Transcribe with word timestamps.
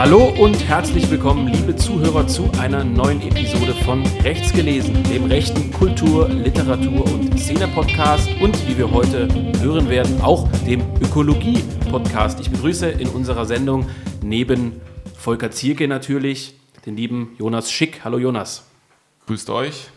Hallo 0.00 0.32
und 0.38 0.66
herzlich 0.66 1.10
willkommen, 1.10 1.48
liebe 1.48 1.76
Zuhörer, 1.76 2.26
zu 2.26 2.50
einer 2.58 2.84
neuen 2.84 3.20
Episode 3.20 3.74
von 3.84 4.02
Rechts 4.22 4.50
gelesen, 4.50 5.02
dem 5.04 5.26
rechten 5.26 5.70
Kultur-, 5.74 6.26
Literatur- 6.26 7.04
und 7.04 7.38
Szene-Podcast 7.38 8.30
und 8.40 8.66
wie 8.66 8.78
wir 8.78 8.90
heute 8.90 9.28
hören 9.60 9.90
werden, 9.90 10.22
auch 10.22 10.48
dem 10.66 10.80
Ökologie-Podcast. 11.02 12.40
Ich 12.40 12.50
begrüße 12.50 12.88
in 12.88 13.08
unserer 13.08 13.44
Sendung 13.44 13.90
neben 14.22 14.80
Volker 15.18 15.50
Zierke 15.50 15.86
natürlich 15.86 16.54
den 16.86 16.96
lieben 16.96 17.36
Jonas 17.38 17.70
Schick. 17.70 18.02
Hallo 18.02 18.16
Jonas. 18.16 18.66
Grüßt 19.26 19.50
euch. 19.50 19.90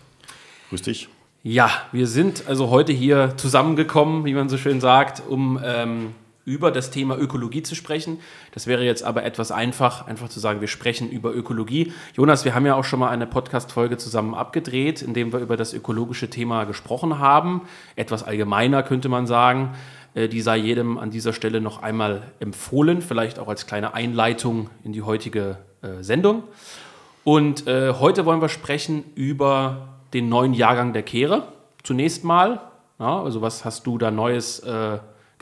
Grüß 0.68 0.82
dich. 0.82 1.08
Ja, 1.44 1.70
wir 1.94 2.08
sind 2.08 2.44
also 2.50 2.70
heute 2.70 2.92
hier 2.92 3.38
zusammengekommen, 3.38 4.26
wie 4.26 4.34
man 4.34 4.50
so 4.50 4.58
schön 4.58 4.82
sagt, 4.82 5.24
um 5.26 5.62
ähm, 5.64 6.14
über 6.46 6.72
das 6.72 6.92
Thema 6.92 7.18
Ökologie 7.18 7.64
zu 7.64 7.76
sprechen. 7.76 8.20
Das 8.52 8.68
wäre 8.68 8.84
jetzt 8.84 9.04
aber 9.04 9.24
etwas 9.24 9.52
einfach, 9.52 10.08
einfach 10.08 10.30
zu 10.30 10.40
sagen, 10.40 10.62
wir 10.62 10.68
sprechen 10.68 11.10
über 11.10 11.34
Ökologie. 11.34 11.94
Jonas, 12.16 12.44
wir 12.46 12.54
haben 12.54 12.66
ja 12.66 12.76
auch 12.76 12.84
schon 12.84 13.00
mal 13.00 13.10
eine 13.10 13.28
Podcast-Folge 13.28 13.98
zusammen 13.98 14.34
abgedreht, 14.34 15.02
in 15.02 15.14
dem 15.14 15.32
wir 15.32 15.40
über 15.40 15.56
das 15.56 15.74
ökologische 15.74 16.30
Thema 16.30 16.66
gesprochen 16.66 17.20
haben. 17.20 17.62
Etwas 17.96 18.24
allgemeiner 18.24 18.84
könnte 18.84 19.10
man 19.10 19.26
sagen. 19.26 19.74
Äh, 20.14 20.28
die 20.28 20.42
sei 20.42 20.58
jedem 20.58 20.98
an 20.98 21.12
dieser 21.12 21.34
Stelle 21.34 21.62
noch 21.62 21.82
einmal 21.82 22.24
empfohlen, 22.40 23.02
vielleicht 23.02 23.40
auch 23.40 23.48
als 23.48 23.66
kleine 23.66 23.94
Einleitung 23.94 24.70
in 24.84 24.94
die 24.94 25.02
heutige 25.02 25.58
äh, 25.82 26.04
Sendung. 26.04 26.44
Und 27.24 27.68
äh, 27.68 27.94
heute 27.94 28.26
wollen 28.26 28.42
wir 28.42 28.50
sprechen 28.50 29.06
über 29.16 29.88
den 30.14 30.30
neuen 30.30 30.54
Jahrgang 30.54 30.94
der 30.94 31.04
Kehre. 31.04 31.48
Zunächst 31.84 32.24
mal, 32.24 32.62
also 33.00 33.42
was 33.42 33.66
hast 33.66 33.88
du 33.88 33.98
da 33.98 34.12
Neues 34.12 34.62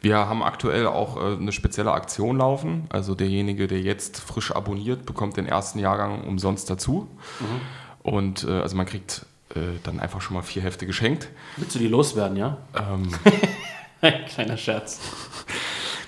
Wir 0.00 0.16
haben 0.18 0.42
aktuell 0.42 0.86
auch 0.86 1.16
äh, 1.16 1.36
eine 1.36 1.50
spezielle 1.52 1.92
Aktion 1.92 2.36
laufen. 2.38 2.86
Also 2.90 3.14
derjenige, 3.14 3.66
der 3.66 3.80
jetzt 3.80 4.20
frisch 4.20 4.54
abonniert, 4.54 5.06
bekommt 5.06 5.36
den 5.36 5.46
ersten 5.46 5.78
Jahrgang 5.78 6.24
umsonst 6.24 6.68
dazu. 6.68 7.08
Mhm. 7.40 7.46
Und 8.02 8.44
äh, 8.44 8.50
also 8.60 8.76
man 8.76 8.86
kriegt 8.86 9.24
äh, 9.54 9.60
dann 9.84 10.00
einfach 10.00 10.20
schon 10.20 10.34
mal 10.34 10.42
vier 10.42 10.62
Hefte 10.62 10.84
geschenkt. 10.86 11.28
Willst 11.56 11.74
du 11.74 11.78
die 11.78 11.86
loswerden, 11.88 12.36
ja? 12.36 12.58
Ähm, 12.74 13.08
Kleiner 14.28 14.56
Scherz. 14.56 15.00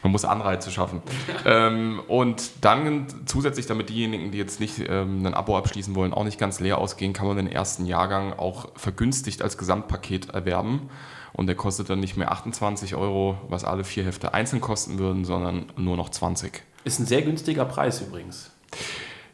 Man 0.07 0.13
muss 0.13 0.25
Anreize 0.25 0.71
schaffen. 0.71 1.03
ähm, 1.45 2.01
und 2.07 2.51
dann 2.61 3.09
zusätzlich, 3.27 3.67
damit 3.67 3.89
diejenigen, 3.89 4.31
die 4.31 4.39
jetzt 4.39 4.61
nicht 4.61 4.79
ähm, 4.89 5.27
ein 5.27 5.35
Abo 5.35 5.59
abschließen 5.59 5.97
wollen, 5.97 6.15
auch 6.15 6.23
nicht 6.23 6.39
ganz 6.39 6.61
leer 6.61 6.79
ausgehen, 6.79 7.13
kann 7.13 7.27
man 7.27 7.37
den 7.37 7.51
ersten 7.51 7.87
Jahrgang 7.87 8.33
auch 8.33 8.69
vergünstigt 8.77 9.43
als 9.43 9.59
Gesamtpaket 9.59 10.31
erwerben. 10.31 10.91
Und 11.33 11.49
der 11.49 11.57
kostet 11.57 11.91
dann 11.91 11.99
nicht 11.99 12.17
mehr 12.17 12.31
28 12.31 12.95
Euro, 12.95 13.37
was 13.49 13.65
alle 13.65 13.83
vier 13.83 14.05
Hefte 14.05 14.33
einzeln 14.33 14.61
kosten 14.61 15.01
würden, 15.01 15.25
sondern 15.25 15.73
nur 15.77 15.97
noch 15.97 16.09
20. 16.09 16.63
Ist 16.85 17.01
ein 17.01 17.07
sehr 17.07 17.23
günstiger 17.23 17.65
Preis 17.65 18.01
übrigens. 18.01 18.53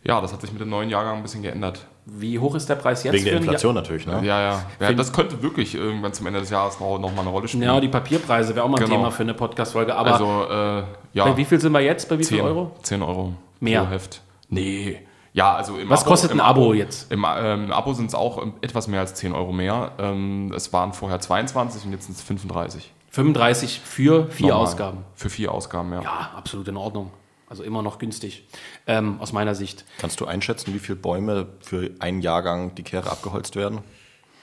Ja, 0.04 0.20
das 0.20 0.32
hat 0.32 0.40
sich 0.40 0.52
mit 0.52 0.60
dem 0.60 0.68
neuen 0.68 0.90
Jahrgang 0.90 1.16
ein 1.16 1.22
bisschen 1.22 1.42
geändert. 1.42 1.86
Wie 2.06 2.38
hoch 2.38 2.56
ist 2.56 2.68
der 2.68 2.74
Preis 2.74 3.04
jetzt? 3.04 3.14
Wegen 3.14 3.24
der 3.24 3.36
Inflation 3.36 3.74
natürlich, 3.74 4.06
ne? 4.06 4.20
Ja, 4.24 4.40
ja. 4.40 4.62
ja 4.80 4.92
das 4.92 5.12
könnte 5.12 5.40
wirklich 5.42 5.76
irgendwann 5.76 6.12
zum 6.12 6.26
Ende 6.26 6.40
des 6.40 6.50
Jahres 6.50 6.80
noch, 6.80 6.98
noch 6.98 7.14
mal 7.14 7.20
eine 7.20 7.30
Rolle 7.30 7.46
spielen. 7.46 7.62
Ja, 7.62 7.80
die 7.80 7.88
Papierpreise 7.88 8.54
wäre 8.56 8.64
auch 8.64 8.68
mal 8.68 8.78
ein 8.78 8.84
Genau. 8.84 8.96
Thema 8.96 9.10
für 9.12 9.22
eine 9.22 9.34
Podcast-Folge. 9.34 9.94
Aber 9.94 10.12
also, 10.12 10.46
äh, 10.50 10.82
ja. 11.12 11.24
bei 11.24 11.36
wie 11.36 11.44
viel 11.44 11.60
sind 11.60 11.70
wir 11.72 11.80
jetzt? 11.80 12.08
Bei 12.08 12.18
wie 12.18 12.24
10 12.24 12.38
viel 12.38 12.44
Euro? 12.44 12.72
10 12.82 13.02
Euro 13.02 13.34
Mehr. 13.60 13.84
pro 13.84 13.90
Heft. 13.90 14.22
Nee. 14.48 14.98
Ja, 15.34 15.54
also 15.54 15.78
im 15.78 15.88
Was 15.88 16.04
kostet 16.04 16.32
im 16.32 16.40
ein 16.40 16.46
Abo 16.46 16.74
jetzt? 16.74 17.10
Im 17.12 17.24
ähm, 17.36 17.70
Abo 17.70 17.94
sind 17.94 18.06
es 18.06 18.14
auch 18.14 18.44
etwas 18.60 18.88
mehr 18.88 19.00
als 19.00 19.14
10 19.14 19.32
Euro 19.32 19.52
mehr. 19.52 19.92
Ähm, 19.98 20.52
es 20.54 20.72
waren 20.72 20.92
vorher 20.92 21.20
22 21.20 21.86
und 21.86 21.92
jetzt 21.92 22.06
sind 22.06 22.16
es 22.16 22.22
35. 22.22 22.92
35 23.10 23.80
für 23.80 24.26
vier 24.26 24.48
Normal. 24.48 24.62
Ausgaben. 24.62 24.98
Für 25.14 25.30
vier 25.30 25.52
Ausgaben, 25.52 25.92
ja. 25.92 26.02
Ja, 26.02 26.30
absolut 26.36 26.66
in 26.68 26.76
Ordnung. 26.76 27.10
Also 27.52 27.64
immer 27.64 27.82
noch 27.82 27.98
günstig, 27.98 28.48
ähm, 28.86 29.20
aus 29.20 29.34
meiner 29.34 29.54
Sicht. 29.54 29.84
Kannst 29.98 30.18
du 30.20 30.24
einschätzen, 30.24 30.72
wie 30.72 30.78
viele 30.78 30.96
Bäume 30.96 31.48
für 31.60 31.90
einen 31.98 32.22
Jahrgang 32.22 32.74
die 32.76 32.82
Kehre 32.82 33.10
abgeholzt 33.10 33.56
werden? 33.56 33.80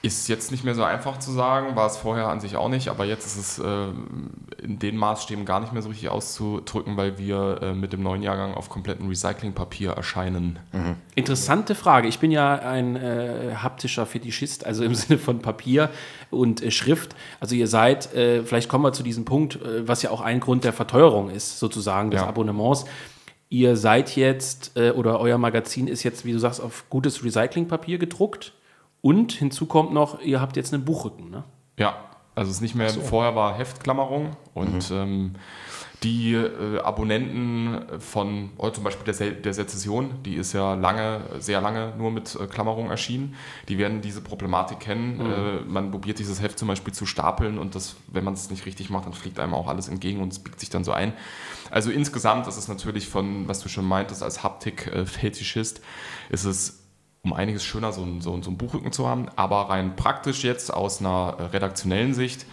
Ist 0.02 0.28
jetzt 0.28 0.50
nicht 0.50 0.64
mehr 0.64 0.74
so 0.74 0.82
einfach 0.82 1.18
zu 1.18 1.30
sagen, 1.30 1.76
war 1.76 1.86
es 1.86 1.98
vorher 1.98 2.28
an 2.28 2.40
sich 2.40 2.56
auch 2.56 2.70
nicht, 2.70 2.88
aber 2.88 3.04
jetzt 3.04 3.26
ist 3.26 3.36
es 3.36 3.58
äh, 3.58 3.88
in 4.62 4.78
den 4.78 4.96
Maßstäben 4.96 5.44
gar 5.44 5.60
nicht 5.60 5.74
mehr 5.74 5.82
so 5.82 5.90
richtig 5.90 6.08
auszudrücken, 6.08 6.96
weil 6.96 7.18
wir 7.18 7.60
äh, 7.60 7.74
mit 7.74 7.92
dem 7.92 8.02
neuen 8.02 8.22
Jahrgang 8.22 8.54
auf 8.54 8.70
komplettem 8.70 9.08
Recyclingpapier 9.08 9.90
erscheinen. 9.90 10.58
Interessante 11.14 11.74
Frage. 11.74 12.08
Ich 12.08 12.18
bin 12.18 12.30
ja 12.30 12.54
ein 12.54 12.96
äh, 12.96 13.56
haptischer 13.56 14.06
Fetischist, 14.06 14.64
also 14.64 14.84
im 14.84 14.94
Sinne 15.00 15.18
von 15.18 15.40
Papier 15.40 15.90
und 16.30 16.62
äh, 16.62 16.70
Schrift. 16.70 17.14
Also 17.38 17.54
ihr 17.54 17.66
seid, 17.66 18.14
äh, 18.14 18.42
vielleicht 18.42 18.70
kommen 18.70 18.84
wir 18.84 18.92
zu 18.94 19.02
diesem 19.02 19.26
Punkt, 19.26 19.56
äh, 19.56 19.86
was 19.86 20.00
ja 20.00 20.10
auch 20.10 20.22
ein 20.22 20.40
Grund 20.40 20.64
der 20.64 20.72
Verteuerung 20.72 21.28
ist, 21.28 21.58
sozusagen 21.58 22.10
des 22.10 22.22
Ja. 22.22 22.26
Abonnements. 22.26 22.86
Ihr 23.50 23.76
seid 23.76 24.14
jetzt, 24.16 24.76
äh, 24.76 24.92
oder 24.92 25.20
euer 25.20 25.36
Magazin 25.36 25.88
ist 25.88 26.04
jetzt, 26.04 26.24
wie 26.24 26.32
du 26.32 26.38
sagst, 26.38 26.60
auf 26.62 26.84
gutes 26.88 27.22
Recyclingpapier 27.24 27.98
gedruckt. 27.98 28.54
Und 29.02 29.32
hinzu 29.32 29.66
kommt 29.66 29.92
noch, 29.92 30.20
ihr 30.20 30.40
habt 30.40 30.56
jetzt 30.56 30.74
einen 30.74 30.84
Buchrücken, 30.84 31.30
ne? 31.30 31.44
Ja, 31.78 31.96
also 32.34 32.50
es 32.50 32.56
ist 32.56 32.62
nicht 32.62 32.74
mehr, 32.74 32.90
vorher 32.90 33.34
war 33.34 33.56
Heftklammerung 33.56 34.36
und 34.54 34.90
ähm, 34.90 35.34
die 36.02 36.32
äh, 36.32 36.78
Abonnenten 36.80 37.82
von 37.98 38.50
oh, 38.56 38.70
zum 38.70 38.84
Beispiel 38.84 39.04
der, 39.04 39.14
Se 39.14 39.32
der 39.32 39.52
Sezession, 39.52 40.22
die 40.24 40.36
ist 40.36 40.52
ja 40.52 40.74
lange, 40.74 41.22
sehr 41.38 41.60
lange 41.60 41.92
nur 41.98 42.10
mit 42.10 42.34
äh, 42.36 42.46
Klammerung 42.46 42.90
erschienen, 42.90 43.34
die 43.68 43.76
werden 43.76 44.00
diese 44.00 44.22
Problematik 44.22 44.80
kennen. 44.80 45.20
Äh, 45.20 45.60
man 45.66 45.90
probiert 45.90 46.18
dieses 46.18 46.40
Heft 46.40 46.58
zum 46.58 46.68
Beispiel 46.68 46.94
zu 46.94 47.04
stapeln 47.04 47.58
und 47.58 47.74
das, 47.74 47.96
wenn 48.06 48.24
man 48.24 48.34
es 48.34 48.48
nicht 48.48 48.64
richtig 48.64 48.88
macht, 48.88 49.06
dann 49.06 49.12
fliegt 49.12 49.38
einem 49.38 49.52
auch 49.52 49.68
alles 49.68 49.88
entgegen 49.88 50.22
und 50.22 50.32
es 50.32 50.38
biegt 50.38 50.60
sich 50.60 50.70
dann 50.70 50.84
so 50.84 50.92
ein. 50.92 51.12
Also 51.70 51.90
insgesamt 51.90 52.46
ist 52.46 52.56
es 52.56 52.68
natürlich 52.68 53.08
von, 53.08 53.46
was 53.48 53.60
du 53.60 53.68
schon 53.68 53.84
meintest, 53.84 54.22
als 54.22 54.42
Haptik-Fetischist, 54.42 55.82
ist 56.30 56.44
es 56.44 56.79
um 57.22 57.32
einiges 57.32 57.64
schöner, 57.64 57.92
so 57.92 58.02
ein, 58.02 58.20
so, 58.20 58.32
ein- 58.32 58.42
so 58.42 58.50
ein 58.50 58.56
Buchrücken 58.56 58.92
zu 58.92 59.06
haben. 59.08 59.26
Aber 59.36 59.68
rein 59.70 59.96
praktisch 59.96 60.42
jetzt 60.44 60.72
aus 60.72 61.00
einer 61.00 61.52
redaktionellen 61.52 62.14
Sicht 62.14 62.46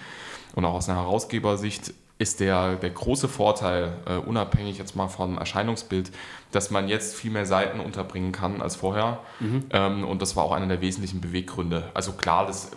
und 0.55 0.65
auch 0.65 0.73
aus 0.73 0.89
einer 0.89 0.99
Herausgebersicht 0.99 1.93
ist 2.19 2.39
der, 2.39 2.77
der 2.77 2.89
große 2.89 3.27
Vorteil, 3.27 3.93
äh, 4.07 4.15
unabhängig 4.15 4.79
jetzt 4.79 4.95
mal 4.95 5.07
vom 5.07 5.37
Erscheinungsbild, 5.37 6.11
dass 6.51 6.71
man 6.71 6.87
jetzt 6.87 7.15
viel 7.15 7.29
mehr 7.29 7.45
Seiten 7.45 7.79
unterbringen 7.79 8.31
kann 8.31 8.59
als 8.59 8.75
vorher. 8.75 9.19
Ähm, 9.71 10.03
und 10.03 10.19
das 10.21 10.35
war 10.35 10.43
auch 10.43 10.51
einer 10.51 10.65
der 10.65 10.81
wesentlichen 10.81 11.21
Beweggründe. 11.21 11.91
Also 11.93 12.13
klar, 12.13 12.47
das, 12.47 12.71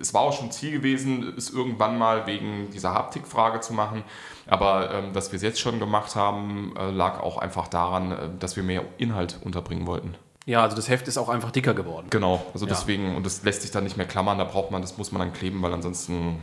es 0.00 0.14
war 0.14 0.20
auch 0.22 0.32
schon 0.32 0.52
Ziel 0.52 0.70
gewesen, 0.70 1.34
es 1.36 1.50
irgendwann 1.50 1.98
mal 1.98 2.28
wegen 2.28 2.70
dieser 2.70 2.94
Haptikfrage 2.94 3.58
zu 3.60 3.72
machen. 3.72 4.04
Aber 4.46 4.92
ähm, 4.94 5.12
dass 5.12 5.32
wir 5.32 5.38
es 5.38 5.42
jetzt 5.42 5.58
schon 5.58 5.80
gemacht 5.80 6.14
haben, 6.14 6.74
äh, 6.78 6.90
lag 6.92 7.18
auch 7.20 7.38
einfach 7.38 7.66
daran, 7.66 8.12
äh, 8.12 8.16
dass 8.38 8.54
wir 8.54 8.62
mehr 8.62 8.84
Inhalt 8.98 9.40
unterbringen 9.42 9.88
wollten. 9.88 10.14
Ja, 10.46 10.62
also 10.62 10.76
das 10.76 10.90
Heft 10.90 11.08
ist 11.08 11.16
auch 11.16 11.30
einfach 11.30 11.50
dicker 11.52 11.72
geworden. 11.72 12.08
Genau, 12.10 12.44
also 12.52 12.66
Ja. 12.66 12.72
deswegen, 12.72 13.16
und 13.16 13.24
das 13.24 13.42
lässt 13.44 13.62
sich 13.62 13.70
dann 13.70 13.82
nicht 13.84 13.96
mehr 13.96 14.04
klammern, 14.06 14.36
da 14.36 14.44
braucht 14.44 14.70
man, 14.70 14.82
das 14.82 14.98
muss 14.98 15.10
man 15.10 15.20
dann 15.20 15.32
kleben, 15.32 15.62
weil 15.62 15.72
ansonsten 15.72 16.36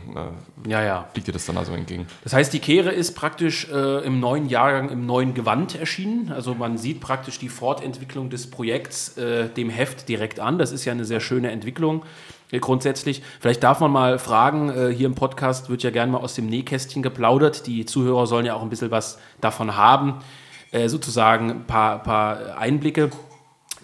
äh, 0.66 0.68
Ja, 0.68 0.82
ja. 0.82 1.08
fliegt 1.12 1.28
dir 1.28 1.32
das 1.32 1.46
dann 1.46 1.56
also 1.56 1.72
entgegen. 1.72 2.08
Das 2.24 2.32
heißt, 2.32 2.52
die 2.52 2.58
Kehre 2.58 2.90
ist 2.90 3.14
praktisch 3.14 3.68
äh, 3.70 4.04
im 4.04 4.18
neuen 4.18 4.48
Jahrgang 4.48 4.88
im 4.90 5.06
neuen 5.06 5.34
Gewand 5.34 5.76
erschienen. 5.78 6.32
Also 6.32 6.54
man 6.54 6.78
sieht 6.78 7.00
praktisch 7.00 7.38
die 7.38 7.48
Fortentwicklung 7.48 8.28
des 8.28 8.50
Projekts 8.50 9.16
äh, 9.18 9.48
dem 9.48 9.70
Heft 9.70 10.08
direkt 10.08 10.40
an. 10.40 10.58
Das 10.58 10.72
ist 10.72 10.84
ja 10.84 10.90
eine 10.92 11.04
sehr 11.04 11.20
schöne 11.20 11.52
Entwicklung 11.52 12.02
äh, 12.50 12.58
grundsätzlich. 12.58 13.22
Vielleicht 13.38 13.62
darf 13.62 13.78
man 13.78 13.92
mal 13.92 14.18
fragen, 14.18 14.68
äh, 14.70 14.92
hier 14.92 15.06
im 15.06 15.14
Podcast 15.14 15.70
wird 15.70 15.84
ja 15.84 15.90
gerne 15.90 16.10
mal 16.10 16.18
aus 16.18 16.34
dem 16.34 16.46
Nähkästchen 16.48 17.02
geplaudert. 17.04 17.68
Die 17.68 17.86
Zuhörer 17.86 18.26
sollen 18.26 18.46
ja 18.46 18.54
auch 18.54 18.62
ein 18.62 18.68
bisschen 18.68 18.90
was 18.90 19.18
davon 19.40 19.76
haben. 19.76 20.14
äh, 20.72 20.88
sozusagen 20.88 21.50
ein 21.50 21.64
paar, 21.66 22.02
paar 22.02 22.56
Einblicke. 22.58 23.10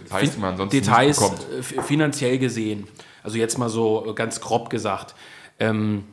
Details, 0.04 0.34
die 0.34 0.40
man 0.40 0.56
sonst 0.56 0.72
Details 0.72 1.20
nicht 1.20 1.48
bekommt. 1.48 1.78
äh, 1.78 1.82
finanziell 1.82 2.38
gesehen. 2.38 2.86
Also 3.22 3.38
jetzt 3.38 3.58
mal 3.58 3.68
so 3.68 4.12
ganz 4.14 4.40
grob 4.40 4.70
gesagt. 4.70 5.14
Ähm, 5.58 6.04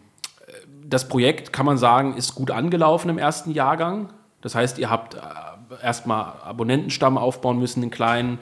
das 0.83 1.07
Projekt, 1.07 1.53
kann 1.53 1.65
man 1.65 1.77
sagen, 1.77 2.15
ist 2.15 2.35
gut 2.35 2.51
angelaufen 2.51 3.09
im 3.09 3.17
ersten 3.17 3.51
Jahrgang. 3.51 4.09
Das 4.41 4.53
heißt, 4.55 4.77
ihr 4.77 4.89
habt 4.89 5.15
äh, 5.15 5.19
erstmal 5.81 6.33
Abonnentenstamm 6.43 7.17
aufbauen 7.17 7.57
müssen, 7.59 7.81
den 7.81 7.91
kleinen. 7.91 8.39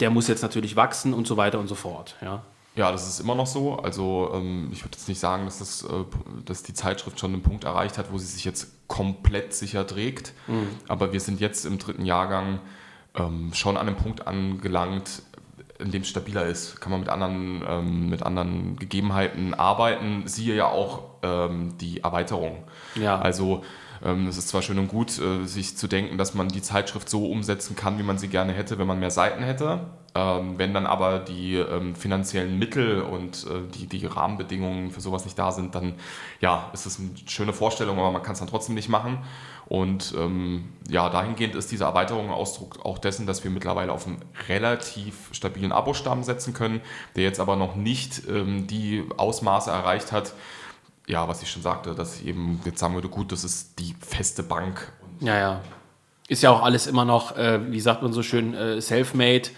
Der 0.00 0.10
muss 0.10 0.28
jetzt 0.28 0.42
natürlich 0.42 0.76
wachsen 0.76 1.14
und 1.14 1.26
so 1.26 1.36
weiter 1.36 1.58
und 1.58 1.68
so 1.68 1.74
fort. 1.74 2.16
Ja. 2.22 2.42
Ja, 2.76 2.90
das 2.90 3.06
ist 3.08 3.20
immer 3.20 3.36
noch 3.36 3.46
so. 3.46 3.76
Also 3.76 4.32
ähm, 4.34 4.68
ich 4.72 4.82
würde 4.82 4.96
jetzt 4.96 5.08
nicht 5.08 5.20
sagen, 5.20 5.44
dass, 5.44 5.58
das, 5.60 5.84
äh, 5.84 6.04
dass 6.44 6.64
die 6.64 6.74
Zeitschrift 6.74 7.20
schon 7.20 7.32
einen 7.32 7.42
Punkt 7.42 7.62
erreicht 7.62 7.98
hat, 7.98 8.10
wo 8.10 8.18
sie 8.18 8.26
sich 8.26 8.44
jetzt 8.44 8.88
komplett 8.88 9.54
sicher 9.54 9.86
trägt. 9.86 10.32
Aber 10.88 11.12
wir 11.12 11.20
sind 11.20 11.40
jetzt 11.40 11.64
im 11.66 11.78
dritten 11.78 12.04
Jahrgang 12.04 12.58
ähm, 13.16 13.52
schon 13.54 13.76
an 13.76 13.86
einem 13.86 13.96
Punkt 13.96 14.26
angelangt, 14.26 15.22
in 15.78 15.90
dem 15.90 16.02
es 16.02 16.08
stabiler 16.08 16.46
ist. 16.46 16.80
Kann 16.80 16.92
man 16.92 17.00
mit 17.00 17.08
anderen, 17.08 17.62
ähm, 17.68 18.08
mit 18.08 18.22
anderen 18.22 18.76
Gegebenheiten 18.76 19.54
arbeiten. 19.54 20.26
Siehe 20.26 20.54
ja 20.54 20.66
auch 20.66 21.02
ähm, 21.22 21.76
die 21.78 22.00
Erweiterung. 22.00 22.64
Ja. 22.94 23.18
Also 23.18 23.64
es 24.28 24.36
ist 24.36 24.48
zwar 24.48 24.62
schön 24.62 24.78
und 24.78 24.88
gut, 24.88 25.18
äh, 25.18 25.46
sich 25.46 25.76
zu 25.76 25.86
denken, 25.86 26.18
dass 26.18 26.34
man 26.34 26.48
die 26.48 26.62
Zeitschrift 26.62 27.08
so 27.08 27.26
umsetzen 27.26 27.76
kann, 27.76 27.98
wie 27.98 28.02
man 28.02 28.18
sie 28.18 28.28
gerne 28.28 28.52
hätte, 28.52 28.78
wenn 28.78 28.86
man 28.86 28.98
mehr 28.98 29.10
Seiten 29.10 29.42
hätte. 29.42 29.80
Ähm, 30.16 30.58
wenn 30.58 30.72
dann 30.72 30.86
aber 30.86 31.18
die 31.18 31.56
ähm, 31.56 31.96
finanziellen 31.96 32.56
Mittel 32.56 33.02
und 33.02 33.46
äh, 33.46 33.68
die, 33.74 33.86
die 33.86 34.06
Rahmenbedingungen 34.06 34.92
für 34.92 35.00
sowas 35.00 35.24
nicht 35.24 35.36
da 35.38 35.50
sind, 35.50 35.74
dann 35.74 35.94
ja, 36.40 36.70
ist 36.72 36.86
es 36.86 37.00
eine 37.00 37.10
schöne 37.26 37.52
Vorstellung, 37.52 37.98
aber 37.98 38.12
man 38.12 38.22
kann 38.22 38.34
es 38.34 38.38
dann 38.38 38.48
trotzdem 38.48 38.76
nicht 38.76 38.88
machen. 38.88 39.18
Und 39.66 40.14
ähm, 40.16 40.68
ja, 40.88 41.08
dahingehend 41.08 41.56
ist 41.56 41.72
diese 41.72 41.84
Erweiterung 41.84 42.30
Ausdruck 42.30 42.84
auch 42.84 42.98
dessen, 42.98 43.26
dass 43.26 43.42
wir 43.42 43.50
mittlerweile 43.50 43.92
auf 43.92 44.06
einen 44.06 44.22
relativ 44.48 45.30
stabilen 45.32 45.72
Abo-Stamm 45.72 46.22
setzen 46.22 46.52
können, 46.52 46.80
der 47.16 47.24
jetzt 47.24 47.40
aber 47.40 47.56
noch 47.56 47.74
nicht 47.74 48.28
ähm, 48.28 48.66
die 48.66 49.04
Ausmaße 49.16 49.70
erreicht 49.70 50.12
hat, 50.12 50.34
ja, 51.06 51.28
was 51.28 51.42
ich 51.42 51.50
schon 51.50 51.62
sagte, 51.62 51.94
dass 51.94 52.20
ich 52.20 52.26
eben 52.26 52.60
jetzt 52.64 52.78
sagen 52.78 52.94
würde, 52.94 53.08
gut, 53.08 53.32
das 53.32 53.44
ist 53.44 53.78
die 53.78 53.94
feste 54.00 54.42
Bank. 54.42 54.92
Ja, 55.20 55.36
ja. 55.38 55.60
Ist 56.28 56.42
ja 56.42 56.50
auch 56.50 56.62
alles 56.62 56.86
immer 56.86 57.04
noch, 57.04 57.36
äh, 57.36 57.60
wie 57.70 57.80
sagt 57.80 58.02
man 58.02 58.12
so 58.12 58.22
schön, 58.22 58.54
äh, 58.54 58.80
self-made, 58.80 59.50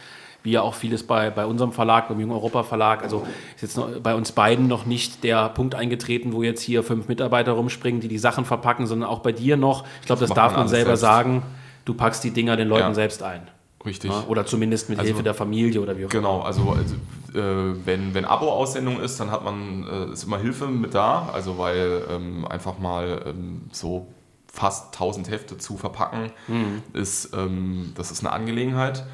wie 0.42 0.50
ja 0.52 0.62
auch 0.62 0.74
vieles 0.74 1.04
bei, 1.06 1.30
bei 1.30 1.46
unserem 1.46 1.72
Verlag, 1.72 2.08
beim 2.08 2.18
Jung 2.20 2.32
Europa 2.32 2.62
Verlag. 2.64 3.02
Also 3.02 3.26
ist 3.54 3.62
jetzt 3.62 3.76
noch, 3.76 3.88
bei 4.00 4.14
uns 4.14 4.32
beiden 4.32 4.66
noch 4.66 4.84
nicht 4.86 5.22
der 5.24 5.48
Punkt 5.50 5.74
eingetreten, 5.76 6.32
wo 6.32 6.42
jetzt 6.42 6.60
hier 6.62 6.82
fünf 6.82 7.08
Mitarbeiter 7.08 7.52
rumspringen, 7.52 8.00
die 8.00 8.08
die 8.08 8.18
Sachen 8.18 8.44
verpacken, 8.44 8.86
sondern 8.86 9.08
auch 9.08 9.20
bei 9.20 9.32
dir 9.32 9.56
noch. 9.56 9.84
Ich 10.00 10.06
glaube, 10.06 10.20
das 10.20 10.30
macht 10.30 10.38
darf 10.38 10.52
man 10.52 10.60
man 10.62 10.68
selber 10.68 10.90
selbst. 10.96 11.00
sagen. 11.00 11.42
Du 11.84 11.94
packst 11.94 12.24
die 12.24 12.30
Dinger 12.32 12.56
den 12.56 12.68
Leuten 12.68 12.88
Ja. 12.88 12.94
selbst 12.94 13.22
ein. 13.22 13.42
Richtig. 13.86 14.10
Ja? 14.10 14.24
Oder 14.28 14.44
zumindest 14.44 14.90
mit 14.90 14.98
Also- 14.98 15.08
Hilfe 15.08 15.22
der 15.22 15.34
Familie 15.34 15.80
oder 15.80 15.96
wie 15.96 16.04
auch 16.06 16.10
Genau, 16.10 16.40
also, 16.40 16.70
also 16.70 16.94
äh, 17.38 17.74
wenn, 17.84 18.12
wenn 18.12 18.24
Abo-Aussendung 18.24 19.00
ist, 19.00 19.18
dann 19.20 19.30
hat 19.30 19.44
man, 19.44 19.86
äh, 19.86 20.12
ist 20.12 20.24
immer 20.24 20.38
Hilfe 20.38 20.66
mit 20.66 20.94
da, 20.94 21.30
also 21.32 21.56
weil 21.56 22.02
ähm, 22.10 22.46
einfach 22.46 22.78
mal 22.78 23.22
ähm, 23.26 23.62
so 23.72 24.08
fast 24.52 24.94
1000 24.94 25.30
Hefte 25.30 25.58
zu 25.58 25.76
verpacken, 25.76 26.32
ist, 26.94 27.34
ähm, 27.34 27.92
das 27.94 28.10
ist 28.10 28.20
eine 28.20 28.32
Angelegenheit. 28.32 29.04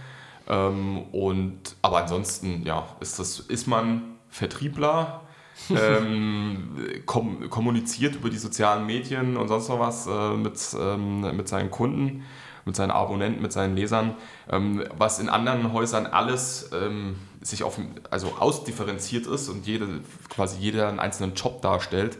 Ähm, 0.48 1.02
und, 1.12 1.56
aber 1.82 1.98
ansonsten, 2.02 2.62
ja, 2.64 2.86
ist, 3.00 3.18
das, 3.18 3.40
ist 3.40 3.66
man 3.66 4.02
Vertriebler, 4.28 5.22
ähm, 5.70 6.76
kom 7.06 7.50
kommuniziert 7.50 8.14
über 8.16 8.30
die 8.30 8.38
sozialen 8.38 8.86
Medien 8.86 9.36
und 9.36 9.48
sonst 9.48 9.68
noch 9.68 9.78
was 9.78 10.06
äh, 10.06 10.30
mit, 10.36 10.58
ähm, 10.80 11.36
mit 11.36 11.46
seinen 11.48 11.70
Kunden, 11.70 12.24
mit 12.64 12.76
seinen 12.76 12.90
Abonnenten, 12.90 13.42
mit 13.42 13.52
seinen 13.52 13.74
Lesern, 13.76 14.14
ähm, 14.50 14.84
was 14.96 15.18
in 15.18 15.28
anderen 15.28 15.72
Häusern 15.72 16.06
alles 16.06 16.70
ähm, 16.72 17.16
sich 17.40 17.64
auf, 17.64 17.78
also 18.10 18.32
ausdifferenziert 18.38 19.26
ist 19.26 19.48
und 19.48 19.66
jede, 19.66 19.86
quasi 20.28 20.58
jeder 20.60 20.88
einen 20.88 21.00
einzelnen 21.00 21.34
Job 21.34 21.60
darstellt. 21.62 22.18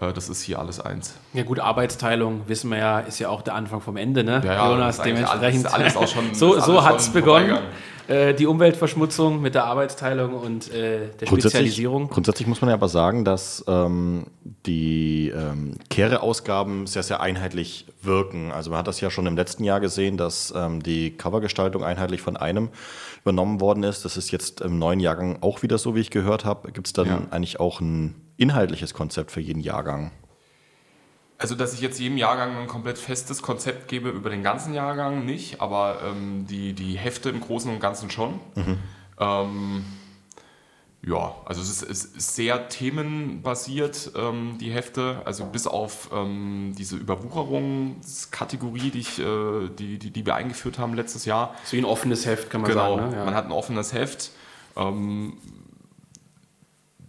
Äh, 0.00 0.12
das 0.12 0.28
ist 0.28 0.42
hier 0.42 0.58
alles 0.60 0.78
eins. 0.80 1.14
Ja 1.32 1.42
gut, 1.42 1.58
Arbeitsteilung, 1.60 2.42
wissen 2.46 2.70
wir 2.70 2.78
ja, 2.78 3.00
ist 3.00 3.18
ja 3.18 3.28
auch 3.28 3.42
der 3.42 3.54
Anfang 3.54 3.80
vom 3.80 3.96
Ende, 3.96 4.22
ne? 4.22 4.40
Ja, 4.44 4.52
ja, 4.54 4.70
Jonas, 4.70 5.00
dementsprechend. 5.02 5.66
alles- 5.66 5.94
alles 5.94 5.96
auch 5.96 6.08
schon- 6.08 6.34
so 6.34 6.58
so 6.60 6.84
hat 6.84 7.00
es 7.00 7.08
begonnen. 7.08 7.58
Äh, 8.10 8.34
die 8.34 8.46
Umweltverschmutzung 8.48 9.40
mit 9.40 9.54
der 9.54 9.66
Arbeitsteilung 9.66 10.34
und 10.34 10.68
äh, 10.72 10.72
der 10.72 11.28
Grundsätzlich, 11.28 11.52
Spezialisierung. 11.52 12.08
grundsätzlich 12.08 12.48
muss 12.48 12.60
man 12.60 12.70
ja 12.70 12.74
aber 12.74 12.88
sagen, 12.88 13.24
dass 13.24 13.64
ähm, 13.68 14.26
die 14.66 15.28
ähm, 15.28 15.76
Kehre-Ausgaben 15.90 16.88
sehr, 16.88 17.04
sehr 17.04 17.20
einheitlich 17.20 17.86
wirken. 18.02 18.50
Also 18.50 18.70
man 18.70 18.80
hat 18.80 18.88
das 18.88 19.00
ja 19.00 19.10
schon 19.10 19.26
im 19.26 19.36
letzten 19.36 19.62
Jahr 19.62 19.78
gesehen, 19.78 20.16
dass 20.16 20.52
ähm, 20.56 20.82
die 20.82 21.16
Covergestaltung 21.16 21.84
einheitlich 21.84 22.20
von 22.20 22.36
einem 22.36 22.70
übernommen 23.22 23.60
worden 23.60 23.84
ist. 23.84 24.04
Das 24.04 24.16
ist 24.16 24.32
jetzt 24.32 24.60
im 24.60 24.80
neuen 24.80 24.98
Jahrgang 24.98 25.38
auch 25.40 25.62
wieder 25.62 25.78
so, 25.78 25.94
wie 25.94 26.00
ich 26.00 26.10
gehört 26.10 26.44
habe. 26.44 26.72
Gibt 26.72 26.88
es 26.88 26.92
dann 26.92 27.06
Ja. 27.06 27.22
eigentlich 27.30 27.60
auch 27.60 27.80
ein 27.80 28.16
inhaltliches 28.36 28.92
Konzept 28.92 29.30
für 29.30 29.40
jeden 29.40 29.60
Jahrgang? 29.60 30.10
Also, 31.40 31.54
dass 31.54 31.72
ich 31.72 31.80
jetzt 31.80 31.98
jedem 31.98 32.18
Jahrgang 32.18 32.54
ein 32.58 32.66
komplett 32.66 32.98
festes 32.98 33.40
Konzept 33.40 33.88
gebe 33.88 34.10
über 34.10 34.28
den 34.28 34.42
ganzen 34.42 34.74
Jahrgang 34.74 35.24
nicht, 35.24 35.62
aber 35.62 36.00
ähm, 36.04 36.46
die, 36.46 36.74
die 36.74 36.98
Hefte 36.98 37.30
im 37.30 37.40
Großen 37.40 37.72
und 37.72 37.80
Ganzen 37.80 38.10
schon. 38.10 38.38
Ähm, 39.18 39.84
ja, 41.02 41.34
also 41.46 41.62
es 41.62 41.70
ist, 41.70 41.82
es 41.82 42.04
ist 42.04 42.34
sehr 42.34 42.68
themenbasiert, 42.68 44.12
ähm, 44.16 44.58
die 44.60 44.70
Hefte. 44.70 45.22
Also 45.24 45.46
bis 45.46 45.66
auf 45.66 46.10
ähm, 46.12 46.74
diese 46.76 46.96
Überwucherungskategorie, 46.96 48.90
die, 48.90 48.98
ich, 49.00 49.18
äh, 49.18 49.68
die, 49.78 49.98
die, 49.98 50.10
die 50.10 50.26
wir 50.26 50.34
eingeführt 50.34 50.78
haben 50.78 50.92
letztes 50.92 51.24
Jahr. 51.24 51.54
ist 51.64 51.72
wie 51.72 51.78
ein 51.78 51.86
offenes 51.86 52.26
Heft, 52.26 52.50
kann 52.50 52.60
man 52.60 52.70
Genau, 52.70 52.98
sagen. 52.98 53.10
Ne? 53.12 53.16
Ja. 53.16 53.24
man 53.24 53.34
hat 53.34 53.46
ein 53.46 53.52
offenes 53.52 53.94
Heft. 53.94 54.32
Ähm, 54.76 55.38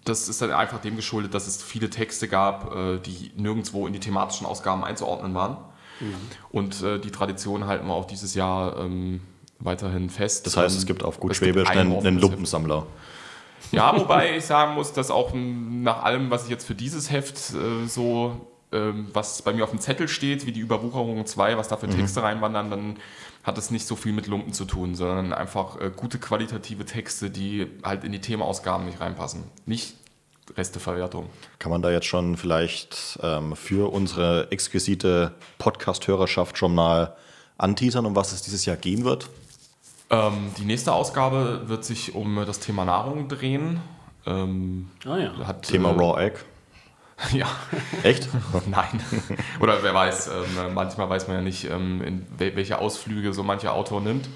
das 0.04 0.28
ist 0.28 0.42
dann 0.42 0.52
einfach 0.52 0.80
dem 0.82 0.96
geschuldet, 0.96 1.34
dass 1.34 1.48
es 1.48 1.62
viele 1.62 1.90
Texte 1.90 2.28
gab, 2.28 2.76
äh, 2.76 3.00
die 3.00 3.32
nirgendwo 3.36 3.88
in 3.88 3.94
die 3.94 4.00
thematischen 4.00 4.48
Ausgaben 4.48 4.84
einzuordnen 4.84 5.34
waren. 5.34 5.58
Mhm. 6.00 6.16
Und 6.50 6.82
äh, 6.82 7.00
die 7.00 7.12
Tradition 7.12 7.68
halten 7.68 7.88
wir 7.88 7.94
auch 7.94 8.06
dieses 8.06 8.34
Jahr 8.34 8.78
ähm, 8.78 9.22
weiterhin 9.60 10.10
fest. 10.10 10.46
Das 10.48 10.58
heißt, 10.58 10.78
es 10.78 10.86
gibt 10.86 11.04
auf 11.04 11.20
gut 11.20 11.36
Schwäbisch 11.36 11.70
ein 11.70 11.78
einen, 11.78 12.06
einen. 12.06 12.20
Lumpensammler. 12.20 12.86
Ja, 13.72 13.96
wobei 14.00 14.38
ich 14.38 14.46
sagen 14.46 14.74
muss, 14.74 14.92
dass 14.94 15.12
auch 15.12 15.34
nach 15.34 16.04
allem, 16.04 16.32
was 16.32 16.46
ich 16.46 16.50
jetzt 16.50 16.66
für 16.66 16.76
dieses 16.76 17.12
Heft 17.12 17.38
äh, 17.54 17.88
so, 17.88 18.48
was 18.72 19.42
bei 19.42 19.54
mir 19.54 19.64
auf 19.64 19.72
dem 19.72 19.80
Zettel 19.80 20.08
steht, 20.08 20.46
wie 20.46 20.52
die 20.52 20.62
Überwucherung 20.62 21.26
2, 21.26 21.58
was 21.58 21.68
da 21.68 21.78
für 21.78 21.90
Texte 21.90 22.24
reinwandern, 22.24 22.70
dann 22.70 22.98
hat 23.44 23.58
es 23.58 23.72
nicht 23.72 23.86
so 23.86 23.96
viel 23.96 24.14
mit 24.14 24.28
Lumpen 24.28 24.54
zu 24.54 24.66
tun, 24.66 24.96
sondern 24.96 25.34
einfach 25.34 25.80
äh, 25.82 25.92
gute 25.96 26.20
qualitative 26.20 26.86
Texte, 26.86 27.30
die 27.30 27.68
halt 27.84 28.04
in 28.04 28.12
die 28.12 28.22
Themaausgaben 28.22 28.86
nicht 28.86 29.02
reinpassen. 29.02 29.44
Nicht 29.66 29.96
Resteverwertung. 30.56 31.28
Kann 31.60 31.72
man 31.72 31.82
da 31.82 31.92
jetzt 31.92 32.06
schon 32.06 32.38
vielleicht 32.38 33.20
ähm, 33.24 33.56
für 33.56 33.92
unsere 33.92 34.52
exquisite 34.52 35.34
Podcast-Hörerschaft 35.58 36.58
schon 36.58 36.76
mal 36.76 37.16
anteasern, 37.58 38.06
um 38.06 38.16
was 38.16 38.32
es 38.32 38.42
dieses 38.42 38.66
Jahr 38.66 38.78
gehen 38.78 39.04
wird? 39.04 39.30
Ähm, 40.10 40.52
die 40.58 40.66
nächste 40.66 40.94
Ausgabe 40.94 41.64
wird 41.68 41.86
sich 41.86 42.16
um 42.16 42.36
das 42.46 42.60
Thema 42.60 42.86
Nahrung 42.86 43.28
drehen. 43.28 43.80
Ähm, 44.26 44.90
Ah, 45.06 45.18
ja. 45.18 45.34
hat, 45.48 45.64
Thema 45.64 45.92
äh, 45.92 45.94
Raw 45.96 46.22
Egg. 46.24 46.40
Ja. 47.34 47.48
Echt? 48.04 48.28
Nein. 48.70 49.02
Oder 49.60 49.84
wer 49.84 49.94
weiß, 49.94 50.28
ähm, 50.30 50.74
manchmal 50.74 51.10
weiß 51.10 51.28
man 51.28 51.38
ja 51.38 51.42
nicht, 51.44 51.70
ähm, 51.70 52.26
welche 52.38 52.80
Ausflüge 52.80 53.34
so 53.34 53.44
mancher 53.44 53.74
Autor 53.74 54.02
nimmt. 54.02 54.28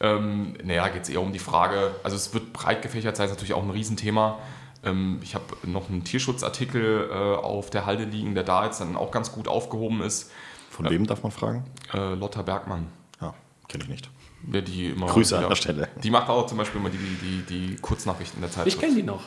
Ähm, 0.00 0.54
naja, 0.62 0.88
geht 0.88 1.02
es 1.04 1.08
eher 1.08 1.20
um 1.22 1.32
die 1.32 1.38
Frage, 1.38 1.92
also 2.04 2.16
es 2.16 2.32
wird 2.34 2.52
breit 2.52 2.82
gefächert 2.82 3.16
sein, 3.16 3.26
ist 3.26 3.32
natürlich 3.32 3.54
auch 3.54 3.62
ein 3.62 3.70
Riesenthema. 3.70 4.38
Ähm, 4.84 5.18
ich 5.22 5.34
habe 5.34 5.44
noch 5.64 5.88
einen 5.90 6.04
Tierschutzartikel 6.04 7.08
äh, 7.10 7.14
auf 7.14 7.70
der 7.70 7.84
Halde 7.86 8.04
liegen, 8.04 8.34
der 8.34 8.44
da 8.44 8.64
jetzt 8.64 8.80
dann 8.80 8.96
auch 8.96 9.10
ganz 9.10 9.32
gut 9.32 9.48
aufgehoben 9.48 10.00
ist. 10.02 10.30
Von 10.70 10.88
wem 10.88 11.06
darf 11.06 11.22
man 11.24 11.32
fragen? 11.32 11.64
Äh, 11.92 12.14
Lotta 12.14 12.42
Bergmann. 12.42 12.86
Ja, 13.20 13.34
kenne 13.66 13.84
ich 13.84 13.90
nicht. 13.90 14.10
Ja, 14.52 14.60
die 14.60 14.90
immer 14.90 15.06
Grüße 15.06 15.34
an 15.36 15.42
wieder- 15.42 15.48
der 15.48 15.56
Stelle. 15.56 15.88
Die 16.02 16.10
macht 16.12 16.28
auch 16.28 16.46
zum 16.46 16.58
Beispiel 16.58 16.80
immer 16.80 16.90
die, 16.90 16.98
die, 16.98 17.42
die 17.70 17.76
Kurznachrichten 17.76 18.40
der 18.40 18.52
Zeit. 18.52 18.68
Ich 18.68 18.78
kenne 18.78 18.94
die 18.94 19.02
noch. 19.02 19.22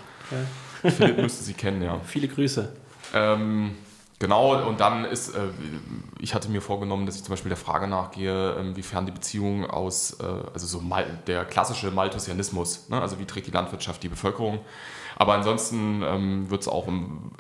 Ja. 0.84 0.90
Philipp 0.90 1.18
müsste 1.18 1.44
sie 1.44 1.54
kennen, 1.54 1.82
ja. 1.82 2.00
Viele 2.06 2.30
Grüße. 2.30 2.72
Ähm, 3.14 3.76
genau, 4.20 4.68
und 4.68 4.80
dann 4.80 5.06
ist, 5.06 5.36
äh, 5.36 5.40
ich 6.20 6.34
hatte 6.34 6.50
mir 6.50 6.62
vorgenommen, 6.62 7.06
dass 7.06 7.16
ich 7.16 7.24
zum 7.24 7.34
Beispiel 7.34 7.50
der 7.50 7.58
Frage 7.58 7.88
nachgehe, 7.88 8.56
ähm, 8.58 8.76
wiefern 8.76 9.06
die 9.06 9.12
Beziehung 9.12 9.70
aus, 9.70 10.18
äh, 10.20 10.26
also 10.54 10.68
so 10.68 10.80
Mal, 10.80 11.06
der 11.28 11.46
klassische 11.46 11.92
Malthusianismus, 11.92 12.90
ne? 12.90 13.02
also 13.02 13.20
wie 13.20 13.26
trägt 13.26 13.48
die 13.48 13.52
Landwirtschaft 13.52 14.04
die 14.04 14.10
Bevölkerung. 14.10 14.60
Aber 15.18 15.34
ansonsten 15.34 16.02
ähm, 16.04 16.50
wird 16.50 16.62
es 16.62 16.68
auch 16.68 16.88
um 16.88 17.32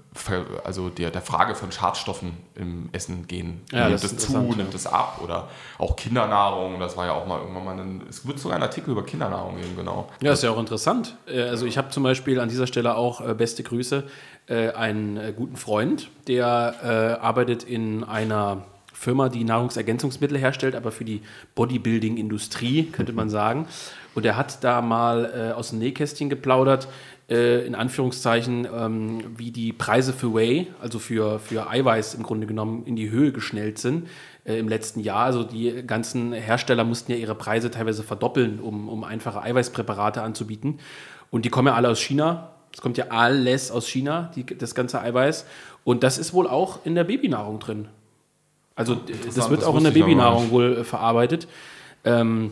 also 0.63 0.90
der, 0.90 1.10
der 1.10 1.22
Frage 1.22 1.56
von 1.56 1.72
Schadstoffen 1.72 2.38
im 2.54 2.90
Essen 2.92 3.28
gehen. 3.28 3.62
Ja, 3.72 3.88
nimmt 3.88 4.04
es 4.04 4.18
zu, 4.18 4.38
nimmt 4.38 4.75
es 4.75 4.86
ab 4.86 5.20
oder 5.24 5.48
auch 5.78 5.96
Kindernahrung, 5.96 6.80
das 6.80 6.98
war 6.98 7.06
ja 7.06 7.13
auch 7.13 7.25
mal 7.25 7.40
irgendwann 7.40 7.66
mal 7.66 7.80
ein, 7.80 8.04
es 8.10 8.28
wird 8.28 8.38
sogar 8.38 8.58
ein 8.58 8.62
Artikel 8.62 8.92
über 8.92 9.04
Kindernahrung 9.04 9.56
geben, 9.56 9.75
genau. 9.75 10.10
Ja, 10.22 10.34
ist 10.34 10.44
ja 10.44 10.51
auch 10.51 10.60
interessant. 10.60 11.16
Äh, 11.25 11.42
Also 11.42 11.66
ich 11.66 11.78
habe 11.78 11.90
zum 11.90 12.04
Beispiel 12.04 12.40
an 12.40 12.50
dieser 12.50 12.68
Stelle 12.68 12.96
auch 12.96 13.22
äh, 13.25 13.34
beste 13.34 13.63
Grüße 13.63 14.04
einen 14.48 15.18
äh, 15.18 15.34
guten 15.36 15.56
Freund, 15.56 16.10
der 16.28 16.76
äh, 16.84 17.22
arbeitet 17.22 17.64
in 17.64 18.04
einer 18.04 18.66
Firma, 19.02 19.30
die 19.30 19.44
Nahrungsergänzungsmittel 19.44 20.38
herstellt, 20.38 20.76
aber 20.76 20.92
für 20.92 21.06
die 21.06 21.22
Bodybuilding-Industrie, 21.56 22.84
könnte 22.92 23.14
man 23.14 23.32
sagen. 23.32 23.68
Und 24.14 24.26
er 24.26 24.38
hat 24.38 24.64
da 24.64 24.82
mal 24.82 25.32
äh, 25.34 25.54
aus 25.54 25.72
dem 25.72 25.80
Nähkästchen 25.80 26.30
geplaudert, 26.30 26.88
äh, 27.28 27.66
in 27.66 27.74
Anführungszeichen, 27.74 28.68
ähm, 28.72 29.24
wie 29.38 29.52
die 29.52 29.74
Preise 29.74 30.14
für 30.14 30.36
Whey, 30.36 30.68
also 30.82 31.00
für, 31.00 31.40
für 31.40 31.70
Eiweiß 31.70 32.14
im 32.14 32.24
Grunde 32.24 32.46
genommen, 32.46 32.86
in 32.86 32.96
die 32.96 33.10
Höhe 33.10 33.32
geschnellt 33.32 33.80
sind 33.80 34.08
äh, 34.44 34.60
im 34.60 34.68
letzten 34.68 35.00
Jahr. 35.00 35.26
Also 35.26 35.44
die 35.44 35.84
ganzen 35.88 36.34
Hersteller 36.34 36.84
mussten 36.84 37.12
ja 37.12 37.18
ihre 37.18 37.36
Preise 37.36 37.72
teilweise 37.72 38.04
verdoppeln, 38.04 38.60
um, 38.60 38.88
um 38.88 39.04
einfache 39.04 39.42
Eiweißpräparate 39.42 40.22
anzubieten. 40.22 40.80
Und 41.32 41.46
die 41.46 41.50
kommen 41.50 41.70
ja 41.70 41.74
alle 41.74 41.90
aus 41.90 42.00
China. 42.00 42.52
Es 42.74 42.82
kommt 42.82 42.98
ja 42.98 43.06
alles 43.10 43.72
aus 43.72 43.88
China, 43.88 44.32
die, 44.36 44.46
das 44.46 44.75
ganze 44.75 45.01
Eiweiß. 45.01 45.46
Und 45.84 46.04
das 46.04 46.18
ist 46.18 46.34
wohl 46.34 46.48
auch 46.48 46.86
in 46.86 46.96
der 46.96 47.04
Babynahrung 47.04 47.60
drin. 47.60 47.88
Also 48.75 48.96
das 48.96 49.50
wird 49.50 49.62
das 49.62 49.68
auch 49.68 49.78
in 49.78 49.84
der 49.84 49.92
Babynahrung 49.92 50.51
wohl 50.51 50.78
äh, 50.78 50.84
verarbeitet. 50.84 51.48
Ähm, 52.06 52.51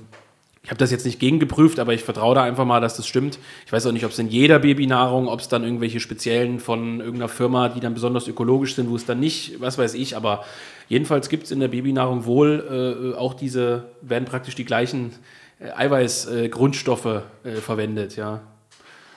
ich 0.63 0.71
habe 0.71 0.77
das 0.77 0.91
jetzt 0.91 1.05
nicht 1.05 1.19
gegengeprüft, 1.19 1.79
aber 1.79 1.93
ich 1.93 2.03
vertraue 2.03 2.35
da 2.35 2.43
einfach 2.43 2.65
mal, 2.65 2.81
dass 2.81 2.97
das 2.97 3.07
stimmt. 3.07 3.39
Ich 3.65 3.71
weiß 3.71 3.87
auch 3.87 3.91
nicht, 3.91 4.05
ob 4.05 4.11
es 4.11 4.19
in 4.19 4.27
jeder 4.27 4.59
Babynahrung, 4.59 5.27
ob 5.27 5.39
es 5.39 5.47
dann 5.47 5.63
irgendwelche 5.63 5.99
speziellen 5.99 6.59
von 6.59 6.99
irgendeiner 6.99 7.29
Firma, 7.29 7.69
die 7.69 7.79
dann 7.79 7.93
besonders 7.93 8.27
ökologisch 8.27 8.75
sind, 8.75 8.89
wo 8.89 8.95
es 8.95 9.05
dann 9.05 9.19
nicht, 9.19 9.61
was 9.61 9.77
weiß 9.77 9.93
ich, 9.93 10.17
aber 10.17 10.43
jedenfalls 10.89 11.29
gibt 11.29 11.45
es 11.45 11.51
in 11.51 11.59
der 11.59 11.69
Babynahrung 11.69 12.25
wohl 12.25 13.13
äh, 13.13 13.17
auch 13.17 13.33
diese, 13.33 13.85
werden 14.01 14.25
praktisch 14.25 14.53
die 14.55 14.65
gleichen 14.65 15.13
äh, 15.59 15.71
Eiweißgrundstoffe 15.71 17.23
äh, 17.43 17.55
verwendet, 17.61 18.15
ja. 18.17 18.41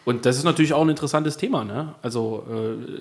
Und 0.04 0.26
das 0.26 0.37
ist 0.37 0.44
natürlich 0.44 0.73
auch 0.73 0.82
ein 0.82 0.88
interessantes 0.88 1.37
Thema. 1.37 1.64
Ne? 1.64 1.94
Also, 2.02 2.44
äh, 2.50 3.00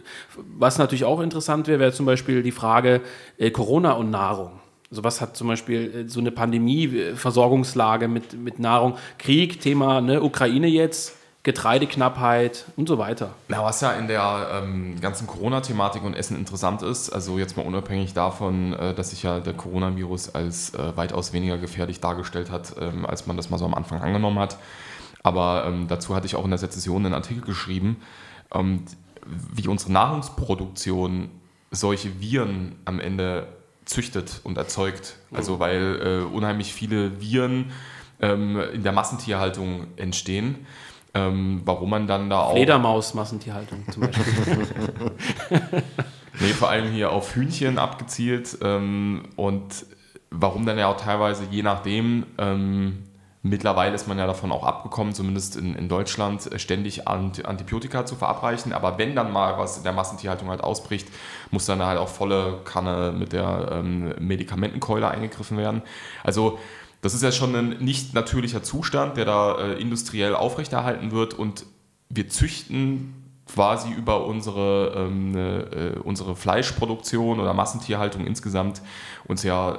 was 0.57 0.77
natürlich 0.77 1.03
auch 1.03 1.19
interessant 1.19 1.67
wäre, 1.67 1.79
wäre 1.79 1.91
zum 1.91 2.05
Beispiel 2.05 2.43
die 2.43 2.51
Frage 2.51 3.01
äh, 3.37 3.51
Corona 3.51 3.93
und 3.93 4.11
Nahrung. 4.11 4.51
Also 4.91 5.05
was 5.05 5.21
hat 5.21 5.37
zum 5.37 5.47
Beispiel 5.47 6.05
äh, 6.05 6.09
so 6.09 6.19
eine 6.19 6.31
Pandemie, 6.31 6.85
äh, 6.85 7.15
Versorgungslage 7.15 8.07
mit, 8.07 8.33
mit 8.33 8.59
Nahrung, 8.59 8.97
Krieg, 9.17 9.61
Thema 9.61 10.01
ne, 10.01 10.21
Ukraine 10.21 10.67
jetzt, 10.67 11.15
Getreideknappheit 11.43 12.65
und 12.75 12.87
so 12.87 12.99
weiter. 12.99 13.31
Na, 13.47 13.63
was 13.63 13.81
ja 13.81 13.93
in 13.93 14.07
der 14.07 14.61
ähm, 14.61 15.01
ganzen 15.01 15.25
Corona-Thematik 15.25 16.03
und 16.03 16.13
Essen 16.13 16.37
interessant 16.37 16.83
ist, 16.83 17.09
also 17.09 17.39
jetzt 17.39 17.57
mal 17.57 17.65
unabhängig 17.65 18.13
davon, 18.13 18.73
äh, 18.73 18.93
dass 18.93 19.09
sich 19.09 19.23
ja 19.23 19.39
der 19.39 19.53
Coronavirus 19.53 20.35
als 20.35 20.75
äh, 20.75 20.95
weitaus 20.95 21.33
weniger 21.33 21.57
gefährlich 21.57 21.99
dargestellt 21.99 22.51
hat, 22.51 22.75
ähm, 22.79 23.07
als 23.07 23.25
man 23.25 23.37
das 23.37 23.49
mal 23.49 23.57
so 23.57 23.65
am 23.65 23.73
Anfang 23.73 24.01
angenommen 24.01 24.37
hat. 24.37 24.57
Aber 25.23 25.65
ähm, 25.67 25.87
dazu 25.87 26.15
hatte 26.15 26.25
ich 26.25 26.35
auch 26.35 26.43
in 26.43 26.51
der 26.51 26.57
Sezession 26.57 27.05
einen 27.05 27.13
Artikel 27.13 27.41
geschrieben, 27.41 27.97
ähm, 28.53 28.83
wie 29.53 29.67
unsere 29.67 29.91
Nahrungsproduktion 29.91 31.29
solche 31.69 32.19
Viren 32.19 32.75
am 32.85 32.99
Ende 32.99 33.47
züchtet 33.85 34.41
und 34.43 34.57
erzeugt. 34.57 35.17
Also 35.31 35.59
weil 35.59 36.23
äh, 36.23 36.33
unheimlich 36.33 36.73
viele 36.73 37.21
Viren 37.21 37.71
ähm, 38.19 38.59
in 38.73 38.83
der 38.83 38.91
Massentierhaltung 38.91 39.87
entstehen. 39.97 40.65
Ähm, 41.13 41.61
warum 41.65 41.89
man 41.89 42.07
dann 42.07 42.29
da 42.29 42.39
auch. 42.41 42.53
Fledermaus-Massentierhaltung 42.53 43.83
zum 43.91 44.03
Beispiel. 44.03 44.67
nee, 46.39 46.53
vor 46.53 46.69
allem 46.69 46.89
hier 46.91 47.11
auf 47.11 47.35
Hühnchen 47.35 47.77
abgezielt. 47.77 48.57
Ähm, 48.61 49.23
und 49.35 49.85
warum 50.29 50.65
dann 50.65 50.77
ja 50.77 50.87
auch 50.87 50.95
teilweise, 50.95 51.43
je 51.51 51.63
nachdem, 51.63 52.25
ähm, 52.37 53.03
Mittlerweile 53.43 53.95
ist 53.95 54.07
man 54.07 54.19
ja 54.19 54.27
davon 54.27 54.51
auch 54.51 54.63
abgekommen, 54.63 55.15
zumindest 55.15 55.55
in, 55.55 55.73
in 55.73 55.89
Deutschland, 55.89 56.47
ständig 56.57 57.07
Antibiotika 57.07 58.05
zu 58.05 58.15
verabreichen. 58.15 58.71
Aber 58.71 58.99
wenn 58.99 59.15
dann 59.15 59.31
mal 59.31 59.57
was 59.57 59.77
in 59.77 59.83
der 59.83 59.93
Massentierhaltung 59.93 60.49
halt 60.49 60.61
ausbricht, 60.61 61.07
muss 61.49 61.65
dann 61.65 61.83
halt 61.83 61.97
auch 61.97 62.07
volle 62.07 62.59
Kanne 62.65 63.11
mit 63.17 63.33
der 63.33 63.69
ähm, 63.71 64.13
Medikamentenkeule 64.19 65.07
eingegriffen 65.07 65.57
werden. 65.57 65.81
Also 66.23 66.59
das 67.01 67.15
ist 67.15 67.23
ja 67.23 67.31
schon 67.31 67.55
ein 67.55 67.69
nicht 67.79 68.13
natürlicher 68.13 68.61
Zustand, 68.61 69.17
der 69.17 69.25
da 69.25 69.57
äh, 69.57 69.81
industriell 69.81 70.35
aufrechterhalten 70.35 71.11
wird 71.11 71.33
und 71.33 71.65
wir 72.09 72.29
züchten 72.29 73.20
quasi 73.53 73.89
über 73.91 74.25
unsere, 74.25 74.93
ähm, 74.95 75.35
äh, 75.35 75.99
unsere 76.03 76.35
Fleischproduktion 76.35 77.39
oder 77.39 77.53
Massentierhaltung 77.53 78.25
insgesamt 78.25 78.81
uns 79.25 79.43
ja 79.43 79.71
äh, 79.71 79.77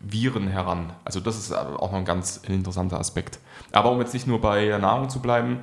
Viren 0.00 0.48
heran. 0.48 0.92
Also 1.04 1.20
das 1.20 1.36
ist 1.36 1.52
auch 1.52 1.90
noch 1.90 1.98
ein 1.98 2.04
ganz 2.04 2.38
interessanter 2.46 3.00
Aspekt. 3.00 3.38
Aber 3.72 3.90
um 3.90 4.00
jetzt 4.00 4.14
nicht 4.14 4.26
nur 4.26 4.40
bei 4.40 4.66
der 4.66 4.78
Nahrung 4.78 5.08
zu 5.08 5.20
bleiben, 5.20 5.60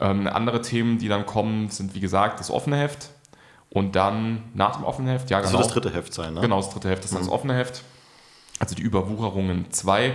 ähm, 0.00 0.26
andere 0.26 0.60
Themen, 0.60 0.98
die 0.98 1.08
dann 1.08 1.26
kommen, 1.26 1.70
sind 1.70 1.94
wie 1.94 2.00
gesagt 2.00 2.40
das 2.40 2.50
offene 2.50 2.76
Heft 2.76 3.10
und 3.70 3.96
dann 3.96 4.44
nach 4.54 4.76
dem 4.76 4.84
offenen 4.84 5.10
Heft, 5.10 5.30
ja 5.30 5.40
genau. 5.40 5.52
Das 5.52 5.52
soll 5.52 5.62
das 5.62 5.72
dritte 5.72 5.92
Heft 5.92 6.12
sein, 6.12 6.34
ne? 6.34 6.40
Genau, 6.40 6.56
das 6.56 6.70
dritte 6.70 6.88
Heft 6.88 7.04
ist 7.04 7.12
mhm. 7.12 7.18
das 7.18 7.28
offene 7.28 7.54
Heft. 7.54 7.82
Also 8.58 8.74
die 8.74 8.82
Überwucherungen 8.82 9.70
2. 9.70 10.14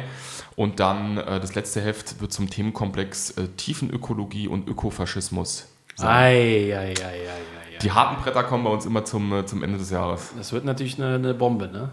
Und 0.55 0.79
dann 0.79 1.17
äh, 1.17 1.39
das 1.39 1.55
letzte 1.55 1.81
Heft 1.81 2.19
wird 2.21 2.33
zum 2.33 2.49
Themenkomplex 2.49 3.31
äh, 3.31 3.47
Tiefenökologie 3.47 4.47
und 4.47 4.67
Ökofaschismus 4.67 5.67
Ei, 5.99 6.73
ei, 6.73 6.75
ei, 6.75 6.93
ei, 7.03 7.03
ei, 7.03 7.77
Die 7.81 7.91
harten 7.91 8.21
Bretter 8.21 8.43
kommen 8.43 8.63
bei 8.63 8.69
uns 8.69 8.85
immer 8.85 9.05
zum, 9.05 9.31
äh, 9.33 9.45
zum 9.45 9.63
Ende 9.63 9.77
des 9.77 9.89
Jahres. 9.89 10.33
Das 10.37 10.51
wird 10.51 10.65
natürlich 10.65 11.01
eine, 11.01 11.15
eine 11.15 11.33
Bombe, 11.33 11.67
ne? 11.67 11.89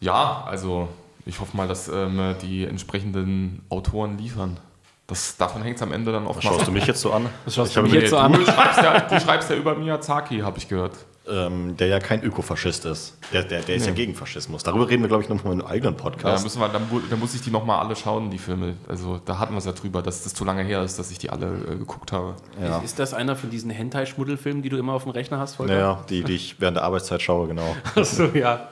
Ja, 0.00 0.44
also 0.46 0.88
ich 1.24 1.40
hoffe 1.40 1.56
mal, 1.56 1.66
dass 1.66 1.88
ähm, 1.88 2.34
die 2.42 2.64
entsprechenden 2.64 3.64
Autoren 3.70 4.18
liefern. 4.18 4.58
Das, 5.06 5.36
davon 5.36 5.62
hängt 5.62 5.76
es 5.76 5.82
am 5.82 5.92
Ende 5.92 6.12
dann 6.12 6.26
oft 6.26 6.42
Schaust 6.42 6.66
du 6.66 6.72
mich 6.72 6.86
jetzt 6.86 7.00
so 7.00 7.12
an? 7.12 7.28
Was 7.44 7.54
schaust 7.54 7.70
ich 7.70 7.74
du 7.76 7.82
mich 7.82 7.92
jetzt 7.92 8.10
so 8.10 8.18
an? 8.18 8.32
Du 8.32 8.44
schreibst, 8.44 8.78
ja, 8.82 9.00
du 9.00 9.20
schreibst 9.20 9.50
ja 9.50 9.56
über 9.56 9.74
Miyazaki, 9.74 10.40
habe 10.40 10.58
ich 10.58 10.68
gehört 10.68 10.94
ähm, 11.28 11.76
der 11.76 11.88
ja 11.88 11.98
kein 11.98 12.22
Ökofaschist 12.22 12.84
ist. 12.84 13.16
Der, 13.32 13.42
der, 13.42 13.62
der 13.62 13.76
ist 13.76 13.82
nee. 13.82 13.88
ja 13.88 13.94
gegen 13.94 14.14
Faschismus. 14.14 14.62
Darüber 14.62 14.88
reden 14.88 15.02
wir, 15.02 15.08
glaube 15.08 15.22
ich, 15.22 15.28
nochmal 15.28 15.54
in 15.54 15.60
einem 15.60 15.70
eigenen 15.70 15.96
Podcast. 15.96 16.38
Ja, 16.38 16.44
müssen 16.44 16.60
wir, 16.60 16.68
dann, 16.68 16.82
dann 17.10 17.18
muss 17.18 17.34
ich 17.34 17.42
die 17.42 17.50
nochmal 17.50 17.84
alle 17.84 17.96
schauen, 17.96 18.30
die 18.30 18.38
Filme. 18.38 18.74
Also 18.88 19.20
da 19.24 19.38
hatten 19.38 19.54
wir 19.54 19.58
es 19.58 19.64
ja 19.64 19.72
drüber, 19.72 20.02
dass 20.02 20.22
das 20.24 20.34
zu 20.34 20.44
lange 20.44 20.62
her 20.62 20.82
ist, 20.82 20.98
dass 20.98 21.10
ich 21.10 21.18
die 21.18 21.30
alle 21.30 21.46
äh, 21.46 21.76
geguckt 21.76 22.12
habe. 22.12 22.36
Ja. 22.60 22.78
Ist 22.78 22.98
das 22.98 23.14
einer 23.14 23.36
von 23.36 23.50
diesen 23.50 23.70
Hentai-Schmuddelfilmen, 23.70 24.62
die 24.62 24.68
du 24.68 24.76
immer 24.76 24.92
auf 24.92 25.02
dem 25.02 25.12
Rechner 25.12 25.38
hast, 25.38 25.56
Volker? 25.56 25.76
Ja, 25.76 26.04
die, 26.08 26.22
die 26.22 26.34
ich 26.34 26.60
während 26.60 26.76
der 26.76 26.84
Arbeitszeit 26.84 27.22
schaue, 27.22 27.48
genau. 27.48 27.76
Achso, 27.94 28.26
ja. 28.34 28.68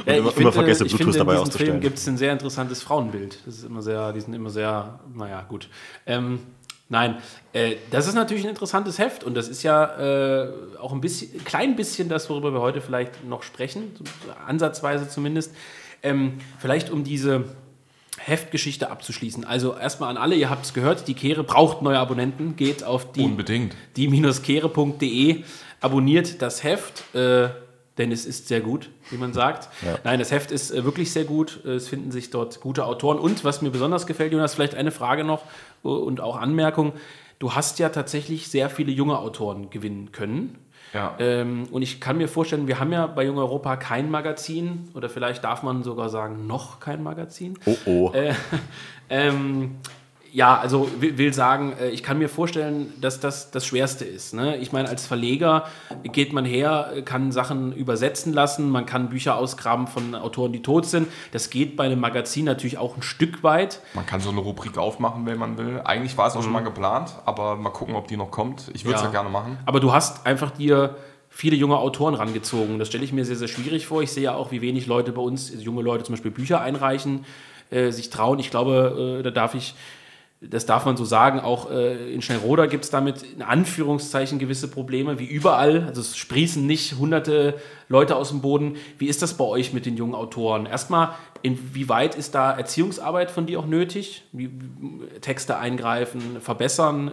Und 0.00 0.06
ja, 0.06 0.14
immer, 0.14 0.30
finde, 0.30 0.42
immer 0.42 0.52
vergesse, 0.52 0.84
Bluetooth 0.84 0.98
finde, 0.98 1.18
dabei 1.18 1.36
auszustellen. 1.36 1.66
In 1.66 1.72
Film 1.74 1.80
gibt 1.82 1.98
es 1.98 2.08
ein 2.08 2.16
sehr 2.16 2.32
interessantes 2.32 2.82
Frauenbild. 2.82 3.38
Das 3.44 3.56
ist 3.56 3.64
immer 3.64 3.82
sehr, 3.82 4.12
die 4.12 4.20
sind 4.20 4.32
immer 4.32 4.48
sehr, 4.48 4.98
naja, 5.14 5.44
gut. 5.46 5.68
Ähm, 6.06 6.40
Nein, 6.92 7.16
äh, 7.54 7.76
das 7.90 8.06
ist 8.06 8.12
natürlich 8.12 8.44
ein 8.44 8.50
interessantes 8.50 8.98
Heft 8.98 9.24
und 9.24 9.32
das 9.32 9.48
ist 9.48 9.62
ja 9.62 10.44
äh, 10.44 10.52
auch 10.78 10.92
ein 10.92 11.00
bisschen, 11.00 11.32
ein 11.40 11.42
klein 11.42 11.74
bisschen 11.74 12.10
das, 12.10 12.28
worüber 12.28 12.52
wir 12.52 12.60
heute 12.60 12.82
vielleicht 12.82 13.24
noch 13.24 13.42
sprechen, 13.44 13.94
ansatzweise 14.46 15.08
zumindest. 15.08 15.54
Ähm, 16.02 16.34
vielleicht 16.58 16.90
um 16.90 17.02
diese 17.02 17.44
Heftgeschichte 18.18 18.90
abzuschließen. 18.90 19.46
Also 19.46 19.74
erstmal 19.74 20.10
an 20.10 20.18
alle, 20.18 20.34
ihr 20.34 20.50
habt 20.50 20.66
es 20.66 20.74
gehört, 20.74 21.08
die 21.08 21.14
Kehre 21.14 21.44
braucht 21.44 21.80
neue 21.80 21.98
Abonnenten, 21.98 22.56
geht 22.56 22.84
auf 22.84 23.10
die, 23.10 23.22
Unbedingt. 23.22 23.74
die-kehre.de, 23.96 25.44
abonniert 25.80 26.42
das 26.42 26.62
Heft. 26.62 27.14
Äh, 27.14 27.48
denn 27.98 28.10
es 28.10 28.24
ist 28.24 28.48
sehr 28.48 28.60
gut, 28.60 28.88
wie 29.10 29.16
man 29.18 29.34
sagt. 29.34 29.68
Ja. 29.84 29.98
Nein, 30.02 30.18
das 30.18 30.30
Heft 30.30 30.50
ist 30.50 30.70
äh, 30.70 30.84
wirklich 30.84 31.12
sehr 31.12 31.24
gut. 31.24 31.62
Es 31.64 31.88
finden 31.88 32.10
sich 32.10 32.30
dort 32.30 32.60
gute 32.60 32.86
Autoren. 32.86 33.18
Und 33.18 33.44
was 33.44 33.60
mir 33.60 33.70
besonders 33.70 34.06
gefällt, 34.06 34.32
Jonas, 34.32 34.54
vielleicht 34.54 34.74
eine 34.74 34.90
Frage 34.90 35.24
noch 35.24 35.42
und 35.82 36.20
auch 36.20 36.36
Anmerkung. 36.36 36.92
Du 37.38 37.54
hast 37.54 37.78
ja 37.78 37.88
tatsächlich 37.88 38.48
sehr 38.48 38.70
viele 38.70 38.92
junge 38.92 39.18
Autoren 39.18 39.70
gewinnen 39.70 40.12
können. 40.12 40.58
Ja. 40.92 41.16
Ähm, 41.18 41.66
und 41.70 41.82
ich 41.82 42.00
kann 42.00 42.18
mir 42.18 42.28
vorstellen, 42.28 42.68
wir 42.68 42.78
haben 42.78 42.92
ja 42.92 43.06
bei 43.06 43.24
Jung 43.24 43.38
Europa 43.38 43.76
kein 43.76 44.10
Magazin 44.10 44.90
oder 44.94 45.08
vielleicht 45.08 45.42
darf 45.42 45.62
man 45.62 45.82
sogar 45.82 46.08
sagen, 46.10 46.46
noch 46.46 46.80
kein 46.80 47.02
Magazin. 47.02 47.58
Oh 47.64 47.76
oh. 47.86 48.10
Äh, 48.12 48.34
ähm, 49.10 49.76
ja, 50.32 50.58
also 50.58 50.88
will 50.98 51.34
sagen, 51.34 51.74
äh, 51.78 51.90
ich 51.90 52.02
kann 52.02 52.18
mir 52.18 52.30
vorstellen, 52.30 52.94
dass 53.00 53.20
das 53.20 53.50
das 53.50 53.66
Schwerste 53.66 54.06
ist. 54.06 54.32
Ne? 54.32 54.56
Ich 54.56 54.72
meine, 54.72 54.88
als 54.88 55.06
Verleger 55.06 55.66
geht 56.04 56.32
man 56.32 56.46
her, 56.46 57.02
kann 57.04 57.32
Sachen 57.32 57.72
übersetzen 57.72 58.32
lassen, 58.32 58.70
man 58.70 58.86
kann 58.86 59.10
Bücher 59.10 59.36
ausgraben 59.36 59.86
von 59.86 60.14
Autoren, 60.14 60.52
die 60.52 60.62
tot 60.62 60.86
sind. 60.86 61.08
Das 61.32 61.50
geht 61.50 61.76
bei 61.76 61.84
einem 61.84 62.00
Magazin 62.00 62.46
natürlich 62.46 62.78
auch 62.78 62.96
ein 62.96 63.02
Stück 63.02 63.42
weit. 63.42 63.80
Man 63.92 64.06
kann 64.06 64.20
so 64.20 64.30
eine 64.30 64.40
Rubrik 64.40 64.78
aufmachen, 64.78 65.26
wenn 65.26 65.38
man 65.38 65.58
will. 65.58 65.82
Eigentlich 65.84 66.16
war 66.16 66.28
es 66.28 66.32
auch 66.32 66.38
mhm. 66.38 66.44
schon 66.44 66.52
mal 66.52 66.60
geplant, 66.60 67.12
aber 67.26 67.56
mal 67.56 67.70
gucken, 67.70 67.94
ob 67.94 68.08
die 68.08 68.16
noch 68.16 68.30
kommt. 68.30 68.70
Ich 68.72 68.86
würde 68.86 68.96
es 68.96 69.02
ja. 69.02 69.08
ja 69.08 69.12
gerne 69.12 69.28
machen. 69.28 69.58
Aber 69.66 69.80
du 69.80 69.92
hast 69.92 70.24
einfach 70.24 70.50
dir 70.50 70.96
viele 71.28 71.56
junge 71.56 71.76
Autoren 71.76 72.14
rangezogen. 72.14 72.78
Das 72.78 72.88
stelle 72.88 73.04
ich 73.04 73.12
mir 73.12 73.26
sehr, 73.26 73.36
sehr 73.36 73.48
schwierig 73.48 73.86
vor. 73.86 74.02
Ich 74.02 74.12
sehe 74.12 74.24
ja 74.24 74.34
auch, 74.34 74.50
wie 74.50 74.62
wenig 74.62 74.86
Leute 74.86 75.12
bei 75.12 75.20
uns, 75.20 75.52
junge 75.62 75.82
Leute 75.82 76.04
zum 76.04 76.14
Beispiel 76.14 76.30
Bücher 76.30 76.62
einreichen, 76.62 77.26
äh, 77.70 77.90
sich 77.90 78.08
trauen. 78.08 78.38
Ich 78.38 78.50
glaube, 78.50 79.18
äh, 79.20 79.22
da 79.22 79.30
darf 79.30 79.54
ich 79.54 79.74
das 80.50 80.66
darf 80.66 80.84
man 80.86 80.96
so 80.96 81.04
sagen, 81.04 81.38
auch 81.40 81.70
äh, 81.70 82.12
in 82.12 82.20
Schnellroda 82.20 82.66
gibt 82.66 82.84
es 82.84 82.90
damit 82.90 83.22
in 83.22 83.42
Anführungszeichen 83.42 84.38
gewisse 84.38 84.68
Probleme, 84.68 85.18
wie 85.18 85.26
überall. 85.26 85.84
Also 85.86 86.00
es 86.00 86.16
sprießen 86.16 86.66
nicht 86.66 86.96
hunderte 86.98 87.54
Leute 87.88 88.16
aus 88.16 88.30
dem 88.30 88.40
Boden. 88.40 88.76
Wie 88.98 89.06
ist 89.06 89.22
das 89.22 89.36
bei 89.36 89.44
euch 89.44 89.72
mit 89.72 89.86
den 89.86 89.96
jungen 89.96 90.14
Autoren? 90.14 90.66
Erstmal, 90.66 91.10
inwieweit 91.42 92.16
ist 92.16 92.34
da 92.34 92.52
Erziehungsarbeit 92.52 93.30
von 93.30 93.46
dir 93.46 93.60
auch 93.60 93.66
nötig? 93.66 94.24
Wie, 94.32 94.50
Texte 95.20 95.58
eingreifen, 95.58 96.40
verbessern? 96.40 97.08
Äh, 97.08 97.12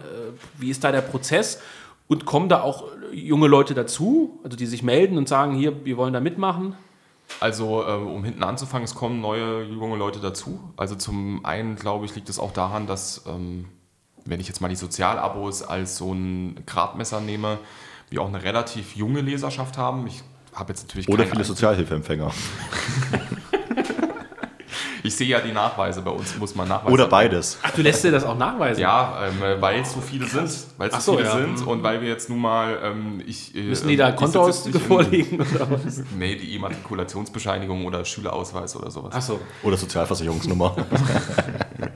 wie 0.58 0.70
ist 0.70 0.82
da 0.82 0.90
der 0.90 1.02
Prozess? 1.02 1.62
Und 2.08 2.24
kommen 2.24 2.48
da 2.48 2.62
auch 2.62 2.84
junge 3.12 3.46
Leute 3.46 3.74
dazu, 3.74 4.40
also 4.42 4.56
die 4.56 4.66
sich 4.66 4.82
melden 4.82 5.16
und 5.16 5.28
sagen, 5.28 5.54
hier, 5.54 5.84
wir 5.84 5.96
wollen 5.96 6.12
da 6.12 6.18
mitmachen? 6.18 6.74
Also 7.40 7.82
äh, 7.86 7.92
um 7.92 8.22
hinten 8.22 8.42
anzufangen, 8.42 8.84
es 8.84 8.94
kommen 8.94 9.20
neue 9.20 9.64
junge 9.64 9.96
Leute 9.96 10.20
dazu. 10.20 10.60
Also 10.76 10.94
zum 10.94 11.44
einen, 11.44 11.76
glaube 11.76 12.04
ich, 12.04 12.14
liegt 12.14 12.28
es 12.28 12.38
auch 12.38 12.52
daran, 12.52 12.86
dass, 12.86 13.24
ähm, 13.26 13.66
wenn 14.24 14.40
ich 14.40 14.48
jetzt 14.48 14.60
mal 14.60 14.68
die 14.68 14.76
Sozialabos 14.76 15.62
als 15.62 15.96
so 15.96 16.12
ein 16.12 16.62
Gradmesser 16.66 17.20
nehme, 17.20 17.58
wir 18.10 18.22
auch 18.22 18.28
eine 18.28 18.42
relativ 18.42 18.94
junge 18.94 19.22
Leserschaft 19.22 19.78
haben. 19.78 20.06
Ich 20.06 20.22
habe 20.54 20.72
jetzt 20.72 20.82
natürlich 20.82 21.08
Oder 21.08 21.26
viele 21.26 21.44
Sozialhilfeempfänger. 21.44 22.30
Ich 25.02 25.16
sehe 25.16 25.28
ja 25.28 25.40
die 25.40 25.52
Nachweise, 25.52 26.02
bei 26.02 26.10
uns 26.10 26.36
muss 26.38 26.54
man 26.54 26.68
nachweisen. 26.68 26.92
Oder 26.92 27.06
beides. 27.06 27.58
Ach, 27.62 27.70
du 27.70 27.82
lässt 27.82 28.04
dir 28.04 28.10
das 28.10 28.24
auch 28.24 28.36
nachweisen? 28.36 28.80
Ja, 28.80 29.26
ähm, 29.26 29.60
weil 29.60 29.80
es 29.80 29.92
so 29.92 30.00
viele 30.00 30.26
sind. 30.26 30.50
Weil 30.76 30.88
es 30.88 31.04
so 31.04 31.12
so, 31.12 31.16
viele 31.18 31.28
ja. 31.28 31.36
sind 31.36 31.66
und 31.66 31.82
weil 31.82 32.00
wir 32.00 32.08
jetzt 32.08 32.28
nun 32.28 32.40
mal. 32.40 32.78
Ähm, 32.82 33.22
ich, 33.26 33.54
äh, 33.54 33.62
Müssen 33.62 33.88
die 33.88 33.96
da 33.96 34.10
ähm, 34.10 34.16
Kontoauszüge 34.16 34.78
vorlegen 34.78 35.40
oder 35.40 35.70
was? 35.70 36.02
Nee, 36.16 36.36
die 36.36 36.54
Immatrikulationsbescheinigung 36.56 37.84
oder 37.86 38.04
Schülerausweis 38.04 38.76
oder 38.76 38.90
sowas. 38.90 39.12
Ach 39.14 39.22
so. 39.22 39.40
Oder 39.62 39.76
Sozialversicherungsnummer. 39.76 40.76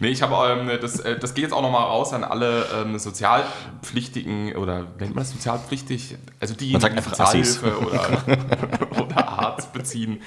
Nee, 0.00 0.08
ich 0.08 0.22
habe, 0.22 0.60
ähm, 0.60 0.78
das, 0.80 1.00
äh, 1.00 1.18
das 1.18 1.34
geht 1.34 1.44
jetzt 1.44 1.52
auch 1.52 1.62
nochmal 1.62 1.84
raus 1.84 2.12
an 2.12 2.24
alle 2.24 2.66
ähm, 2.74 2.98
Sozialpflichtigen 2.98 4.56
oder 4.56 4.80
nennt 4.98 5.14
man 5.14 5.24
das 5.24 5.30
sozialpflichtig? 5.30 6.16
Also 6.40 6.54
die, 6.54 6.72
Man 6.72 6.80
sagt 6.80 6.94
die 6.94 6.98
einfach 6.98 7.14
Sozialhilfe 7.14 7.78
oder, 7.78 9.02
oder 9.02 9.28
Arzt 9.28 9.72
beziehen. 9.72 10.20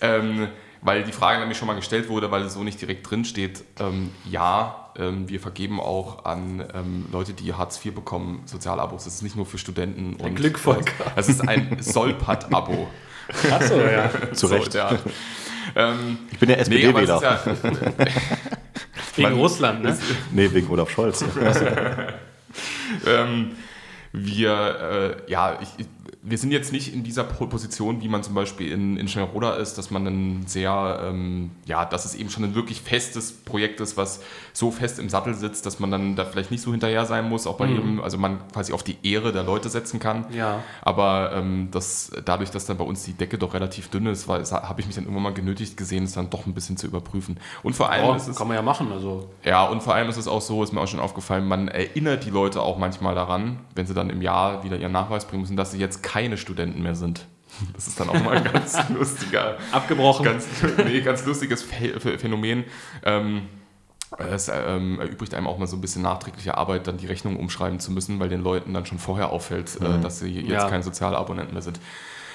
Ähm, 0.00 0.48
weil 0.84 1.02
die 1.02 1.12
Frage 1.12 1.40
nämlich 1.40 1.58
schon 1.58 1.66
mal 1.66 1.74
gestellt 1.74 2.08
wurde, 2.08 2.30
weil 2.30 2.42
es 2.42 2.54
so 2.54 2.62
nicht 2.62 2.80
direkt 2.80 3.10
drin 3.10 3.24
steht. 3.24 3.64
Ähm, 3.80 4.10
ja, 4.30 4.90
ähm, 4.96 5.28
wir 5.28 5.40
vergeben 5.40 5.80
auch 5.80 6.24
an 6.24 6.62
ähm, 6.74 7.06
Leute, 7.10 7.32
die 7.32 7.52
Hartz 7.54 7.84
IV 7.84 7.94
bekommen, 7.94 8.42
Sozialabos. 8.44 9.04
Das 9.04 9.14
ist 9.14 9.22
nicht 9.22 9.34
nur 9.34 9.46
für 9.46 9.58
Studenten. 9.58 10.14
und 10.14 10.36
Glück, 10.36 10.58
Volker. 10.58 10.92
Es 11.16 11.28
ist 11.28 11.40
ein 11.48 11.78
Solpat-Abo. 11.80 12.86
Ach 13.50 13.62
so, 13.62 13.80
ja. 13.80 14.10
Zu 14.34 14.46
Recht. 14.48 14.72
So, 14.72 14.78
ja. 14.78 14.90
ähm, 15.74 16.18
Ich 16.30 16.38
bin 16.38 16.50
ja 16.50 16.56
nee, 16.56 16.62
SPD-Wähler. 16.62 17.22
ja, 17.22 17.40
Wegen 19.16 19.30
Man- 19.30 19.38
Russland, 19.40 19.82
ne? 19.82 19.98
Nee, 20.32 20.50
wegen 20.52 20.68
Olaf 20.68 20.90
Scholz. 20.90 21.24
ähm, 23.06 23.52
wir, 24.12 25.16
äh, 25.26 25.30
ja, 25.30 25.58
ich, 25.60 25.68
ich- 25.78 25.86
wir 26.26 26.38
sind 26.38 26.52
jetzt 26.52 26.72
nicht 26.72 26.94
in 26.94 27.02
dieser 27.04 27.22
Po- 27.24 27.46
Position, 27.46 28.00
wie 28.00 28.08
man 28.08 28.22
zum 28.22 28.34
Beispiel 28.34 28.72
in, 28.72 28.96
in 28.96 29.08
Schnellroda 29.08 29.56
ist, 29.56 29.76
dass 29.76 29.90
man 29.90 30.06
ein 30.06 30.46
sehr, 30.46 31.00
ähm, 31.04 31.50
ja, 31.66 31.84
dass 31.84 32.06
es 32.06 32.14
eben 32.14 32.30
schon 32.30 32.44
ein 32.44 32.54
wirklich 32.54 32.80
festes 32.80 33.30
Projekt 33.32 33.78
ist, 33.80 33.98
was 33.98 34.22
so 34.54 34.70
fest 34.70 34.98
im 34.98 35.10
Sattel 35.10 35.34
sitzt, 35.34 35.66
dass 35.66 35.80
man 35.80 35.90
dann 35.90 36.16
da 36.16 36.24
vielleicht 36.24 36.50
nicht 36.50 36.62
so 36.62 36.70
hinterher 36.70 37.04
sein 37.04 37.28
muss, 37.28 37.46
auch 37.46 37.58
bei 37.58 37.66
jedem, 37.66 38.00
also 38.00 38.16
man 38.16 38.38
quasi 38.52 38.72
auf 38.72 38.82
die 38.82 38.96
Ehre 39.02 39.32
der 39.32 39.42
Leute 39.42 39.68
setzen 39.68 40.00
kann. 40.00 40.24
Ja. 40.32 40.62
Aber 40.80 41.32
ähm, 41.34 41.68
das, 41.70 42.10
dadurch, 42.24 42.50
dass 42.50 42.64
dann 42.64 42.78
bei 42.78 42.84
uns 42.84 43.04
die 43.04 43.12
Decke 43.12 43.36
doch 43.36 43.52
relativ 43.52 43.88
dünn 43.90 44.06
ist, 44.06 44.26
habe 44.26 44.80
ich 44.80 44.86
mich 44.86 44.94
dann 44.94 45.04
irgendwann 45.04 45.24
mal 45.24 45.34
genötigt 45.34 45.76
gesehen, 45.76 46.04
es 46.04 46.12
dann 46.14 46.30
doch 46.30 46.46
ein 46.46 46.54
bisschen 46.54 46.78
zu 46.78 46.86
überprüfen. 46.86 47.38
Und 47.62 47.76
vor 47.76 47.90
allem 47.90 48.06
Oh, 48.06 48.14
ist 48.14 48.28
es 48.28 48.36
kann 48.36 48.48
man 48.48 48.56
ja 48.56 48.62
machen. 48.62 48.90
Also. 48.92 49.28
ja, 49.44 49.64
und 49.66 49.82
vor 49.82 49.94
allem 49.94 50.08
ist 50.08 50.16
es 50.16 50.26
auch 50.26 50.40
so, 50.40 50.62
ist 50.62 50.72
mir 50.72 50.80
auch 50.80 50.88
schon 50.88 51.00
aufgefallen, 51.00 51.46
man 51.46 51.68
erinnert 51.68 52.24
die 52.24 52.30
Leute 52.30 52.62
auch 52.62 52.78
manchmal 52.78 53.14
daran, 53.14 53.58
wenn 53.74 53.84
sie 53.86 53.92
dann 53.92 54.08
im 54.08 54.22
Jahr 54.22 54.64
wieder 54.64 54.78
ihren 54.78 54.92
Nachweis 54.92 55.26
bringen 55.26 55.42
müssen, 55.42 55.56
dass 55.58 55.72
sie 55.72 55.78
jetzt 55.78 56.02
keine 56.02 56.13
Studenten 56.36 56.82
mehr 56.82 56.94
sind. 56.94 57.26
Das 57.74 57.86
ist 57.86 57.98
dann 58.00 58.08
auch 58.08 58.20
mal 58.22 58.36
ein 58.38 58.44
ganz 58.52 58.76
lustiger, 58.90 59.56
Abgebrochen. 59.72 60.24
ganz, 60.24 60.46
nee, 60.84 61.00
ganz 61.02 61.24
lustiges 61.24 61.64
Ph- 61.64 61.98
Ph- 61.98 62.18
Phänomen. 62.18 62.64
Ähm, 63.04 63.42
es 64.18 64.48
ähm, 64.52 65.00
erübrigt 65.00 65.34
einem 65.34 65.46
auch 65.48 65.58
mal 65.58 65.66
so 65.66 65.76
ein 65.76 65.80
bisschen 65.80 66.02
nachträgliche 66.02 66.56
Arbeit, 66.56 66.86
dann 66.86 66.98
die 66.98 67.06
Rechnung 67.06 67.36
umschreiben 67.36 67.80
zu 67.80 67.90
müssen, 67.92 68.20
weil 68.20 68.28
den 68.28 68.42
Leuten 68.42 68.72
dann 68.74 68.86
schon 68.86 68.98
vorher 68.98 69.30
auffällt, 69.30 69.76
äh, 69.80 70.00
dass 70.00 70.20
sie 70.20 70.28
jetzt 70.40 70.50
Ja. 70.50 70.68
kein 70.68 70.82
Sozialabonnenten 70.82 71.52
mehr 71.52 71.62
sind. 71.62 71.80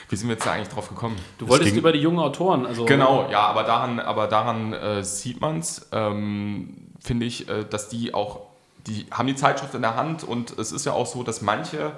Wie 0.09 0.15
sind 0.15 0.27
wir 0.27 0.33
jetzt 0.35 0.45
da 0.45 0.53
eigentlich 0.53 0.69
drauf 0.69 0.89
gekommen? 0.89 1.15
Du 1.37 1.47
wolltest 1.47 1.71
ging- 1.71 1.79
über 1.79 1.91
die 1.91 1.99
jungen 1.99 2.19
Autoren, 2.19 2.65
also. 2.65 2.83
Genau, 2.85 3.29
ja, 3.29 3.41
aber 3.41 3.63
daran, 3.63 3.99
aber 3.99 4.27
daran 4.27 4.73
äh, 4.73 5.03
sieht 5.03 5.39
man 5.39 5.59
es, 5.59 5.87
ähm, 5.91 6.75
finde 6.99 7.25
ich, 7.25 7.47
äh, 7.47 7.63
dass 7.69 7.87
die 7.89 8.13
auch, 8.13 8.41
die 8.87 9.05
haben 9.11 9.27
die 9.27 9.35
Zeitschrift 9.35 9.73
in 9.75 9.81
der 9.83 9.95
Hand 9.95 10.23
und 10.23 10.57
es 10.57 10.71
ist 10.71 10.85
ja 10.85 10.93
auch 10.93 11.05
so, 11.05 11.23
dass 11.23 11.41
manche 11.41 11.91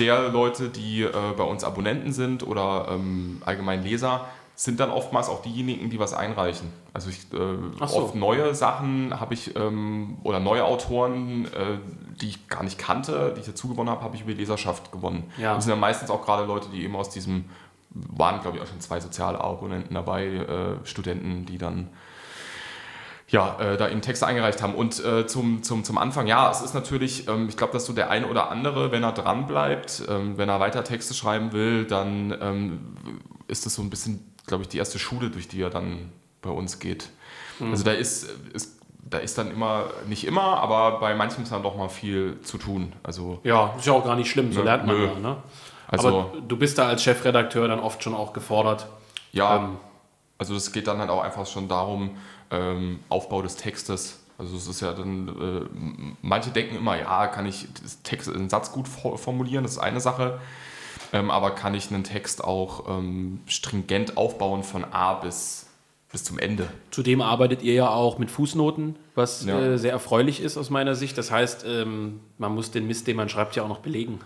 der 0.00 0.30
Leute, 0.30 0.68
die 0.68 1.02
äh, 1.02 1.12
bei 1.36 1.44
uns 1.44 1.62
Abonnenten 1.62 2.12
sind 2.12 2.46
oder 2.46 2.88
ähm, 2.90 3.42
allgemein 3.44 3.82
Leser, 3.82 4.26
sind 4.56 4.78
dann 4.78 4.90
oftmals 4.90 5.28
auch 5.28 5.40
diejenigen, 5.40 5.88
die 5.88 5.98
was 5.98 6.12
einreichen. 6.12 6.70
Also 6.92 7.08
ich, 7.08 7.32
äh, 7.32 7.86
so. 7.86 7.96
oft 7.96 8.14
neue 8.14 8.54
Sachen 8.54 9.18
habe 9.18 9.32
ich 9.32 9.56
ähm, 9.56 10.18
oder 10.22 10.38
neue 10.40 10.64
Autoren, 10.64 11.46
äh, 11.46 11.78
die 12.20 12.28
ich 12.28 12.48
gar 12.48 12.62
nicht 12.62 12.78
kannte, 12.78 13.32
die 13.34 13.40
ich 13.40 13.46
dazu 13.46 13.68
gewonnen 13.68 13.88
habe, 13.88 14.02
habe 14.02 14.16
ich 14.16 14.22
über 14.22 14.32
die 14.32 14.38
Leserschaft 14.38 14.92
gewonnen. 14.92 15.30
Ja. 15.38 15.54
Das 15.54 15.64
sind 15.64 15.70
ja 15.70 15.76
meistens 15.76 16.10
auch 16.10 16.24
gerade 16.24 16.44
Leute, 16.44 16.68
die 16.74 16.84
eben 16.84 16.96
aus 16.96 17.08
diesem 17.08 17.46
waren, 17.92 18.40
glaube 18.40 18.56
ich, 18.56 18.62
auch 18.62 18.66
schon 18.66 18.80
zwei 18.80 19.00
Sozialabonnenten 19.00 19.94
dabei, 19.94 20.26
äh, 20.26 20.86
Studenten, 20.86 21.46
die 21.46 21.58
dann 21.58 21.88
ja, 23.30 23.56
äh, 23.60 23.76
da 23.76 23.88
eben 23.88 24.00
Texte 24.02 24.26
eingereicht 24.26 24.60
haben. 24.62 24.74
Und 24.74 25.04
äh, 25.04 25.26
zum, 25.26 25.62
zum, 25.62 25.84
zum 25.84 25.98
Anfang, 25.98 26.26
ja, 26.26 26.50
es 26.50 26.60
ist 26.62 26.74
natürlich, 26.74 27.28
ähm, 27.28 27.48
ich 27.48 27.56
glaube, 27.56 27.72
dass 27.72 27.86
so 27.86 27.92
der 27.92 28.10
ein 28.10 28.24
oder 28.24 28.50
andere, 28.50 28.90
wenn 28.90 29.02
er 29.04 29.12
dran 29.12 29.46
bleibt, 29.46 30.02
ähm, 30.08 30.36
wenn 30.36 30.48
er 30.48 30.58
weiter 30.60 30.82
Texte 30.84 31.14
schreiben 31.14 31.52
will, 31.52 31.84
dann 31.84 32.36
ähm, 32.40 32.96
ist 33.46 33.66
das 33.66 33.74
so 33.74 33.82
ein 33.82 33.90
bisschen, 33.90 34.34
glaube 34.46 34.62
ich, 34.64 34.68
die 34.68 34.78
erste 34.78 34.98
Schule, 34.98 35.30
durch 35.30 35.46
die 35.48 35.62
er 35.62 35.70
dann 35.70 36.10
bei 36.42 36.50
uns 36.50 36.78
geht. 36.80 37.08
Also 37.60 37.84
da 37.84 37.92
ist, 37.92 38.26
ist, 38.54 38.78
da 39.04 39.18
ist 39.18 39.36
dann 39.36 39.50
immer, 39.50 39.84
nicht 40.08 40.26
immer, 40.26 40.58
aber 40.62 40.98
bei 40.98 41.14
manchen 41.14 41.42
ist 41.42 41.52
dann 41.52 41.62
doch 41.62 41.76
mal 41.76 41.90
viel 41.90 42.40
zu 42.42 42.56
tun. 42.56 42.94
Also, 43.02 43.38
Ja, 43.44 43.74
ist 43.78 43.86
ja 43.86 43.92
auch 43.92 44.04
gar 44.04 44.16
nicht 44.16 44.30
schlimm, 44.30 44.50
so 44.50 44.60
Nö, 44.60 44.64
lernt 44.64 44.86
man 44.86 44.96
nö. 44.96 45.06
ja. 45.06 45.14
Ne? 45.18 45.36
also 45.88 46.08
Aber 46.08 46.32
du 46.48 46.56
bist 46.56 46.78
da 46.78 46.88
als 46.88 47.02
Chefredakteur 47.02 47.68
dann 47.68 47.80
oft 47.80 48.02
schon 48.02 48.14
auch 48.14 48.32
gefordert. 48.32 48.86
ja, 49.32 49.56
Ähm, 49.56 49.76
Also 50.38 50.54
es 50.54 50.72
geht 50.72 50.86
dann 50.86 50.98
halt 51.00 51.10
auch 51.10 51.22
einfach 51.22 51.46
schon 51.46 51.68
darum, 51.68 52.16
ähm, 52.50 53.00
Aufbau 53.08 53.42
des 53.42 53.56
Textes. 53.56 54.18
Also 54.38 54.56
es 54.56 54.66
ist 54.66 54.80
ja 54.80 54.92
dann, 54.92 55.28
äh, 55.28 56.14
manche 56.22 56.50
denken 56.50 56.76
immer, 56.76 56.98
ja, 56.98 57.26
kann 57.26 57.44
ich 57.46 57.68
das 57.82 58.02
Text, 58.02 58.28
einen 58.28 58.48
Satz 58.48 58.72
gut 58.72 58.88
for- 58.88 59.18
formulieren, 59.18 59.62
das 59.64 59.72
ist 59.72 59.78
eine 59.78 60.00
Sache. 60.00 60.40
Ähm, 61.12 61.30
aber 61.30 61.50
kann 61.50 61.74
ich 61.74 61.90
einen 61.90 62.04
Text 62.04 62.42
auch 62.44 62.88
ähm, 62.88 63.40
stringent 63.46 64.16
aufbauen 64.16 64.62
von 64.62 64.84
A 64.84 65.14
bis, 65.14 65.66
bis 66.12 66.22
zum 66.24 66.38
Ende? 66.38 66.68
Zudem 66.92 67.20
arbeitet 67.20 67.62
ihr 67.62 67.74
ja 67.74 67.88
auch 67.90 68.18
mit 68.18 68.30
Fußnoten, 68.30 68.96
was 69.16 69.44
Ja. 69.44 69.58
äh, 69.60 69.76
sehr 69.78 69.90
erfreulich 69.92 70.40
ist 70.40 70.56
aus 70.56 70.70
meiner 70.70 70.94
Sicht. 70.94 71.18
Das 71.18 71.30
heißt, 71.30 71.64
ähm, 71.68 72.20
man 72.38 72.54
muss 72.54 72.70
den 72.70 72.86
Mist, 72.86 73.08
den 73.08 73.16
man 73.16 73.28
schreibt, 73.28 73.56
ja 73.56 73.64
auch 73.64 73.68
noch 73.68 73.80
belegen. 73.80 74.20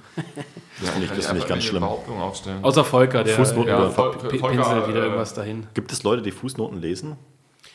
Ja, 0.84 0.90
finde 0.92 1.06
ich- 1.06 1.12
das 1.12 1.26
finde 1.26 1.42
ich 1.42 1.48
ganz 1.48 1.64
schlimm. 1.64 1.80
Behauptung 1.80 2.20
aufstellen. 2.20 2.62
Außer 2.62 2.84
Volker, 2.84 3.24
der 3.24 3.34
Fußnoten 3.34 3.68
ja, 3.68 3.88
Volker, 3.90 4.28
pinselt 4.28 4.86
wieder 4.88 5.00
äh, 5.00 5.04
irgendwas 5.04 5.32
dahin. 5.34 5.66
Gibt 5.74 5.90
es 5.90 6.02
Leute, 6.02 6.22
die 6.22 6.30
Fußnoten 6.32 6.80
lesen? 6.80 7.16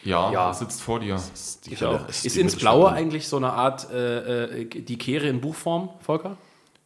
Ja, 0.03 0.31
Ja. 0.31 0.47
das 0.49 0.59
sitzt 0.59 0.81
vor 0.81 0.99
dir. 0.99 1.19
Die 1.65 1.73
Ich 1.73 1.83
auch. 1.83 2.07
ist 2.07 2.25
Ist 2.25 2.35
die 2.35 2.41
ins 2.41 2.55
Blaue 2.55 2.89
eigentlich 2.91 3.27
so 3.27 3.37
eine 3.37 3.53
Art 3.53 3.89
äh, 3.91 4.61
äh, 4.61 4.65
die 4.65 4.97
Kehre 4.97 5.27
in 5.27 5.41
Buchform, 5.41 5.89
Volker? 6.01 6.37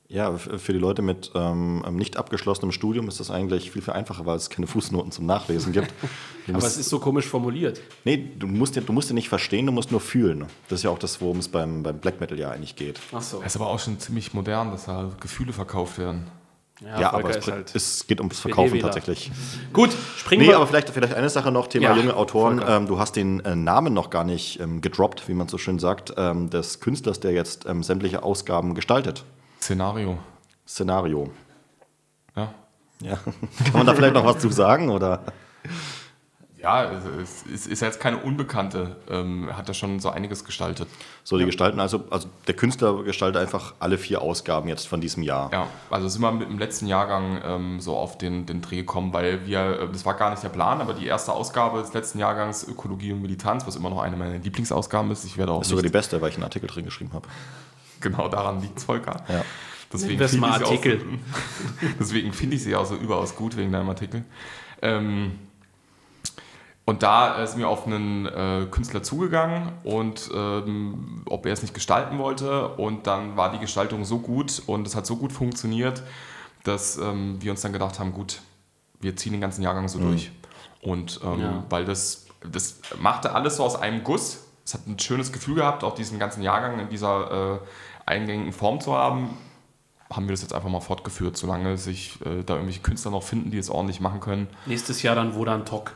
Ja, 0.10 0.38
für 0.38 0.74
die 0.74 0.80
Leute 0.80 1.02
mit 1.02 1.32
ähm, 1.34 1.84
nicht 1.92 2.18
abgeschlossenem 2.18 2.72
Studium 2.72 3.08
ist 3.08 3.20
das 3.20 3.32
eigentlich 3.32 3.72
viel, 3.72 3.82
viel 3.82 3.94
einfacher, 3.96 4.28
weil 4.28 4.36
es 4.36 4.52
keine 4.52 4.68
Fußnoten 4.68 5.12
zum 5.12 5.26
Nachlesen 5.26 5.74
gibt. 5.74 5.92
Aber 6.48 6.54
musst, 6.56 6.68
es 6.68 6.78
ist 6.78 6.90
so 6.90 7.00
komisch 7.00 7.26
formuliert. 7.26 7.82
nee, 8.04 8.30
du 8.38 8.46
musst, 8.46 8.76
ja, 8.76 8.84
du 8.84 8.94
musst 8.94 9.10
ja 9.10 9.16
nicht 9.16 9.30
verstehen, 9.30 9.66
du 9.66 9.72
musst 9.72 9.90
nur 9.92 10.02
fühlen. 10.02 10.46
Das 10.68 10.82
ist 10.82 10.84
ja 10.84 10.92
auch 10.92 11.00
das, 11.00 11.20
worum 11.20 11.40
es 11.40 11.48
beim, 11.48 11.82
beim 11.82 11.98
Black 11.98 12.20
Metal 12.20 12.38
ja 12.38 12.52
eigentlich 12.52 12.76
geht. 12.76 13.00
Ach 13.12 13.22
so. 13.24 13.38
Das 13.40 13.56
ist 13.56 13.56
aber 13.56 13.68
auch 13.72 13.80
schon 13.80 13.98
ziemlich 13.98 14.34
modern, 14.36 14.70
dass 14.70 14.86
da 14.86 15.10
Gefühle 15.20 15.52
verkauft 15.52 15.98
werden. 15.98 16.28
Ja, 16.86 17.14
aber 17.14 17.30
es, 17.30 17.38
ist 17.38 17.52
halt. 17.52 17.76
es 17.76 18.08
geht 18.08 18.20
ums 18.20 18.40
Verkaufen 18.40 18.80
tatsächlich. 18.80 19.32
Gut, 19.72 19.90
springen 20.18 20.44
Nee, 20.44 20.50
wir. 20.50 20.58
aber 20.58 20.68
vielleicht, 20.68 20.90
vielleicht 20.90 21.14
eine 21.14 21.30
Sache 21.30 21.52
noch, 21.52 21.68
Thema 21.68 21.86
Ja, 21.86 21.96
junge 21.96 22.16
Autoren. 22.16 22.62
Ähm, 22.68 22.88
du 22.88 23.00
hast 23.00 23.16
den 23.16 23.40
äh, 23.46 23.56
Namen 23.56 23.94
noch 23.94 24.10
gar 24.10 24.24
nicht 24.24 24.60
ähm, 24.60 24.82
gedroppt, 24.82 25.28
wie 25.28 25.34
man 25.34 25.48
so 25.48 25.58
schön 25.58 25.80
sagt, 25.80 26.14
ähm, 26.18 26.50
des 26.50 26.80
Künstlers, 26.80 27.20
der 27.20 27.32
jetzt 27.32 27.66
ähm, 27.66 27.84
sämtliche 27.84 28.24
Ausgaben 28.24 28.76
gestaltet. 28.76 29.24
Szenario. 29.62 30.18
Szenario. 30.68 31.30
Ja. 32.36 32.54
Ja. 33.02 33.16
Kann 33.64 33.74
man 33.74 33.86
da 33.86 33.96
vielleicht 33.96 34.14
noch 34.14 34.26
was 34.26 34.40
zu 34.40 34.50
sagen? 34.50 34.90
Oder? 34.90 35.24
Ja, 36.64 36.86
es 36.86 37.44
ist, 37.46 37.68
ist 37.68 37.82
jetzt 37.82 38.00
keine 38.00 38.20
Unbekannte. 38.20 38.96
Ähm, 39.10 39.50
er 39.50 39.58
hat 39.58 39.68
da 39.68 39.74
schon 39.74 40.00
so 40.00 40.10
einiges 40.10 40.46
gestaltet. 40.46 40.88
So, 41.26 41.38
die 41.38 41.46
gestalten 41.46 41.82
also, 41.82 42.06
also 42.10 42.30
der 42.48 42.56
Künstler 42.56 43.04
gestaltet 43.04 43.42
einfach 43.42 43.74
alle 43.82 43.98
vier 43.98 44.22
Ausgaben 44.22 44.70
jetzt 44.70 44.88
von 44.88 45.02
diesem 45.02 45.24
Jahr. 45.24 45.52
Ja, 45.52 45.68
also 45.90 46.08
sind 46.08 46.22
wir 46.22 46.32
mit 46.32 46.48
dem 46.48 46.58
letzten 46.58 46.88
Jahrgang 46.88 47.42
ähm, 47.44 47.80
so 47.82 47.98
auf 47.98 48.18
den, 48.18 48.46
den 48.46 48.62
Dreh 48.62 48.78
gekommen, 48.78 49.12
weil 49.12 49.46
wir, 49.46 49.82
äh, 49.82 49.88
das 49.92 50.06
war 50.06 50.14
gar 50.14 50.30
nicht 50.30 50.42
der 50.42 50.50
Plan, 50.50 50.80
aber 50.80 50.94
die 50.94 51.06
erste 51.06 51.34
Ausgabe 51.34 51.82
des 51.82 51.92
letzten 51.92 52.20
Jahrgangs 52.20 52.66
Ökologie 52.66 53.12
und 53.12 53.22
Militanz, 53.22 53.68
was 53.68 53.76
immer 53.76 53.90
noch 53.90 54.02
eine 54.02 54.16
meiner 54.16 54.38
Lieblingsausgaben 54.38 55.12
ist, 55.12 55.26
ich 55.26 55.38
werde 55.38 55.52
auch 55.52 55.60
Das 55.60 55.68
ist 55.68 55.72
sogar 55.72 55.84
die 55.84 55.90
beste, 55.90 56.22
weil 56.22 56.30
ich 56.30 56.36
einen 56.36 56.46
Artikel 56.46 56.68
drin 56.68 56.86
geschrieben 56.86 57.12
habe. 57.12 57.28
genau 58.00 58.30
daran 58.30 58.62
liegt 58.62 58.78
es, 58.78 58.86
Volker. 58.86 59.22
Ja. 59.28 59.44
Deswegen 59.92 60.18
das 60.18 60.32
finde 60.32 60.48
mal 60.48 60.62
ich 60.62 60.66
sie 60.66 60.74
Artikel. 60.74 60.96
Auch 60.96 61.82
so, 61.82 61.88
deswegen 62.00 62.32
finde 62.32 62.56
ich 62.56 62.64
sie 62.64 62.74
auch 62.74 62.86
so 62.86 62.96
überaus 62.96 63.36
gut 63.36 63.58
wegen 63.58 63.74
deinem 63.74 63.90
Artikel. 63.90 64.24
Ähm, 64.82 65.40
und 66.86 67.02
da 67.02 67.42
äh, 67.42 67.48
sind 67.48 67.60
wir 67.60 67.70
auf 67.70 67.86
einen 67.86 68.26
äh, 68.26 68.68
Künstler 68.70 69.04
zugegangen 69.04 69.72
und 69.84 70.30
ähm, 70.34 71.24
ob 71.26 71.46
er 71.46 71.54
es 71.54 71.62
nicht 71.62 71.74
gestalten 71.74 72.18
wollte. 72.18 72.70
Und 72.70 73.08
dann 73.08 73.38
war 73.38 73.52
die 73.52 73.60
Gestaltung 73.60 74.04
so 74.04 74.20
gut 74.20 74.62
und 74.68 74.86
es 74.86 74.96
hat 74.96 75.06
so 75.06 75.16
gut 75.16 75.32
funktioniert, 75.32 76.04
dass 76.64 76.98
ähm, 76.98 77.42
wir 77.42 77.52
uns 77.52 77.62
dann 77.62 77.72
gedacht 77.72 78.00
haben, 78.00 78.12
gut, 78.12 78.42
wir 79.00 79.16
ziehen 79.16 79.32
den 79.32 79.42
ganzen 79.42 79.62
Jahrgang 79.62 79.88
so 79.88 80.00
mhm. 80.00 80.10
durch. 80.10 80.32
Und 80.82 81.22
ähm, 81.24 81.40
ja. 81.40 81.64
weil 81.70 81.86
das, 81.86 82.26
das 82.52 82.82
machte 83.00 83.34
alles 83.34 83.58
so 83.58 83.64
aus 83.64 83.78
einem 83.78 84.04
Guss. 84.04 84.40
Es 84.66 84.74
hat 84.74 84.86
ein 84.86 85.00
schönes 85.00 85.32
Gefühl 85.32 85.56
gehabt, 85.56 85.86
auch 85.86 85.96
diesen 85.96 86.20
ganzen 86.20 86.42
Jahrgang 86.42 86.80
in 86.80 86.90
dieser 86.90 87.56
äh, 87.56 87.60
eingängigen 88.06 88.52
Form 88.52 88.82
zu 88.82 88.94
haben. 88.94 89.30
Haben 90.10 90.28
wir 90.28 90.34
das 90.34 90.42
jetzt 90.42 90.54
einfach 90.54 90.70
mal 90.70 90.82
fortgeführt, 90.82 91.38
solange 91.38 91.78
sich 91.78 92.20
äh, 92.26 92.44
da 92.44 92.56
irgendwelche 92.56 92.82
Künstler 92.82 93.12
noch 93.12 93.24
finden, 93.24 93.52
die 93.52 93.58
es 93.58 93.70
ordentlich 93.70 94.02
machen 94.02 94.20
können. 94.20 94.48
Nächstes 94.66 95.02
Jahr 95.02 95.16
dann 95.16 95.36
wo 95.36 95.46
dann 95.46 95.66
Talk. 95.66 95.96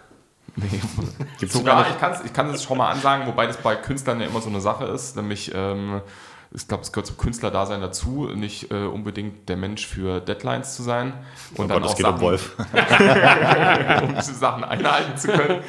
Nee. 0.58 0.82
Gibt's 1.40 1.56
sogar, 1.56 1.90
ich 1.90 2.00
kann 2.00 2.12
es 2.14 2.26
ich 2.26 2.34
kann 2.34 2.58
schon 2.58 2.78
mal 2.78 2.90
ansagen, 2.92 3.28
wobei 3.28 3.48
das 3.48 3.58
bei 3.58 3.76
Künstlern 3.76 4.20
ja 4.20 4.28
immer 4.28 4.42
so 4.42 4.50
eine 4.50 4.60
Sache 4.60 4.86
ist, 4.86 5.16
nämlich 5.16 5.52
ähm, 5.54 6.02
ich 6.52 6.68
glaube, 6.68 6.84
es 6.84 6.92
gehört 6.92 7.08
zum 7.08 7.18
Künstlerdasein 7.18 7.82
dazu, 7.82 8.30
nicht 8.34 8.72
äh, 8.72 8.86
unbedingt 8.86 9.50
der 9.50 9.58
Mensch 9.58 9.86
für 9.86 10.22
Deadlines 10.22 10.76
zu 10.76 10.84
sein. 10.84 11.14
Und 11.56 11.66
oh 11.66 11.68
dann 11.68 11.82
Gott, 11.82 11.92
auch 11.92 11.96
geht 11.96 12.06
Sachen, 12.06 12.16
um 12.16 12.22
Wolf. 12.22 12.56
um 14.02 14.16
diese 14.16 14.34
Sachen 14.34 14.64
einhalten 14.64 15.18
zu 15.18 15.28
können. 15.28 15.62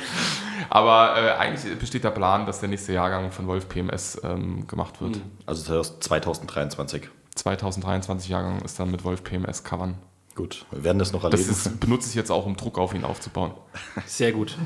Aber 0.70 1.16
äh, 1.16 1.30
eigentlich 1.32 1.78
besteht 1.78 2.04
der 2.04 2.10
Plan, 2.10 2.46
dass 2.46 2.60
der 2.60 2.68
nächste 2.68 2.92
Jahrgang 2.92 3.32
von 3.32 3.46
Wolf 3.46 3.68
PMS 3.68 4.20
ähm, 4.22 4.66
gemacht 4.66 5.00
wird. 5.00 5.20
Also 5.46 5.82
2023. 5.82 7.08
2023 7.34 8.28
Jahrgang 8.28 8.60
ist 8.62 8.78
dann 8.78 8.90
mit 8.90 9.04
Wolf 9.04 9.24
PMS 9.24 9.64
covern. 9.64 9.96
Gut, 10.38 10.66
wir 10.70 10.84
werden 10.84 11.00
das 11.00 11.12
noch 11.12 11.24
erleben. 11.24 11.44
Das 11.48 11.66
ist, 11.66 11.80
benutze 11.80 12.10
ich 12.10 12.14
jetzt 12.14 12.30
auch, 12.30 12.46
um 12.46 12.56
Druck 12.56 12.78
auf 12.78 12.94
ihn 12.94 13.02
aufzubauen. 13.02 13.50
Sehr 14.06 14.30
gut. 14.30 14.56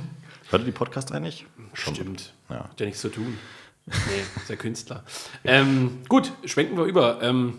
Hört 0.50 0.60
ihr 0.60 0.66
die 0.66 0.72
Podcast 0.72 1.12
eigentlich? 1.12 1.46
Stimmt. 1.72 2.34
Ja. 2.50 2.64
Hat 2.64 2.78
ja 2.78 2.84
nichts 2.84 3.00
zu 3.00 3.08
tun. 3.08 3.38
Nee, 3.86 4.22
ist 4.36 4.50
der 4.50 4.58
Künstler. 4.58 5.02
Ähm, 5.44 6.02
gut, 6.08 6.30
schwenken 6.44 6.76
wir 6.76 6.84
über. 6.84 7.22
Ähm, 7.22 7.54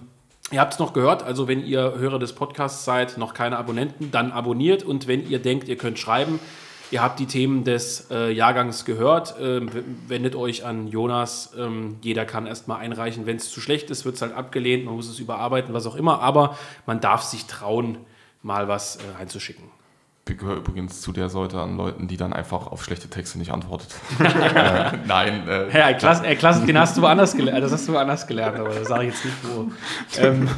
ihr 0.52 0.62
habt 0.62 0.74
es 0.74 0.80
noch 0.80 0.94
gehört, 0.94 1.24
also 1.24 1.48
wenn 1.48 1.66
ihr 1.66 1.96
Hörer 1.98 2.20
des 2.20 2.34
Podcasts 2.34 2.86
seid, 2.86 3.18
noch 3.18 3.34
keine 3.34 3.58
Abonnenten, 3.58 4.12
dann 4.12 4.32
abonniert 4.32 4.84
und 4.84 5.08
wenn 5.08 5.28
ihr 5.28 5.40
denkt, 5.40 5.68
ihr 5.68 5.76
könnt 5.76 5.98
schreiben, 5.98 6.40
ihr 6.94 7.02
habt 7.02 7.20
die 7.20 7.26
Themen 7.26 7.64
des 7.64 8.12
äh, 8.12 8.32
Jahrgangs 8.32 8.86
gehört, 8.86 9.40
äh, 9.40 9.62
wendet 10.08 10.36
euch 10.36 10.64
an 10.64 10.88
Jonas. 10.88 11.52
Ähm, 11.58 11.98
jeder 12.02 12.24
kann 12.26 12.46
erstmal 12.46 12.80
einreichen. 12.82 13.26
Wenn 13.26 13.38
es 13.38 13.50
zu 13.50 13.60
schlecht 13.60 13.90
ist, 13.90 14.06
wird 14.06 14.16
es 14.16 14.22
halt 14.22 14.34
abgelehnt, 14.34 14.86
man 14.86 14.96
muss 14.96 15.10
es 15.10 15.20
überarbeiten, 15.20 15.74
was 15.74 15.88
auch 15.88 15.96
immer, 15.96 16.22
aber 16.22 16.56
man 16.86 17.02
darf 17.02 17.24
sich 17.24 17.46
trauen, 17.46 17.98
mal 18.44 18.68
was 18.68 18.98
äh, 18.98 19.00
reinzuschicken. 19.18 19.66
Ich 20.26 20.38
gehöre 20.38 20.56
übrigens 20.56 21.02
zu 21.02 21.12
der 21.12 21.28
Sorte 21.28 21.60
an 21.60 21.76
Leuten, 21.76 22.08
die 22.08 22.16
dann 22.16 22.32
einfach 22.32 22.68
auf 22.68 22.82
schlechte 22.82 23.10
Texte 23.10 23.38
nicht 23.38 23.52
antwortet. 23.52 23.90
äh, 24.20 24.92
nein. 25.06 25.46
Äh, 25.50 25.78
ja, 25.78 25.92
Klasse, 25.94 26.26
äh, 26.26 26.36
Klasse, 26.38 26.66
den 26.66 26.78
hast 26.80 26.96
du 26.96 27.02
woanders 27.02 27.36
gelernt. 27.36 27.62
Das 27.62 27.74
hast 27.74 27.90
du 27.90 27.94
woanders 27.94 28.26
gelernt, 28.26 28.58
aber 28.58 28.70
das 28.70 28.88
sage 28.88 29.08
ich 29.08 29.14
jetzt 29.14 29.26
nicht 29.26 29.38
wo. 29.44 29.70
Ähm, 30.24 30.50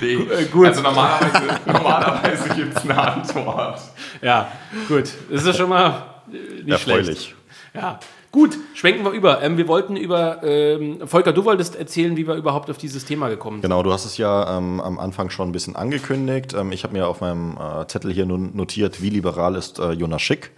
nee, 0.00 0.14
äh, 0.14 0.44
gut. 0.44 0.66
Also 0.68 0.82
normalerweise, 0.82 1.60
normalerweise 1.66 2.48
gibt 2.50 2.76
es 2.76 2.84
eine 2.84 2.96
Antwort. 2.96 3.80
Ja, 4.22 4.48
gut. 4.86 5.10
Das 5.28 5.40
ist 5.40 5.46
ja 5.48 5.54
schon 5.54 5.70
mal 5.70 6.04
äh, 6.32 6.62
nicht 6.62 6.68
Erfreulich. 6.70 7.06
schlecht. 7.06 7.34
Ja, 7.74 7.98
Gut, 8.34 8.58
schwenken 8.74 9.04
wir 9.04 9.12
über. 9.12 9.44
Ähm, 9.44 9.58
wir 9.58 9.68
wollten 9.68 9.94
über, 9.96 10.42
ähm, 10.42 11.06
Volker, 11.06 11.32
du 11.32 11.44
wolltest 11.44 11.76
erzählen, 11.76 12.16
wie 12.16 12.26
wir 12.26 12.34
überhaupt 12.34 12.68
auf 12.68 12.78
dieses 12.78 13.04
Thema 13.04 13.28
gekommen 13.28 13.58
sind. 13.58 13.62
Genau, 13.62 13.84
du 13.84 13.92
hast 13.92 14.06
es 14.06 14.16
ja 14.16 14.58
ähm, 14.58 14.80
am 14.80 14.98
Anfang 14.98 15.30
schon 15.30 15.50
ein 15.50 15.52
bisschen 15.52 15.76
angekündigt. 15.76 16.52
Ähm, 16.52 16.72
ich 16.72 16.82
habe 16.82 16.94
mir 16.94 17.06
auf 17.06 17.20
meinem 17.20 17.56
äh, 17.56 17.86
Zettel 17.86 18.12
hier 18.12 18.26
notiert, 18.26 19.00
wie 19.00 19.10
liberal 19.10 19.54
ist 19.54 19.78
äh, 19.78 19.92
Jonas 19.92 20.20
Schick. 20.20 20.50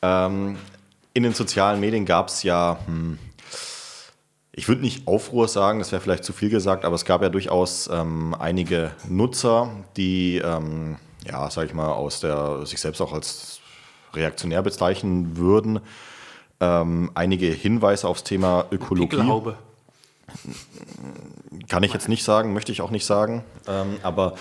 Ähm, 0.00 0.56
in 1.12 1.24
den 1.24 1.34
sozialen 1.34 1.78
Medien 1.78 2.06
gab 2.06 2.28
es 2.28 2.42
ja, 2.42 2.78
hm, 2.86 3.18
ich 4.52 4.68
würde 4.68 4.80
nicht 4.80 5.06
Aufruhr 5.06 5.46
sagen, 5.46 5.80
das 5.80 5.92
wäre 5.92 6.00
vielleicht 6.00 6.24
zu 6.24 6.32
viel 6.32 6.48
gesagt, 6.48 6.86
aber 6.86 6.94
es 6.94 7.04
gab 7.04 7.20
ja 7.20 7.28
durchaus 7.28 7.86
ähm, 7.92 8.34
einige 8.38 8.92
Nutzer, 9.06 9.68
die, 9.98 10.36
ja, 10.36 11.50
sag 11.50 11.66
ich 11.66 11.74
mal, 11.74 11.92
aus 11.92 12.20
der, 12.20 12.64
sich 12.64 12.80
selbst 12.80 13.02
auch 13.02 13.12
als 13.12 13.60
reaktionär 14.14 14.62
bezeichnen 14.62 15.36
würden 15.36 15.80
ähm, 16.64 17.10
einige 17.14 17.46
Hinweise 17.46 18.08
aufs 18.08 18.24
Thema 18.24 18.64
Ökologie. 18.70 19.16
Pickelhaube. 19.16 19.56
Kann 21.68 21.82
ich 21.82 21.92
jetzt 21.92 22.08
nicht 22.08 22.24
sagen, 22.24 22.54
möchte 22.54 22.72
ich 22.72 22.80
auch 22.80 22.90
nicht 22.90 23.04
sagen. 23.04 23.44
Ähm, 23.68 23.98
aber 24.02 24.34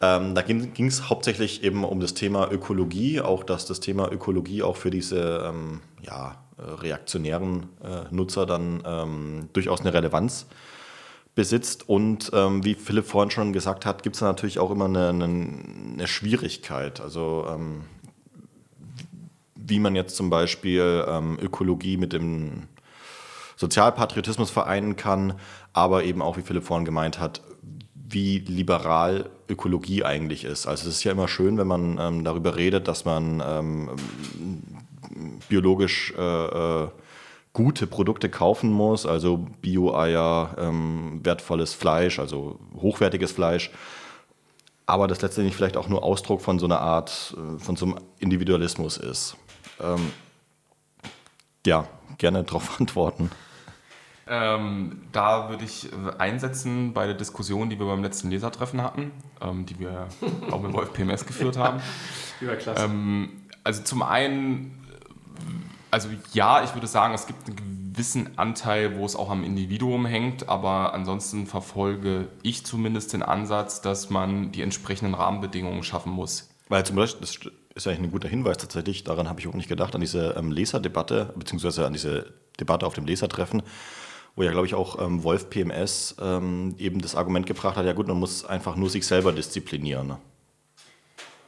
ähm, 0.00 0.34
da 0.34 0.42
ging 0.42 0.86
es 0.86 1.08
hauptsächlich 1.08 1.64
eben 1.64 1.84
um 1.84 2.00
das 2.00 2.14
Thema 2.14 2.50
Ökologie, 2.50 3.20
auch 3.20 3.44
dass 3.44 3.66
das 3.66 3.80
Thema 3.80 4.12
Ökologie 4.12 4.62
auch 4.62 4.76
für 4.76 4.90
diese 4.90 5.44
ähm, 5.48 5.80
ja, 6.02 6.36
reaktionären 6.58 7.68
äh, 7.82 8.14
Nutzer 8.14 8.44
dann 8.44 8.82
ähm, 8.86 9.48
durchaus 9.54 9.80
eine 9.80 9.94
Relevanz 9.94 10.46
besitzt. 11.34 11.88
Und 11.88 12.30
ähm, 12.34 12.64
wie 12.64 12.74
Philipp 12.74 13.06
vorhin 13.06 13.30
schon 13.30 13.52
gesagt 13.52 13.86
hat, 13.86 14.02
gibt 14.02 14.16
es 14.16 14.22
natürlich 14.22 14.58
auch 14.58 14.70
immer 14.70 14.84
eine, 14.84 15.08
eine, 15.08 15.24
eine 15.24 16.06
Schwierigkeit. 16.06 17.00
Also 17.00 17.46
ähm, 17.48 17.84
wie 19.66 19.78
man 19.78 19.94
jetzt 19.94 20.16
zum 20.16 20.30
Beispiel 20.30 21.04
ähm, 21.08 21.38
Ökologie 21.40 21.96
mit 21.96 22.12
dem 22.12 22.68
Sozialpatriotismus 23.56 24.50
vereinen 24.50 24.96
kann, 24.96 25.34
aber 25.72 26.04
eben 26.04 26.22
auch, 26.22 26.36
wie 26.36 26.42
Philipp 26.42 26.64
vorhin 26.64 26.84
gemeint 26.84 27.20
hat, 27.20 27.42
wie 27.94 28.38
liberal 28.38 29.30
Ökologie 29.48 30.04
eigentlich 30.04 30.44
ist. 30.44 30.66
Also 30.66 30.88
es 30.88 30.96
ist 30.96 31.04
ja 31.04 31.12
immer 31.12 31.28
schön, 31.28 31.56
wenn 31.56 31.66
man 31.66 31.98
ähm, 31.98 32.24
darüber 32.24 32.56
redet, 32.56 32.88
dass 32.88 33.04
man 33.04 33.42
ähm, 33.44 33.90
biologisch 35.48 36.12
äh, 36.16 36.82
äh, 36.82 36.88
gute 37.52 37.86
Produkte 37.86 38.28
kaufen 38.28 38.70
muss, 38.70 39.06
also 39.06 39.46
Bio-Eier, 39.62 40.56
ähm, 40.58 41.20
wertvolles 41.22 41.72
Fleisch, 41.72 42.18
also 42.18 42.58
hochwertiges 42.76 43.32
Fleisch 43.32 43.70
aber 44.86 45.08
das 45.08 45.22
letztendlich 45.22 45.56
vielleicht 45.56 45.76
auch 45.76 45.88
nur 45.88 46.02
Ausdruck 46.02 46.40
von 46.40 46.58
so 46.58 46.66
einer 46.66 46.80
Art, 46.80 47.34
äh, 47.36 47.58
von 47.58 47.76
so 47.76 47.86
einem 47.86 47.98
Individualismus 48.18 48.96
ist. 48.96 49.36
Ähm, 49.80 50.12
ja, 51.66 51.86
gerne 52.18 52.44
darauf 52.44 52.80
antworten. 52.80 53.30
Ähm, 54.26 55.02
da 55.12 55.50
würde 55.50 55.64
ich 55.64 55.92
äh, 55.92 56.16
einsetzen 56.18 56.94
bei 56.94 57.06
der 57.06 57.14
Diskussion, 57.14 57.68
die 57.68 57.78
wir 57.78 57.86
beim 57.86 58.02
letzten 58.02 58.30
Lesertreffen 58.30 58.82
hatten, 58.82 59.12
ähm, 59.42 59.66
die 59.66 59.78
wir 59.78 60.08
auch 60.50 60.62
mit 60.62 60.72
Wolf 60.72 60.92
PMS 60.92 61.26
geführt 61.26 61.58
haben. 61.58 61.80
Überklasse. 62.40 62.84
Ähm, 62.84 63.42
also 63.64 63.82
zum 63.82 64.02
einen, 64.02 64.86
also 65.90 66.08
ja, 66.32 66.64
ich 66.64 66.74
würde 66.74 66.86
sagen, 66.86 67.14
es 67.14 67.26
gibt 67.26 67.46
einen 67.46 67.56
gewissen 67.92 68.38
Anteil, 68.38 68.96
wo 68.96 69.04
es 69.04 69.14
auch 69.14 69.30
am 69.30 69.44
Individuum 69.44 70.06
hängt, 70.06 70.48
aber 70.48 70.94
ansonsten 70.94 71.46
verfolge 71.46 72.28
ich 72.42 72.64
zumindest 72.64 73.12
den 73.12 73.22
Ansatz, 73.22 73.82
dass 73.82 74.10
man 74.10 74.52
die 74.52 74.62
entsprechenden 74.62 75.14
Rahmenbedingungen 75.14 75.82
schaffen 75.82 76.12
muss. 76.12 76.50
Weil 76.68 76.84
zum 76.86 76.96
Beispiel, 76.96 77.20
das 77.20 77.38
ist 77.74 77.86
eigentlich 77.86 78.00
ein 78.00 78.12
guter 78.12 78.28
Hinweis 78.28 78.58
tatsächlich, 78.58 79.04
daran 79.04 79.28
habe 79.28 79.40
ich 79.40 79.48
auch 79.48 79.54
nicht 79.54 79.68
gedacht, 79.68 79.94
an 79.94 80.00
diese 80.00 80.34
ähm, 80.36 80.52
Leserdebatte, 80.52 81.32
beziehungsweise 81.36 81.86
an 81.86 81.92
diese 81.92 82.32
Debatte 82.60 82.86
auf 82.86 82.94
dem 82.94 83.06
Lesertreffen, 83.06 83.62
wo 84.36 84.42
ja, 84.42 84.50
glaube 84.50 84.66
ich, 84.66 84.74
auch 84.74 85.00
ähm, 85.00 85.22
Wolf 85.24 85.50
PMS 85.50 86.16
ähm, 86.20 86.74
eben 86.78 87.00
das 87.00 87.14
Argument 87.14 87.46
gebracht 87.46 87.76
hat, 87.76 87.86
ja 87.86 87.92
gut, 87.92 88.08
man 88.08 88.18
muss 88.18 88.44
einfach 88.44 88.76
nur 88.76 88.90
sich 88.90 89.06
selber 89.06 89.32
disziplinieren. 89.32 90.16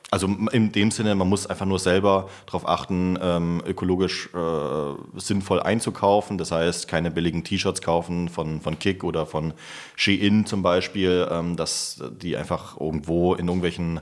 Also 0.08 0.28
in 0.52 0.70
dem 0.70 0.92
Sinne, 0.92 1.16
man 1.16 1.28
muss 1.28 1.48
einfach 1.48 1.66
nur 1.66 1.80
selber 1.80 2.28
darauf 2.46 2.68
achten, 2.68 3.18
ähm, 3.20 3.60
ökologisch 3.66 4.30
äh, 4.34 5.18
sinnvoll 5.20 5.60
einzukaufen. 5.60 6.38
Das 6.38 6.52
heißt, 6.52 6.86
keine 6.86 7.10
billigen 7.10 7.42
T-Shirts 7.42 7.82
kaufen 7.82 8.28
von, 8.28 8.60
von 8.60 8.78
Kick 8.78 9.02
oder 9.02 9.26
von 9.26 9.52
Shein 9.96 10.46
zum 10.46 10.62
Beispiel, 10.62 11.26
ähm, 11.28 11.56
dass 11.56 12.00
die 12.22 12.36
einfach 12.36 12.80
irgendwo 12.80 13.34
in 13.34 13.48
irgendwelchen 13.48 13.98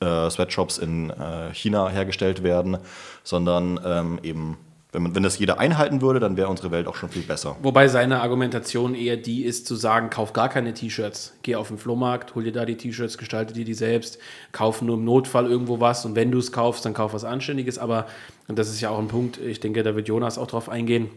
äh, 0.00 0.30
Sweatshops 0.30 0.78
in 0.78 1.10
äh, 1.10 1.52
China 1.52 1.90
hergestellt 1.90 2.42
werden, 2.42 2.78
sondern 3.22 3.78
ähm, 3.84 4.20
eben 4.22 4.56
wenn, 4.92 5.02
man, 5.02 5.14
wenn 5.14 5.22
das 5.22 5.38
jeder 5.38 5.58
einhalten 5.58 6.02
würde, 6.02 6.20
dann 6.20 6.36
wäre 6.36 6.48
unsere 6.48 6.70
Welt 6.70 6.86
auch 6.86 6.96
schon 6.96 7.08
viel 7.08 7.22
besser. 7.22 7.56
Wobei 7.62 7.88
seine 7.88 8.20
Argumentation 8.20 8.94
eher 8.94 9.16
die 9.16 9.44
ist, 9.44 9.66
zu 9.66 9.74
sagen, 9.74 10.10
kauf 10.10 10.34
gar 10.34 10.50
keine 10.50 10.74
T-Shirts. 10.74 11.34
Geh 11.42 11.56
auf 11.56 11.68
den 11.68 11.78
Flohmarkt, 11.78 12.34
hol 12.34 12.44
dir 12.44 12.52
da 12.52 12.66
die 12.66 12.76
T-Shirts, 12.76 13.16
gestalte 13.16 13.54
dir 13.54 13.64
die 13.64 13.74
selbst, 13.74 14.18
kauf 14.52 14.82
nur 14.82 14.96
im 14.96 15.04
Notfall 15.04 15.46
irgendwo 15.46 15.80
was 15.80 16.04
und 16.04 16.14
wenn 16.14 16.30
du 16.30 16.38
es 16.38 16.52
kaufst, 16.52 16.84
dann 16.84 16.92
kauf 16.92 17.14
was 17.14 17.24
Anständiges. 17.24 17.78
Aber, 17.78 18.06
und 18.48 18.58
das 18.58 18.68
ist 18.68 18.82
ja 18.82 18.90
auch 18.90 18.98
ein 18.98 19.08
Punkt, 19.08 19.38
ich 19.38 19.60
denke, 19.60 19.82
da 19.82 19.96
wird 19.96 20.08
Jonas 20.08 20.36
auch 20.36 20.46
drauf 20.46 20.68
eingehen, 20.68 21.08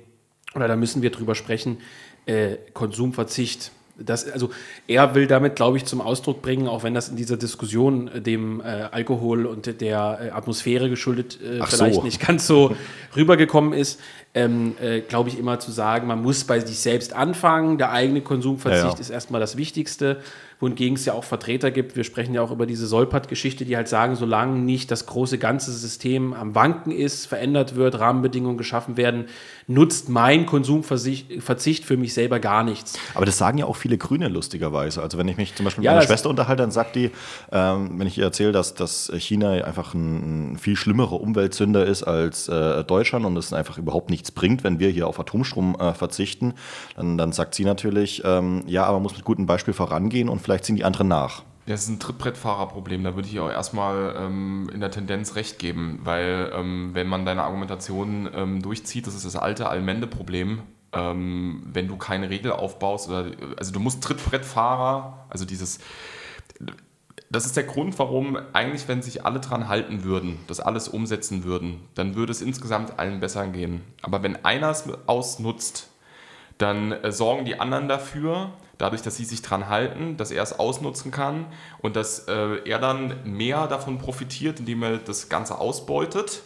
oder 0.56 0.70
da 0.70 0.78
müssen 0.78 1.02
wir 1.02 1.12
drüber 1.12 1.36
sprechen, 1.36 1.80
äh, 2.26 2.56
Konsumverzicht 2.74 3.72
das, 3.98 4.30
also 4.30 4.50
er 4.88 5.16
will 5.16 5.28
damit, 5.28 5.56
glaube 5.56 5.78
ich, 5.78 5.86
zum 5.86 6.02
Ausdruck 6.02 6.42
bringen, 6.42 6.68
auch 6.68 6.84
wenn 6.84 6.94
das 6.94 7.10
in 7.10 7.16
dieser 7.16 7.38
Diskussion 7.38 8.10
äh, 8.10 8.22
dem 8.22 8.60
äh, 8.62 8.64
Alkohol 8.92 9.46
und 9.46 9.80
der 9.82 10.20
äh, 10.22 10.30
Atmosphäre 10.32 10.90
geschuldet 10.90 11.40
äh, 11.42 11.66
vielleicht 11.66 11.96
so. 11.96 12.04
nicht 12.04 12.26
ganz 12.26 12.48
so 12.48 12.76
rübergekommen 13.16 13.74
ist. 13.74 14.00
ähm, 14.36 14.76
äh, 14.82 15.00
glaube 15.00 15.30
ich, 15.30 15.40
immer 15.40 15.60
zu 15.60 15.72
sagen, 15.72 16.08
man 16.08 16.22
muss 16.22 16.44
bei 16.44 16.60
sich 16.60 16.80
selbst 16.80 17.14
anfangen. 17.14 17.78
Der 17.78 17.92
eigene 17.92 18.22
Konsumverzicht 18.22 18.84
ja, 18.84 18.94
ja. 18.94 19.00
ist 19.00 19.10
erstmal 19.10 19.40
das 19.40 19.56
Wichtigste 19.56 20.22
wohingegen 20.60 20.96
es 20.96 21.06
ja 21.06 21.14
auch 21.14 21.24
Vertreter 21.24 21.72
gibt, 21.72 21.96
wir 21.96 22.04
sprechen 22.04 22.34
ja 22.34 22.42
auch 22.42 22.52
über 22.52 22.66
diese 22.66 22.88
Solpat-Geschichte, 22.88 23.66
die 23.66 23.76
halt 23.76 23.88
sagen, 23.88 24.16
solange 24.16 24.60
nicht 24.60 24.90
das 24.92 25.06
große 25.06 25.38
ganze 25.38 25.72
System 25.72 26.34
am 26.34 26.56
Wanken 26.56 26.92
ist, 26.92 27.26
verändert 27.26 27.76
wird, 27.76 28.00
Rahmenbedingungen 28.00 28.58
geschaffen 28.58 28.98
werden, 28.98 29.26
nutzt 29.68 30.10
mein 30.10 30.46
Konsumverzicht 30.46 31.86
für 31.86 31.98
mich 31.98 32.14
selber 32.14 32.40
gar 32.40 32.64
nichts. 32.64 32.98
Aber 33.14 33.26
das 33.26 33.38
sagen 33.38 33.58
ja 33.58 33.66
auch 33.66 33.76
viele 33.76 33.98
Grüne 33.98 34.28
lustigerweise. 34.28 35.02
Also 35.02 35.18
wenn 35.18 35.28
ich 35.28 35.38
mich 35.38 35.56
zum 35.56 35.66
Beispiel 35.66 35.82
mit 35.82 35.86
ja, 35.86 35.94
meiner 35.94 36.06
Schwester 36.06 36.30
unterhalte, 36.30 36.64
dann 36.64 36.72
sagt 36.72 36.96
die, 36.96 37.12
ähm, 37.52 38.00
wenn 38.00 38.08
ich 38.08 38.18
ihr 38.18 38.24
erzähle, 38.24 38.52
dass, 38.52 38.76
dass 38.76 39.12
China 39.18 39.52
einfach 39.52 39.94
ein, 39.94 40.54
ein 40.54 40.58
viel 40.58 40.76
schlimmerer 40.76 41.20
Umweltsünder 41.20 41.86
ist 41.86 42.04
als 42.04 42.48
äh, 42.48 42.84
Deutschland 42.84 43.26
und 43.26 43.36
es 43.38 43.52
einfach 43.52 43.78
überhaupt 43.78 44.10
nichts 44.10 44.32
bringt, 44.32 44.64
wenn 44.64 44.80
wir 44.80 44.90
hier 44.90 45.08
auf 45.08 45.20
Atomstrom 45.20 45.76
äh, 45.76 45.94
verzichten, 45.94 46.54
dann, 46.96 47.18
dann 47.18 47.32
sagt 47.32 47.56
sie 47.56 47.66
natürlich, 47.66 48.22
ähm, 48.24 48.64
ja, 48.68 48.86
aber 48.86 48.94
man 48.94 49.04
muss 49.04 49.16
mit 49.16 49.26
gutem 49.26 49.46
Beispiel 49.46 49.74
vorangehen 49.74 50.30
und 50.30 50.40
vielleicht 50.40 50.55
ziehen 50.62 50.76
die 50.76 50.86
anderen 50.86 51.08
nach. 51.08 51.44
Das 51.68 51.84
ist 51.84 51.90
ein 51.90 52.00
Trittbrettfahrerproblem. 52.00 53.04
Da 53.04 53.16
würde 53.16 53.28
ich 53.28 53.40
auch 53.40 53.50
erstmal 53.50 54.16
ähm, 54.18 54.70
in 54.72 54.82
der 54.82 54.92
Tendenz 54.92 55.36
recht 55.36 55.58
geben, 55.58 56.00
weil 56.04 56.52
ähm, 56.54 56.92
wenn 56.94 57.08
man 57.08 57.26
deine 57.26 57.44
Argumentation 57.44 58.30
ähm, 58.36 58.62
durchzieht, 58.62 59.08
das 59.08 59.16
ist 59.16 59.26
das 59.26 59.36
alte 59.36 59.68
Allmende-Problem, 59.68 60.62
ähm, 60.94 61.64
wenn 61.66 61.88
du 61.88 61.98
keine 61.98 62.30
Regel 62.30 62.52
aufbaust, 62.52 63.10
oder, 63.10 63.32
also 63.58 63.72
du 63.72 63.80
musst 63.80 64.04
Trittbrettfahrer, 64.04 65.26
also 65.30 65.46
dieses, 65.46 65.80
das 67.32 67.48
ist 67.48 67.58
der 67.58 67.64
Grund, 67.64 67.98
warum 67.98 68.38
eigentlich, 68.54 68.88
wenn 68.88 69.02
sich 69.02 69.26
alle 69.26 69.40
dran 69.40 69.68
halten 69.68 70.04
würden, 70.04 70.38
das 70.48 70.60
alles 70.60 70.88
umsetzen 70.88 71.44
würden, 71.44 71.82
dann 71.96 72.16
würde 72.16 72.32
es 72.32 72.42
insgesamt 72.42 73.00
allen 73.00 73.20
besser 73.20 73.48
gehen. 73.48 73.82
Aber 74.04 74.22
wenn 74.22 74.46
einer 74.46 74.70
es 74.70 74.88
ausnutzt, 75.08 75.90
dann 76.58 76.92
äh, 76.92 77.12
sorgen 77.12 77.46
die 77.46 77.60
anderen 77.60 77.88
dafür, 77.88 78.52
dadurch, 78.78 79.02
dass 79.02 79.18
sie 79.18 79.26
sich 79.26 79.42
dran 79.42 79.70
halten, 79.70 80.18
dass 80.18 80.32
er 80.32 80.44
es 80.44 80.58
ausnutzen 80.58 81.12
kann 81.12 81.46
und 81.80 81.96
dass 81.96 82.28
äh, 82.28 82.58
er 82.66 82.80
dann 82.80 83.16
mehr 83.24 83.68
davon 83.68 83.98
profitiert, 83.98 84.60
indem 84.60 84.84
er 84.84 84.98
das 84.98 85.30
Ganze 85.30 85.58
ausbeutet, 85.60 86.44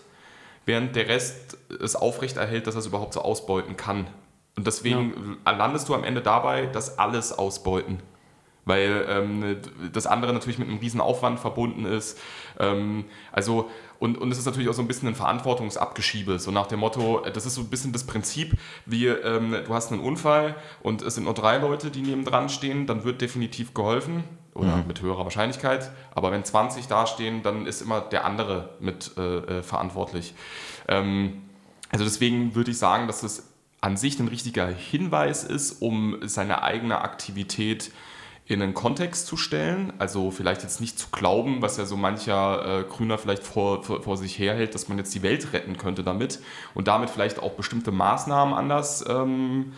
während 0.65 0.95
der 0.95 1.07
Rest 1.07 1.57
es 1.81 1.95
aufrechterhält, 1.95 2.67
dass 2.67 2.75
er 2.75 2.79
es 2.79 2.87
überhaupt 2.87 3.13
so 3.13 3.21
ausbeuten 3.21 3.77
kann. 3.77 4.07
Und 4.55 4.67
deswegen 4.67 5.37
ja. 5.45 5.51
landest 5.51 5.87
du 5.89 5.95
am 5.95 6.03
Ende 6.03 6.21
dabei, 6.21 6.65
dass 6.65 6.99
alles 6.99 7.31
ausbeuten. 7.31 8.01
Weil 8.65 9.05
ähm, 9.07 9.57
das 9.93 10.05
andere 10.05 10.33
natürlich 10.33 10.59
mit 10.59 10.67
einem 10.67 10.79
riesen 10.79 11.01
Aufwand 11.01 11.39
verbunden 11.39 11.85
ist. 11.85 12.19
Ähm, 12.59 13.05
also 13.31 13.69
und, 13.99 14.17
und 14.17 14.31
es 14.31 14.37
ist 14.37 14.45
natürlich 14.45 14.69
auch 14.69 14.73
so 14.73 14.81
ein 14.81 14.87
bisschen 14.87 15.09
ein 15.09 15.15
Verantwortungsabgeschiebe, 15.15 16.39
so 16.39 16.51
nach 16.51 16.67
dem 16.67 16.79
Motto, 16.79 17.23
äh, 17.23 17.31
das 17.31 17.45
ist 17.45 17.55
so 17.55 17.61
ein 17.61 17.69
bisschen 17.69 17.91
das 17.91 18.05
Prinzip, 18.05 18.53
wie 18.85 19.07
ähm, 19.07 19.55
du 19.65 19.73
hast 19.73 19.91
einen 19.91 20.01
Unfall 20.01 20.55
und 20.81 21.01
es 21.01 21.15
sind 21.15 21.25
nur 21.25 21.33
drei 21.33 21.57
Leute, 21.57 21.91
die 21.91 22.01
neben 22.01 22.23
dran 22.23 22.49
stehen, 22.49 22.87
dann 22.87 23.03
wird 23.03 23.21
definitiv 23.21 23.73
geholfen 23.73 24.23
oder 24.53 24.77
mhm. 24.77 24.87
mit 24.87 25.01
höherer 25.01 25.25
Wahrscheinlichkeit. 25.25 25.91
Aber 26.15 26.31
wenn 26.31 26.43
20 26.43 26.87
dastehen, 26.87 27.43
dann 27.43 27.65
ist 27.65 27.81
immer 27.81 28.01
der 28.01 28.25
andere 28.25 28.69
mit 28.79 29.11
äh, 29.17 29.37
äh, 29.59 29.63
verantwortlich. 29.63 30.33
Ähm, 30.87 31.41
also 31.91 32.05
deswegen 32.05 32.55
würde 32.55 32.71
ich 32.71 32.77
sagen, 32.77 33.07
dass 33.07 33.23
es 33.23 33.49
an 33.81 33.97
sich 33.97 34.19
ein 34.19 34.27
richtiger 34.27 34.67
Hinweis 34.67 35.43
ist, 35.43 35.81
um 35.81 36.17
seine 36.23 36.63
eigene 36.63 37.01
Aktivität 37.01 37.83
zu 37.83 37.91
in 38.49 38.63
einen 38.63 38.73
Kontext 38.73 39.27
zu 39.27 39.37
stellen, 39.37 39.93
also 39.99 40.31
vielleicht 40.31 40.63
jetzt 40.63 40.81
nicht 40.81 40.97
zu 40.97 41.09
glauben, 41.11 41.61
was 41.61 41.77
ja 41.77 41.85
so 41.85 41.95
mancher 41.95 42.79
äh, 42.79 42.83
Grüner 42.83 43.19
vielleicht 43.19 43.43
vor, 43.43 43.83
vor, 43.83 44.01
vor, 44.01 44.17
sich 44.17 44.39
herhält, 44.39 44.73
dass 44.73 44.89
man 44.89 44.97
jetzt 44.97 45.13
die 45.13 45.21
Welt 45.21 45.53
retten 45.53 45.77
könnte 45.77 46.03
damit 46.03 46.39
und 46.73 46.87
damit 46.87 47.11
vielleicht 47.11 47.37
auch 47.37 47.51
bestimmte 47.51 47.91
Maßnahmen 47.91 48.55
anders 48.55 49.05
ähm, 49.07 49.73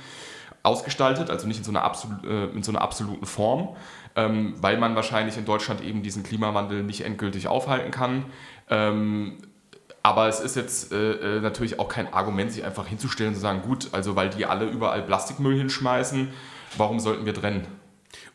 ausgestaltet, 0.64 1.30
also 1.30 1.48
nicht 1.48 1.58
in 1.58 1.66
so 1.66 1.72
einer, 1.72 1.84
absol 1.84 2.12
äh, 2.24 2.46
in 2.56 2.64
so 2.64 2.72
einer 2.72 2.80
absoluten 2.80 3.26
Form, 3.26 3.76
ähm, 4.16 4.54
weil 4.62 4.78
man 4.78 4.96
wahrscheinlich 4.96 5.36
in 5.36 5.44
Deutschland 5.44 5.82
eben 5.82 6.02
diesen 6.02 6.24
Klimawandel 6.24 6.82
nicht 6.82 7.02
endgültig 7.02 7.50
aufhalten 7.50 7.92
kann. 7.92 8.24
Ähm, 8.70 9.38
aber 10.02 10.30
es 10.30 10.40
ist 10.40 10.56
jetzt 10.56 10.94
äh, 10.94 11.38
äh 11.38 11.42
natürlich 11.42 11.78
auch 11.78 11.90
kein 11.90 12.14
Argument, 12.14 12.54
sich 12.54 12.64
einfach 12.64 12.88
hinzustellen 12.88 13.32
und 13.32 13.36
zu 13.36 13.42
sagen, 13.42 13.64
gut, 13.64 13.90
also 13.92 14.16
weil 14.16 14.30
die 14.30 14.46
alle 14.46 14.64
überall 14.64 15.02
Plastikmüll 15.02 15.58
hinschmeißen, 15.58 16.30
warum 16.78 17.02
sollten 17.02 17.26
wir 17.26 17.34
trennen? 17.34 17.81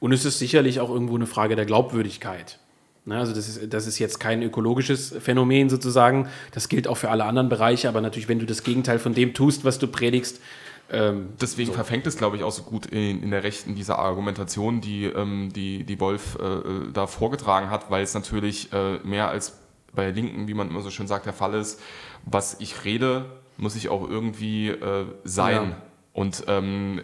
Und 0.00 0.12
es 0.12 0.24
ist 0.24 0.38
sicherlich 0.38 0.80
auch 0.80 0.90
irgendwo 0.90 1.16
eine 1.16 1.26
Frage 1.26 1.56
der 1.56 1.66
Glaubwürdigkeit. 1.66 2.58
Ne, 3.04 3.18
also 3.18 3.32
das 3.32 3.48
ist, 3.48 3.72
das 3.72 3.86
ist 3.86 3.98
jetzt 4.00 4.18
kein 4.18 4.42
ökologisches 4.42 5.14
Phänomen 5.20 5.68
sozusagen. 5.68 6.28
Das 6.52 6.68
gilt 6.68 6.88
auch 6.88 6.96
für 6.96 7.10
alle 7.10 7.24
anderen 7.24 7.48
Bereiche. 7.48 7.88
Aber 7.88 8.00
natürlich, 8.00 8.28
wenn 8.28 8.40
du 8.40 8.46
das 8.46 8.64
Gegenteil 8.64 8.98
von 8.98 9.14
dem 9.14 9.32
tust, 9.32 9.64
was 9.64 9.78
du 9.78 9.86
predigst, 9.86 10.40
ähm, 10.90 11.30
Deswegen 11.40 11.68
so. 11.68 11.74
verfängt 11.74 12.06
es, 12.06 12.16
glaube 12.16 12.36
ich, 12.36 12.44
auch 12.44 12.52
so 12.52 12.62
gut 12.62 12.86
in, 12.86 13.22
in 13.22 13.30
der 13.30 13.42
Rechten 13.42 13.74
diese 13.74 13.98
Argumentation, 13.98 14.80
die, 14.80 15.06
ähm, 15.06 15.52
die, 15.52 15.84
die 15.84 15.98
Wolf 15.98 16.38
äh, 16.40 16.92
da 16.92 17.06
vorgetragen 17.06 17.70
hat, 17.70 17.90
weil 17.90 18.04
es 18.04 18.14
natürlich 18.14 18.72
äh, 18.72 18.98
mehr 18.98 19.28
als 19.28 19.58
bei 19.94 20.10
Linken, 20.10 20.46
wie 20.46 20.54
man 20.54 20.68
immer 20.68 20.82
so 20.82 20.90
schön 20.90 21.08
sagt, 21.08 21.26
der 21.26 21.32
Fall 21.32 21.54
ist, 21.54 21.80
was 22.24 22.60
ich 22.60 22.84
rede, 22.84 23.24
muss 23.56 23.74
ich 23.74 23.88
auch 23.88 24.08
irgendwie 24.08 24.68
äh, 24.68 25.06
sein. 25.24 25.70
Ja. 25.70 25.76
Und 26.12 26.44
ähm, 26.46 27.00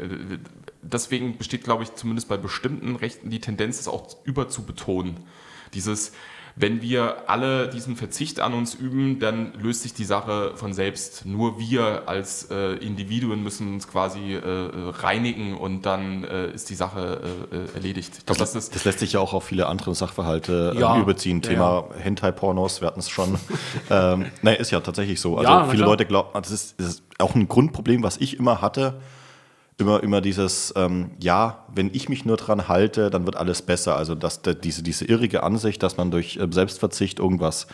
deswegen 0.83 1.39
besteht, 1.39 1.65
glaube 1.65 1.85
ich, 1.85 1.95
zumindest 1.95 2.29
bei 2.29 2.37
bestimmten 2.37 2.97
Rechten 2.97 3.31
die 3.31 3.41
Tendenz, 3.41 3.81
es 3.81 3.89
auch 3.89 4.17
über 4.25 4.49
zu 4.49 4.65
betonen. 4.65 5.17
Dieses, 5.75 6.13
wenn 6.55 6.83
wir 6.83 7.31
alle 7.31 7.69
diesen 7.69 7.97
Verzicht 7.97 8.41
an 8.41 8.53
uns 8.53 8.75
üben, 8.75 9.19
dann 9.19 9.55
löst 9.55 9.83
sich 9.83 9.95
die 9.95 10.05
Sache 10.05 10.53
von 10.57 10.75
selbst. 10.75 11.25
Nur 11.25 11.59
wir 11.59 12.03
als 12.07 12.51
äh, 12.51 12.75
Individuen 12.75 13.43
müssen 13.43 13.73
uns 13.73 13.89
quasi 13.89 14.35
äh, 14.35 14.41
reinigen 14.45 15.57
und 15.57 15.87
dann 15.87 16.25
äh, 16.25 16.51
ist 16.51 16.69
die 16.69 16.75
Sache 16.75 17.49
äh, 17.51 17.57
äh, 17.57 17.75
erledigt. 17.75 18.27
Glaub, 18.27 18.37
das, 18.37 18.53
das, 18.53 18.69
das, 18.69 18.85
lässt 18.85 18.99
sich 18.99 19.15
ja 19.15 19.21
auch 19.21 19.33
auf 19.33 19.45
viele 19.45 19.67
andere 19.67 19.95
Sachverhalte 19.95 20.75
ja. 20.77 20.99
überziehen. 20.99 21.41
Thema 21.41 21.87
ja. 21.89 21.97
Hentai-Pornos, 22.01 22.83
wir 22.83 22.89
hatten 22.89 23.01
es 23.01 23.09
schon. 23.09 23.39
ähm, 23.91 24.27
nein, 24.43 24.57
ist 24.57 24.71
ja 24.73 24.81
tatsächlich 24.81 25.21
so. 25.21 25.39
Also 25.39 25.51
ja, 25.51 25.65
viele 25.65 25.85
Leute 25.85 26.05
glauben, 26.05 26.29
das 26.35 26.51
ist, 26.51 26.79
das 26.79 26.89
ist 26.89 27.03
auch 27.19 27.35
ein 27.35 27.49
Grundproblem, 27.49 28.03
was 28.03 28.19
ich 28.19 28.39
immer 28.39 28.61
hatte 28.61 29.01
immer, 29.79 30.03
immer 30.03 30.21
dieses, 30.21 30.73
ähm, 30.77 31.11
ja, 31.19 31.65
wenn 31.75 31.91
ich 31.93 32.09
mich 32.09 32.25
nur 32.25 32.37
dran 32.37 32.69
halte, 32.69 33.11
dann 33.11 33.27
wird 33.27 33.37
alles 33.37 33.63
besser. 33.63 33.97
Also 33.97 34.15
dass 34.15 34.43
der, 34.43 34.55
diese, 34.55 34.83
diese 34.83 35.05
irrige 35.05 35.43
Ansicht, 35.43 35.83
dass 35.83 35.97
man 35.97 36.11
durch 36.11 36.37
äh, 36.37 36.47
Selbstverzicht 36.51 37.19
irgendwas 37.19 37.67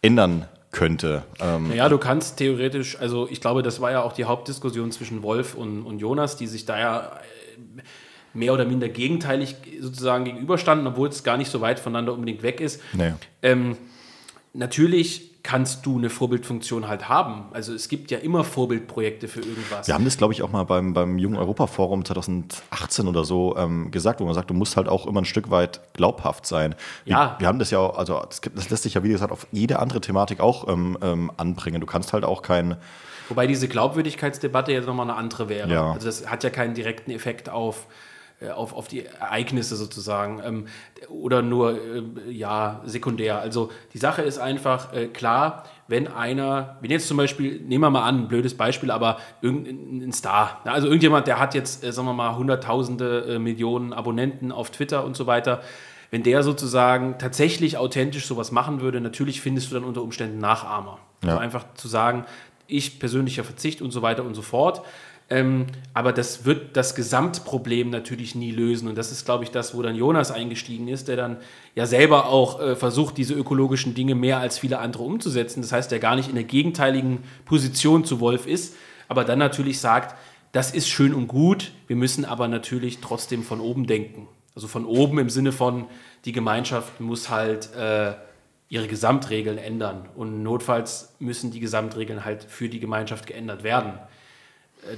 ändern 0.00 0.46
könnte. 0.70 1.22
Ähm 1.38 1.68
naja, 1.68 1.88
du 1.88 1.98
kannst 1.98 2.38
theoretisch, 2.38 2.98
also 2.98 3.28
ich 3.30 3.40
glaube, 3.40 3.62
das 3.62 3.80
war 3.80 3.90
ja 3.90 4.02
auch 4.02 4.14
die 4.14 4.24
Hauptdiskussion 4.24 4.90
zwischen 4.90 5.22
Wolf 5.22 5.54
und, 5.54 5.82
und 5.82 5.98
Jonas, 5.98 6.36
die 6.36 6.46
sich 6.46 6.64
da 6.64 6.78
ja 6.78 7.00
äh, 7.78 7.82
mehr 8.34 8.54
oder 8.54 8.64
minder 8.64 8.88
gegenteilig 8.88 9.56
sozusagen 9.80 10.24
gegenüberstanden, 10.24 10.86
obwohl 10.86 11.08
es 11.08 11.22
gar 11.22 11.36
nicht 11.36 11.50
so 11.50 11.60
weit 11.60 11.78
voneinander 11.78 12.14
unbedingt 12.14 12.42
weg 12.42 12.60
ist. 12.60 12.80
Nee. 12.94 13.12
Ähm, 13.42 13.76
natürlich 14.54 15.31
kannst 15.42 15.86
du 15.86 15.98
eine 15.98 16.08
Vorbildfunktion 16.08 16.86
halt 16.86 17.08
haben. 17.08 17.46
Also 17.52 17.74
es 17.74 17.88
gibt 17.88 18.10
ja 18.10 18.18
immer 18.18 18.44
Vorbildprojekte 18.44 19.26
für 19.26 19.40
irgendwas. 19.40 19.88
Wir 19.88 19.94
haben 19.94 20.04
das, 20.04 20.16
glaube 20.16 20.32
ich, 20.32 20.42
auch 20.42 20.50
mal 20.50 20.64
beim, 20.64 20.94
beim 20.94 21.18
Jungen 21.18 21.36
Europa-Forum 21.36 22.04
2018 22.04 23.08
oder 23.08 23.24
so 23.24 23.56
ähm, 23.56 23.90
gesagt, 23.90 24.20
wo 24.20 24.24
man 24.24 24.34
sagt, 24.34 24.50
du 24.50 24.54
musst 24.54 24.76
halt 24.76 24.88
auch 24.88 25.06
immer 25.06 25.20
ein 25.20 25.24
Stück 25.24 25.50
weit 25.50 25.80
glaubhaft 25.94 26.46
sein. 26.46 26.76
Wir, 27.04 27.12
ja. 27.12 27.36
wir 27.38 27.48
haben 27.48 27.58
das 27.58 27.72
ja 27.72 27.78
auch, 27.78 27.98
also 27.98 28.20
das, 28.20 28.40
das, 28.54 28.70
lässt 28.70 28.84
sich 28.84 28.94
ja, 28.94 29.02
wie 29.02 29.08
gesagt, 29.08 29.32
auf 29.32 29.46
jede 29.50 29.80
andere 29.80 30.00
Thematik 30.00 30.40
auch 30.40 30.68
ähm, 30.68 30.96
ähm, 31.02 31.32
anbringen. 31.36 31.80
Du 31.80 31.86
kannst 31.86 32.12
halt 32.12 32.24
auch 32.24 32.42
kein 32.42 32.76
Wobei 33.28 33.46
diese 33.46 33.66
Glaubwürdigkeitsdebatte 33.66 34.72
jetzt 34.72 34.86
nochmal 34.86 35.08
eine 35.08 35.16
andere 35.16 35.48
wäre. 35.48 35.72
Ja. 35.72 35.92
Also 35.92 36.06
das 36.06 36.28
hat 36.28 36.44
ja 36.44 36.50
keinen 36.50 36.74
direkten 36.74 37.10
Effekt 37.10 37.48
auf 37.48 37.86
auf, 38.50 38.72
auf 38.72 38.88
die 38.88 39.06
Ereignisse 39.06 39.76
sozusagen 39.76 40.40
ähm, 40.44 40.66
oder 41.08 41.42
nur 41.42 41.78
äh, 41.78 42.30
ja 42.30 42.80
sekundär. 42.84 43.38
Also 43.40 43.70
die 43.92 43.98
Sache 43.98 44.22
ist 44.22 44.38
einfach 44.38 44.92
äh, 44.92 45.06
klar, 45.06 45.64
wenn 45.88 46.08
einer, 46.08 46.78
wenn 46.80 46.90
jetzt 46.90 47.08
zum 47.08 47.16
Beispiel, 47.16 47.60
nehmen 47.60 47.84
wir 47.84 47.90
mal 47.90 48.02
an, 48.02 48.22
ein 48.22 48.28
blödes 48.28 48.56
Beispiel, 48.56 48.90
aber 48.90 49.18
irgendein 49.42 50.12
Star, 50.12 50.60
also 50.64 50.86
irgendjemand, 50.86 51.26
der 51.26 51.38
hat 51.38 51.54
jetzt, 51.54 51.84
äh, 51.84 51.92
sagen 51.92 52.08
wir 52.08 52.14
mal, 52.14 52.36
hunderttausende 52.36 53.34
äh, 53.34 53.38
Millionen 53.38 53.92
Abonnenten 53.92 54.52
auf 54.52 54.70
Twitter 54.70 55.04
und 55.04 55.16
so 55.16 55.26
weiter, 55.26 55.60
wenn 56.10 56.22
der 56.22 56.42
sozusagen 56.42 57.16
tatsächlich 57.18 57.78
authentisch 57.78 58.26
sowas 58.26 58.52
machen 58.52 58.80
würde, 58.80 59.00
natürlich 59.00 59.40
findest 59.40 59.70
du 59.70 59.74
dann 59.74 59.84
unter 59.84 60.02
Umständen 60.02 60.38
Nachahmer. 60.38 60.98
Ja. 61.22 61.30
Also 61.30 61.38
einfach 61.40 61.64
zu 61.74 61.88
sagen, 61.88 62.26
ich 62.66 62.98
persönlicher 62.98 63.44
Verzicht 63.44 63.82
und 63.82 63.90
so 63.90 64.02
weiter 64.02 64.24
und 64.24 64.34
so 64.34 64.42
fort. 64.42 64.82
Ähm, 65.32 65.66
aber 65.94 66.12
das 66.12 66.44
wird 66.44 66.76
das 66.76 66.94
Gesamtproblem 66.94 67.88
natürlich 67.88 68.34
nie 68.34 68.50
lösen. 68.50 68.86
Und 68.86 68.98
das 68.98 69.10
ist, 69.10 69.24
glaube 69.24 69.44
ich, 69.44 69.50
das, 69.50 69.74
wo 69.74 69.80
dann 69.80 69.96
Jonas 69.96 70.30
eingestiegen 70.30 70.88
ist, 70.88 71.08
der 71.08 71.16
dann 71.16 71.38
ja 71.74 71.86
selber 71.86 72.26
auch 72.26 72.60
äh, 72.60 72.76
versucht, 72.76 73.16
diese 73.16 73.32
ökologischen 73.32 73.94
Dinge 73.94 74.14
mehr 74.14 74.40
als 74.40 74.58
viele 74.58 74.78
andere 74.78 75.04
umzusetzen. 75.04 75.62
Das 75.62 75.72
heißt, 75.72 75.90
der 75.90 76.00
gar 76.00 76.16
nicht 76.16 76.28
in 76.28 76.34
der 76.34 76.44
gegenteiligen 76.44 77.20
Position 77.46 78.04
zu 78.04 78.20
Wolf 78.20 78.46
ist, 78.46 78.74
aber 79.08 79.24
dann 79.24 79.38
natürlich 79.38 79.80
sagt, 79.80 80.14
das 80.52 80.70
ist 80.70 80.90
schön 80.90 81.14
und 81.14 81.28
gut, 81.28 81.72
wir 81.86 81.96
müssen 81.96 82.26
aber 82.26 82.46
natürlich 82.46 83.00
trotzdem 83.00 83.42
von 83.42 83.60
oben 83.60 83.86
denken. 83.86 84.28
Also 84.54 84.68
von 84.68 84.84
oben 84.84 85.18
im 85.18 85.30
Sinne 85.30 85.52
von, 85.52 85.86
die 86.26 86.32
Gemeinschaft 86.32 87.00
muss 87.00 87.30
halt 87.30 87.74
äh, 87.74 88.12
ihre 88.68 88.86
Gesamtregeln 88.86 89.56
ändern. 89.56 90.10
Und 90.14 90.42
notfalls 90.42 91.14
müssen 91.20 91.52
die 91.52 91.60
Gesamtregeln 91.60 92.26
halt 92.26 92.44
für 92.44 92.68
die 92.68 92.80
Gemeinschaft 92.80 93.26
geändert 93.26 93.62
werden. 93.62 93.94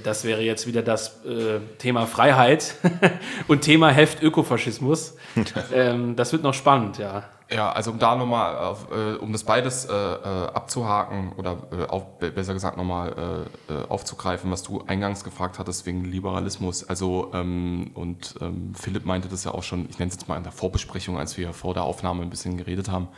Das 0.03 0.23
wäre 0.23 0.41
jetzt 0.41 0.65
wieder 0.65 0.81
das 0.81 1.23
äh, 1.25 1.59
Thema 1.77 2.07
Freiheit 2.07 2.75
und 3.47 3.61
Thema 3.61 3.89
Heft 3.91 4.23
Ökofaschismus. 4.23 5.15
ähm, 5.73 6.15
das 6.15 6.31
wird 6.31 6.41
noch 6.41 6.55
spannend, 6.55 6.97
ja. 6.97 7.23
Ja, 7.51 7.71
also 7.71 7.91
um 7.91 7.99
da 7.99 8.15
nochmal, 8.15 8.75
äh, 8.91 9.17
um 9.17 9.31
das 9.31 9.43
beides 9.43 9.85
äh, 9.85 9.93
äh, 9.93 10.47
abzuhaken 10.47 11.33
oder 11.37 11.57
äh, 11.71 11.85
auf, 11.85 12.17
besser 12.17 12.53
gesagt 12.53 12.75
nochmal 12.75 13.45
äh, 13.69 13.73
aufzugreifen, 13.87 14.49
was 14.49 14.63
du 14.63 14.83
eingangs 14.87 15.23
gefragt 15.23 15.59
hattest 15.59 15.85
wegen 15.85 16.05
Liberalismus. 16.05 16.89
Also, 16.89 17.29
ähm, 17.35 17.91
und 17.93 18.33
ähm, 18.41 18.73
Philipp 18.73 19.05
meinte 19.05 19.27
das 19.27 19.43
ja 19.43 19.51
auch 19.51 19.61
schon, 19.61 19.87
ich 19.91 19.99
nenne 19.99 20.09
es 20.09 20.15
jetzt 20.15 20.27
mal 20.27 20.37
in 20.37 20.43
der 20.43 20.51
Vorbesprechung, 20.51 21.19
als 21.19 21.37
wir 21.37 21.53
vor 21.53 21.75
der 21.75 21.83
Aufnahme 21.83 22.23
ein 22.23 22.31
bisschen 22.31 22.57
geredet 22.57 22.89
haben. 22.89 23.09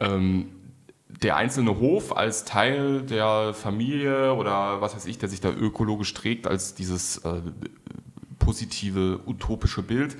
Ähm, 0.00 0.65
der 1.08 1.36
einzelne 1.36 1.78
Hof 1.78 2.16
als 2.16 2.44
Teil 2.44 3.02
der 3.02 3.54
Familie 3.54 4.34
oder 4.34 4.80
was 4.80 4.94
weiß 4.94 5.06
ich, 5.06 5.18
der 5.18 5.28
sich 5.28 5.40
da 5.40 5.50
ökologisch 5.50 6.12
trägt, 6.14 6.46
als 6.46 6.74
dieses 6.74 7.18
äh, 7.18 7.40
positive, 8.38 9.20
utopische 9.26 9.82
Bild, 9.82 10.16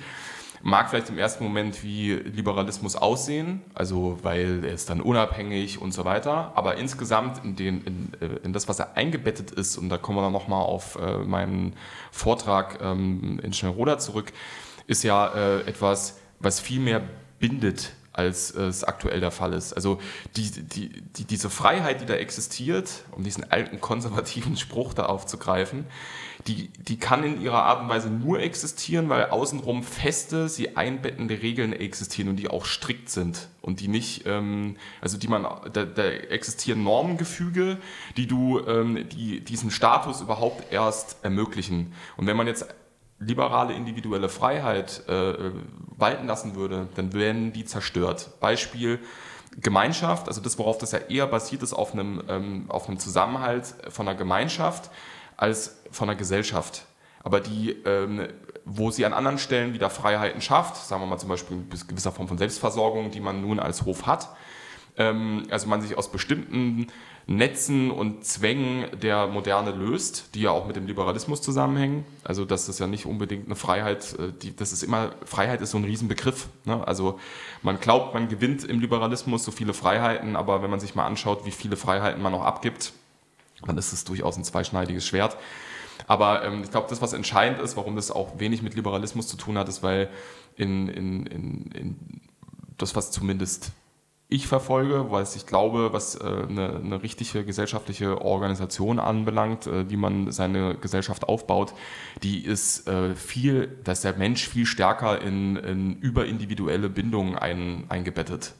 mag 0.63 0.89
vielleicht 0.89 1.09
im 1.09 1.17
ersten 1.17 1.43
Moment 1.43 1.83
wie 1.83 2.13
Liberalismus 2.13 2.95
aussehen, 2.95 3.61
also 3.73 4.17
weil 4.23 4.63
er 4.63 4.73
ist 4.73 4.89
dann 4.89 5.01
unabhängig 5.01 5.79
und 5.81 5.93
so 5.93 6.03
weiter, 6.03 6.51
aber 6.55 6.77
insgesamt 6.77 7.43
in, 7.43 7.55
den, 7.55 7.83
in, 7.83 8.11
äh, 8.19 8.39
in 8.43 8.53
das, 8.53 8.67
was 8.67 8.79
er 8.79 8.95
eingebettet 8.97 9.51
ist, 9.51 9.77
und 9.77 9.89
da 9.89 9.97
kommen 9.97 10.17
wir 10.17 10.23
dann 10.23 10.33
nochmal 10.33 10.63
auf 10.63 10.95
äh, 10.95 11.19
meinen 11.19 11.73
Vortrag 12.11 12.79
ähm, 12.81 13.39
in 13.43 13.53
Schnellroda 13.53 13.99
zurück, 13.99 14.33
ist 14.87 15.03
ja 15.03 15.27
äh, 15.27 15.61
etwas, 15.61 16.19
was 16.39 16.59
viel 16.59 16.79
mehr 16.79 17.01
bindet 17.39 17.91
als 18.17 18.53
es 18.53 18.83
aktuell 18.83 19.19
der 19.19 19.31
Fall 19.31 19.53
ist. 19.53 19.73
Also 19.73 19.99
die, 20.35 20.49
die, 20.49 20.89
die, 20.89 21.25
diese 21.25 21.49
Freiheit, 21.49 22.01
die 22.01 22.05
da 22.05 22.15
existiert, 22.15 23.03
um 23.11 23.23
diesen 23.23 23.51
alten 23.51 23.79
konservativen 23.79 24.57
Spruch 24.57 24.93
da 24.93 25.05
aufzugreifen, 25.05 25.85
die, 26.47 26.69
die 26.79 26.97
kann 26.97 27.23
in 27.23 27.41
ihrer 27.41 27.63
Art 27.63 27.81
und 27.81 27.89
Weise 27.89 28.09
nur 28.09 28.39
existieren, 28.39 29.09
weil 29.09 29.25
außenrum 29.25 29.83
feste, 29.83 30.47
sie 30.47 30.77
einbettende 30.77 31.41
Regeln 31.41 31.73
existieren 31.73 32.29
und 32.29 32.37
die 32.37 32.49
auch 32.49 32.65
strikt 32.65 33.09
sind 33.09 33.49
und 33.61 33.81
die 33.81 33.87
nicht, 33.87 34.25
ähm, 34.25 34.77
also 35.01 35.17
die 35.17 35.27
man, 35.27 35.45
da, 35.73 35.83
da, 35.83 36.03
existieren 36.03 36.83
Normengefüge, 36.83 37.77
die 38.15 38.27
du, 38.27 38.65
ähm, 38.65 39.07
die 39.09 39.41
diesen 39.41 39.71
Status 39.71 40.21
überhaupt 40.21 40.71
erst 40.71 41.17
ermöglichen. 41.23 41.93
Und 42.15 42.27
wenn 42.27 42.37
man 42.37 42.47
jetzt 42.47 42.65
liberale 43.19 43.73
individuelle 43.73 44.29
Freiheit 44.29 45.03
äh, 45.07 45.51
walten 45.95 46.27
lassen 46.27 46.55
würde, 46.55 46.87
dann 46.95 47.13
werden 47.13 47.53
die 47.53 47.65
zerstört. 47.65 48.29
Beispiel 48.39 48.99
Gemeinschaft, 49.59 50.27
also 50.27 50.39
das, 50.39 50.57
worauf 50.59 50.77
das 50.77 50.91
ja 50.91 50.99
eher 50.99 51.25
basiert 51.25 51.63
ist, 51.63 51.73
auf 51.73 51.93
einem, 51.93 52.21
ähm, 52.29 52.65
auf 52.69 52.87
einem 52.87 52.99
Zusammenhalt 52.99 53.73
von 53.89 54.07
einer 54.07 54.17
Gemeinschaft 54.17 54.91
als 55.35 55.81
von 55.91 56.09
einer 56.09 56.17
Gesellschaft. 56.17 56.85
Aber 57.23 57.39
die, 57.39 57.71
ähm, 57.85 58.27
wo 58.65 58.91
sie 58.91 59.05
an 59.05 59.13
anderen 59.13 59.39
Stellen 59.39 59.73
wieder 59.73 59.89
Freiheiten 59.89 60.41
schafft, 60.41 60.75
sagen 60.77 61.01
wir 61.01 61.07
mal 61.07 61.17
zum 61.17 61.29
Beispiel 61.29 61.57
eine 61.57 61.85
gewisser 61.87 62.11
Form 62.11 62.27
von 62.27 62.37
Selbstversorgung, 62.37 63.09
die 63.09 63.19
man 63.19 63.41
nun 63.41 63.59
als 63.59 63.83
Hof 63.85 64.05
hat, 64.05 64.29
also 65.03 65.67
man 65.67 65.81
sich 65.81 65.97
aus 65.97 66.11
bestimmten 66.11 66.87
Netzen 67.27 67.91
und 67.91 68.23
Zwängen 68.23 68.85
der 69.01 69.27
Moderne 69.27 69.71
löst, 69.71 70.33
die 70.33 70.41
ja 70.41 70.51
auch 70.51 70.65
mit 70.65 70.77
dem 70.77 70.87
Liberalismus 70.87 71.41
zusammenhängen. 71.41 72.05
Also 72.23 72.45
das 72.45 72.69
ist 72.69 72.79
ja 72.79 72.87
nicht 72.87 73.05
unbedingt 73.05 73.47
eine 73.47 73.55
Freiheit, 73.55 74.17
äh, 74.17 74.31
die, 74.41 74.55
das 74.55 74.71
ist 74.71 74.81
immer, 74.81 75.11
Freiheit 75.25 75.59
ist 75.59 75.71
so 75.71 75.77
ein 75.77 75.83
Riesenbegriff. 75.83 76.47
Ne? 76.63 76.87
Also 76.87 77.19
man 77.63 77.81
glaubt, 77.81 78.13
man 78.13 78.29
gewinnt 78.29 78.63
im 78.63 78.79
Liberalismus 78.79 79.43
so 79.43 79.51
viele 79.51 79.73
Freiheiten, 79.73 80.37
aber 80.37 80.63
wenn 80.63 80.69
man 80.69 80.79
sich 80.79 80.95
mal 80.95 81.05
anschaut, 81.05 81.45
wie 81.45 81.51
viele 81.51 81.75
Freiheiten 81.75 82.21
man 82.21 82.31
noch 82.31 82.43
abgibt, 82.43 82.93
dann 83.65 83.77
ist 83.77 83.91
es 83.91 84.05
durchaus 84.05 84.37
ein 84.37 84.45
zweischneidiges 84.45 85.05
Schwert. 85.05 85.35
Aber 86.07 86.45
ähm, 86.45 86.63
ich 86.63 86.71
glaube, 86.71 86.87
das, 86.89 87.01
was 87.01 87.11
entscheidend 87.11 87.59
ist, 87.59 87.75
warum 87.75 87.97
das 87.97 88.09
auch 88.09 88.39
wenig 88.39 88.61
mit 88.61 88.75
Liberalismus 88.75 89.27
zu 89.27 89.35
tun 89.35 89.57
hat, 89.57 89.67
ist, 89.67 89.83
weil 89.83 90.09
in, 90.55 90.87
in, 90.87 91.25
in, 91.25 91.71
in 91.71 92.21
das, 92.77 92.95
was 92.95 93.11
zumindest 93.11 93.73
ich 94.29 94.47
verfolge, 94.47 95.09
weil 95.09 95.23
ich 95.23 95.45
glaube, 95.45 95.93
was 95.93 96.15
äh, 96.15 96.25
eine, 96.25 96.75
eine, 96.75 97.01
richtige 97.01 97.45
gesellschaftliche 97.45 98.21
Organisation 98.21 98.99
anbelangt, 98.99 99.67
äh, 99.67 99.89
wie 99.89 99.95
man 99.95 100.31
seine 100.31 100.75
Gesellschaft 100.75 101.29
aufbaut, 101.29 101.73
die 102.23 102.43
ist 102.43 102.87
äh, 102.89 103.15
viel, 103.15 103.77
da 103.85 103.93
ist 103.93 104.03
der 104.03 104.17
Mensch 104.17 104.47
viel 104.49 104.65
stärker 104.65 105.21
in, 105.21 105.55
in 105.55 105.95
überindividuelle 105.99 106.89
Bindungen 106.89 107.37
ein, 107.37 107.85
eingebettet. 107.87 108.53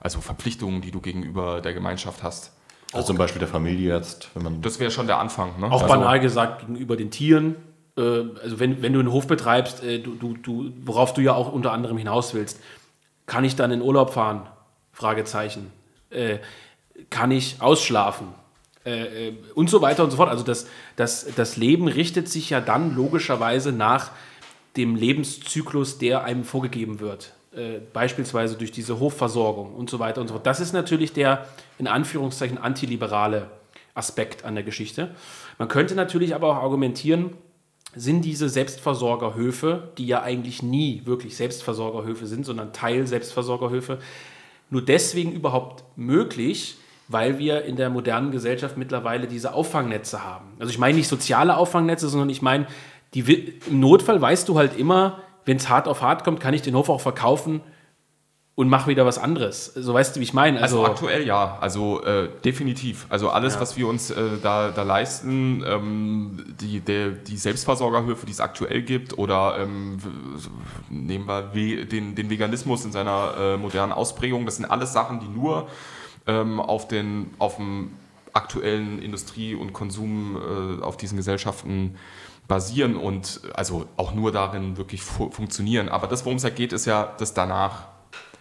Also 0.00 0.20
Verpflichtungen, 0.20 0.82
die 0.82 0.90
du 0.90 1.00
gegenüber 1.00 1.62
der 1.62 1.72
Gemeinschaft 1.72 2.22
hast. 2.22 2.52
Also 2.92 3.08
zum 3.08 3.16
Beispiel 3.16 3.40
der 3.40 3.48
Familie 3.48 3.96
jetzt, 3.96 4.28
wenn 4.34 4.42
man. 4.42 4.60
Das 4.60 4.78
wäre 4.78 4.90
schon 4.90 5.06
der 5.06 5.18
Anfang. 5.18 5.58
Ne? 5.58 5.66
Auch 5.66 5.82
also, 5.82 5.94
banal 5.94 6.20
gesagt 6.20 6.60
gegenüber 6.60 6.96
den 6.96 7.10
Tieren. 7.10 7.56
Also 7.96 8.60
wenn, 8.60 8.82
wenn 8.82 8.92
du 8.92 9.00
einen 9.00 9.10
Hof 9.10 9.26
betreibst, 9.26 9.82
du, 9.82 10.14
du, 10.14 10.36
du, 10.36 10.72
worauf 10.84 11.14
du 11.14 11.22
ja 11.22 11.32
auch 11.32 11.50
unter 11.50 11.72
anderem 11.72 11.96
hinaus 11.96 12.34
willst, 12.34 12.60
kann 13.24 13.42
ich 13.42 13.56
dann 13.56 13.72
in 13.72 13.80
Urlaub 13.80 14.12
fahren? 14.12 14.46
Fragezeichen. 14.96 15.70
Äh, 16.08 16.38
kann 17.10 17.30
ich 17.30 17.60
ausschlafen? 17.60 18.28
Äh, 18.86 19.28
äh, 19.28 19.34
und 19.54 19.68
so 19.68 19.82
weiter 19.82 20.02
und 20.04 20.10
so 20.10 20.16
fort. 20.16 20.30
Also 20.30 20.42
das, 20.42 20.66
das, 20.96 21.26
das 21.36 21.58
Leben 21.58 21.86
richtet 21.86 22.28
sich 22.28 22.48
ja 22.48 22.62
dann 22.62 22.96
logischerweise 22.96 23.72
nach 23.72 24.10
dem 24.78 24.96
Lebenszyklus, 24.96 25.98
der 25.98 26.24
einem 26.24 26.44
vorgegeben 26.44 26.98
wird. 27.00 27.34
Äh, 27.54 27.80
beispielsweise 27.92 28.56
durch 28.56 28.72
diese 28.72 28.98
Hofversorgung 28.98 29.74
und 29.74 29.90
so 29.90 29.98
weiter 29.98 30.22
und 30.22 30.28
so 30.28 30.34
fort. 30.34 30.46
Das 30.46 30.60
ist 30.60 30.72
natürlich 30.72 31.12
der 31.12 31.46
in 31.78 31.88
Anführungszeichen 31.88 32.56
antiliberale 32.56 33.50
Aspekt 33.94 34.46
an 34.46 34.54
der 34.54 34.64
Geschichte. 34.64 35.10
Man 35.58 35.68
könnte 35.68 35.94
natürlich 35.94 36.34
aber 36.34 36.48
auch 36.48 36.62
argumentieren, 36.62 37.32
sind 37.94 38.22
diese 38.22 38.48
Selbstversorgerhöfe, 38.48 39.90
die 39.98 40.06
ja 40.06 40.22
eigentlich 40.22 40.62
nie 40.62 41.02
wirklich 41.04 41.36
Selbstversorgerhöfe 41.36 42.26
sind, 42.26 42.46
sondern 42.46 42.72
Teil 42.72 43.06
Selbstversorgerhöfe, 43.06 43.98
nur 44.70 44.84
deswegen 44.84 45.32
überhaupt 45.32 45.84
möglich, 45.96 46.76
weil 47.08 47.38
wir 47.38 47.64
in 47.64 47.76
der 47.76 47.90
modernen 47.90 48.32
Gesellschaft 48.32 48.76
mittlerweile 48.76 49.26
diese 49.26 49.54
Auffangnetze 49.54 50.24
haben. 50.24 50.54
Also 50.58 50.70
ich 50.70 50.78
meine 50.78 50.96
nicht 50.96 51.08
soziale 51.08 51.56
Auffangnetze, 51.56 52.08
sondern 52.08 52.30
ich 52.30 52.42
meine, 52.42 52.66
die, 53.14 53.60
im 53.68 53.80
Notfall 53.80 54.20
weißt 54.20 54.48
du 54.48 54.58
halt 54.58 54.76
immer, 54.76 55.20
wenn 55.44 55.56
es 55.56 55.68
hart 55.68 55.86
auf 55.86 56.02
hart 56.02 56.24
kommt, 56.24 56.40
kann 56.40 56.54
ich 56.54 56.62
den 56.62 56.74
Hof 56.74 56.88
auch 56.88 57.00
verkaufen 57.00 57.60
und 58.56 58.70
mache 58.70 58.90
wieder 58.90 59.04
was 59.04 59.18
anderes. 59.18 59.66
So 59.74 59.92
weißt 59.92 60.16
du, 60.16 60.20
wie 60.20 60.24
ich 60.24 60.32
meine. 60.32 60.60
Also, 60.62 60.80
also 60.80 60.90
aktuell 60.90 61.26
ja, 61.26 61.58
also 61.60 62.02
äh, 62.02 62.30
definitiv. 62.42 63.06
Also 63.10 63.28
alles, 63.28 63.54
ja. 63.54 63.60
was 63.60 63.76
wir 63.76 63.86
uns 63.86 64.10
äh, 64.10 64.38
da, 64.42 64.70
da 64.70 64.82
leisten, 64.82 65.62
ähm, 65.64 66.42
die, 66.58 66.80
der, 66.80 67.10
die 67.10 67.36
Selbstversorgerhöfe, 67.36 68.24
die 68.24 68.32
es 68.32 68.40
aktuell 68.40 68.80
gibt, 68.80 69.18
oder 69.18 69.58
ähm, 69.58 69.98
nehmen 70.88 71.28
wir 71.28 71.84
den, 71.84 72.14
den 72.14 72.30
Veganismus 72.30 72.86
in 72.86 72.92
seiner 72.92 73.34
äh, 73.38 73.56
modernen 73.58 73.92
Ausprägung, 73.92 74.46
das 74.46 74.56
sind 74.56 74.64
alles 74.64 74.94
Sachen, 74.94 75.20
die 75.20 75.28
nur 75.28 75.68
ähm, 76.26 76.58
auf, 76.58 76.88
den, 76.88 77.34
auf 77.38 77.56
dem 77.56 77.92
aktuellen 78.32 79.02
Industrie- 79.02 79.54
und 79.54 79.74
Konsum 79.74 80.80
äh, 80.80 80.82
auf 80.82 80.96
diesen 80.96 81.18
Gesellschaften 81.18 81.96
basieren 82.48 82.96
und 82.96 83.42
also 83.52 83.86
auch 83.98 84.14
nur 84.14 84.32
darin 84.32 84.78
wirklich 84.78 85.02
fu 85.02 85.30
funktionieren. 85.30 85.90
Aber 85.90 86.06
das, 86.06 86.24
worum 86.24 86.38
es 86.38 86.42
ja 86.42 86.50
geht, 86.50 86.72
ist 86.72 86.86
ja 86.86 87.14
das 87.18 87.34
danach. 87.34 87.95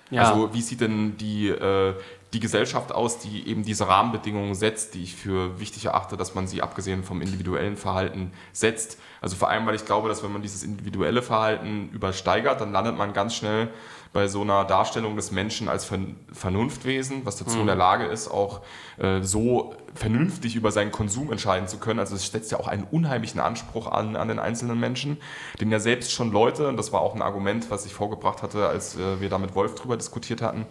Ja. 0.10 0.24
Also 0.24 0.54
wie 0.54 0.62
sieht 0.62 0.82
denn 0.82 1.18
die, 1.18 1.50
äh, 1.50 1.94
die 2.34 2.40
Gesellschaft 2.40 2.92
aus, 2.92 3.18
die 3.20 3.48
eben 3.48 3.64
diese 3.64 3.88
Rahmenbedingungen 3.88 4.56
setzt, 4.56 4.94
die 4.94 5.04
ich 5.04 5.16
für 5.16 5.60
wichtig 5.60 5.86
erachte, 5.86 6.18
dass 6.18 6.36
man 6.36 6.48
sie 6.48 6.62
abgesehen 6.62 7.04
vom 7.04 7.22
individuellen 7.22 7.78
Verhalten 7.78 8.34
setzt. 8.52 9.00
Also 9.22 9.36
vor 9.36 9.50
allem, 9.50 9.66
weil 9.66 9.76
ich 9.76 9.86
glaube, 9.86 10.10
dass 10.10 10.22
wenn 10.22 10.34
man 10.34 10.42
dieses 10.42 10.64
individuelle 10.64 11.22
Verhalten 11.22 11.90
übersteigert, 11.94 12.62
dann 12.62 12.72
landet 12.72 12.98
man 12.98 13.14
ganz 13.14 13.36
schnell 13.36 13.70
bei 14.16 14.30
so 14.30 14.44
einer 14.44 14.64
Darstellung 14.64 15.18
des 15.18 15.32
Menschen 15.32 15.68
als 15.68 15.92
Vernunftwesen, 16.32 17.26
was 17.26 17.36
dazu 17.36 17.56
mhm. 17.56 17.62
in 17.62 17.68
der 17.68 17.76
Lage 17.76 18.06
ist, 18.06 18.30
auch 18.30 18.62
äh, 18.98 19.22
so 19.22 19.76
vernünftig 19.94 20.56
über 20.56 20.72
seinen 20.72 20.94
Konsum 20.94 21.34
entscheiden 21.34 21.68
zu 21.68 21.80
können. 21.80 22.00
Also 22.00 22.16
es 22.16 22.26
setzt 22.26 22.50
ja 22.50 22.58
auch 22.58 22.70
einen 22.70 22.86
unheimlichen 22.86 23.42
Anspruch 23.42 23.92
an, 23.92 24.16
an 24.16 24.30
den 24.30 24.40
einzelnen 24.40 24.80
Menschen, 24.80 25.18
den 25.60 25.70
ja 25.70 25.80
selbst 25.80 26.14
schon 26.14 26.32
Leute, 26.32 26.70
und 26.70 26.78
das 26.78 26.94
war 26.94 27.02
auch 27.02 27.14
ein 27.14 27.22
Argument, 27.22 27.70
was 27.70 27.86
ich 27.86 27.94
vorgebracht 27.94 28.42
hatte, 28.42 28.70
als 28.70 28.96
äh, 28.96 29.20
wir 29.20 29.28
da 29.28 29.38
mit 29.38 29.54
Wolf 29.54 29.76
drüber 29.76 29.98
diskutiert 29.98 30.42
hatten, 30.42 30.66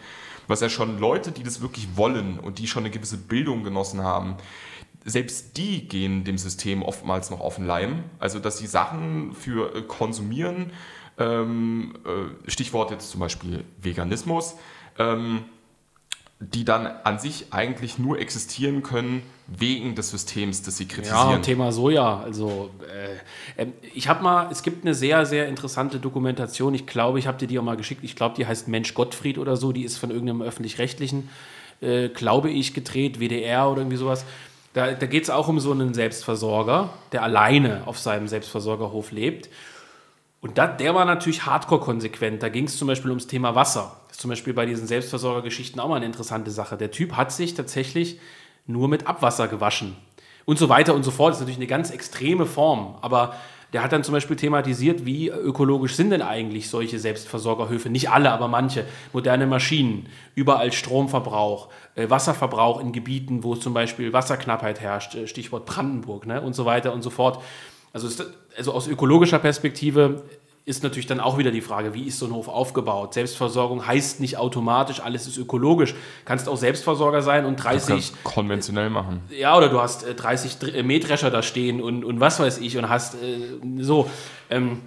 was 0.49 0.63
ja 0.63 0.71
schon 0.71 0.99
Leute, 0.99 1.31
die 1.31 1.43
das 1.43 1.61
wirklich 1.61 1.99
wollen 1.99 2.39
und 2.39 2.59
die 2.59 2.67
schon 2.67 2.85
eine 2.85 2.91
gewisse 2.91 3.19
Bildung 3.19 3.63
genossen 3.63 4.03
haben, 4.03 4.39
selbst 5.05 5.59
die 5.59 5.87
gehen 5.87 6.25
dem 6.25 6.39
System 6.39 6.83
oftmals 6.83 7.29
noch 7.29 7.41
auf 7.41 7.57
den 7.57 7.67
Leim. 7.67 8.05
Also, 8.19 8.39
dass 8.39 8.57
sie 8.57 8.67
Sachen 8.67 9.35
für 9.35 9.77
äh, 9.77 9.83
konsumieren, 9.83 10.71
ähm, 11.19 11.95
äh, 12.05 12.51
Stichwort 12.51 12.91
jetzt 12.91 13.11
zum 13.11 13.21
Beispiel 13.21 13.65
Veganismus, 13.81 14.57
ähm, 14.99 15.45
die 16.41 16.65
dann 16.65 16.87
an 16.87 17.19
sich 17.19 17.53
eigentlich 17.53 17.99
nur 17.99 18.19
existieren 18.19 18.83
können 18.83 19.23
wegen 19.47 19.95
des 19.95 20.11
Systems, 20.11 20.63
das 20.63 20.77
sie 20.77 20.87
kritisieren. 20.87 21.31
Ja, 21.31 21.39
Thema 21.39 21.71
Soja. 21.73 22.21
Also 22.21 22.71
äh, 23.57 23.63
äh, 23.63 23.69
ich 23.95 24.09
habe 24.09 24.23
mal, 24.23 24.49
es 24.51 24.63
gibt 24.63 24.85
eine 24.85 24.95
sehr, 24.95 25.27
sehr 25.27 25.49
interessante 25.49 26.01
Dokumentation. 26.01 26.75
Ich 26.75 26.87
glaube, 26.87 27.19
ich 27.19 27.27
habe 27.27 27.39
dir 27.39 27.47
die 27.47 27.59
auch 27.59 27.63
mal 27.63 27.77
geschickt. 27.77 28.03
Ich 28.03 28.17
glaube, 28.17 28.37
die 28.37 28.47
heißt 28.47 28.69
Mensch 28.69 28.95
Gottfried 28.95 29.39
oder 29.39 29.57
so. 29.57 29.73
Die 29.73 29.85
ist 29.85 29.99
von 29.99 30.11
irgendeinem 30.11 30.43
öffentlich-rechtlichen, 30.43 31.29
äh, 31.81 32.09
glaube 32.09 32.51
ich, 32.51 32.75
gedreht, 32.75 33.21
WDR 33.21 33.71
oder 33.71 33.83
irgendwie 33.83 33.99
sowas 33.99 34.25
Da, 34.73 34.93
da 34.93 35.07
geht 35.07 35.25
es 35.25 35.31
auch 35.31 35.49
um 35.49 35.61
so 35.61 35.73
einen 35.73 35.95
Selbstversorger, 35.95 36.91
der 37.13 37.23
alleine 37.23 37.83
auf 37.87 37.99
seinem 37.99 38.29
Selbstversorgerhof 38.29 39.13
lebt. 39.13 39.49
Und 40.45 40.59
dat, 40.59 40.79
der 40.79 40.95
war 40.95 41.07
natürlich 41.07 41.47
hardcore 41.47 41.81
konsequent. 41.81 42.43
Da 42.43 42.51
ging 42.51 42.65
es 42.65 42.77
zum 42.77 42.87
Beispiel 42.87 43.11
ums 43.11 43.27
Thema 43.27 43.55
Wasser. 43.55 43.97
Das 44.09 44.19
ist 44.19 44.21
zum 44.21 44.29
Beispiel 44.29 44.53
bei 44.53 44.67
diesen 44.67 44.87
Selbstversorgergeschichten 44.87 45.81
auch 45.81 45.89
mal 45.89 45.97
eine 45.97 46.05
interessante 46.05 46.51
Sache. 46.51 46.77
Der 46.77 46.91
Typ 46.91 47.17
hat 47.17 47.33
sich 47.33 47.55
tatsächlich 47.55 48.21
nur 48.67 48.89
mit 48.89 49.07
Abwasser 49.07 49.49
gewaschen. 49.49 49.97
Und 50.45 50.59
so 50.59 50.69
weiter 50.69 50.95
und 50.95 51.03
so 51.03 51.11
fort. 51.11 51.31
Das 51.31 51.39
ist 51.39 51.41
natürlich 51.41 51.57
eine 51.57 51.67
ganz 51.67 51.91
extreme 51.91 52.45
Form. 52.45 52.99
Aber 53.01 53.35
der 53.73 53.83
hat 53.83 53.93
dann 53.93 54.05
zum 54.05 54.13
Beispiel 54.13 54.37
thematisiert, 54.37 55.07
wie 55.07 55.31
ökologisch 55.31 55.97
sind 55.97 56.11
denn 56.11 56.21
eigentlich 56.21 56.69
solche 56.69 56.99
Selbstversorgerhöfe? 56.99 57.89
Nicht 57.89 58.11
alle, 58.11 58.31
aber 58.31 58.47
manche. 58.47 58.85
Moderne 59.15 59.47
Maschinen, 59.47 60.11
überall 60.35 60.73
Stromverbrauch, 60.73 61.71
äh, 61.95 62.11
Wasserverbrauch 62.11 62.83
in 62.83 62.93
Gebieten, 62.93 63.45
wo 63.45 63.57
zum 63.57 63.73
Beispiel 63.73 64.13
Wasserknappheit 64.13 64.83
herrscht, 64.83 65.15
äh, 65.15 65.27
Stichwort 65.27 65.65
Brandenburg 65.65 66.27
ne? 66.27 66.43
und 66.43 66.53
so 66.53 66.67
weiter 66.67 66.93
und 66.93 67.01
so 67.01 67.09
fort. 67.09 67.43
Also, 67.95 68.09
ist, 68.09 68.23
also 68.57 68.73
aus 68.73 68.89
ökologischer 68.89 69.39
Perspektive 69.39 70.25
ist 70.67 70.83
natürlich 70.83 71.07
dann 71.07 71.21
auch 71.21 71.39
wieder 71.39 71.51
die 71.51 71.61
Frage, 71.61 71.95
wie 71.95 72.05
ist 72.05 72.19
so 72.19 72.27
ein 72.27 72.33
Hof 72.33 72.49
aufgebaut? 72.49 73.15
Selbstversorgung 73.15 73.87
heißt 73.87 74.19
nicht 74.19 74.37
automatisch, 74.37 75.01
alles 75.01 75.27
ist 75.27 75.37
ökologisch. 75.37 75.95
Kannst 76.25 76.49
auch 76.49 76.57
Selbstversorger 76.57 77.23
sein 77.23 77.45
und 77.45 77.57
30. 77.57 78.13
konventionell 78.25 78.91
machen. 78.91 79.21
Ja, 79.31 79.57
oder 79.57 79.69
du 79.69 79.81
hast 79.81 80.05
30 80.17 80.75
äh, 80.75 80.83
Mähdrescher 80.83 81.31
da 81.31 81.43
stehen 81.43 81.81
und, 81.81 82.05
und 82.05 82.19
was 82.19 82.41
weiß 82.41 82.59
ich 82.59 82.77
und 82.77 82.89
hast 82.89 83.15
äh, 83.15 83.39
so. 83.79 84.11
Ähm, 84.51 84.81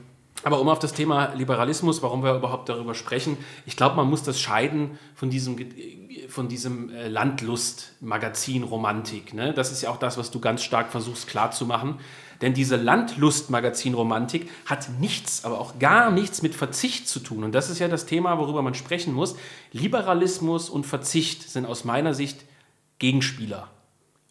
aber 0.44 0.62
um 0.62 0.70
auf 0.70 0.78
das 0.80 0.94
Thema 0.94 1.34
Liberalismus, 1.34 2.02
warum 2.04 2.24
wir 2.24 2.36
überhaupt 2.36 2.70
darüber 2.70 2.94
sprechen, 2.94 3.38
ich 3.66 3.76
glaube, 3.76 3.96
man 3.96 4.08
muss 4.10 4.24
das 4.24 4.40
scheiden 4.40 4.98
von 5.16 5.30
diesem, 5.30 5.58
von 6.30 6.48
diesem 6.48 6.90
äh, 6.90 7.08
Landlust-Magazin-Romantik. 7.08 9.34
Ne? 9.34 9.54
Das 9.54 9.72
ist 9.72 9.82
ja 9.82 9.90
auch 9.90 9.98
das, 9.98 10.18
was 10.18 10.32
du 10.32 10.40
ganz 10.40 10.64
stark 10.64 10.92
versuchst 10.92 11.28
klarzumachen. 11.28 11.96
Denn 12.42 12.54
diese 12.54 12.76
Landlust-Magazin-Romantik 12.76 14.50
hat 14.68 14.90
nichts, 15.00 15.44
aber 15.44 15.60
auch 15.60 15.80
gar 15.80 16.12
nichts 16.12 16.44
mit 16.44 16.54
Verzicht 16.54 17.08
zu 17.08 17.20
tun. 17.20 17.44
Und 17.44 17.54
das 17.54 17.72
ist 17.72 17.80
ja 17.80 17.88
das 17.88 18.06
Thema, 18.06 18.38
worüber 18.38 18.62
man 18.62 18.76
sprechen 18.76 19.14
muss. 19.14 19.36
Liberalismus 19.72 20.70
und 20.70 20.86
Verzicht 20.86 21.50
sind 21.50 21.66
aus 21.66 21.84
meiner 21.84 22.14
Sicht 22.14 22.46
Gegenspieler 23.00 23.70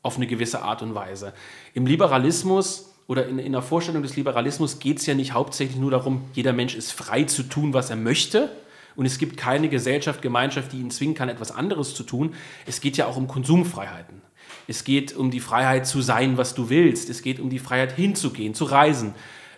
auf 0.03 0.17
eine 0.17 0.29
gewisse 0.29 0.63
Art 0.63 0.83
und 0.83 0.95
Weise. 0.95 1.33
Im 1.75 1.85
Liberalismus 1.85 2.93
oder 3.07 3.27
in, 3.27 3.39
in 3.39 3.53
der 3.53 3.63
Vorstellung 3.63 4.03
des 4.03 4.17
Liberalismus 4.17 4.79
geht 4.79 4.99
es 4.99 5.07
ja 5.07 5.15
nicht 5.15 5.33
hauptsächlich 5.33 5.79
nur 5.79 5.91
darum, 5.91 6.23
jeder 6.33 6.53
Mensch 6.53 6.75
ist 6.75 6.93
frei 6.93 7.25
zu 7.25 7.45
tun, 7.45 7.73
was 7.73 7.91
er 7.91 7.97
möchte. 7.97 8.51
Und 8.97 9.07
es 9.07 9.19
gibt 9.19 9.37
keine 9.37 9.69
Gesellschaft, 9.69 10.23
Gemeinschaft, 10.23 10.73
die 10.73 10.81
ihn 10.81 10.91
zwingen 10.91 11.15
kann, 11.15 11.29
etwas 11.29 11.53
anderes 11.53 11.95
zu 11.95 12.03
tun. 12.03 12.35
Es 12.67 12.81
geht 12.81 12.97
ja 12.97 13.07
auch 13.07 13.17
um 13.17 13.29
Konsumfreiheiten. 13.29 14.23
Es 14.67 14.85
geht 14.85 15.15
um 15.15 15.31
die 15.31 15.41
Freiheit 15.41 15.87
zu 15.87 16.01
sein, 16.01 16.39
was 16.39 16.55
du 16.55 16.71
willst. 16.71 17.11
Es 17.11 17.23
geht 17.23 17.39
um 17.39 17.51
die 17.51 17.59
Freiheit 17.59 17.93
hinzugehen, 17.93 18.55
zu 18.55 18.65
reisen 18.65 19.15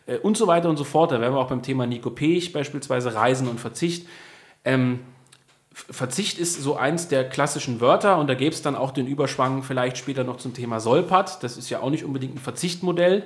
äh, 0.07 0.16
und 0.18 0.36
so 0.36 0.46
weiter 0.46 0.68
und 0.68 0.76
so 0.76 0.84
fort. 0.84 1.12
Da 1.12 1.20
wären 1.20 1.32
wir 1.32 1.38
auch 1.38 1.49
beim 1.49 1.62
Thema 1.62 1.86
Nico 1.86 2.11
Pech, 2.11 2.53
beispielsweise 2.53 3.14
Reisen 3.14 3.49
und 3.49 3.61
Verzicht. 3.61 4.07
Ähm, 4.64 5.01
Verzicht 5.91 6.39
ist 6.39 6.61
so 6.61 6.76
eins 6.76 7.09
der 7.09 7.29
klassischen 7.29 7.81
Wörter 7.81 8.18
und 8.18 8.26
da 8.26 8.35
gäbe 8.35 8.55
es 8.55 8.62
dann 8.62 8.76
auch 8.76 8.91
den 8.91 9.07
Überschwang 9.07 9.62
vielleicht 9.62 9.97
später 9.97 10.24
noch 10.24 10.37
zum 10.37 10.53
Thema 10.53 10.81
Solpat. 10.81 11.43
Das 11.43 11.57
ist 11.57 11.70
ja 11.70 11.81
auch 11.81 11.91
nicht 11.91 12.05
unbedingt 12.05 12.35
ein 12.35 12.41
Verzichtmodell. 12.41 13.24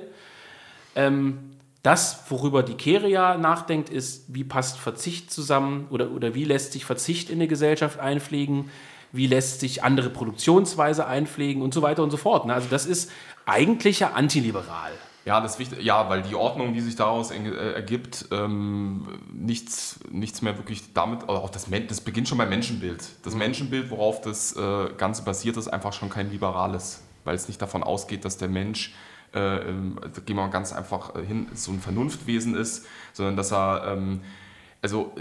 Ähm, 0.95 1.53
das, 1.81 2.23
worüber 2.29 2.63
die 2.63 2.75
Keria 2.75 3.37
nachdenkt, 3.37 3.89
ist, 3.89 4.33
wie 4.33 4.45
passt 4.45 4.79
Verzicht 4.79 5.31
zusammen 5.31 5.87
oder, 5.89 6.11
oder 6.11 6.33
wie 6.33 6.45
lässt 6.45 6.71
sich 6.71 6.85
Verzicht 6.85 7.29
in 7.29 7.35
eine 7.35 7.47
Gesellschaft 7.47 7.99
einpflegen, 7.99 8.69
wie 9.11 9.27
lässt 9.27 9.59
sich 9.59 9.83
andere 9.83 10.09
Produktionsweise 10.09 11.05
einpflegen 11.05 11.61
und 11.61 11.73
so 11.73 11.81
weiter 11.81 12.01
und 12.01 12.11
so 12.11 12.17
fort. 12.17 12.45
Ne? 12.45 12.53
Also 12.53 12.67
das 12.69 12.85
ist 12.85 13.11
eigentlich 13.45 13.99
ja 13.99 14.11
antiliberal. 14.11 14.91
Ja, 15.25 15.39
das 15.39 15.57
wichtig, 15.57 15.81
ja, 15.81 16.09
weil 16.09 16.21
die 16.21 16.35
Ordnung, 16.35 16.73
die 16.73 16.81
sich 16.81 16.97
daraus 16.97 17.31
äh, 17.31 17.73
ergibt, 17.73 18.27
ähm, 18.31 19.07
nichts, 19.31 19.99
nichts 20.11 20.41
mehr 20.41 20.57
wirklich 20.57 20.93
damit, 20.93 21.29
auch 21.29 21.49
das, 21.49 21.67
das 21.87 22.01
beginnt 22.01 22.27
schon 22.27 22.37
beim 22.37 22.49
Menschenbild. 22.49 23.03
Das 23.23 23.33
mhm. 23.33 23.39
Menschenbild, 23.39 23.89
worauf 23.89 24.19
das 24.19 24.55
äh, 24.57 24.89
Ganze 24.97 25.23
basiert, 25.23 25.55
ist 25.55 25.69
einfach 25.69 25.93
schon 25.93 26.09
kein 26.09 26.29
liberales, 26.29 27.03
weil 27.23 27.35
es 27.35 27.47
nicht 27.47 27.61
davon 27.61 27.83
ausgeht, 27.83 28.25
dass 28.25 28.37
der 28.37 28.49
Mensch, 28.49 28.93
äh, 29.33 29.69
ähm, 29.69 29.97
da 30.01 30.19
gehen 30.19 30.35
wir 30.35 30.49
ganz 30.49 30.73
einfach 30.73 31.15
äh, 31.15 31.25
hin, 31.25 31.47
so 31.53 31.71
ein 31.71 31.79
Vernunftwesen 31.79 32.55
ist, 32.55 32.85
sondern 33.13 33.37
dass 33.37 33.53
er, 33.53 33.93
ähm, 33.93 34.21
also 34.81 35.13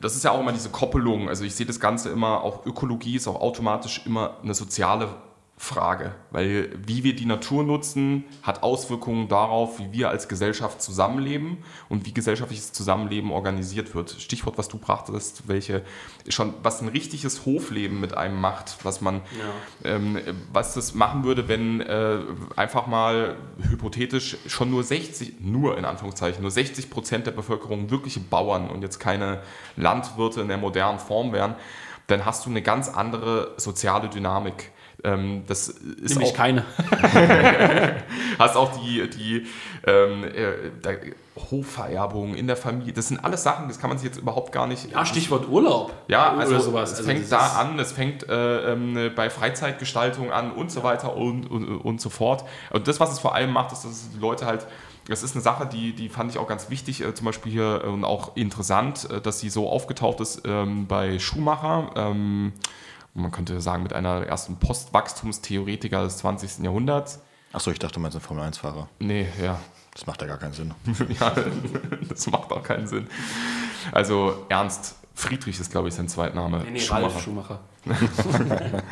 das 0.00 0.16
ist 0.16 0.24
ja 0.24 0.30
auch 0.30 0.40
immer 0.40 0.52
diese 0.52 0.70
Koppelung. 0.70 1.28
Also 1.28 1.44
ich 1.44 1.54
sehe 1.54 1.66
das 1.66 1.80
Ganze 1.80 2.08
immer, 2.08 2.42
auch 2.42 2.64
Ökologie 2.64 3.16
ist 3.16 3.28
auch 3.28 3.40
automatisch 3.40 4.06
immer 4.06 4.38
eine 4.42 4.54
soziale 4.54 5.08
Frage, 5.56 6.16
weil 6.32 6.70
wie 6.84 7.04
wir 7.04 7.14
die 7.14 7.26
Natur 7.26 7.62
nutzen, 7.62 8.24
hat 8.42 8.64
Auswirkungen 8.64 9.28
darauf, 9.28 9.78
wie 9.78 9.92
wir 9.92 10.10
als 10.10 10.28
Gesellschaft 10.28 10.82
zusammenleben 10.82 11.58
und 11.88 12.06
wie 12.06 12.12
gesellschaftliches 12.12 12.72
Zusammenleben 12.72 13.30
organisiert 13.30 13.94
wird. 13.94 14.10
Stichwort, 14.18 14.58
was 14.58 14.66
du 14.66 14.78
brachtest, 14.78 15.46
welche 15.46 15.82
schon 16.28 16.54
was 16.64 16.82
ein 16.82 16.88
richtiges 16.88 17.46
Hofleben 17.46 18.00
mit 18.00 18.16
einem 18.16 18.40
macht, 18.40 18.84
was 18.84 19.00
man, 19.00 19.22
ja. 19.38 19.94
ähm, 19.94 20.18
was 20.52 20.74
das 20.74 20.92
machen 20.92 21.22
würde, 21.22 21.46
wenn 21.46 21.80
äh, 21.80 22.18
einfach 22.56 22.88
mal 22.88 23.36
hypothetisch 23.70 24.36
schon 24.48 24.70
nur 24.70 24.82
60, 24.82 25.40
nur 25.40 25.78
in 25.78 25.84
Anführungszeichen, 25.84 26.42
nur 26.42 26.50
60 26.50 26.90
Prozent 26.90 27.28
der 27.28 27.32
Bevölkerung 27.32 27.90
wirkliche 27.90 28.20
Bauern 28.20 28.68
und 28.70 28.82
jetzt 28.82 28.98
keine 28.98 29.40
Landwirte 29.76 30.40
in 30.40 30.48
der 30.48 30.58
modernen 30.58 30.98
Form 30.98 31.32
wären, 31.32 31.54
dann 32.08 32.26
hast 32.26 32.44
du 32.44 32.50
eine 32.50 32.60
ganz 32.60 32.88
andere 32.88 33.54
soziale 33.56 34.08
Dynamik 34.08 34.72
ähm, 35.04 35.44
das 35.46 35.68
ist 35.68 36.14
Nämlich 36.16 36.32
auch, 36.32 36.36
keine. 36.36 36.64
hast 38.38 38.56
auch 38.56 38.72
die, 38.80 39.08
die 39.10 39.46
ähm, 39.86 40.24
äh, 40.24 41.12
Hofvererbung 41.50 42.34
in 42.34 42.46
der 42.46 42.56
Familie. 42.56 42.92
Das 42.92 43.08
sind 43.08 43.22
alles 43.22 43.42
Sachen, 43.42 43.68
das 43.68 43.78
kann 43.78 43.90
man 43.90 43.98
sich 43.98 44.06
jetzt 44.06 44.18
überhaupt 44.18 44.52
gar 44.52 44.66
nicht. 44.66 44.90
Ja, 44.90 45.04
Stichwort 45.04 45.48
Urlaub. 45.48 45.92
Ja, 46.08 46.34
also 46.34 46.58
sowas. 46.58 46.92
Es 46.92 46.98
also 46.98 47.10
fängt 47.10 47.30
da 47.30 47.58
an, 47.58 47.78
es 47.78 47.92
fängt 47.92 48.28
äh, 48.28 48.72
ähm, 48.72 49.12
bei 49.14 49.30
Freizeitgestaltung 49.30 50.32
an 50.32 50.52
und 50.52 50.70
so 50.70 50.82
weiter 50.82 51.16
und, 51.16 51.50
und, 51.50 51.78
und 51.78 52.00
so 52.00 52.08
fort. 52.08 52.44
Und 52.70 52.88
das, 52.88 52.98
was 52.98 53.12
es 53.12 53.18
vor 53.18 53.34
allem 53.34 53.52
macht, 53.52 53.72
ist, 53.72 53.84
dass 53.84 54.10
die 54.10 54.18
Leute 54.18 54.46
halt 54.46 54.66
das 55.06 55.22
ist 55.22 55.34
eine 55.34 55.42
Sache, 55.42 55.66
die, 55.66 55.92
die 55.92 56.08
fand 56.08 56.30
ich 56.30 56.38
auch 56.38 56.48
ganz 56.48 56.70
wichtig, 56.70 57.02
äh, 57.02 57.14
zum 57.14 57.26
Beispiel 57.26 57.52
hier 57.52 57.82
äh, 57.84 57.88
und 57.88 58.04
auch 58.04 58.36
interessant, 58.36 59.08
äh, 59.10 59.20
dass 59.20 59.40
sie 59.40 59.50
so 59.50 59.68
aufgetaucht 59.68 60.20
ist 60.20 60.42
ähm, 60.46 60.86
bei 60.86 61.18
Schumacher. 61.18 61.90
Ähm, 61.94 62.52
man 63.14 63.30
könnte 63.30 63.60
sagen, 63.60 63.82
mit 63.82 63.92
einer 63.92 64.26
ersten 64.26 64.56
Postwachstumstheoretiker 64.56 66.02
des 66.02 66.18
20. 66.18 66.64
Jahrhunderts. 66.64 67.20
Achso, 67.52 67.70
ich 67.70 67.78
dachte, 67.78 67.94
du 67.94 68.00
meinst 68.00 68.16
ein 68.16 68.20
Formel-1-Fahrer. 68.20 68.88
Nee, 68.98 69.28
ja. 69.42 69.58
Das 69.92 70.06
macht 70.06 70.20
ja 70.20 70.26
gar 70.26 70.38
keinen 70.38 70.52
Sinn. 70.52 70.74
ja, 71.20 71.32
das 72.08 72.26
macht 72.26 72.50
auch 72.52 72.64
keinen 72.64 72.88
Sinn. 72.88 73.06
Also 73.92 74.44
Ernst 74.48 74.96
Friedrich 75.16 75.60
ist, 75.60 75.70
glaube 75.70 75.88
ich, 75.88 75.94
sein 75.94 76.08
Zweitname. 76.08 76.62
Nee, 76.64 76.72
nee, 76.72 76.80
Schumacher. 76.80 77.04
Ralf 77.04 77.22
Schumacher. 77.22 77.60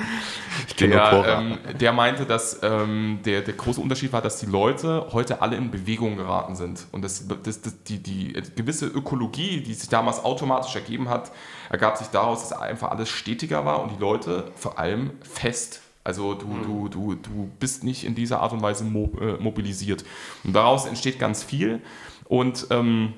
ich 0.68 0.76
der, 0.76 1.24
ähm, 1.26 1.58
der 1.80 1.92
meinte, 1.92 2.26
dass 2.26 2.60
ähm, 2.62 3.20
der, 3.24 3.40
der 3.40 3.54
große 3.54 3.80
Unterschied 3.80 4.12
war, 4.12 4.22
dass 4.22 4.38
die 4.38 4.46
Leute 4.46 5.08
heute 5.12 5.42
alle 5.42 5.56
in 5.56 5.70
Bewegung 5.70 6.16
geraten 6.16 6.54
sind. 6.54 6.86
Und 6.92 7.02
das, 7.02 7.26
das, 7.26 7.62
das, 7.62 7.82
die, 7.84 7.98
die 7.98 8.34
gewisse 8.54 8.86
Ökologie, 8.86 9.62
die 9.62 9.74
sich 9.74 9.88
damals 9.88 10.22
automatisch 10.22 10.74
ergeben 10.76 11.08
hat, 11.08 11.32
ergab 11.70 11.96
sich 11.96 12.08
daraus, 12.08 12.48
dass 12.48 12.58
einfach 12.58 12.90
alles 12.90 13.08
stetiger 13.08 13.64
war 13.64 13.82
und 13.82 13.92
die 13.92 14.00
Leute 14.00 14.52
vor 14.54 14.78
allem 14.78 15.12
fest 15.22 15.80
also 16.04 16.34
du, 16.34 16.46
mhm. 16.46 16.62
du, 16.64 16.88
du, 16.88 17.14
du 17.14 17.50
bist 17.60 17.84
nicht 17.84 18.04
in 18.04 18.14
dieser 18.14 18.40
Art 18.40 18.52
und 18.52 18.62
Weise 18.62 18.84
äh, 18.84 19.40
mobilisiert. 19.40 20.04
Und 20.42 20.52
daraus 20.52 20.86
entsteht 20.86 21.18
ganz 21.18 21.44
viel. 21.44 21.80
Und 22.24 22.66
ähm, 22.70 23.12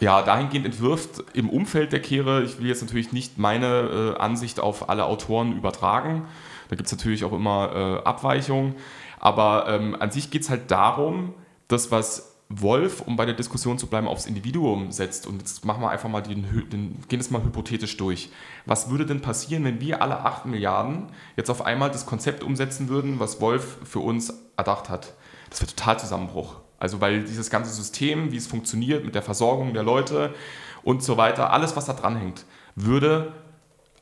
ja, 0.00 0.22
dahingehend 0.22 0.66
entwirft 0.66 1.24
im 1.32 1.48
Umfeld 1.48 1.92
der 1.92 2.00
Kehre, 2.00 2.42
ich 2.42 2.58
will 2.58 2.66
jetzt 2.66 2.82
natürlich 2.82 3.12
nicht 3.12 3.38
meine 3.38 4.14
äh, 4.16 4.20
Ansicht 4.20 4.60
auf 4.60 4.88
alle 4.88 5.06
Autoren 5.06 5.56
übertragen, 5.56 6.26
da 6.68 6.76
gibt 6.76 6.86
es 6.86 6.92
natürlich 6.92 7.24
auch 7.24 7.32
immer 7.32 7.72
äh, 7.74 8.06
Abweichungen, 8.06 8.74
aber 9.18 9.66
ähm, 9.68 9.96
an 9.98 10.10
sich 10.10 10.30
geht 10.30 10.42
es 10.42 10.50
halt 10.50 10.70
darum, 10.70 11.34
das, 11.68 11.90
was 11.90 12.36
Wolf, 12.48 13.00
um 13.00 13.16
bei 13.16 13.26
der 13.26 13.34
Diskussion 13.34 13.76
zu 13.76 13.88
bleiben, 13.88 14.06
aufs 14.06 14.26
Individuum 14.26 14.92
setzt. 14.92 15.26
Und 15.26 15.38
jetzt 15.38 15.64
machen 15.64 15.82
wir 15.82 15.90
einfach 15.90 16.08
mal 16.08 16.20
den, 16.20 16.44
den 16.70 17.02
gehen 17.08 17.18
es 17.18 17.30
mal 17.30 17.42
hypothetisch 17.42 17.96
durch. 17.96 18.30
Was 18.66 18.88
würde 18.88 19.04
denn 19.04 19.20
passieren, 19.20 19.64
wenn 19.64 19.80
wir 19.80 20.00
alle 20.00 20.20
8 20.20 20.46
Milliarden 20.46 21.08
jetzt 21.36 21.50
auf 21.50 21.62
einmal 21.62 21.90
das 21.90 22.06
Konzept 22.06 22.44
umsetzen 22.44 22.88
würden, 22.88 23.18
was 23.18 23.40
Wolf 23.40 23.78
für 23.84 23.98
uns 23.98 24.32
erdacht 24.56 24.88
hat? 24.88 25.14
Das 25.50 25.60
wäre 25.60 25.74
total 25.74 25.98
Zusammenbruch. 25.98 26.56
Also 26.78 27.00
weil 27.00 27.24
dieses 27.24 27.50
ganze 27.50 27.72
System, 27.72 28.32
wie 28.32 28.36
es 28.36 28.46
funktioniert 28.46 29.04
mit 29.04 29.14
der 29.14 29.22
Versorgung 29.22 29.72
der 29.72 29.82
Leute 29.82 30.34
und 30.82 31.02
so 31.02 31.16
weiter, 31.16 31.52
alles, 31.52 31.76
was 31.76 31.86
da 31.86 31.94
dran 31.94 32.16
hängt, 32.16 32.44
würde 32.74 33.32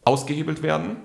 ausgehebelt 0.05 0.62
werden, 0.62 0.97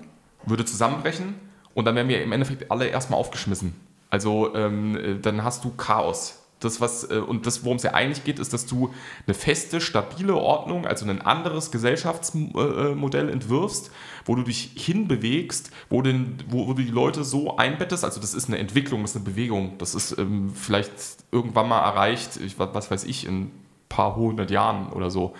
würde 0.44 0.64
zusammenbrechen 0.64 1.34
und 1.74 1.84
dann 1.84 1.94
wären 1.94 2.08
wir 2.08 2.22
im 2.22 2.32
Endeffekt 2.32 2.70
alle 2.70 2.86
erstmal 2.86 3.18
aufgeschmissen. 3.18 3.74
Also 4.10 4.54
ähm, 4.54 5.20
dann 5.22 5.44
hast 5.44 5.64
du 5.64 5.70
Chaos. 5.70 6.39
Das, 6.60 6.80
was, 6.80 7.10
äh, 7.10 7.16
und 7.16 7.46
das, 7.46 7.64
worum 7.64 7.76
es 7.76 7.82
ja 7.82 7.94
eigentlich 7.94 8.24
geht, 8.24 8.38
ist, 8.38 8.52
dass 8.52 8.66
du 8.66 8.92
eine 9.26 9.34
feste, 9.34 9.80
stabile 9.80 10.36
Ordnung, 10.36 10.86
also 10.86 11.06
ein 11.06 11.20
anderes 11.20 11.70
Gesellschaftsmodell 11.70 13.28
entwirfst, 13.28 13.90
wo 14.24 14.34
du 14.34 14.42
dich 14.42 14.70
hinbewegst, 14.76 15.70
wo, 15.88 16.02
den, 16.02 16.36
wo, 16.48 16.68
wo 16.68 16.74
du 16.74 16.82
die 16.82 16.90
Leute 16.90 17.24
so 17.24 17.56
einbettest. 17.56 18.04
Also 18.04 18.20
das 18.20 18.34
ist 18.34 18.48
eine 18.48 18.58
Entwicklung, 18.58 19.02
das 19.02 19.12
ist 19.12 19.16
eine 19.16 19.24
Bewegung. 19.24 19.78
Das 19.78 19.94
ist 19.94 20.16
ähm, 20.18 20.52
vielleicht 20.54 20.92
irgendwann 21.32 21.68
mal 21.68 21.80
erreicht, 21.80 22.36
ich, 22.36 22.58
was 22.58 22.90
weiß 22.90 23.04
ich, 23.04 23.26
in 23.26 23.42
ein 23.42 23.50
paar 23.88 24.16
hundert 24.16 24.50
Jahren 24.50 24.92
oder 24.92 25.10
so. 25.10 25.34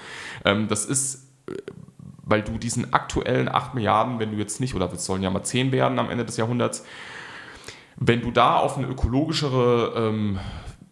Ähm, 0.44 0.68
das 0.68 0.86
ist 0.86 1.26
äh, 1.48 1.54
weil 2.30 2.42
du 2.42 2.58
diesen 2.58 2.92
aktuellen 2.92 3.48
8 3.48 3.74
Milliarden, 3.74 4.20
wenn 4.20 4.30
du 4.30 4.38
jetzt 4.38 4.60
nicht, 4.60 4.74
oder 4.74 4.90
es 4.92 5.04
sollen 5.04 5.22
ja 5.22 5.30
mal 5.30 5.42
10 5.42 5.72
werden 5.72 5.98
am 5.98 6.10
Ende 6.10 6.24
des 6.24 6.36
Jahrhunderts, 6.36 6.84
wenn 7.96 8.22
du 8.22 8.30
da 8.30 8.56
auf 8.56 8.78
eine 8.78 8.86
ökologischere 8.86 9.92
ähm, 9.96 10.38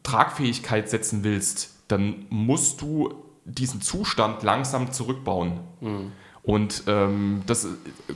Tragfähigkeit 0.08 0.88
setzen 0.88 1.24
willst, 1.24 1.74
dann 1.88 2.26
musst 2.30 2.80
du 2.80 3.14
diesen 3.44 3.80
Zustand 3.80 4.42
langsam 4.42 4.92
zurückbauen. 4.92 5.60
Mhm. 5.80 6.12
Und 6.42 6.84
ähm, 6.86 7.42
das 7.46 7.66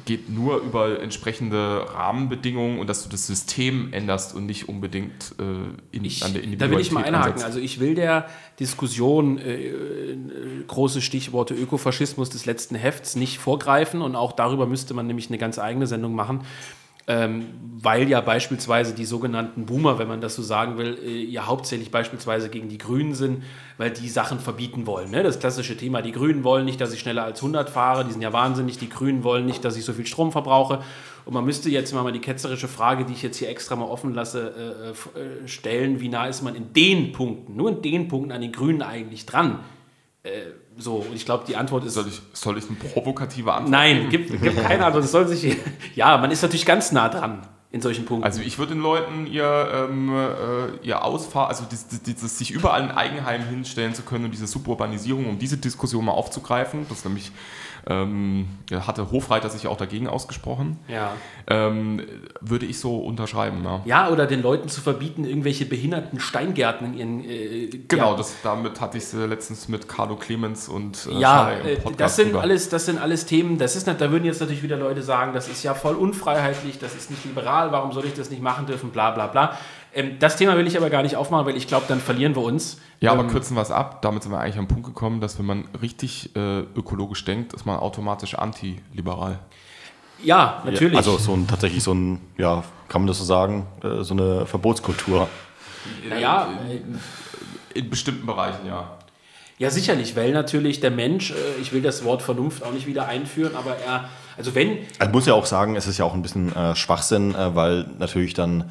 geht 0.07 0.31
nur 0.31 0.63
über 0.63 1.03
entsprechende 1.03 1.85
Rahmenbedingungen 1.93 2.79
und 2.79 2.87
dass 2.87 3.03
du 3.03 3.11
das 3.11 3.27
System 3.27 3.93
änderst 3.93 4.35
und 4.35 4.47
nicht 4.47 4.71
unbedingt 4.71 5.35
äh, 5.39 5.95
in, 5.95 6.05
ich, 6.07 6.25
an 6.25 6.33
der 6.33 6.43
Individualität 6.43 6.61
Da 6.63 6.71
will 6.71 6.81
ich 6.81 6.93
mal 6.93 7.05
einhaken. 7.05 7.33
Ansetzt. 7.33 7.45
Also 7.45 7.59
ich 7.59 7.79
will 7.79 7.95
der 7.95 8.27
Diskussion 8.59 9.37
äh, 9.37 9.67
äh, 9.67 10.17
große 10.67 11.03
Stichworte 11.03 11.53
Ökofaschismus 11.53 12.31
des 12.31 12.47
letzten 12.47 12.75
Hefts 12.75 13.17
nicht 13.17 13.39
vorgreifen 13.39 14.01
und 14.01 14.17
auch 14.17 14.33
darüber 14.33 14.65
müsste 14.65 14.95
man 14.95 15.07
nämlich 15.07 15.29
eine 15.29 15.37
ganz 15.37 15.59
eigene 15.59 15.87
Sendung 15.87 16.15
machen 16.15 16.41
ähm, 17.09 17.47
weil 17.83 18.09
ja 18.09 18.21
beispielsweise 18.21 18.95
die 18.95 19.05
sogenannten 19.05 19.67
Boomer, 19.67 19.99
wenn 19.99 20.07
man 20.07 20.21
das 20.21 20.37
so 20.37 20.43
sagen 20.43 20.79
will, 20.79 20.99
äh, 21.05 21.25
ja 21.25 21.47
hauptsächlich 21.47 21.91
beispielsweise 21.91 22.49
gegen 22.49 22.69
die 22.69 22.79
Grünen 22.79 23.15
sind, 23.15 23.43
weil 23.77 23.91
die 23.91 24.09
Sachen 24.09 24.39
verbieten 24.39 24.87
wollen. 24.87 25.11
Ne? 25.11 25.25
Das 25.25 25.41
klassische 25.41 25.77
Thema, 25.77 26.01
die 26.01 26.13
Grünen 26.13 26.45
wollen 26.45 26.65
nicht, 26.65 26.81
dass 26.81 26.93
ich 26.93 27.01
schneller 27.01 27.25
als 27.25 27.41
100 27.41 27.69
fahre, 27.69 28.05
die 28.05 28.13
sind 28.13 28.23
ja 28.23 28.33
wahnsinnig, 28.33 28.79
die 28.79 28.89
Grünen 28.89 29.25
wollen 29.25 29.47
nicht, 29.47 29.65
dass 29.65 29.77
ich 29.77 29.85
so 29.85 29.93
viel 29.93 30.07
Strom 30.07 30.31
verbrauche. 30.31 30.81
Und 31.25 31.35
man 31.35 31.45
müsste 31.45 31.71
jetzt 31.71 31.93
mal 31.93 32.11
die 32.13 32.21
ketzerische 32.21 32.69
Frage, 32.69 33.05
die 33.05 33.13
ich 33.13 33.23
jetzt 33.23 33.37
hier 33.37 33.49
extra 33.49 33.75
mal 33.75 33.87
offen 33.87 34.15
lasse, 34.15 34.95
äh, 35.17 35.21
äh, 35.21 35.49
stellen, 35.49 36.01
wie 36.01 36.09
nah 36.09 36.27
ist 36.27 36.43
man 36.43 36.55
in 36.55 36.73
den 36.73 37.13
Punkten, 37.13 37.57
nur 37.57 37.71
in 37.71 37.83
den 37.83 38.09
Punkten 38.09 38.33
an 38.33 38.41
den 38.41 38.53
Grünen 38.53 38.83
eigentlich 38.83 39.27
dran? 39.27 39.61
Äh, 40.23 40.31
so, 40.79 40.97
und 40.97 41.15
ich 41.15 41.25
glaube, 41.25 41.45
die 41.47 41.57
Antwort 41.57 41.85
ist. 41.85 41.95
Soll 41.95 42.09
ich, 42.09 42.21
soll 42.33 42.59
ich 42.59 42.65
eine 42.67 42.77
provokative 42.77 43.53
Antwort 43.53 43.71
Nein, 43.71 44.09
gibt, 44.11 44.31
gibt 44.43 44.63
keine 44.63 44.85
Antwort. 44.87 45.05
Es 45.05 45.13
soll 45.13 45.27
sich, 45.29 45.57
ja, 45.95 46.17
man 46.19 46.31
ist 46.31 46.43
natürlich 46.43 46.67
ganz 46.67 46.93
nah 46.93 47.09
dran 47.09 47.47
in 47.71 47.81
solchen 47.81 48.05
Punkten. 48.05 48.25
Also 48.25 48.43
ich 48.43 48.59
würde 48.59 48.75
den 48.75 48.83
Leuten 48.83 49.27
ihr, 49.27 49.89
ähm, 49.91 50.13
äh, 50.15 50.87
ihr 50.87 51.03
Ausfahr, 51.03 51.49
also 51.49 51.65
dieses, 51.71 52.03
dieses, 52.03 52.39
sich 52.39 52.51
überall 52.51 52.83
ein 52.83 52.91
Eigenheim 52.91 53.47
hinstellen 53.47 53.95
zu 53.95 54.03
können 54.03 54.27
und 54.27 54.31
diese 54.31 54.47
Suburbanisierung, 54.47 55.27
um 55.27 55.39
diese 55.39 55.57
Diskussion 55.57 56.05
mal 56.05 56.13
aufzugreifen, 56.13 56.85
das 56.89 56.99
ist 56.99 57.05
nämlich 57.07 57.33
ähm, 57.87 58.47
hatte 58.71 59.11
Hofreiter 59.11 59.51
sich 59.51 59.67
auch 59.67 59.77
dagegen 59.77 60.07
ausgesprochen. 60.07 60.79
Ja. 60.89 61.13
Ähm, 61.49 62.03
würde 62.41 62.67
ich 62.67 62.79
so 62.79 62.99
unterschreiben. 62.99 63.63
Ja. 63.65 63.83
ja, 63.85 64.09
oder 64.11 64.27
den 64.27 64.43
Leuten 64.43 64.69
zu 64.69 64.81
verbieten, 64.81 65.25
irgendwelche 65.25 65.67
behinderten 65.67 66.21
Steingärten 66.21 66.95
in 66.95 66.99
ihren. 66.99 67.25
Äh, 67.25 67.67
genau, 67.89 68.17
das, 68.17 68.35
damit 68.43 68.81
hatte 68.81 68.99
ich 68.99 69.05
es 69.05 69.13
letztens 69.13 69.69
mit 69.69 69.89
Carlo 69.89 70.17
Clemens 70.17 70.69
und 70.69 71.09
äh, 71.11 71.19
Ja, 71.19 71.51
äh, 71.51 71.79
das 71.97 72.17
sind, 72.17 72.37
alles, 72.37 72.69
das 72.69 72.87
sind 72.87 72.99
alles 72.99 73.27
Themen, 73.27 73.59
das 73.59 73.77
ist 73.77 73.87
nicht, 73.87 74.01
da 74.01 74.11
würden 74.11 74.25
jetzt 74.25 74.41
natürlich 74.41 74.63
wieder 74.63 74.77
Leute 74.77 75.03
sagen, 75.03 75.33
das 75.33 75.49
ist 75.49 75.63
ja 75.63 75.75
voll 75.75 75.95
unfreiheitlich, 75.95 76.79
das 76.79 76.95
ist 76.95 77.11
nicht 77.11 77.25
liberal, 77.25 77.73
warum 77.73 77.93
soll 77.93 78.05
ich 78.07 78.15
das 78.15 78.31
nicht 78.31 78.43
machen 78.43 78.67
dürfen, 78.67 78.91
bla 78.91 79.11
bla 79.11 79.27
bla. 79.27 79.59
Ähm, 79.95 80.19
das 80.19 80.37
Thema 80.37 80.57
will 80.57 80.67
ich 80.67 80.77
aber 80.77 80.91
gar 80.91 81.03
nicht 81.03 81.17
aufmachen, 81.17 81.47
weil 81.47 81.57
ich 81.57 81.67
glaube, 81.67 81.85
dann 81.89 82.01
verlieren 82.01 82.35
wir 82.35 82.43
uns. 82.43 82.79
Ja, 83.01 83.13
aber 83.13 83.23
ähm, 83.23 83.29
kürzen 83.29 83.55
wir 83.57 83.63
es 83.63 83.71
ab. 83.71 84.03
Damit 84.03 84.23
sind 84.23 84.33
wir 84.33 84.41
eigentlich 84.41 84.59
am 84.59 84.69
Punkt 84.69 84.87
gekommen, 84.87 85.21
dass 85.21 85.39
wenn 85.39 85.47
man 85.47 85.69
richtig 85.81 86.35
äh, 86.35 86.61
ökologisch 86.61 87.25
denkt, 87.25 87.53
ist 87.53 87.67
man 87.67 87.79
automatisch 87.79 88.35
antiliberal. 88.35 89.39
Ja, 90.23 90.63
natürlich. 90.65 90.93
Ja, 90.93 90.99
also 90.99 91.19
so 91.19 91.35
ein, 91.35 91.47
tatsächlich 91.47 91.83
so 91.83 91.93
ein, 91.93 92.21
ja, 92.39 92.65
kann 92.89 93.03
man 93.03 93.09
das 93.09 93.19
so 93.19 93.25
sagen, 93.25 93.67
äh, 93.83 94.03
so 94.03 94.15
eine 94.15 94.47
Verbotskultur. 94.47 95.29
Naja, 96.09 96.49
äh, 96.69 97.79
in 97.79 97.91
bestimmten 97.91 98.27
Bereichen, 98.27 98.67
ja. 98.67 98.99
Ja, 99.59 99.71
sicherlich, 99.71 100.17
weil 100.17 100.33
natürlich 100.33 100.81
der 100.81 100.91
Mensch, 100.91 101.31
äh, 101.31 101.35
ich 101.61 101.73
will 101.73 101.83
das 101.83 102.05
Wort 102.05 102.23
Vernunft 102.23 102.65
auch 102.65 102.73
nicht 102.73 102.87
wieder 102.87 103.07
einführen, 103.09 103.55
aber 103.55 103.77
er, 103.77 104.09
also 104.37 104.55
wenn. 104.55 104.79
Ich 104.79 105.09
muss 105.13 105.27
ja 105.27 105.35
auch 105.35 105.47
sagen, 105.47 105.77
es 105.77 105.87
ist 105.87 105.99
ja 105.99 106.05
auch 106.05 106.15
ein 106.15 106.23
bisschen 106.23 106.55
äh, 106.55 106.75
Schwachsinn, 106.75 107.35
äh, 107.35 107.55
weil 107.55 107.87
natürlich 107.99 108.35
dann 108.35 108.71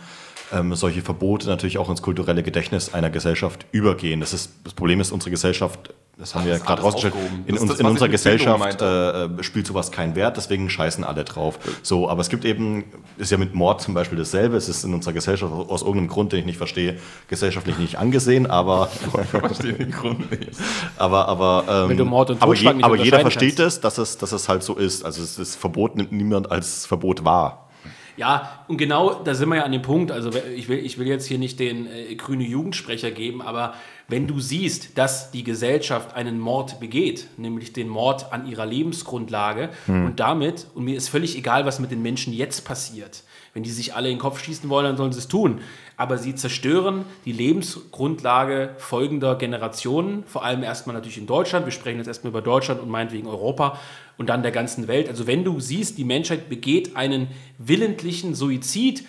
ähm, 0.51 0.75
solche 0.75 1.01
Verbote 1.01 1.47
natürlich 1.47 1.77
auch 1.77 1.89
ins 1.89 2.01
kulturelle 2.01 2.43
Gedächtnis 2.43 2.93
einer 2.93 3.09
Gesellschaft 3.09 3.65
übergehen. 3.71 4.19
Das, 4.19 4.33
ist, 4.33 4.51
das 4.63 4.73
Problem 4.73 4.99
ist, 4.99 5.11
unsere 5.11 5.31
Gesellschaft, 5.31 5.93
das 6.17 6.35
haben 6.35 6.41
Ach, 6.43 6.47
wir 6.47 6.59
gerade 6.59 6.81
rausgestellt, 6.81 7.13
in, 7.45 7.57
uns, 7.57 7.69
das, 7.69 7.79
in 7.79 7.85
unserer 7.85 8.09
Gesellschaft 8.09 8.81
äh, 8.81 9.25
äh, 9.25 9.43
spielt 9.43 9.65
sowas 9.65 9.91
keinen 9.91 10.15
Wert, 10.15 10.37
deswegen 10.37 10.69
scheißen 10.69 11.03
alle 11.03 11.23
drauf. 11.23 11.57
So, 11.83 12.09
aber 12.09 12.21
es 12.21 12.29
gibt 12.29 12.45
eben, 12.45 12.83
ist 13.17 13.31
ja 13.31 13.37
mit 13.37 13.53
Mord 13.53 13.81
zum 13.81 13.93
Beispiel 13.93 14.17
dasselbe, 14.17 14.57
es 14.57 14.67
ist 14.67 14.83
in 14.83 14.93
unserer 14.93 15.13
Gesellschaft 15.13 15.51
aus 15.51 15.81
irgendeinem 15.81 16.09
Grund, 16.09 16.33
den 16.33 16.39
ich 16.39 16.45
nicht 16.45 16.57
verstehe, 16.57 16.97
gesellschaftlich 17.27 17.77
nicht 17.77 17.97
angesehen, 17.97 18.45
aber. 18.45 18.89
ich 19.23 19.29
verstehe 19.29 19.73
den 19.73 19.91
Grund 19.91 20.31
nicht. 20.31 20.51
Aber, 20.97 21.27
aber, 21.27 21.63
ähm, 21.69 21.89
Wenn 21.89 21.97
du 21.97 22.05
Mord 22.05 22.31
und 22.31 22.41
aber, 22.41 22.55
je, 22.55 22.67
aber 22.81 22.97
jeder 22.97 23.21
versteht 23.21 23.59
es, 23.59 23.79
dass 23.79 23.97
es, 23.97 24.17
dass 24.17 24.31
es 24.31 24.49
halt 24.49 24.63
so 24.63 24.75
ist. 24.75 25.03
Also 25.05 25.21
das 25.21 25.55
Verbot 25.55 25.95
nimmt 25.95 26.11
niemand 26.11 26.51
als 26.51 26.85
Verbot 26.85 27.23
wahr. 27.23 27.70
Ja, 28.17 28.63
und 28.67 28.77
genau 28.77 29.13
da 29.23 29.33
sind 29.33 29.49
wir 29.49 29.57
ja 29.57 29.63
an 29.63 29.71
dem 29.71 29.81
Punkt. 29.81 30.11
Also 30.11 30.31
ich 30.55 30.67
will, 30.67 30.79
ich 30.79 30.97
will 30.97 31.07
jetzt 31.07 31.25
hier 31.25 31.37
nicht 31.37 31.59
den 31.59 31.87
äh, 31.87 32.15
grüne 32.15 32.43
Jugendsprecher 32.43 33.11
geben, 33.11 33.41
aber 33.41 33.73
wenn 34.07 34.27
du 34.27 34.39
siehst, 34.39 34.97
dass 34.97 35.31
die 35.31 35.43
Gesellschaft 35.43 36.15
einen 36.15 36.37
Mord 36.37 36.81
begeht, 36.81 37.27
nämlich 37.37 37.71
den 37.71 37.87
Mord 37.87 38.33
an 38.33 38.45
ihrer 38.45 38.65
Lebensgrundlage 38.65 39.69
hm. 39.85 40.05
und 40.05 40.19
damit, 40.19 40.67
und 40.75 40.83
mir 40.83 40.97
ist 40.97 41.07
völlig 41.07 41.37
egal, 41.37 41.65
was 41.65 41.79
mit 41.79 41.91
den 41.91 42.01
Menschen 42.01 42.33
jetzt 42.33 42.65
passiert, 42.65 43.23
wenn 43.53 43.63
die 43.63 43.69
sich 43.69 43.95
alle 43.95 44.09
in 44.09 44.15
den 44.15 44.21
Kopf 44.21 44.43
schießen 44.43 44.69
wollen, 44.69 44.85
dann 44.85 44.97
sollen 44.97 45.11
sie 45.11 45.19
es 45.19 45.27
tun. 45.27 45.61
Aber 45.97 46.17
sie 46.17 46.35
zerstören 46.35 47.05
die 47.25 47.31
Lebensgrundlage 47.31 48.75
folgender 48.77 49.35
Generationen, 49.35 50.23
vor 50.25 50.43
allem 50.43 50.63
erstmal 50.63 50.95
natürlich 50.95 51.17
in 51.17 51.27
Deutschland. 51.27 51.65
Wir 51.65 51.71
sprechen 51.71 51.97
jetzt 51.97 52.07
erstmal 52.07 52.31
über 52.31 52.41
Deutschland 52.41 52.81
und 52.81 52.89
meinetwegen 52.89 53.27
Europa 53.27 53.77
und 54.21 54.27
dann 54.27 54.43
der 54.43 54.51
ganzen 54.51 54.87
Welt. 54.87 55.09
Also 55.09 55.25
wenn 55.25 55.43
du 55.43 55.59
siehst, 55.59 55.97
die 55.97 56.03
Menschheit 56.03 56.47
begeht 56.47 56.95
einen 56.95 57.27
willentlichen 57.57 58.35
Suizid, 58.35 59.03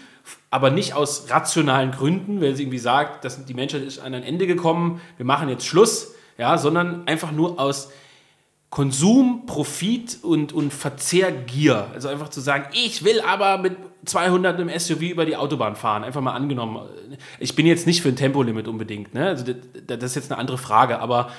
aber 0.50 0.70
nicht 0.70 0.94
aus 0.94 1.26
rationalen 1.28 1.90
Gründen, 1.90 2.40
weil 2.40 2.56
sie 2.56 2.62
irgendwie 2.62 2.78
sagt, 2.78 3.26
dass 3.26 3.44
die 3.44 3.54
Menschheit 3.54 3.82
ist 3.82 3.98
an 3.98 4.14
ein 4.14 4.22
Ende 4.22 4.46
gekommen, 4.46 5.02
wir 5.18 5.26
machen 5.26 5.50
jetzt 5.50 5.66
Schluss, 5.66 6.14
ja, 6.38 6.56
sondern 6.56 7.06
einfach 7.06 7.30
nur 7.30 7.60
aus 7.60 7.90
Konsum, 8.70 9.44
Profit 9.44 10.18
und, 10.22 10.54
und 10.54 10.72
Verzehrgier. 10.72 11.88
Also 11.92 12.08
einfach 12.08 12.30
zu 12.30 12.40
sagen, 12.40 12.64
ich 12.72 13.04
will 13.04 13.20
aber 13.20 13.58
mit 13.58 13.76
200 14.06 14.58
im 14.60 14.70
SUV 14.70 15.02
über 15.02 15.26
die 15.26 15.36
Autobahn 15.36 15.76
fahren. 15.76 16.04
Einfach 16.04 16.22
mal 16.22 16.32
angenommen. 16.32 16.88
Ich 17.38 17.54
bin 17.54 17.66
jetzt 17.66 17.86
nicht 17.86 18.00
für 18.00 18.08
ein 18.08 18.16
Tempolimit 18.16 18.66
unbedingt. 18.68 19.12
Ne? 19.12 19.26
Also 19.26 19.44
das, 19.44 19.56
das 19.86 20.02
ist 20.04 20.14
jetzt 20.14 20.32
eine 20.32 20.40
andere 20.40 20.56
Frage. 20.56 21.00
Aber 21.00 21.30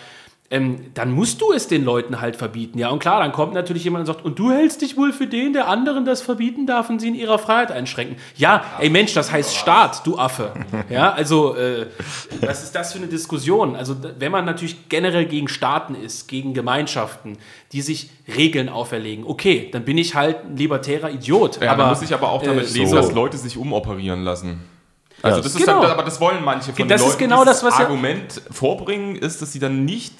ähm, 0.51 0.91
dann 0.93 1.11
musst 1.11 1.41
du 1.41 1.51
es 1.51 1.67
den 1.67 1.83
Leuten 1.83 2.21
halt 2.21 2.35
verbieten. 2.35 2.77
Ja, 2.77 2.89
und 2.89 2.99
klar, 2.99 3.21
dann 3.21 3.31
kommt 3.31 3.53
natürlich 3.53 3.83
jemand 3.85 4.01
und 4.01 4.05
sagt, 4.13 4.23
und 4.23 4.37
du 4.37 4.51
hältst 4.51 4.81
dich 4.81 4.97
wohl 4.97 5.11
für 5.11 5.25
den, 5.25 5.53
der 5.53 5.67
anderen 5.67 6.05
das 6.05 6.21
verbieten 6.21 6.67
darf 6.67 6.89
und 6.91 6.99
sie 6.99 7.07
in 7.07 7.15
ihrer 7.15 7.39
Freiheit 7.39 7.71
einschränken. 7.71 8.17
Ja, 8.35 8.63
ey 8.79 8.89
Mensch, 8.89 9.13
das 9.13 9.31
heißt 9.31 9.55
Staat, 9.55 10.05
du 10.05 10.17
Affe. 10.17 10.53
Ja, 10.89 11.11
also, 11.11 11.55
äh, 11.55 11.87
was 12.41 12.63
ist 12.63 12.75
das 12.75 12.93
für 12.93 12.99
eine 12.99 13.07
Diskussion? 13.07 13.75
Also, 13.75 13.95
wenn 14.19 14.31
man 14.31 14.45
natürlich 14.45 14.89
generell 14.89 15.25
gegen 15.25 15.47
Staaten 15.47 15.95
ist, 15.95 16.27
gegen 16.27 16.53
Gemeinschaften, 16.53 17.37
die 17.71 17.81
sich 17.81 18.11
Regeln 18.35 18.69
auferlegen, 18.69 19.25
okay, 19.25 19.69
dann 19.71 19.85
bin 19.85 19.97
ich 19.97 20.13
halt 20.13 20.45
ein 20.45 20.57
libertärer 20.57 21.09
Idiot. 21.09 21.61
Ja, 21.61 21.71
aber, 21.71 21.87
muss 21.87 22.03
ich 22.03 22.13
aber 22.13 22.31
auch 22.31 22.43
damit 22.43 22.65
äh, 22.65 22.73
lesen, 22.73 22.89
so. 22.89 22.95
dass 22.97 23.11
Leute 23.11 23.37
sich 23.37 23.57
umoperieren 23.57 24.23
lassen. 24.23 24.59
Also 25.23 25.41
das 25.41 25.55
ist 25.55 25.65
genau. 25.65 25.81
dann, 25.81 25.91
aber 25.91 26.03
das 26.03 26.19
wollen 26.19 26.43
manche 26.43 26.73
von 26.73 26.87
das 26.87 27.01
den 27.01 27.07
Leuten, 27.07 27.19
genau 27.19 27.45
das, 27.45 27.63
was 27.63 27.75
Argument 27.75 28.41
vorbringen, 28.51 29.15
ist, 29.15 29.41
dass 29.41 29.53
sie 29.53 29.59
dann 29.59 29.85
nicht 29.85 30.13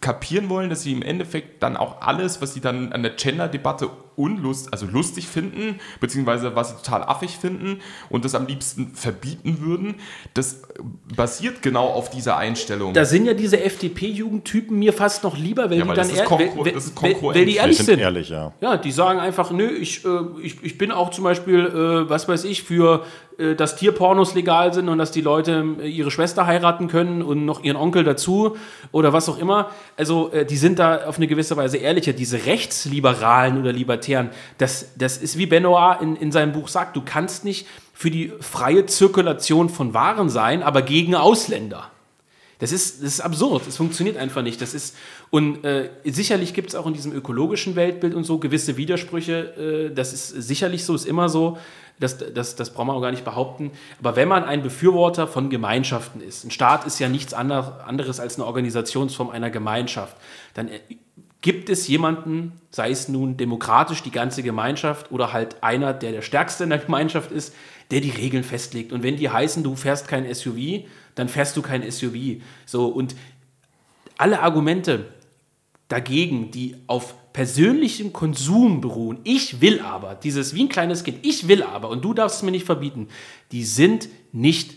kapieren 0.00 0.48
wollen, 0.48 0.70
dass 0.70 0.82
sie 0.82 0.92
im 0.92 1.02
Endeffekt 1.02 1.62
dann 1.62 1.76
auch 1.76 2.02
alles, 2.02 2.40
was 2.40 2.54
sie 2.54 2.60
dann 2.60 2.92
an 2.92 3.02
der 3.02 3.12
Gender-Debatte 3.12 3.90
unlust, 4.18 4.72
also 4.72 4.86
lustig 4.86 5.28
finden, 5.28 5.80
beziehungsweise 6.00 6.54
was 6.54 6.70
sie 6.70 6.76
total 6.76 7.04
affig 7.04 7.36
finden 7.38 7.80
und 8.10 8.24
das 8.24 8.34
am 8.34 8.46
liebsten 8.46 8.92
verbieten 8.94 9.60
würden, 9.60 9.94
das 10.34 10.62
basiert 11.14 11.62
genau 11.62 11.86
auf 11.86 12.10
dieser 12.10 12.36
Einstellung. 12.36 12.92
Da 12.92 13.04
sind 13.04 13.26
ja 13.26 13.34
diese 13.34 13.60
FDP-Jugendtypen 13.60 14.78
mir 14.78 14.92
fast 14.92 15.24
noch 15.24 15.36
lieber, 15.36 15.70
weil 15.70 15.78
ja, 15.78 15.84
die 15.84 15.94
dann 15.94 16.10
ehr 16.10 16.30
weil, 16.30 17.22
weil 17.22 17.46
die 17.46 17.56
ehrlich 17.56 17.76
sind. 17.76 17.86
sind. 17.86 18.00
Ehrlich, 18.00 18.28
ja. 18.28 18.52
ja, 18.60 18.76
die 18.76 18.92
sagen 18.92 19.20
einfach, 19.20 19.50
nö, 19.50 19.68
ich, 19.68 20.04
äh, 20.04 20.08
ich, 20.42 20.62
ich 20.62 20.76
bin 20.76 20.90
auch 20.90 21.10
zum 21.10 21.24
Beispiel, 21.24 21.60
äh, 21.66 22.10
was 22.10 22.28
weiß 22.28 22.44
ich, 22.44 22.64
für 22.64 23.04
äh, 23.38 23.54
dass 23.54 23.76
Tierpornos 23.76 24.34
legal 24.34 24.74
sind 24.74 24.88
und 24.88 24.98
dass 24.98 25.12
die 25.12 25.20
Leute 25.20 25.64
äh, 25.80 25.88
ihre 25.88 26.10
Schwester 26.10 26.46
heiraten 26.46 26.88
können 26.88 27.22
und 27.22 27.44
noch 27.44 27.62
ihren 27.62 27.76
Onkel 27.76 28.02
dazu 28.02 28.56
oder 28.90 29.12
was 29.12 29.28
auch 29.28 29.38
immer. 29.38 29.70
Also 29.96 30.32
äh, 30.32 30.44
die 30.44 30.56
sind 30.56 30.80
da 30.80 31.06
auf 31.06 31.18
eine 31.18 31.28
gewisse 31.28 31.56
Weise 31.56 31.76
ehrlicher. 31.76 32.12
Diese 32.12 32.46
Rechtsliberalen 32.46 33.60
oder 33.60 33.72
Libertären, 33.72 34.07
das, 34.58 34.88
das 34.96 35.16
ist 35.16 35.38
wie 35.38 35.46
Benoit 35.46 36.00
in, 36.02 36.16
in 36.16 36.32
seinem 36.32 36.52
Buch 36.52 36.68
sagt, 36.68 36.96
du 36.96 37.02
kannst 37.04 37.44
nicht 37.44 37.66
für 37.92 38.10
die 38.10 38.32
freie 38.40 38.86
Zirkulation 38.86 39.68
von 39.68 39.94
Waren 39.94 40.30
sein, 40.30 40.62
aber 40.62 40.82
gegen 40.82 41.14
Ausländer. 41.14 41.90
Das 42.58 42.72
ist, 42.72 43.02
das 43.02 43.14
ist 43.14 43.20
absurd, 43.20 43.68
es 43.68 43.76
funktioniert 43.76 44.16
einfach 44.16 44.42
nicht. 44.42 44.60
Das 44.60 44.74
ist, 44.74 44.96
und 45.30 45.64
äh, 45.64 45.90
sicherlich 46.04 46.54
gibt 46.54 46.70
es 46.70 46.74
auch 46.74 46.86
in 46.86 46.92
diesem 46.92 47.12
ökologischen 47.12 47.76
Weltbild 47.76 48.14
und 48.14 48.24
so 48.24 48.38
gewisse 48.38 48.76
Widersprüche. 48.76 49.88
Äh, 49.90 49.94
das 49.94 50.12
ist 50.12 50.28
sicherlich 50.28 50.84
so, 50.84 50.94
ist 50.94 51.06
immer 51.06 51.28
so. 51.28 51.58
Das, 52.00 52.18
das, 52.18 52.56
das 52.56 52.72
braucht 52.72 52.86
man 52.86 52.96
auch 52.96 53.00
gar 53.00 53.10
nicht 53.10 53.24
behaupten. 53.24 53.72
Aber 54.00 54.16
wenn 54.16 54.28
man 54.28 54.44
ein 54.44 54.62
Befürworter 54.62 55.26
von 55.26 55.50
Gemeinschaften 55.50 56.20
ist, 56.20 56.44
ein 56.44 56.50
Staat 56.50 56.86
ist 56.86 56.98
ja 56.98 57.08
nichts 57.08 57.34
anderes 57.34 58.20
als 58.20 58.36
eine 58.36 58.46
Organisationsform 58.46 59.30
einer 59.30 59.50
Gemeinschaft, 59.50 60.16
dann 60.54 60.68
äh, 60.68 60.80
gibt 61.40 61.68
es 61.68 61.86
jemanden, 61.86 62.52
sei 62.70 62.90
es 62.90 63.08
nun 63.08 63.36
demokratisch 63.36 64.02
die 64.02 64.10
ganze 64.10 64.42
Gemeinschaft 64.42 65.12
oder 65.12 65.32
halt 65.32 65.62
einer, 65.62 65.92
der 65.92 66.12
der 66.12 66.22
Stärkste 66.22 66.64
in 66.64 66.70
der 66.70 66.80
Gemeinschaft 66.80 67.30
ist, 67.30 67.54
der 67.90 68.00
die 68.00 68.10
Regeln 68.10 68.44
festlegt. 68.44 68.92
Und 68.92 69.02
wenn 69.02 69.16
die 69.16 69.30
heißen, 69.30 69.62
du 69.62 69.76
fährst 69.76 70.08
kein 70.08 70.32
SUV, 70.32 70.84
dann 71.14 71.28
fährst 71.28 71.56
du 71.56 71.62
kein 71.62 71.88
SUV. 71.88 72.42
So, 72.66 72.86
und 72.86 73.14
alle 74.16 74.40
Argumente 74.40 75.12
dagegen, 75.86 76.50
die 76.50 76.76
auf 76.86 77.14
persönlichem 77.32 78.12
Konsum 78.12 78.80
beruhen, 78.80 79.20
ich 79.22 79.60
will 79.60 79.80
aber, 79.80 80.16
dieses 80.16 80.54
wie 80.54 80.64
ein 80.64 80.68
kleines 80.68 81.04
Kind, 81.04 81.18
ich 81.22 81.46
will 81.46 81.62
aber 81.62 81.88
und 81.88 82.04
du 82.04 82.14
darfst 82.14 82.38
es 82.38 82.42
mir 82.42 82.50
nicht 82.50 82.66
verbieten, 82.66 83.08
die 83.52 83.62
sind 83.62 84.08
nicht, 84.32 84.74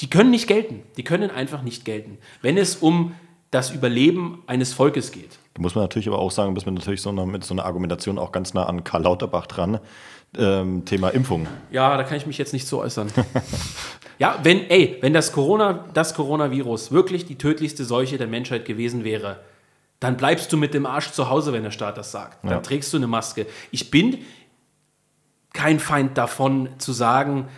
die 0.00 0.10
können 0.10 0.30
nicht 0.30 0.46
gelten. 0.46 0.82
Die 0.96 1.02
können 1.02 1.30
einfach 1.30 1.62
nicht 1.62 1.84
gelten. 1.84 2.18
Wenn 2.42 2.56
es 2.56 2.76
um 2.76 3.14
das 3.50 3.70
Überleben 3.70 4.42
eines 4.46 4.72
Volkes 4.72 5.12
geht. 5.12 5.38
Da 5.54 5.62
muss 5.62 5.74
man 5.74 5.84
natürlich 5.84 6.08
aber 6.08 6.18
auch 6.18 6.30
sagen, 6.30 6.54
bist 6.54 6.66
man 6.66 6.74
natürlich 6.74 7.02
so 7.02 7.10
eine, 7.10 7.26
mit 7.26 7.44
so 7.44 7.54
einer 7.54 7.64
Argumentation 7.64 8.18
auch 8.18 8.32
ganz 8.32 8.54
nah 8.54 8.66
an 8.66 8.84
Karl 8.84 9.02
Lauterbach 9.02 9.46
dran. 9.46 9.80
Ähm, 10.38 10.84
Thema 10.84 11.08
Impfung. 11.08 11.48
Ja, 11.72 11.96
da 11.96 12.04
kann 12.04 12.16
ich 12.16 12.24
mich 12.24 12.38
jetzt 12.38 12.52
nicht 12.52 12.68
so 12.68 12.80
äußern. 12.80 13.10
ja, 14.20 14.38
wenn, 14.44 14.70
ey, 14.70 14.98
wenn 15.00 15.12
das, 15.12 15.32
Corona, 15.32 15.86
das 15.92 16.14
Coronavirus 16.14 16.92
wirklich 16.92 17.26
die 17.26 17.36
tödlichste 17.36 17.84
Seuche 17.84 18.16
der 18.16 18.28
Menschheit 18.28 18.64
gewesen 18.64 19.02
wäre, 19.02 19.40
dann 19.98 20.16
bleibst 20.16 20.52
du 20.52 20.56
mit 20.56 20.72
dem 20.72 20.86
Arsch 20.86 21.10
zu 21.10 21.28
Hause, 21.28 21.52
wenn 21.52 21.64
der 21.64 21.72
Staat 21.72 21.98
das 21.98 22.12
sagt. 22.12 22.44
Dann 22.44 22.52
ja. 22.52 22.60
trägst 22.60 22.92
du 22.92 22.98
eine 22.98 23.08
Maske. 23.08 23.46
Ich 23.72 23.90
bin 23.90 24.18
kein 25.52 25.80
Feind 25.80 26.16
davon 26.16 26.68
zu 26.78 26.92
sagen, 26.92 27.48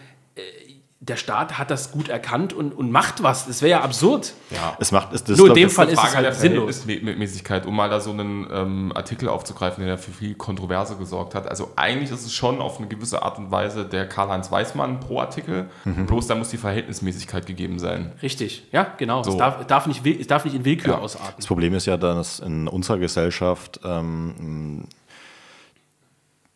der 1.02 1.16
Staat 1.16 1.58
hat 1.58 1.68
das 1.72 1.90
gut 1.90 2.08
erkannt 2.08 2.52
und, 2.52 2.72
und 2.72 2.92
macht 2.92 3.24
was. 3.24 3.48
Das 3.48 3.60
wäre 3.60 3.72
ja 3.72 3.80
absurd. 3.80 4.34
Ja, 4.50 4.76
es 4.78 4.92
macht 4.92 5.12
es, 5.12 5.24
das 5.24 5.36
Nur 5.36 5.48
in 5.48 5.54
dem 5.54 5.68
Fall 5.68 5.88
ist 5.88 6.02
es 6.02 6.14
halt 6.14 6.32
sinnlos. 6.36 6.86
Mäßigkeit, 6.86 7.66
um 7.66 7.74
mal 7.74 7.90
da 7.90 7.98
so 7.98 8.12
einen 8.12 8.46
ähm, 8.52 8.92
Artikel 8.94 9.28
aufzugreifen, 9.28 9.84
der 9.84 9.98
für 9.98 10.12
viel 10.12 10.36
Kontroverse 10.36 10.94
gesorgt 10.96 11.34
hat. 11.34 11.48
Also 11.48 11.72
eigentlich 11.74 12.12
ist 12.12 12.24
es 12.24 12.32
schon 12.32 12.60
auf 12.60 12.78
eine 12.78 12.86
gewisse 12.86 13.20
Art 13.20 13.36
und 13.38 13.50
Weise 13.50 13.84
der 13.84 14.08
Karl-Heinz 14.08 14.52
Weißmann 14.52 15.00
pro 15.00 15.18
Artikel, 15.18 15.68
mhm. 15.84 16.06
bloß 16.06 16.28
da 16.28 16.36
muss 16.36 16.50
die 16.50 16.56
Verhältnismäßigkeit 16.56 17.46
gegeben 17.46 17.80
sein. 17.80 18.12
Richtig, 18.22 18.68
ja, 18.70 18.94
genau. 18.96 19.24
So. 19.24 19.32
Es, 19.32 19.36
darf, 19.38 19.66
darf, 19.66 19.86
nicht, 19.88 20.06
es 20.06 20.28
darf 20.28 20.44
nicht 20.44 20.54
in 20.54 20.64
Willkür 20.64 20.94
ja. 20.94 20.98
ausarten. 21.00 21.34
Das 21.36 21.48
Problem 21.48 21.74
ist 21.74 21.86
ja, 21.86 21.96
dass 21.96 22.38
in 22.38 22.68
unserer 22.68 22.98
Gesellschaft 22.98 23.80
ähm, 23.82 24.86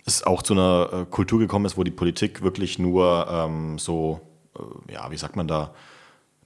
es 0.04 0.22
auch 0.22 0.42
zu 0.42 0.54
einer 0.54 0.88
äh, 0.92 1.04
Kultur 1.10 1.40
gekommen 1.40 1.64
ist, 1.64 1.76
wo 1.76 1.82
die 1.82 1.90
Politik 1.90 2.42
wirklich 2.42 2.78
nur 2.78 3.26
ähm, 3.28 3.78
so 3.78 4.20
ja, 4.90 5.10
wie 5.10 5.16
sagt 5.16 5.36
man 5.36 5.48
da, 5.48 5.72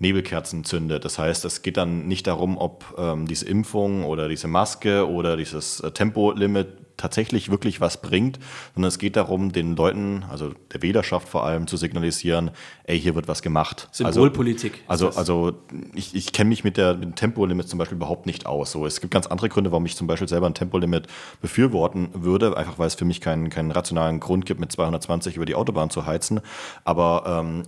Nebelkerzen 0.00 0.64
zündet. 0.64 1.04
Das 1.04 1.18
heißt, 1.18 1.44
es 1.44 1.62
geht 1.62 1.76
dann 1.76 2.08
nicht 2.08 2.26
darum, 2.26 2.56
ob 2.56 2.94
ähm, 2.98 3.26
diese 3.26 3.46
Impfung 3.46 4.04
oder 4.04 4.28
diese 4.28 4.48
Maske 4.48 5.08
oder 5.08 5.36
dieses 5.36 5.80
äh, 5.80 5.90
Tempolimit 5.90 6.68
tatsächlich 6.96 7.50
wirklich 7.50 7.80
was 7.80 8.00
bringt, 8.00 8.38
sondern 8.74 8.88
es 8.88 8.98
geht 8.98 9.16
darum, 9.16 9.52
den 9.52 9.74
Leuten, 9.74 10.24
also 10.30 10.52
der 10.72 10.82
Wählerschaft 10.82 11.28
vor 11.28 11.44
allem, 11.46 11.66
zu 11.66 11.76
signalisieren, 11.76 12.50
ey, 12.84 13.00
hier 13.00 13.14
wird 13.14 13.26
was 13.26 13.40
gemacht. 13.42 13.88
Symbolpolitik. 13.90 14.84
Also, 14.86 15.06
also, 15.06 15.18
also 15.18 15.52
ich, 15.94 16.14
ich 16.14 16.32
kenne 16.32 16.48
mich 16.48 16.62
mit, 16.62 16.76
der, 16.76 16.94
mit 16.94 17.04
dem 17.04 17.14
Tempolimit 17.14 17.68
zum 17.68 17.78
Beispiel 17.78 17.96
überhaupt 17.96 18.26
nicht 18.26 18.46
aus. 18.46 18.72
So, 18.72 18.84
es 18.86 19.00
gibt 19.00 19.12
ganz 19.12 19.26
andere 19.26 19.48
Gründe, 19.48 19.70
warum 19.70 19.86
ich 19.86 19.96
zum 19.96 20.06
Beispiel 20.06 20.28
selber 20.28 20.46
ein 20.46 20.54
Tempolimit 20.54 21.06
befürworten 21.40 22.10
würde, 22.12 22.56
einfach 22.56 22.78
weil 22.78 22.86
es 22.86 22.94
für 22.94 23.06
mich 23.06 23.20
keinen, 23.20 23.48
keinen 23.48 23.70
rationalen 23.70 24.20
Grund 24.20 24.44
gibt, 24.44 24.60
mit 24.60 24.70
220 24.70 25.36
über 25.36 25.46
die 25.46 25.54
Autobahn 25.54 25.88
zu 25.88 26.04
heizen. 26.04 26.40
Aber 26.84 27.24
ähm, 27.26 27.62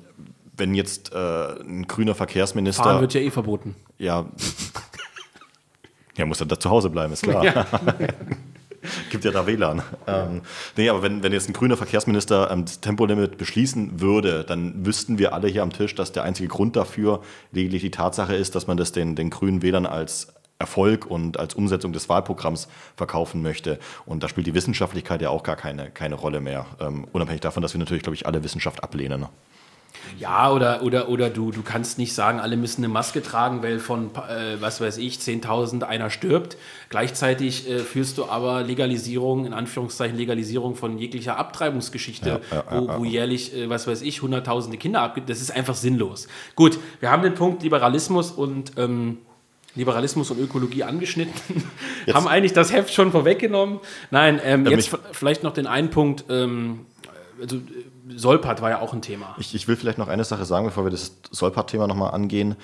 wenn 0.57 0.75
jetzt 0.75 1.13
äh, 1.13 1.17
ein 1.17 1.87
grüner 1.87 2.15
Verkehrsminister. 2.15 2.85
Fahren 2.85 3.01
wird 3.01 3.15
ja 3.15 3.21
eh 3.21 3.31
verboten. 3.31 3.75
Ja. 3.99 4.27
ja, 6.17 6.27
muss 6.27 6.39
dann 6.39 6.49
da 6.49 6.59
zu 6.59 6.71
Hause 6.71 6.91
bleiben, 6.91 7.13
ist 7.13 7.23
klar. 7.23 7.45
Ja. 7.45 7.67
Gibt 9.11 9.25
ja 9.25 9.31
da 9.31 9.47
WLAN. 9.47 9.83
Ähm, 10.09 10.43
nee, 10.77 10.89
aber 10.89 11.03
wenn, 11.03 11.23
wenn 11.23 11.33
jetzt 11.33 11.49
ein 11.49 11.53
grüner 11.53 11.77
Verkehrsminister 11.77 12.51
ähm, 12.51 12.65
das 12.65 12.81
Tempolimit 12.81 13.39
beschließen 13.39 14.01
würde, 14.01 14.43
dann 14.45 14.85
wüssten 14.85 15.19
wir 15.19 15.35
alle 15.35 15.47
hier 15.47 15.63
am 15.63 15.73
Tisch, 15.73 15.95
dass 15.95 16.11
der 16.11 16.25
einzige 16.25 16.49
Grund 16.49 16.75
dafür 16.75 17.23
lediglich 17.53 17.83
die 17.83 17.93
Tatsache 17.93 18.35
ist, 18.35 18.55
dass 18.57 18.67
man 18.67 18.77
das 18.77 18.91
den, 18.91 19.15
den 19.15 19.31
grünen 19.31 19.63
Wählern 19.63 19.87
als 19.87 20.35
Erfolg 20.59 21.07
und 21.07 21.39
als 21.39 21.55
Umsetzung 21.55 21.93
des 21.93 22.09
Wahlprogramms 22.09 22.69
verkaufen 22.97 23.43
möchte. 23.43 23.79
Und 24.05 24.23
da 24.23 24.29
spielt 24.29 24.47
die 24.47 24.55
Wissenschaftlichkeit 24.55 25.23
ja 25.23 25.31
auch 25.31 25.43
gar 25.43 25.57
keine, 25.57 25.91
keine 25.91 26.17
Rolle 26.17 26.41
mehr. 26.41 26.67
Ähm, 26.81 27.07
unabhängig 27.13 27.41
davon, 27.41 27.63
dass 27.63 27.75
wir 27.75 27.79
natürlich, 27.79 28.03
glaube 28.03 28.15
ich, 28.15 28.27
alle 28.27 28.43
Wissenschaft 28.43 28.83
ablehnen. 28.83 29.27
Ja, 30.19 30.51
oder, 30.51 30.83
oder, 30.83 31.09
oder 31.09 31.31
du, 31.31 31.51
du 31.51 31.63
kannst 31.63 31.99
nicht 31.99 32.15
sagen, 32.15 32.41
alle 32.41 32.57
müssen 32.57 32.85
eine 32.85 32.93
Maske 32.93 33.23
tragen, 33.23 33.63
weil 33.63 33.79
von, 33.79 34.11
äh, 34.15 34.61
was 34.61 34.81
weiß 34.81 34.99
ich, 34.99 35.19
10.000 35.19 35.83
einer 35.83 36.11
stirbt. 36.11 36.57
Gleichzeitig 36.91 37.69
äh, 37.69 37.79
führst 37.79 38.19
du 38.19 38.27
aber 38.27 38.63
Legalisierung, 38.63 39.47
in 39.47 39.53
Anführungszeichen 39.53 40.17
Legalisierung 40.17 40.77
von 40.77 40.99
jeglicher 40.99 41.39
Abtreibungsgeschichte, 41.39 42.41
ja, 42.51 42.57
ja, 42.57 42.65
wo, 42.71 43.01
wo, 43.01 43.05
jährlich, 43.05 43.57
äh, 43.57 43.69
was 43.69 43.87
weiß 43.87 44.03
ich, 44.03 44.23
hunderttausende 44.23 44.77
Kinder 44.77 45.01
abgibt. 45.01 45.29
Das 45.29 45.41
ist 45.41 45.51
einfach 45.51 45.75
sinnlos. 45.75 46.29
Gut, 46.57 46.79
wir 47.01 47.11
haben 47.11 47.23
den 47.23 47.35
Punkt 47.35 47.63
Liberalismus 47.63 48.31
und... 48.31 48.73
Ähm, 48.77 49.19
Liberalismus 49.75 50.31
und 50.31 50.39
Ökologie 50.39 50.83
angeschnitten, 50.83 51.33
jetzt. 52.07 52.15
haben 52.15 52.29
eigentlich 52.29 52.53
das 52.53 52.73
Heft 52.73 52.93
schon 52.93 53.11
vorweggenommen. 53.11 53.81
Nein, 54.11 54.39
ähm, 54.45 54.67
jetzt 54.67 54.95
vielleicht 55.13 55.43
noch 55.43 55.55
den 55.55 55.67
einen 55.67 55.89
Punkt, 55.89 56.25
ähm, 56.29 56.81
also 57.41 57.57
Solpat 58.09 58.61
war 58.63 58.71
ja 58.71 58.81
auch 58.81 58.93
ein 58.93 59.03
Thema. 59.03 59.35
Ich, 59.39 59.55
ich 59.55 59.69
will 59.69 59.77
vielleicht 59.77 59.99
noch 59.99 60.09
eine 60.09 60.25
Sache 60.25 60.45
sagen, 60.45 60.67
bevor 60.67 60.85
wir 60.85 60.91
das 60.91 61.17
Solpat-Thema 61.31 61.87
nochmal 61.87 62.13
angehen. 62.13 62.57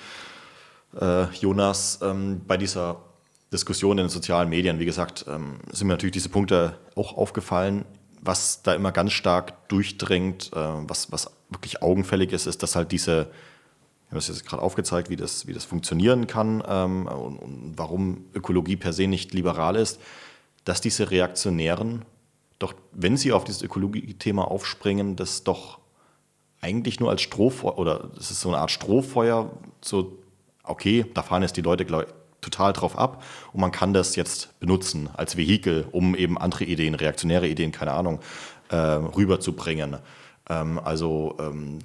Äh, 0.99 1.25
Jonas, 1.35 1.99
ähm, 2.01 2.41
bei 2.45 2.57
dieser 2.57 2.97
Diskussion 3.51 3.97
in 3.97 4.05
den 4.05 4.09
sozialen 4.09 4.49
Medien, 4.49 4.79
wie 4.79 4.85
gesagt, 4.85 5.25
ähm, 5.27 5.59
sind 5.71 5.87
mir 5.87 5.93
natürlich 5.93 6.13
diese 6.13 6.29
Punkte 6.29 6.77
auch 6.95 7.17
aufgefallen. 7.17 7.85
Was 8.21 8.63
da 8.63 8.73
immer 8.73 8.91
ganz 8.91 9.13
stark 9.13 9.67
durchdringt, 9.69 10.51
äh, 10.53 10.57
was, 10.57 11.11
was 11.11 11.31
wirklich 11.49 11.81
augenfällig 11.81 12.31
ist, 12.33 12.45
ist, 12.45 12.61
dass 12.61 12.75
halt 12.75 12.91
diese, 12.91 13.21
ich 13.21 14.07
habe 14.07 14.15
das 14.15 14.27
jetzt 14.27 14.45
gerade 14.45 14.61
aufgezeigt, 14.61 15.09
wie 15.09 15.15
das, 15.15 15.47
wie 15.47 15.53
das 15.53 15.63
funktionieren 15.63 16.27
kann 16.27 16.63
ähm, 16.67 17.07
und, 17.07 17.37
und 17.37 17.73
warum 17.77 18.25
Ökologie 18.33 18.75
per 18.75 18.93
se 18.93 19.07
nicht 19.07 19.33
liberal 19.33 19.75
ist, 19.75 19.99
dass 20.65 20.81
diese 20.81 21.09
Reaktionären 21.09 22.03
doch 22.59 22.73
wenn 22.91 23.17
Sie 23.17 23.31
auf 23.31 23.45
dieses 23.45 23.61
Ökologie-Thema 23.61 24.49
aufspringen, 24.49 25.15
das 25.15 25.43
doch 25.43 25.79
eigentlich 26.61 26.99
nur 26.99 27.09
als 27.09 27.21
Strohfeuer, 27.21 27.77
oder 27.77 28.09
es 28.19 28.31
ist 28.31 28.41
so 28.41 28.49
eine 28.49 28.57
Art 28.57 28.71
Strohfeuer, 28.71 29.49
so, 29.81 30.17
okay, 30.63 31.05
da 31.13 31.23
fahren 31.23 31.41
jetzt 31.41 31.55
die 31.55 31.61
Leute 31.61 31.83
ich, 31.83 32.05
total 32.41 32.73
drauf 32.73 32.97
ab 32.97 33.23
und 33.53 33.61
man 33.61 33.71
kann 33.71 33.93
das 33.93 34.15
jetzt 34.15 34.59
benutzen 34.59 35.09
als 35.13 35.37
Vehikel, 35.37 35.87
um 35.91 36.15
eben 36.15 36.37
andere 36.37 36.65
Ideen, 36.65 36.95
reaktionäre 36.95 37.47
Ideen, 37.47 37.71
keine 37.71 37.93
Ahnung, 37.93 38.19
äh, 38.69 38.75
rüberzubringen. 38.75 39.97
Ähm, 40.49 40.79
also 40.79 41.35
ähm, 41.39 41.79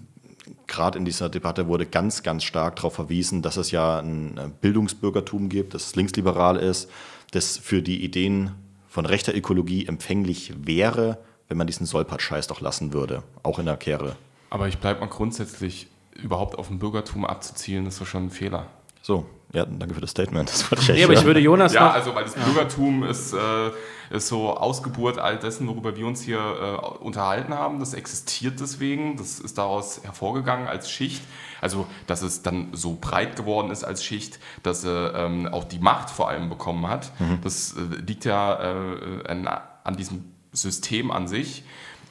gerade 0.66 0.98
in 0.98 1.04
dieser 1.04 1.28
Debatte 1.28 1.68
wurde 1.68 1.86
ganz, 1.86 2.22
ganz 2.22 2.44
stark 2.44 2.76
darauf 2.76 2.94
verwiesen, 2.94 3.42
dass 3.42 3.56
es 3.56 3.70
ja 3.70 3.98
ein 3.98 4.52
Bildungsbürgertum 4.60 5.48
gibt, 5.48 5.74
das 5.74 5.94
linksliberal 5.96 6.56
ist, 6.56 6.90
das 7.30 7.58
für 7.58 7.82
die 7.82 8.04
Ideen 8.04 8.52
von 8.94 9.06
rechter 9.06 9.34
Ökologie 9.34 9.86
empfänglich 9.86 10.52
wäre, 10.56 11.18
wenn 11.48 11.56
man 11.56 11.66
diesen 11.66 11.84
Solpat-Scheiß 11.84 12.46
doch 12.46 12.60
lassen 12.60 12.92
würde, 12.92 13.24
auch 13.42 13.58
in 13.58 13.66
der 13.66 13.76
Kehre. 13.76 14.14
Aber 14.50 14.68
ich 14.68 14.78
bleibe 14.78 15.00
mal 15.00 15.08
grundsätzlich 15.08 15.88
überhaupt 16.14 16.56
auf 16.56 16.70
ein 16.70 16.78
Bürgertum 16.78 17.24
abzuzielen, 17.24 17.86
ist 17.86 18.00
doch 18.00 18.06
schon 18.06 18.26
ein 18.26 18.30
Fehler. 18.30 18.68
So, 19.02 19.26
ja, 19.54 19.64
danke 19.64 19.94
für 19.94 20.00
das 20.00 20.10
Statement. 20.10 20.50
Das 20.50 20.70
wollte 20.70 20.82
ich 20.82 20.98
nee, 20.98 21.04
aber 21.04 21.12
ich 21.12 21.24
würde 21.24 21.40
Jonas 21.40 21.72
Ja, 21.72 21.90
also 21.90 22.14
weil 22.14 22.24
das 22.24 22.34
ja. 22.34 22.42
Bürgertum 22.42 23.04
ist, 23.04 23.32
äh, 23.32 23.70
ist 24.10 24.26
so 24.26 24.56
Ausgeburt 24.56 25.18
all 25.18 25.38
dessen, 25.38 25.68
worüber 25.68 25.96
wir 25.96 26.06
uns 26.06 26.22
hier 26.22 26.38
äh, 26.38 27.04
unterhalten 27.04 27.54
haben. 27.54 27.78
Das 27.78 27.94
existiert 27.94 28.58
deswegen, 28.60 29.16
das 29.16 29.38
ist 29.38 29.56
daraus 29.56 30.02
hervorgegangen 30.02 30.66
als 30.66 30.90
Schicht. 30.90 31.22
Also, 31.60 31.86
dass 32.08 32.22
es 32.22 32.42
dann 32.42 32.68
so 32.72 32.98
breit 33.00 33.36
geworden 33.36 33.70
ist 33.70 33.84
als 33.84 34.04
Schicht, 34.04 34.40
dass 34.64 34.84
er 34.84 35.14
ähm, 35.14 35.46
auch 35.46 35.64
die 35.64 35.78
Macht 35.78 36.10
vor 36.10 36.28
allem 36.28 36.48
bekommen 36.48 36.88
hat. 36.88 37.12
Mhm. 37.20 37.38
Das 37.42 37.74
äh, 37.74 38.02
liegt 38.06 38.24
ja 38.24 38.60
äh, 38.60 39.28
an, 39.28 39.48
an 39.84 39.96
diesem 39.96 40.24
System 40.52 41.10
an 41.12 41.28
sich. 41.28 41.62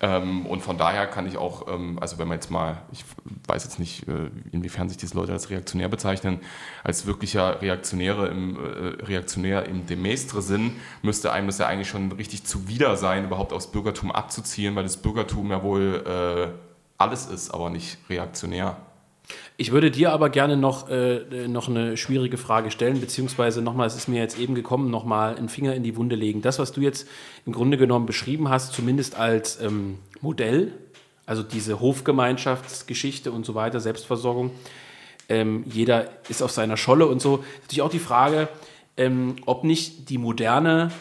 Ähm, 0.04 0.46
und 0.48 0.62
von 0.62 0.78
daher 0.78 1.08
kann 1.08 1.26
ich 1.28 1.38
auch, 1.38 1.70
ähm, 1.70 1.98
also 2.02 2.18
wenn 2.18 2.28
man 2.28 2.36
jetzt 2.36 2.52
mal, 2.52 2.82
ich 2.92 3.06
weiß 3.48 3.64
jetzt 3.64 3.80
nicht, 3.80 4.06
äh, 4.10 4.30
inwiefern 4.52 4.90
sich 4.90 4.98
diese 4.98 5.16
Leute 5.16 5.32
als 5.32 5.50
reaktionär 5.50 5.88
bezeichnen, 5.88 6.42
als 6.84 7.06
wirklicher 7.06 7.62
Reaktionäre 7.62 8.28
im, 8.28 8.58
äh, 8.58 9.02
Reaktionär 9.06 9.66
im 9.66 9.86
Demestre-Sinn, 9.86 10.76
müsste 11.04 11.32
einem 11.32 11.48
das 11.48 11.58
ja 11.60 11.68
eigentlich 11.68 11.88
schon 11.88 12.12
richtig 12.12 12.44
zuwider 12.44 12.98
sein, 12.98 13.24
überhaupt 13.24 13.54
aufs 13.54 13.68
Bürgertum 13.68 14.12
abzuziehen, 14.12 14.76
weil 14.76 14.84
das 14.84 14.98
Bürgertum 14.98 15.50
ja 15.52 15.64
wohl 15.64 16.04
äh, 16.06 16.52
alles 16.98 17.28
ist, 17.28 17.52
aber 17.52 17.70
nicht 17.70 17.98
reaktionär. 18.10 18.76
Ich 19.56 19.72
würde 19.72 19.92
dir 19.92 20.12
aber 20.12 20.30
gerne 20.30 20.58
noch, 20.58 20.90
äh, 20.90 21.48
noch 21.48 21.70
eine 21.70 21.96
schwierige 21.96 22.38
Frage 22.38 22.72
stellen, 22.72 23.00
beziehungsweise 23.00 23.62
nochmal, 23.62 23.86
es 23.86 23.96
ist 23.96 24.08
mir 24.08 24.20
jetzt 24.20 24.40
eben 24.40 24.56
gekommen, 24.56 24.90
nochmal 24.90 25.36
einen 25.36 25.48
Finger 25.48 25.76
in 25.76 25.84
die 25.84 25.96
Wunde 25.96 26.16
legen. 26.16 26.42
Das, 26.42 26.58
was 26.58 26.72
du 26.72 26.82
jetzt 26.82 27.08
im 27.46 27.54
Grunde 27.54 27.78
genommen 27.78 28.08
beschrieben 28.08 28.50
hast, 28.50 28.74
zumindest 28.74 29.16
als 29.16 29.62
ähm, 29.62 30.00
Modell, 30.22 30.72
also 31.28 31.44
diese 31.44 31.80
Hofgemeinschaftsgeschichte 31.80 33.32
und 33.32 33.46
so 33.46 33.54
weiter, 33.54 33.80
Selbstversorgung, 33.80 34.52
ähm, 35.30 35.64
jeder 35.68 36.10
ist 36.30 36.42
auf 36.42 36.52
seiner 36.52 36.76
Scholle 36.76 37.06
und 37.06 37.22
so. 37.22 37.44
Natürlich 37.62 37.84
auch 37.84 37.92
die 37.92 38.00
Frage, 38.00 38.50
ähm, 38.98 39.36
ob 39.46 39.64
nicht 39.64 40.10
die 40.10 40.18
moderne, 40.18 40.92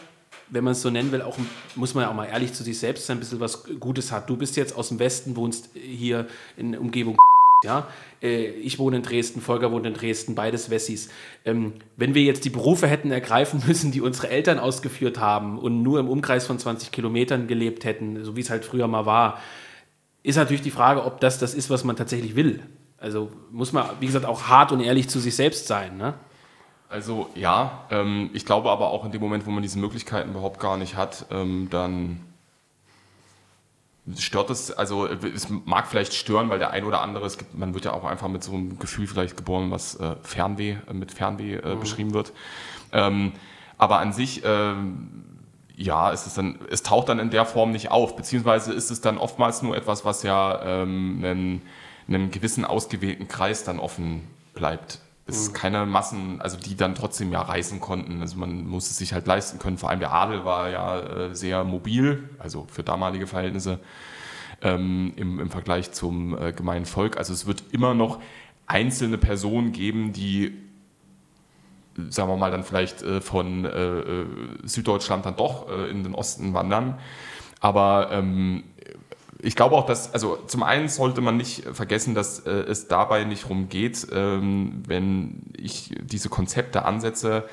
wenn 0.49 0.63
man 0.63 0.73
es 0.73 0.81
so 0.83 0.91
nennen 0.91 1.11
will, 1.11 1.23
auch 1.23 1.37
muss 1.75 1.95
man 1.95 2.03
ja 2.03 2.11
auch 2.11 2.15
mal 2.15 2.25
ehrlich 2.25 2.53
zu 2.53 2.63
sich 2.63 2.77
selbst 2.77 3.07
sein, 3.07 3.17
ein 3.17 3.19
bisschen 3.19 3.39
was 3.39 3.63
Gutes 3.79 4.11
hat. 4.11 4.29
Du 4.29 4.37
bist 4.37 4.55
jetzt 4.57 4.75
aus 4.75 4.89
dem 4.89 4.99
Westen, 4.99 5.35
wohnst 5.35 5.69
hier 5.73 6.27
in 6.55 6.73
der 6.73 6.81
Umgebung. 6.81 7.17
Ja, 7.63 7.87
äh, 8.21 8.45
ich 8.45 8.79
wohne 8.79 8.97
in 8.97 9.03
Dresden, 9.03 9.41
Volker 9.41 9.71
wohnt 9.71 9.85
in 9.85 9.93
Dresden, 9.93 10.35
beides 10.35 10.69
Wessis. 10.69 11.09
Ähm, 11.45 11.73
wenn 11.97 12.13
wir 12.13 12.23
jetzt 12.23 12.45
die 12.45 12.49
Berufe 12.49 12.87
hätten 12.87 13.11
ergreifen 13.11 13.63
müssen, 13.67 13.91
die 13.91 14.01
unsere 14.01 14.29
Eltern 14.29 14.59
ausgeführt 14.59 15.19
haben 15.19 15.57
und 15.59 15.83
nur 15.83 15.99
im 15.99 16.09
Umkreis 16.09 16.45
von 16.45 16.59
20 16.59 16.91
Kilometern 16.91 17.47
gelebt 17.47 17.85
hätten, 17.85 18.23
so 18.23 18.35
wie 18.35 18.41
es 18.41 18.49
halt 18.49 18.65
früher 18.65 18.87
mal 18.87 19.05
war, 19.05 19.39
ist 20.23 20.37
natürlich 20.37 20.61
die 20.61 20.71
Frage, 20.71 21.03
ob 21.03 21.19
das 21.19 21.39
das 21.39 21.53
ist, 21.53 21.69
was 21.69 21.83
man 21.83 21.95
tatsächlich 21.95 22.35
will. 22.35 22.61
Also 22.97 23.29
muss 23.51 23.73
man, 23.73 23.85
wie 23.99 24.05
gesagt, 24.05 24.25
auch 24.25 24.43
hart 24.43 24.71
und 24.71 24.79
ehrlich 24.79 25.09
zu 25.09 25.19
sich 25.19 25.35
selbst 25.35 25.67
sein. 25.67 25.97
Ne? 25.97 26.13
Also 26.87 27.27
ja, 27.35 27.85
ähm, 27.89 28.29
ich 28.33 28.45
glaube 28.45 28.69
aber 28.69 28.91
auch 28.91 29.03
in 29.03 29.11
dem 29.11 29.19
Moment, 29.19 29.45
wo 29.45 29.51
man 29.51 29.61
diese 29.61 29.79
Möglichkeiten 29.79 30.29
überhaupt 30.29 30.59
gar 30.59 30.77
nicht 30.77 30.95
hat, 30.95 31.25
ähm, 31.31 31.67
dann 31.69 32.21
stört 34.17 34.49
es, 34.49 34.71
also 34.71 35.07
es 35.07 35.47
mag 35.49 35.87
vielleicht 35.87 36.13
stören, 36.13 36.49
weil 36.49 36.59
der 36.59 36.71
ein 36.71 36.83
oder 36.83 37.01
andere, 37.01 37.25
es 37.25 37.37
gibt, 37.37 37.57
man 37.57 37.73
wird 37.73 37.85
ja 37.85 37.93
auch 37.93 38.03
einfach 38.03 38.27
mit 38.27 38.43
so 38.43 38.53
einem 38.53 38.77
Gefühl 38.79 39.07
vielleicht 39.07 39.37
geboren, 39.37 39.71
was 39.71 39.95
äh, 39.95 40.15
Fernweh, 40.23 40.77
äh, 40.89 40.93
mit 40.93 41.11
Fernweh 41.11 41.55
äh, 41.55 41.75
mhm. 41.75 41.79
beschrieben 41.79 42.13
wird. 42.13 42.33
Ähm, 42.91 43.33
aber 43.77 43.99
an 43.99 44.11
sich, 44.11 44.41
ähm, 44.45 45.23
ja, 45.75 46.11
ist 46.11 46.27
es 46.27 46.33
dann, 46.33 46.59
es 46.69 46.83
taucht 46.83 47.09
dann 47.09 47.19
in 47.19 47.29
der 47.29 47.45
Form 47.45 47.71
nicht 47.71 47.91
auf, 47.91 48.15
beziehungsweise 48.15 48.73
ist 48.73 48.91
es 48.91 49.01
dann 49.01 49.17
oftmals 49.17 49.61
nur 49.61 49.75
etwas, 49.75 50.05
was 50.05 50.23
ja 50.23 50.61
ähm, 50.63 51.21
einen 51.23 51.61
einem 52.07 52.31
gewissen 52.31 52.65
ausgewählten 52.65 53.27
Kreis 53.27 53.63
dann 53.63 53.79
offen 53.79 54.27
bleibt. 54.53 54.99
Es 55.25 55.37
ist 55.37 55.49
mhm. 55.49 55.53
keine 55.53 55.85
Massen, 55.85 56.41
also 56.41 56.57
die 56.57 56.75
dann 56.75 56.95
trotzdem 56.95 57.31
ja 57.31 57.41
reisen 57.41 57.79
konnten. 57.79 58.21
Also 58.21 58.37
man 58.37 58.67
muss 58.67 58.89
es 58.89 58.97
sich 58.97 59.13
halt 59.13 59.25
leisten 59.25 59.59
können. 59.59 59.77
Vor 59.77 59.89
allem 59.89 59.99
der 59.99 60.11
Adel 60.11 60.43
war 60.43 60.69
ja 60.69 60.99
äh, 60.99 61.35
sehr 61.35 61.63
mobil, 61.63 62.29
also 62.39 62.67
für 62.69 62.83
damalige 62.83 63.27
Verhältnisse 63.27 63.79
ähm, 64.61 65.13
im, 65.15 65.39
im 65.39 65.49
Vergleich 65.49 65.91
zum 65.91 66.37
äh, 66.37 66.51
gemeinen 66.51 66.85
Volk. 66.85 67.17
Also 67.17 67.33
es 67.33 67.45
wird 67.45 67.63
immer 67.71 67.93
noch 67.93 68.19
einzelne 68.67 69.17
Personen 69.17 69.71
geben, 69.71 70.13
die 70.13 70.57
sagen 72.09 72.29
wir 72.29 72.37
mal, 72.37 72.51
dann 72.51 72.63
vielleicht 72.63 73.03
äh, 73.03 73.21
von 73.21 73.65
äh, 73.65 73.69
äh 73.69 74.25
Süddeutschland 74.63 75.25
dann 75.25 75.35
doch 75.35 75.69
äh, 75.69 75.89
in 75.89 76.03
den 76.03 76.15
Osten 76.15 76.53
wandern. 76.53 76.97
Aber 77.59 78.09
ähm, 78.11 78.63
ich 79.43 79.55
glaube 79.55 79.75
auch, 79.75 79.85
dass, 79.85 80.13
also 80.13 80.37
zum 80.47 80.63
einen 80.63 80.87
sollte 80.87 81.21
man 81.21 81.37
nicht 81.37 81.63
vergessen, 81.73 82.15
dass 82.15 82.39
äh, 82.39 82.49
es 82.49 82.87
dabei 82.87 83.25
nicht 83.25 83.43
darum 83.43 83.69
geht, 83.69 84.07
ähm, 84.11 84.83
wenn 84.87 85.43
ich 85.57 85.93
diese 86.01 86.29
Konzepte 86.29 86.85
ansetze, 86.85 87.43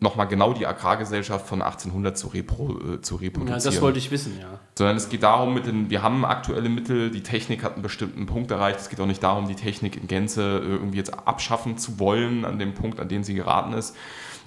nochmal 0.00 0.26
genau 0.26 0.52
die 0.52 0.66
Agrargesellschaft 0.66 1.46
von 1.46 1.62
1800 1.62 2.18
zu, 2.18 2.28
repro, 2.28 2.78
äh, 2.94 3.00
zu 3.00 3.16
reproduzieren. 3.16 3.60
Ja, 3.60 3.64
das 3.64 3.80
wollte 3.80 3.98
ich 3.98 4.10
wissen, 4.10 4.36
ja. 4.38 4.58
Sondern 4.76 4.96
es 4.96 5.08
geht 5.08 5.22
darum, 5.22 5.54
mit 5.54 5.66
den, 5.66 5.88
wir 5.88 6.02
haben 6.02 6.24
aktuelle 6.24 6.68
Mittel, 6.68 7.10
die 7.10 7.22
Technik 7.22 7.62
hat 7.62 7.74
einen 7.74 7.82
bestimmten 7.82 8.26
Punkt 8.26 8.50
erreicht. 8.50 8.80
Es 8.80 8.88
geht 8.90 9.00
auch 9.00 9.06
nicht 9.06 9.22
darum, 9.22 9.48
die 9.48 9.54
Technik 9.54 9.96
in 9.96 10.08
Gänze 10.08 10.60
irgendwie 10.62 10.98
jetzt 10.98 11.26
abschaffen 11.26 11.78
zu 11.78 11.98
wollen, 11.98 12.44
an 12.44 12.58
dem 12.58 12.74
Punkt, 12.74 13.00
an 13.00 13.08
dem 13.08 13.24
sie 13.24 13.34
geraten 13.34 13.72
ist. 13.72 13.96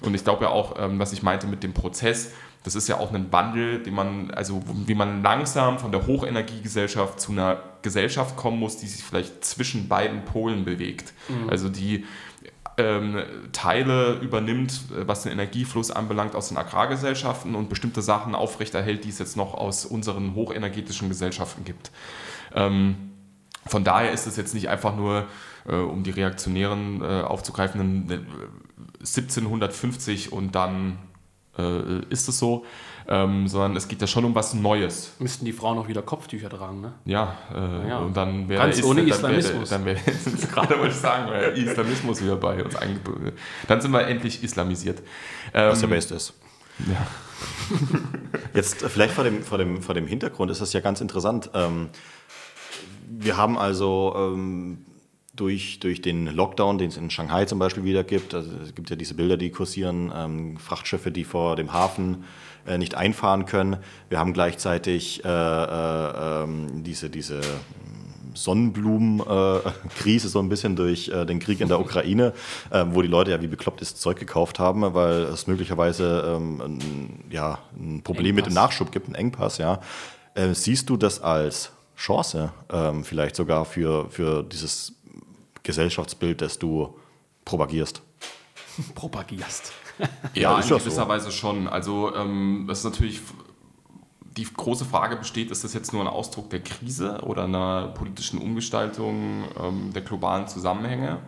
Und 0.02 0.14
ich 0.14 0.22
glaube 0.22 0.44
ja 0.44 0.50
auch, 0.50 0.76
ähm, 0.78 0.98
was 0.98 1.12
ich 1.12 1.22
meinte 1.22 1.46
mit 1.46 1.62
dem 1.62 1.72
Prozess, 1.72 2.32
das 2.66 2.74
ist 2.74 2.88
ja 2.88 2.98
auch 2.98 3.14
ein 3.14 3.32
Wandel, 3.32 3.80
den 3.80 3.94
man, 3.94 4.32
also 4.32 4.60
wie 4.86 4.96
man 4.96 5.22
langsam 5.22 5.78
von 5.78 5.92
der 5.92 6.04
Hochenergiegesellschaft 6.04 7.20
zu 7.20 7.30
einer 7.30 7.62
Gesellschaft 7.82 8.34
kommen 8.36 8.58
muss, 8.58 8.76
die 8.76 8.88
sich 8.88 9.04
vielleicht 9.04 9.44
zwischen 9.44 9.86
beiden 9.86 10.24
Polen 10.24 10.64
bewegt. 10.64 11.12
Mhm. 11.28 11.48
Also 11.48 11.68
die 11.68 12.04
ähm, 12.76 13.22
Teile 13.52 14.14
übernimmt, 14.14 14.80
was 14.90 15.22
den 15.22 15.30
Energiefluss 15.30 15.92
anbelangt, 15.92 16.34
aus 16.34 16.48
den 16.48 16.56
Agrargesellschaften 16.56 17.54
und 17.54 17.68
bestimmte 17.68 18.02
Sachen 18.02 18.34
aufrechterhält, 18.34 19.04
die 19.04 19.10
es 19.10 19.20
jetzt 19.20 19.36
noch 19.36 19.54
aus 19.54 19.86
unseren 19.86 20.34
hochenergetischen 20.34 21.08
Gesellschaften 21.08 21.64
gibt. 21.64 21.92
Ähm, 22.52 23.12
von 23.64 23.84
daher 23.84 24.10
ist 24.10 24.26
es 24.26 24.36
jetzt 24.36 24.54
nicht 24.54 24.68
einfach 24.68 24.96
nur, 24.96 25.26
äh, 25.68 25.76
um 25.76 26.02
die 26.02 26.10
Reaktionären 26.10 27.00
äh, 27.00 27.22
aufzugreifen, 27.22 28.10
1750 28.98 30.32
und 30.32 30.56
dann 30.56 30.98
äh, 31.58 32.00
ist 32.10 32.28
es 32.28 32.38
so, 32.38 32.64
ähm, 33.08 33.46
sondern 33.48 33.76
es 33.76 33.88
geht 33.88 34.00
ja 34.00 34.06
schon 34.06 34.24
um 34.24 34.34
was 34.34 34.54
Neues. 34.54 35.12
Müssten 35.18 35.44
die 35.44 35.52
Frauen 35.52 35.78
auch 35.78 35.88
wieder 35.88 36.02
Kopftücher 36.02 36.48
tragen, 36.50 36.80
ne? 36.80 36.94
Ja, 37.04 37.36
äh, 37.54 37.88
ja. 37.88 37.98
und 37.98 38.16
dann 38.16 38.48
wäre 38.48 38.64
Ganz 38.64 38.82
ohne 38.82 39.02
Islamismus. 39.02 39.68
Dann 39.70 39.84
wäre, 39.84 39.98
wär, 40.06 40.48
gerade 40.48 40.78
wollte 40.78 40.94
ich 40.94 41.00
sagen, 41.00 41.30
wäre 41.30 41.52
Islamismus 41.52 42.22
wieder 42.22 42.36
bei 42.36 42.62
uns 42.64 42.74
eingebunden. 42.76 43.32
Dann 43.68 43.80
sind 43.80 43.92
wir 43.92 44.06
endlich 44.06 44.42
islamisiert. 44.42 45.00
Ähm, 45.54 45.70
was 45.70 45.80
der 45.80 45.86
Beste 45.86 46.14
ist. 46.14 46.34
Ja. 46.78 47.06
Jetzt 48.54 48.82
äh, 48.82 48.88
vielleicht 48.88 49.14
vor 49.14 49.24
dem, 49.24 49.42
vor, 49.42 49.58
dem, 49.58 49.82
vor 49.82 49.94
dem 49.94 50.06
Hintergrund 50.06 50.50
ist 50.50 50.60
das 50.60 50.72
ja 50.72 50.80
ganz 50.80 51.00
interessant. 51.00 51.50
Ähm, 51.54 51.90
wir 53.08 53.36
haben 53.36 53.56
also 53.56 54.14
ähm, 54.16 54.84
durch, 55.36 55.78
durch 55.80 56.00
den 56.02 56.26
Lockdown, 56.26 56.78
den 56.78 56.88
es 56.88 56.96
in 56.96 57.10
Shanghai 57.10 57.44
zum 57.44 57.58
Beispiel 57.58 57.84
wieder 57.84 58.04
gibt. 58.04 58.34
Also 58.34 58.50
es 58.62 58.74
gibt 58.74 58.90
ja 58.90 58.96
diese 58.96 59.14
Bilder, 59.14 59.36
die 59.36 59.50
kursieren, 59.50 60.12
ähm, 60.14 60.56
Frachtschiffe, 60.58 61.10
die 61.10 61.24
vor 61.24 61.56
dem 61.56 61.72
Hafen 61.72 62.24
äh, 62.66 62.78
nicht 62.78 62.94
einfahren 62.94 63.46
können. 63.46 63.76
Wir 64.08 64.18
haben 64.18 64.32
gleichzeitig 64.32 65.24
äh, 65.24 65.28
äh, 65.28 66.42
ähm, 66.44 66.82
diese, 66.82 67.10
diese 67.10 67.40
Sonnenblumenkrise 68.34 70.28
so 70.28 70.38
ein 70.40 70.48
bisschen 70.48 70.76
durch 70.76 71.08
äh, 71.08 71.24
den 71.24 71.38
Krieg 71.38 71.60
in 71.60 71.68
der 71.68 71.80
Ukraine, 71.80 72.32
äh, 72.70 72.84
wo 72.88 73.02
die 73.02 73.08
Leute 73.08 73.30
ja 73.30 73.40
wie 73.40 73.46
beklopptes 73.46 73.96
Zeug 73.96 74.18
gekauft 74.18 74.58
haben, 74.58 74.82
weil 74.94 75.22
es 75.22 75.46
möglicherweise 75.46 76.36
ähm, 76.36 76.60
ein, 76.60 77.24
ja, 77.30 77.58
ein 77.78 78.02
Problem 78.02 78.36
Engpass. 78.36 78.44
mit 78.44 78.52
dem 78.52 78.54
Nachschub 78.54 78.92
gibt, 78.92 79.08
ein 79.08 79.14
Engpass. 79.14 79.58
Ja. 79.58 79.80
Äh, 80.34 80.54
siehst 80.54 80.90
du 80.90 80.96
das 80.96 81.20
als 81.20 81.72
Chance 81.96 82.52
ähm, 82.70 83.04
vielleicht 83.04 83.36
sogar 83.36 83.64
für, 83.64 84.10
für 84.10 84.42
dieses 84.42 84.95
Gesellschaftsbild, 85.66 86.40
das 86.40 86.58
du 86.58 86.96
propagierst. 87.44 88.02
Propagierst. 88.94 89.72
ja, 90.34 90.58
in 90.60 90.68
gewisser 90.68 90.90
so. 90.90 91.08
Weise 91.08 91.32
schon. 91.32 91.68
Also 91.68 92.14
ähm, 92.14 92.64
das 92.68 92.78
ist 92.78 92.84
natürlich 92.84 93.20
die 94.36 94.44
große 94.44 94.84
Frage 94.84 95.16
besteht, 95.16 95.50
ist 95.50 95.64
das 95.64 95.72
jetzt 95.74 95.92
nur 95.92 96.02
ein 96.02 96.08
Ausdruck 96.08 96.50
der 96.50 96.60
Krise 96.60 97.20
oder 97.22 97.44
einer 97.44 97.88
politischen 97.88 98.38
Umgestaltung 98.38 99.44
ähm, 99.60 99.92
der 99.92 100.02
globalen 100.02 100.46
Zusammenhänge? 100.46 101.18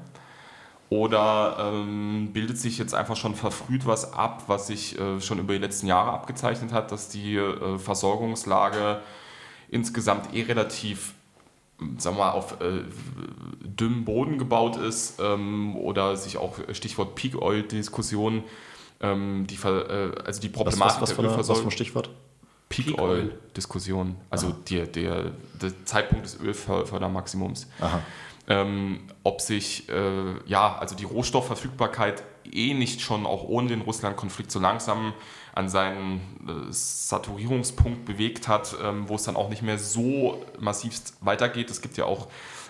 Oder 0.90 1.56
ähm, 1.60 2.30
bildet 2.32 2.58
sich 2.58 2.78
jetzt 2.78 2.94
einfach 2.94 3.16
schon 3.16 3.34
verfrüht 3.34 3.86
was 3.86 4.12
ab, 4.14 4.44
was 4.46 4.68
sich 4.68 4.98
äh, 4.98 5.20
schon 5.20 5.38
über 5.38 5.52
die 5.52 5.58
letzten 5.58 5.86
Jahre 5.86 6.12
abgezeichnet 6.12 6.72
hat, 6.72 6.92
dass 6.92 7.08
die 7.08 7.36
äh, 7.36 7.78
Versorgungslage 7.78 9.00
insgesamt 9.70 10.34
eh 10.34 10.42
relativ 10.42 11.14
sagen 11.98 12.16
wir 12.16 12.24
mal, 12.24 12.30
auf 12.30 12.60
äh, 12.60 12.84
dünnem 13.60 14.04
Boden 14.04 14.38
gebaut 14.38 14.76
ist 14.76 15.20
ähm, 15.20 15.76
oder 15.76 16.16
sich 16.16 16.36
auch 16.36 16.58
Stichwort 16.72 17.14
Peak 17.14 17.40
Oil 17.40 17.62
Diskussion, 17.62 18.42
ähm, 19.00 19.46
die, 19.46 19.56
äh, 19.56 20.12
also 20.24 20.40
die 20.40 20.48
Problematik 20.48 21.00
was, 21.00 21.16
was, 21.16 21.18
was, 21.18 21.38
was, 21.38 21.48
was 21.48 21.60
für 21.60 21.70
Stichwort? 21.70 22.10
Peak, 22.68 22.86
Peak 22.86 23.00
Oil 23.00 23.32
Diskussion, 23.56 24.16
also 24.30 24.54
der, 24.68 24.86
der, 24.86 25.32
der 25.60 25.84
Zeitpunkt 25.84 26.26
des 26.26 26.40
Ölfördermaximums. 26.40 27.68
Ähm, 28.50 29.00
ob 29.24 29.42
sich, 29.42 29.88
äh, 29.90 30.34
ja, 30.46 30.76
also 30.78 30.96
die 30.96 31.04
Rohstoffverfügbarkeit 31.04 32.22
eh 32.50 32.72
nicht 32.72 33.02
schon 33.02 33.26
auch 33.26 33.44
ohne 33.44 33.68
den 33.68 33.82
Russland-Konflikt 33.82 34.50
so 34.50 34.58
langsam 34.58 35.12
an 35.58 35.68
seinen 35.68 36.20
äh, 36.46 36.72
Saturierungspunkt 36.72 38.04
bewegt 38.04 38.46
hat, 38.46 38.76
ähm, 38.80 39.08
wo 39.08 39.16
es 39.16 39.24
dann 39.24 39.34
auch 39.34 39.48
nicht 39.48 39.62
mehr 39.62 39.76
so 39.76 40.44
massivst 40.60 41.14
weitergeht. 41.20 41.68
Es 41.68 41.80
gibt 41.80 41.96
ja 41.96 42.04
auch 42.04 42.28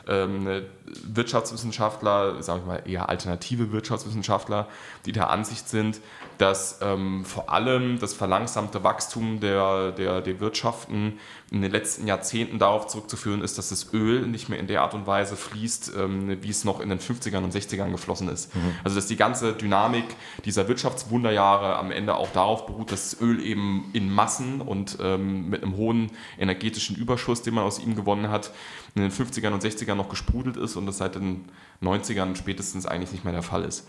ähm, 0.08 0.62
Wirtschaftswissenschaftler, 1.04 2.42
sagen 2.42 2.62
wir 2.62 2.66
mal 2.66 2.82
eher 2.88 3.10
alternative 3.10 3.72
Wirtschaftswissenschaftler, 3.72 4.68
die 5.04 5.12
der 5.12 5.28
Ansicht 5.28 5.68
sind, 5.68 6.00
dass 6.38 6.78
ähm, 6.82 7.24
vor 7.24 7.50
allem 7.50 7.98
das 7.98 8.14
verlangsamte 8.14 8.84
Wachstum 8.84 9.40
der, 9.40 9.92
der, 9.92 10.20
der 10.20 10.40
Wirtschaften 10.40 11.18
in 11.50 11.62
den 11.62 11.72
letzten 11.72 12.06
Jahrzehnten 12.06 12.58
darauf 12.58 12.86
zurückzuführen 12.86 13.42
ist, 13.42 13.58
dass 13.58 13.70
das 13.70 13.92
Öl 13.92 14.26
nicht 14.26 14.48
mehr 14.48 14.58
in 14.58 14.68
der 14.68 14.82
Art 14.82 14.94
und 14.94 15.06
Weise 15.06 15.34
fließt, 15.36 15.92
ähm, 15.98 16.42
wie 16.42 16.50
es 16.50 16.64
noch 16.64 16.80
in 16.80 16.90
den 16.90 17.00
50ern 17.00 17.42
und 17.42 17.52
60ern 17.52 17.90
geflossen 17.90 18.28
ist. 18.28 18.54
Mhm. 18.54 18.74
Also 18.84 18.96
dass 18.96 19.06
die 19.06 19.16
ganze 19.16 19.52
Dynamik 19.52 20.04
dieser 20.44 20.68
Wirtschaftswunderjahre 20.68 21.76
am 21.76 21.90
Ende 21.90 22.14
auch 22.14 22.30
darauf 22.30 22.66
beruht, 22.66 22.92
dass 22.92 23.20
Öl 23.20 23.42
eben 23.44 23.90
in 23.92 24.10
Massen 24.10 24.60
und 24.60 24.98
ähm, 25.00 25.48
mit 25.50 25.64
einem 25.64 25.76
hohen 25.76 26.12
energetischen 26.38 26.94
Überschuss, 26.96 27.42
den 27.42 27.54
man 27.54 27.64
aus 27.64 27.80
ihm 27.80 27.96
gewonnen 27.96 28.30
hat, 28.30 28.52
in 28.94 29.02
den 29.02 29.10
50ern 29.10 29.52
und 29.52 29.64
60ern 29.64 29.96
noch 29.96 30.08
gesprudelt 30.08 30.56
ist 30.56 30.76
und 30.76 30.86
das 30.86 30.98
seit 30.98 31.16
den 31.16 31.46
90ern 31.82 32.36
spätestens 32.36 32.86
eigentlich 32.86 33.12
nicht 33.12 33.24
mehr 33.24 33.32
der 33.32 33.42
Fall 33.42 33.64
ist. 33.64 33.88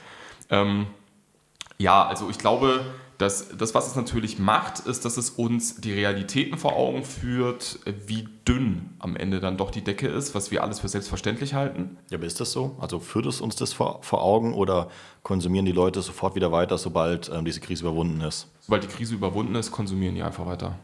Ähm, 0.50 0.88
ja, 1.80 2.06
also 2.06 2.30
ich 2.30 2.38
glaube, 2.38 2.82
dass 3.18 3.50
das, 3.58 3.76
was 3.76 3.88
es 3.88 3.96
natürlich 3.96 4.40
macht, 4.40 4.80
ist, 4.80 5.04
dass 5.04 5.18
es 5.18 5.30
uns 5.30 5.76
die 5.76 5.92
Realitäten 5.92 6.58
vor 6.58 6.76
Augen 6.78 7.04
führt, 7.04 7.80
wie 8.08 8.28
dünn 8.48 8.92
am 9.00 9.18
Ende 9.18 9.42
dann 9.42 9.58
doch 9.58 9.72
die 9.72 9.84
Decke 9.84 10.08
ist, 10.08 10.36
was 10.36 10.52
wir 10.52 10.64
alles 10.64 10.80
für 10.80 10.88
selbstverständlich 10.88 11.54
halten. 11.54 11.98
Ja, 12.10 12.18
aber 12.18 12.28
ist 12.28 12.40
das 12.40 12.54
so? 12.54 12.78
Also 12.80 13.00
führt 13.00 13.26
es 13.26 13.42
uns 13.42 13.58
das 13.58 13.74
vor, 13.74 14.00
vor 14.04 14.24
Augen 14.24 14.54
oder 14.54 14.90
konsumieren 15.24 15.66
die 15.66 15.74
Leute 15.74 16.02
sofort 16.02 16.36
wieder 16.36 16.54
weiter, 16.54 16.78
sobald 16.78 17.30
ähm, 17.30 17.44
diese 17.44 17.60
Krise 17.60 17.84
überwunden 17.84 18.22
ist? 18.22 18.48
Sobald 18.62 18.84
die 18.84 18.88
Krise 18.88 19.16
überwunden 19.16 19.56
ist, 19.56 19.72
konsumieren 19.72 20.16
die 20.16 20.24
einfach 20.24 20.46
weiter. 20.46 20.76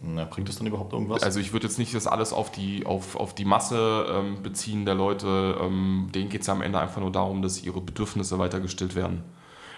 Na, 0.00 0.24
bringt 0.24 0.50
das 0.50 0.56
dann 0.56 0.66
überhaupt 0.66 0.92
irgendwas? 0.92 1.22
Also 1.22 1.40
ich 1.40 1.54
würde 1.54 1.66
jetzt 1.66 1.78
nicht 1.78 1.94
das 1.94 2.06
alles 2.06 2.34
auf 2.34 2.52
die, 2.52 2.84
auf, 2.84 3.16
auf 3.16 3.34
die 3.34 3.46
Masse 3.46 4.06
ähm, 4.10 4.42
beziehen 4.42 4.84
der 4.84 4.94
Leute. 4.94 5.56
Ähm, 5.60 6.10
denen 6.14 6.28
geht 6.28 6.42
es 6.42 6.46
ja 6.46 6.52
am 6.52 6.60
Ende 6.60 6.78
einfach 6.78 7.00
nur 7.00 7.10
darum, 7.10 7.40
dass 7.40 7.62
ihre 7.62 7.80
Bedürfnisse 7.80 8.38
weiter 8.38 8.60
gestillt 8.60 8.94
werden. 8.94 9.24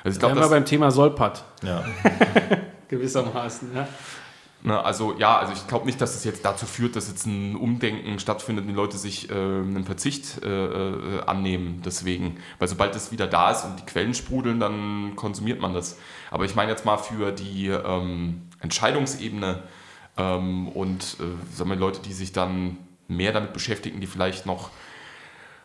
Also 0.05 0.17
ich 0.17 0.21
glaube, 0.21 0.41
wir 0.41 0.49
beim 0.49 0.65
Thema 0.65 0.91
Solpat. 0.91 1.45
Ja. 1.63 1.85
Gewissermaßen, 2.89 3.75
ja. 3.75 3.87
Na, 4.63 4.83
also 4.83 5.15
ja, 5.19 5.39
also 5.39 5.55
ich 5.55 5.67
glaube 5.69 5.87
nicht, 5.87 6.01
dass 6.01 6.15
es 6.15 6.25
jetzt 6.25 6.45
dazu 6.45 6.67
führt, 6.67 6.95
dass 6.95 7.09
jetzt 7.09 7.25
ein 7.25 7.57
Umdenken 7.57 8.19
stattfindet 8.19 8.65
und 8.65 8.69
die 8.69 8.75
Leute 8.75 8.99
sich 8.99 9.31
äh, 9.31 9.33
einen 9.33 9.85
Verzicht 9.85 10.45
äh, 10.45 10.49
äh, 10.49 11.23
annehmen 11.25 11.81
deswegen. 11.85 12.37
Weil 12.59 12.69
sobald 12.69 12.95
es 12.95 13.11
wieder 13.11 13.27
da 13.27 13.53
ist 13.53 13.65
und 13.65 13.81
die 13.81 13.87
Quellen 13.87 14.13
sprudeln, 14.13 14.61
dann 14.61 15.17
konsumiert 15.17 15.61
man 15.61 15.73
das. 15.73 15.99
Aber 16.31 16.45
ich 16.45 16.55
meine 16.55 16.71
jetzt 16.71 16.85
mal 16.85 16.99
für 16.99 17.33
die 17.33 17.69
ähm, 17.69 18.43
Entscheidungsebene 18.61 19.63
ähm, 20.19 20.69
und 20.69 21.17
äh, 21.21 21.57
sagen 21.57 21.71
wir, 21.71 21.77
Leute, 21.77 22.01
die 22.03 22.13
sich 22.13 22.33
dann 22.33 22.77
mehr 23.09 23.33
damit 23.33 23.55
beschäftigen, 23.55 24.01
die 24.01 24.07
vielleicht 24.07 24.45
noch 24.45 24.71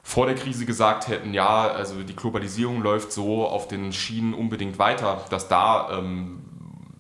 vor 0.07 0.27
der 0.27 0.35
Krise 0.35 0.67
gesagt 0.67 1.07
hätten, 1.07 1.33
ja, 1.33 1.67
also 1.67 2.03
die 2.03 2.15
Globalisierung 2.15 2.83
läuft 2.83 3.11
so 3.11 3.47
auf 3.47 3.67
den 3.67 3.91
Schienen 3.91 4.35
unbedingt 4.35 4.77
weiter, 4.77 5.25
dass 5.31 5.47
da 5.47 5.97
ähm, 5.97 6.43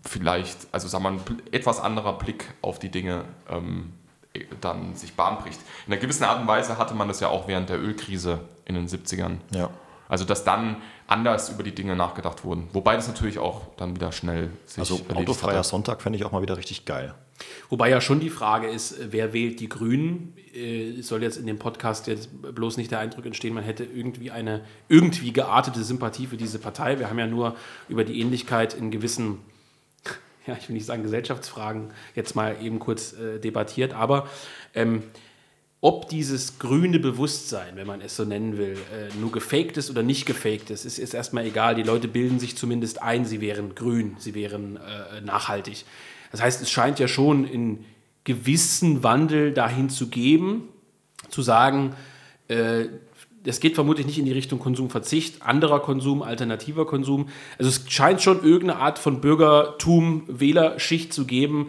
vielleicht, 0.03 0.67
also 0.71 0.87
sagen 0.87 1.03
wir 1.03 1.11
mal, 1.11 1.19
ein 1.19 1.41
etwas 1.51 1.79
anderer 1.79 2.13
Blick 2.17 2.55
auf 2.63 2.79
die 2.79 2.89
Dinge 2.89 3.25
ähm, 3.47 3.93
dann 4.59 4.95
sich 4.95 5.13
Bahn 5.13 5.37
bricht. 5.37 5.59
In 5.85 5.93
einer 5.93 6.01
gewissen 6.01 6.23
Art 6.23 6.41
und 6.41 6.47
Weise 6.47 6.79
hatte 6.79 6.95
man 6.95 7.07
das 7.07 7.19
ja 7.19 7.27
auch 7.27 7.47
während 7.47 7.69
der 7.69 7.79
Ölkrise 7.79 8.39
in 8.65 8.73
den 8.73 8.87
70ern. 8.87 9.37
Ja. 9.51 9.69
Also 10.07 10.25
dass 10.25 10.43
dann 10.43 10.77
anders 11.07 11.49
über 11.49 11.63
die 11.63 11.73
Dinge 11.73 11.95
nachgedacht 11.95 12.43
wurden. 12.43 12.67
Wobei 12.73 12.95
das 12.95 13.07
natürlich 13.07 13.39
auch 13.39 13.61
dann 13.77 13.95
wieder 13.95 14.11
schnell 14.11 14.51
sich 14.65 14.79
Also 14.79 15.01
autofreier 15.13 15.59
hatte. 15.59 15.67
Sonntag 15.67 16.01
fände 16.01 16.17
ich 16.17 16.25
auch 16.25 16.31
mal 16.31 16.41
wieder 16.41 16.57
richtig 16.57 16.85
geil. 16.85 17.15
Wobei 17.69 17.89
ja 17.89 17.99
schon 17.99 18.19
die 18.19 18.29
Frage 18.29 18.67
ist, 18.67 19.11
wer 19.11 19.33
wählt 19.33 19.59
die 19.59 19.67
Grünen? 19.67 20.33
Äh, 20.53 21.01
soll 21.01 21.21
jetzt 21.21 21.37
in 21.37 21.45
dem 21.45 21.59
Podcast 21.59 22.07
jetzt 22.07 22.29
bloß 22.41 22.77
nicht 22.77 22.91
der 22.91 22.99
Eindruck 22.99 23.25
entstehen, 23.25 23.53
man 23.53 23.63
hätte 23.63 23.83
irgendwie 23.83 24.31
eine 24.31 24.61
irgendwie 24.87 25.33
geartete 25.33 25.83
Sympathie 25.83 26.27
für 26.27 26.37
diese 26.37 26.59
Partei. 26.59 26.97
Wir 26.97 27.09
haben 27.09 27.19
ja 27.19 27.27
nur 27.27 27.55
über 27.89 28.05
die 28.05 28.21
Ähnlichkeit 28.21 28.73
in 28.73 28.89
gewissen, 28.89 29.39
ja, 30.47 30.55
ich 30.57 30.69
will 30.69 30.75
nicht 30.75 30.85
sagen 30.85 31.03
Gesellschaftsfragen, 31.03 31.91
jetzt 32.15 32.35
mal 32.35 32.55
eben 32.61 32.79
kurz 32.79 33.13
äh, 33.13 33.39
debattiert. 33.39 33.93
Aber 33.93 34.29
ähm, 34.73 35.03
ob 35.85 36.09
dieses 36.09 36.57
grüne 36.57 36.97
Bewusstsein, 36.97 37.75
wenn 37.75 37.85
man 37.85 38.01
es 38.01 38.15
so 38.15 38.25
nennen 38.25 38.57
will, 38.57 38.75
äh, 38.91 39.15
nur 39.21 39.31
gefaked 39.31 39.77
ist 39.77 39.91
oder 39.91 40.01
nicht 40.01 40.25
gefaked 40.25 40.71
ist, 40.71 40.83
ist, 40.83 40.97
ist 40.97 41.13
erstmal 41.13 41.45
egal. 41.45 41.75
Die 41.75 41.83
Leute 41.83 42.07
bilden 42.07 42.39
sich 42.39 42.57
zumindest 42.57 43.03
ein, 43.03 43.23
sie 43.23 43.39
wären 43.39 43.75
grün, 43.75 44.15
sie 44.17 44.33
wären 44.33 44.77
äh, 44.77 45.21
nachhaltig. 45.21 45.85
Das 46.31 46.41
heißt, 46.41 46.59
es 46.63 46.71
scheint 46.71 46.97
ja 46.97 47.07
schon 47.07 47.45
in 47.45 47.85
gewissen 48.23 49.03
Wandel 49.03 49.53
dahin 49.53 49.91
zu 49.91 50.07
geben, 50.07 50.69
zu 51.29 51.43
sagen, 51.43 51.93
äh, 52.47 52.85
es 53.45 53.59
geht 53.59 53.75
vermutlich 53.75 54.07
nicht 54.07 54.17
in 54.17 54.25
die 54.25 54.31
Richtung 54.31 54.57
Konsumverzicht, 54.57 55.43
anderer 55.43 55.81
Konsum, 55.81 56.23
alternativer 56.23 56.87
Konsum. 56.87 57.29
Also 57.59 57.69
es 57.69 57.83
scheint 57.93 58.23
schon 58.23 58.43
irgendeine 58.43 58.79
Art 58.79 58.97
von 58.97 59.21
Bürgertum, 59.21 60.23
Wählerschicht 60.25 61.13
zu 61.13 61.27
geben, 61.27 61.67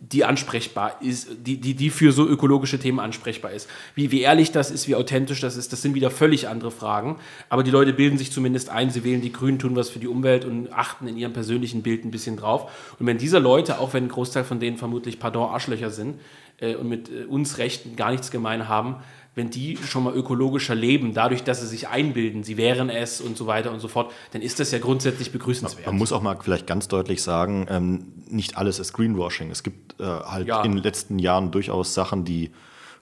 die 0.00 0.24
ansprechbar 0.24 0.96
ist, 1.00 1.28
die, 1.44 1.60
die, 1.60 1.74
die 1.74 1.90
für 1.90 2.12
so 2.12 2.26
ökologische 2.26 2.78
Themen 2.78 3.00
ansprechbar 3.00 3.50
ist. 3.50 3.68
Wie, 3.94 4.10
wie 4.10 4.20
ehrlich 4.20 4.52
das 4.52 4.70
ist, 4.70 4.86
wie 4.86 4.94
authentisch 4.94 5.40
das 5.40 5.56
ist, 5.56 5.72
das 5.72 5.82
sind 5.82 5.94
wieder 5.94 6.10
völlig 6.10 6.48
andere 6.48 6.70
Fragen. 6.70 7.16
Aber 7.48 7.64
die 7.64 7.70
Leute 7.70 7.92
bilden 7.92 8.16
sich 8.16 8.32
zumindest 8.32 8.70
ein, 8.70 8.90
sie 8.90 9.02
wählen 9.02 9.20
die 9.20 9.32
Grünen, 9.32 9.58
tun 9.58 9.74
was 9.74 9.90
für 9.90 9.98
die 9.98 10.06
Umwelt 10.06 10.44
und 10.44 10.72
achten 10.72 11.08
in 11.08 11.16
ihrem 11.16 11.32
persönlichen 11.32 11.82
Bild 11.82 12.04
ein 12.04 12.10
bisschen 12.10 12.36
drauf. 12.36 12.70
Und 12.98 13.06
wenn 13.06 13.18
diese 13.18 13.38
Leute, 13.38 13.80
auch 13.80 13.92
wenn 13.92 14.04
ein 14.04 14.08
Großteil 14.08 14.44
von 14.44 14.60
denen 14.60 14.76
vermutlich, 14.76 15.18
pardon, 15.18 15.50
Arschlöcher 15.50 15.90
sind 15.90 16.20
äh, 16.58 16.76
und 16.76 16.88
mit 16.88 17.10
äh, 17.10 17.24
uns 17.24 17.58
Rechten 17.58 17.96
gar 17.96 18.12
nichts 18.12 18.30
gemein 18.30 18.68
haben, 18.68 18.96
wenn 19.38 19.50
die 19.50 19.78
schon 19.78 20.02
mal 20.02 20.14
ökologischer 20.14 20.74
leben, 20.74 21.14
dadurch, 21.14 21.44
dass 21.44 21.60
sie 21.60 21.68
sich 21.68 21.88
einbilden, 21.88 22.42
sie 22.42 22.56
wären 22.56 22.90
es 22.90 23.20
und 23.20 23.36
so 23.36 23.46
weiter 23.46 23.70
und 23.70 23.78
so 23.78 23.86
fort, 23.86 24.12
dann 24.32 24.42
ist 24.42 24.58
das 24.58 24.72
ja 24.72 24.80
grundsätzlich 24.80 25.30
begrüßenswert. 25.30 25.86
Man 25.86 25.96
muss 25.96 26.12
auch 26.12 26.20
mal 26.20 26.36
vielleicht 26.42 26.66
ganz 26.66 26.88
deutlich 26.88 27.22
sagen, 27.22 27.66
ähm, 27.70 28.12
nicht 28.28 28.58
alles 28.58 28.80
ist 28.80 28.92
Greenwashing. 28.92 29.50
Es 29.50 29.62
gibt 29.62 29.98
äh, 30.00 30.04
halt 30.04 30.48
ja. 30.48 30.62
in 30.62 30.72
den 30.72 30.82
letzten 30.82 31.20
Jahren 31.20 31.52
durchaus 31.52 31.94
Sachen, 31.94 32.24
die 32.24 32.50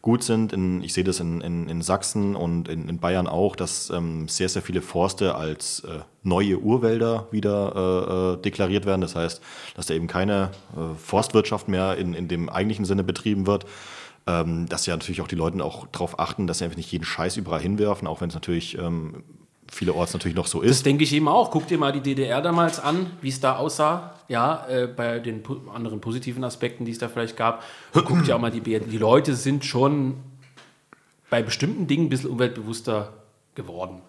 gut 0.02 0.22
sind. 0.22 0.52
In, 0.52 0.82
ich 0.82 0.92
sehe 0.92 1.04
das 1.04 1.20
in, 1.20 1.40
in, 1.40 1.70
in 1.70 1.80
Sachsen 1.80 2.36
und 2.36 2.68
in, 2.68 2.98
Bayern 2.98 3.26
auch, 3.26 3.56
dass 3.56 3.88
ähm, 3.88 4.28
sehr, 4.28 4.50
sehr 4.50 4.60
viele 4.60 4.82
Forste 4.82 5.36
als 5.36 5.80
äh, 5.80 6.00
neue 6.22 6.58
Urwälder 6.58 7.28
wieder 7.30 8.36
äh, 8.36 8.36
äh 8.36 8.42
deklariert 8.42 8.84
werden. 8.84 9.00
Das 9.00 9.16
heißt, 9.16 9.40
dass 9.74 9.86
da 9.86 9.94
eben 9.94 10.06
keine 10.06 10.50
äh, 10.76 10.94
Forstwirtschaft 10.98 11.66
mehr 11.68 11.96
in 11.96 12.28
dem 12.28 12.50
eigentlichen 12.50 12.84
Sinne 12.84 13.04
betrieben 13.04 13.46
wird 13.46 13.64
ähm, 14.26 14.68
dass 14.68 14.86
ja 14.86 14.94
natürlich 14.94 15.20
auch 15.20 15.28
die 15.28 15.36
Leute 15.36 15.62
auch 15.64 15.86
darauf 15.88 16.18
achten, 16.18 16.46
dass 16.46 16.58
sie 16.58 16.64
einfach 16.64 16.76
nicht 16.76 16.90
jeden 16.90 17.04
Scheiß 17.04 17.36
überall 17.36 17.60
hinwerfen, 17.60 18.08
auch 18.08 18.20
wenn 18.20 18.28
es 18.28 18.34
natürlich 18.34 18.76
ähm, 18.78 19.22
vielerorts 19.70 20.12
natürlich 20.12 20.36
noch 20.36 20.46
so 20.46 20.60
ist. 20.60 20.70
Das 20.70 20.82
denke 20.82 21.04
ich 21.04 21.12
eben 21.12 21.28
auch. 21.28 21.50
Guck 21.50 21.66
dir 21.68 21.78
mal 21.78 21.92
die 21.92 22.00
DDR 22.00 22.42
damals 22.42 22.80
an, 22.80 23.10
wie 23.20 23.28
es 23.28 23.40
da 23.40 23.56
aussah. 23.56 24.14
Ja, 24.28 24.66
äh, 24.68 24.88
bei 24.88 25.20
den 25.20 25.42
po 25.42 25.60
anderen 25.72 26.00
positiven 26.00 26.42
Aspekten, 26.42 26.84
die 26.84 26.92
es 26.92 26.98
da 26.98 27.08
vielleicht 27.08 27.36
gab. 27.36 27.62
Guck 27.92 28.24
dir 28.24 28.34
auch 28.34 28.40
mal 28.40 28.50
die 28.50 28.60
BRD. 28.60 28.90
Die 28.90 28.98
Leute 28.98 29.36
sind 29.36 29.64
schon 29.64 30.16
bei 31.30 31.42
bestimmten 31.42 31.86
Dingen 31.86 32.06
ein 32.06 32.08
bisschen 32.08 32.30
umweltbewusster 32.30 33.12
geworden. 33.54 34.00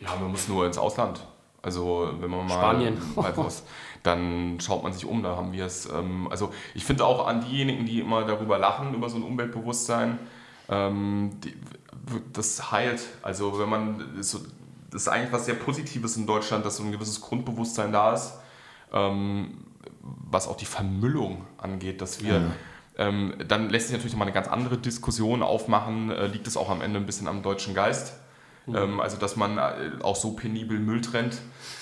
Ja, 0.00 0.14
man 0.20 0.30
muss 0.30 0.48
nur 0.48 0.66
ins 0.66 0.78
Ausland. 0.78 1.20
Also 1.62 2.10
wenn 2.20 2.30
man 2.30 2.46
mal 2.46 2.54
Spanien. 2.54 2.96
was, 3.14 3.62
dann 4.02 4.58
schaut 4.60 4.82
man 4.82 4.92
sich 4.92 5.04
um, 5.04 5.22
da 5.22 5.36
haben 5.36 5.52
wir 5.52 5.64
es. 5.64 5.88
Ähm, 5.88 6.28
also 6.30 6.52
ich 6.74 6.84
finde 6.84 7.04
auch 7.04 7.26
an 7.26 7.40
diejenigen, 7.42 7.86
die 7.86 8.00
immer 8.00 8.24
darüber 8.24 8.58
lachen, 8.58 8.94
über 8.94 9.08
so 9.08 9.16
ein 9.16 9.22
Umweltbewusstsein, 9.22 10.18
ähm, 10.68 11.38
die, 11.44 11.54
das 12.32 12.72
heilt. 12.72 13.02
Also 13.22 13.58
wenn 13.58 13.68
man, 13.68 14.22
so, 14.22 14.38
das 14.90 15.02
ist 15.02 15.08
eigentlich 15.08 15.32
was 15.32 15.46
sehr 15.46 15.54
Positives 15.54 16.16
in 16.16 16.26
Deutschland, 16.26 16.66
dass 16.66 16.76
so 16.76 16.82
ein 16.82 16.92
gewisses 16.92 17.20
Grundbewusstsein 17.20 17.92
da 17.92 18.12
ist, 18.12 18.34
ähm, 18.92 19.64
was 20.00 20.48
auch 20.48 20.56
die 20.56 20.66
Vermüllung 20.66 21.44
angeht, 21.58 22.00
dass 22.00 22.22
wir... 22.22 22.34
Ja. 22.34 22.50
Ähm, 22.98 23.32
dann 23.48 23.70
lässt 23.70 23.86
sich 23.86 23.96
natürlich 23.96 24.12
nochmal 24.12 24.28
eine 24.28 24.34
ganz 24.34 24.48
andere 24.48 24.76
Diskussion 24.76 25.42
aufmachen. 25.42 26.10
Äh, 26.10 26.26
liegt 26.26 26.46
es 26.46 26.58
auch 26.58 26.68
am 26.68 26.82
Ende 26.82 27.00
ein 27.00 27.06
bisschen 27.06 27.26
am 27.26 27.42
deutschen 27.42 27.72
Geist? 27.72 28.12
Mhm. 28.66 28.76
Ähm, 28.76 29.00
also, 29.00 29.16
dass 29.16 29.36
man 29.36 29.58
äh, 29.58 29.90
auch 30.02 30.16
so 30.16 30.32
penibel 30.32 30.78
Müll 30.78 31.00
trennt. 31.00 31.38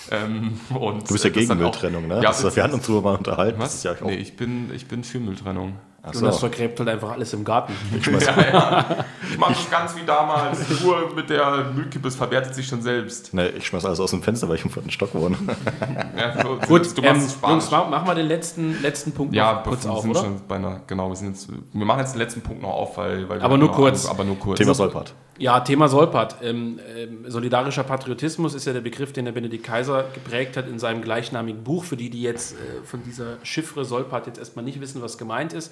Ähm, 0.09 0.59
und 0.69 1.09
du 1.09 1.13
bist 1.13 1.23
ja 1.23 1.29
gegen 1.29 1.57
Mülltrennung, 1.57 2.07
ne? 2.07 2.15
Ja, 2.15 2.31
das, 2.31 2.55
wir 2.55 2.63
hatten 2.63 2.73
uns 2.73 2.87
darüber 2.87 3.11
mal 3.11 3.17
unterhalten. 3.17 3.59
Was? 3.59 3.83
Ja 3.83 3.95
nee, 4.03 4.15
ich 4.15 4.35
bin, 4.35 4.73
ich 4.73 4.87
bin 4.87 5.03
für 5.03 5.19
Mülltrennung. 5.19 5.77
Ach 6.03 6.13
so. 6.13 6.19
Und 6.19 6.25
das 6.25 6.39
vergräbt 6.39 6.79
halt 6.79 6.89
einfach 6.89 7.11
alles 7.11 7.31
im 7.33 7.43
Garten. 7.43 7.73
Ich, 7.95 8.05
ja, 8.07 8.41
ja. 8.51 9.05
ich 9.29 9.37
mache 9.37 9.53
das 9.53 9.69
ganz 9.69 9.95
wie 9.95 10.03
damals. 10.03 10.65
Die 10.67 10.83
Uhr 10.83 11.13
mit 11.15 11.29
der 11.29 11.71
Müllkippe 11.75 12.09
verwertet 12.09 12.55
sich 12.55 12.67
schon 12.67 12.81
selbst. 12.81 13.33
Nee, 13.33 13.49
ich 13.49 13.67
schmeiß 13.67 13.85
alles 13.85 13.99
aus 13.99 14.09
dem 14.09 14.23
Fenster, 14.23 14.49
weil 14.49 14.55
ich 14.55 14.65
im 14.65 14.71
vierten 14.71 14.89
Stock 14.89 15.13
wohne. 15.13 15.37
ja, 16.17 16.41
so, 16.41 16.57
Gut, 16.67 16.97
du 16.97 17.03
ähm, 17.03 17.21
Jungs, 17.43 17.69
machen 17.69 18.07
wir 18.07 18.15
den 18.15 18.27
letzten, 18.27 18.81
letzten 18.81 19.11
Punkt 19.11 19.35
ja, 19.35 19.53
noch 19.53 19.63
kurz 19.63 19.85
auf, 19.85 20.03
oder? 20.03 20.21
Schon 20.21 20.41
beinahe, 20.47 20.81
genau, 20.87 21.09
wir, 21.09 21.15
sind 21.15 21.29
jetzt, 21.29 21.49
wir 21.49 21.85
machen 21.85 21.99
jetzt 21.99 22.13
den 22.13 22.19
letzten 22.19 22.41
Punkt 22.41 22.63
noch 22.63 22.73
auf, 22.73 22.97
weil... 22.97 23.29
weil 23.29 23.41
aber, 23.41 23.57
nur 23.57 23.71
kurz. 23.71 24.07
aber 24.07 24.23
nur 24.23 24.39
kurz. 24.39 24.57
Thema 24.57 24.73
Solpat. 24.73 25.13
Ja, 25.37 25.61
Thema 25.61 25.87
Solpat. 25.87 26.37
Ähm, 26.43 26.79
ähm, 26.95 27.25
solidarischer 27.27 27.83
Patriotismus 27.83 28.53
ist 28.53 28.65
ja 28.65 28.73
der 28.73 28.81
Begriff, 28.81 29.13
den 29.13 29.25
der 29.25 29.31
Benedikt 29.31 29.63
Kaiser 29.63 30.05
geprägt 30.13 30.57
hat 30.57 30.67
in 30.67 30.77
seinem 30.77 31.01
gleichnamigen 31.01 31.63
Buch. 31.63 31.83
Für 31.83 31.97
die, 31.97 32.09
die 32.09 32.21
jetzt 32.21 32.53
äh, 32.53 32.83
von 32.83 33.03
dieser 33.03 33.37
Chiffre 33.43 33.85
Solpat 33.85 34.27
jetzt 34.27 34.37
erstmal 34.37 34.65
nicht 34.65 34.79
wissen, 34.81 35.01
was 35.01 35.17
gemeint 35.17 35.53
ist. 35.53 35.71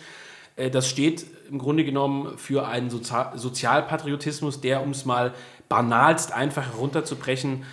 Äh, 0.56 0.70
das 0.70 0.90
steht 0.90 1.26
im 1.50 1.60
Grunde 1.60 1.84
genommen 1.84 2.38
für 2.38 2.68
einen 2.68 2.90
Sozial 2.90 3.32
Sozialpatriotismus, 3.36 4.62
der, 4.62 4.82
um 4.82 4.92
es 4.92 5.06
mal 5.06 5.34
banalst 5.68 6.34
einfach 6.34 6.74
herunterzubrechen, 6.74 7.64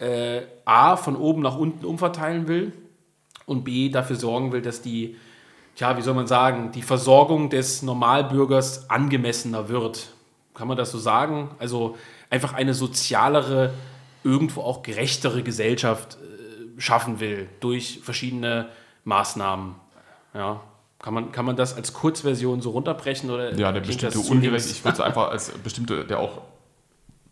äh, 0.00 0.42
A, 0.64 0.96
von 0.96 1.16
oben 1.16 1.42
nach 1.42 1.56
unten 1.56 1.84
umverteilen 1.84 2.48
will 2.48 2.72
und 3.46 3.64
B, 3.64 3.88
dafür 3.90 4.16
sorgen 4.16 4.52
will, 4.52 4.62
dass 4.62 4.82
die, 4.82 5.16
ja, 5.76 5.96
wie 5.96 6.02
soll 6.02 6.14
man 6.14 6.26
sagen, 6.26 6.72
die 6.72 6.82
Versorgung 6.82 7.50
des 7.50 7.82
Normalbürgers 7.82 8.90
angemessener 8.90 9.68
wird. 9.68 10.11
Kann 10.54 10.68
man 10.68 10.76
das 10.76 10.90
so 10.92 10.98
sagen? 10.98 11.50
Also 11.58 11.96
einfach 12.30 12.52
eine 12.52 12.74
sozialere 12.74 13.72
irgendwo 14.24 14.62
auch 14.62 14.82
gerechtere 14.82 15.42
Gesellschaft 15.42 16.16
äh, 16.16 16.80
schaffen 16.80 17.20
will 17.20 17.48
durch 17.60 18.00
verschiedene 18.02 18.68
Maßnahmen. 19.04 19.74
Ja. 20.34 20.60
Kann 20.98 21.14
man, 21.14 21.32
kann 21.32 21.44
man 21.44 21.56
das 21.56 21.74
als 21.74 21.92
Kurzversion 21.92 22.60
so 22.60 22.70
runterbrechen? 22.70 23.28
Oder 23.30 23.54
ja, 23.56 23.72
der 23.72 23.80
bestimmte 23.80 24.20
Ungerechtigkeit, 24.20 24.76
ich 24.76 24.84
würde 24.84 24.94
es 24.94 25.00
einfach 25.00 25.30
als 25.30 25.50
bestimmte, 25.50 26.04
der 26.04 26.20
auch 26.20 26.42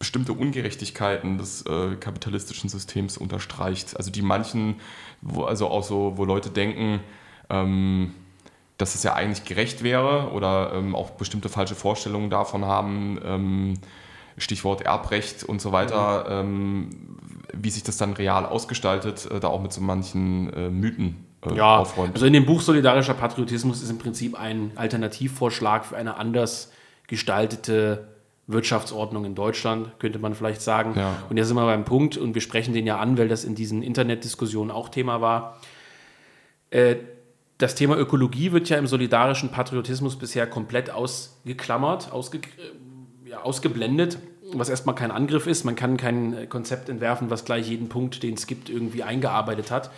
bestimmte 0.00 0.32
Ungerechtigkeiten 0.32 1.38
des 1.38 1.62
äh, 1.66 1.94
kapitalistischen 1.94 2.68
Systems 2.68 3.16
unterstreicht. 3.16 3.96
Also 3.96 4.10
die 4.10 4.22
manchen, 4.22 4.80
wo, 5.20 5.44
also 5.44 5.68
auch 5.68 5.84
so, 5.84 6.14
wo 6.16 6.24
Leute 6.24 6.50
denken, 6.50 7.00
ähm, 7.48 8.14
dass 8.80 8.94
es 8.94 9.02
ja 9.02 9.14
eigentlich 9.14 9.44
gerecht 9.44 9.82
wäre 9.82 10.30
oder 10.32 10.72
ähm, 10.74 10.94
auch 10.94 11.10
bestimmte 11.10 11.48
falsche 11.48 11.74
Vorstellungen 11.74 12.30
davon 12.30 12.64
haben, 12.64 13.20
ähm, 13.24 13.74
Stichwort 14.38 14.82
Erbrecht 14.82 15.44
und 15.44 15.60
so 15.60 15.72
weiter, 15.72 16.42
mhm. 16.42 17.18
wie 17.52 17.70
sich 17.70 17.82
das 17.82 17.98
dann 17.98 18.14
real 18.14 18.46
ausgestaltet, 18.46 19.30
äh, 19.30 19.40
da 19.40 19.48
auch 19.48 19.60
mit 19.60 19.72
so 19.72 19.80
manchen 19.80 20.52
äh, 20.54 20.70
Mythen 20.70 21.26
äh, 21.44 21.54
ja, 21.54 21.76
aufräumt. 21.76 22.14
Also 22.14 22.26
in 22.26 22.32
dem 22.32 22.46
Buch 22.46 22.62
Solidarischer 22.62 23.14
Patriotismus 23.14 23.82
ist 23.82 23.90
im 23.90 23.98
Prinzip 23.98 24.38
ein 24.38 24.72
Alternativvorschlag 24.76 25.84
für 25.84 25.96
eine 25.96 26.16
anders 26.16 26.72
gestaltete 27.06 28.08
Wirtschaftsordnung 28.46 29.24
in 29.24 29.34
Deutschland, 29.34 29.98
könnte 29.98 30.18
man 30.18 30.34
vielleicht 30.34 30.62
sagen. 30.62 30.94
Ja. 30.96 31.22
Und 31.28 31.36
jetzt 31.36 31.48
sind 31.48 31.56
wir 31.56 31.66
beim 31.66 31.84
Punkt, 31.84 32.16
und 32.16 32.34
wir 32.34 32.42
sprechen 32.42 32.72
den 32.72 32.86
ja 32.86 32.98
an, 32.98 33.18
weil 33.18 33.28
das 33.28 33.44
in 33.44 33.54
diesen 33.54 33.82
Internetdiskussionen 33.82 34.70
auch 34.70 34.88
Thema 34.88 35.20
war. 35.20 35.58
Äh, 36.70 36.96
das 37.60 37.74
Thema 37.74 37.96
Ökologie 37.96 38.52
wird 38.52 38.68
ja 38.70 38.78
im 38.78 38.86
solidarischen 38.86 39.50
Patriotismus 39.50 40.16
bisher 40.16 40.46
komplett 40.46 40.90
ausgeklammert, 40.90 42.10
ausge, 42.10 42.38
äh, 42.38 43.28
ja, 43.28 43.42
ausgeblendet, 43.42 44.18
was 44.52 44.68
erstmal 44.68 44.94
kein 44.94 45.10
Angriff 45.10 45.46
ist. 45.46 45.64
Man 45.64 45.76
kann 45.76 45.96
kein 45.96 46.48
Konzept 46.48 46.88
entwerfen, 46.88 47.30
was 47.30 47.44
gleich 47.44 47.68
jeden 47.68 47.88
Punkt, 47.88 48.22
den 48.22 48.34
es 48.34 48.46
gibt, 48.46 48.70
irgendwie 48.70 49.02
eingearbeitet 49.02 49.70
hat. 49.70 49.90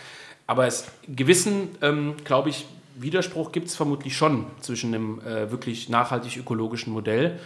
Aber 0.47 0.67
es 0.67 0.87
gewissen, 1.09 1.69
ähm, 1.81 2.15
glaube 2.25 2.51
ich, 2.51 2.67
Widerspruch 2.97 3.53
gibt 3.53 3.69
es 3.69 3.77
vermutlich 3.77 4.17
schon 4.17 4.47
zwischen 4.61 4.95
einem 4.95 5.21
äh, 5.21 5.51
wirklich 5.51 5.89
nachhaltig 5.89 6.37
ökologischen 6.37 6.93
Modell, 6.93 7.39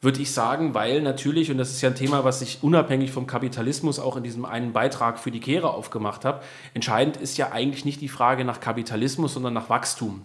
würde 0.00 0.20
ich 0.20 0.32
sagen, 0.32 0.74
weil 0.74 1.00
natürlich, 1.02 1.50
und 1.50 1.58
das 1.58 1.70
ist 1.70 1.80
ja 1.80 1.88
ein 1.88 1.94
Thema, 1.94 2.24
was 2.24 2.42
ich 2.42 2.58
unabhängig 2.62 3.10
vom 3.10 3.26
Kapitalismus 3.26 3.98
auch 3.98 4.16
in 4.16 4.22
diesem 4.22 4.44
einen 4.44 4.72
Beitrag 4.72 5.18
für 5.18 5.30
die 5.30 5.40
Kehre 5.40 5.70
aufgemacht 5.70 6.24
habe, 6.24 6.42
entscheidend 6.74 7.16
ist 7.16 7.38
ja 7.38 7.52
eigentlich 7.52 7.84
nicht 7.84 8.00
die 8.00 8.08
Frage 8.08 8.44
nach 8.44 8.60
Kapitalismus, 8.60 9.34
sondern 9.34 9.54
nach 9.54 9.70
Wachstum. 9.70 10.22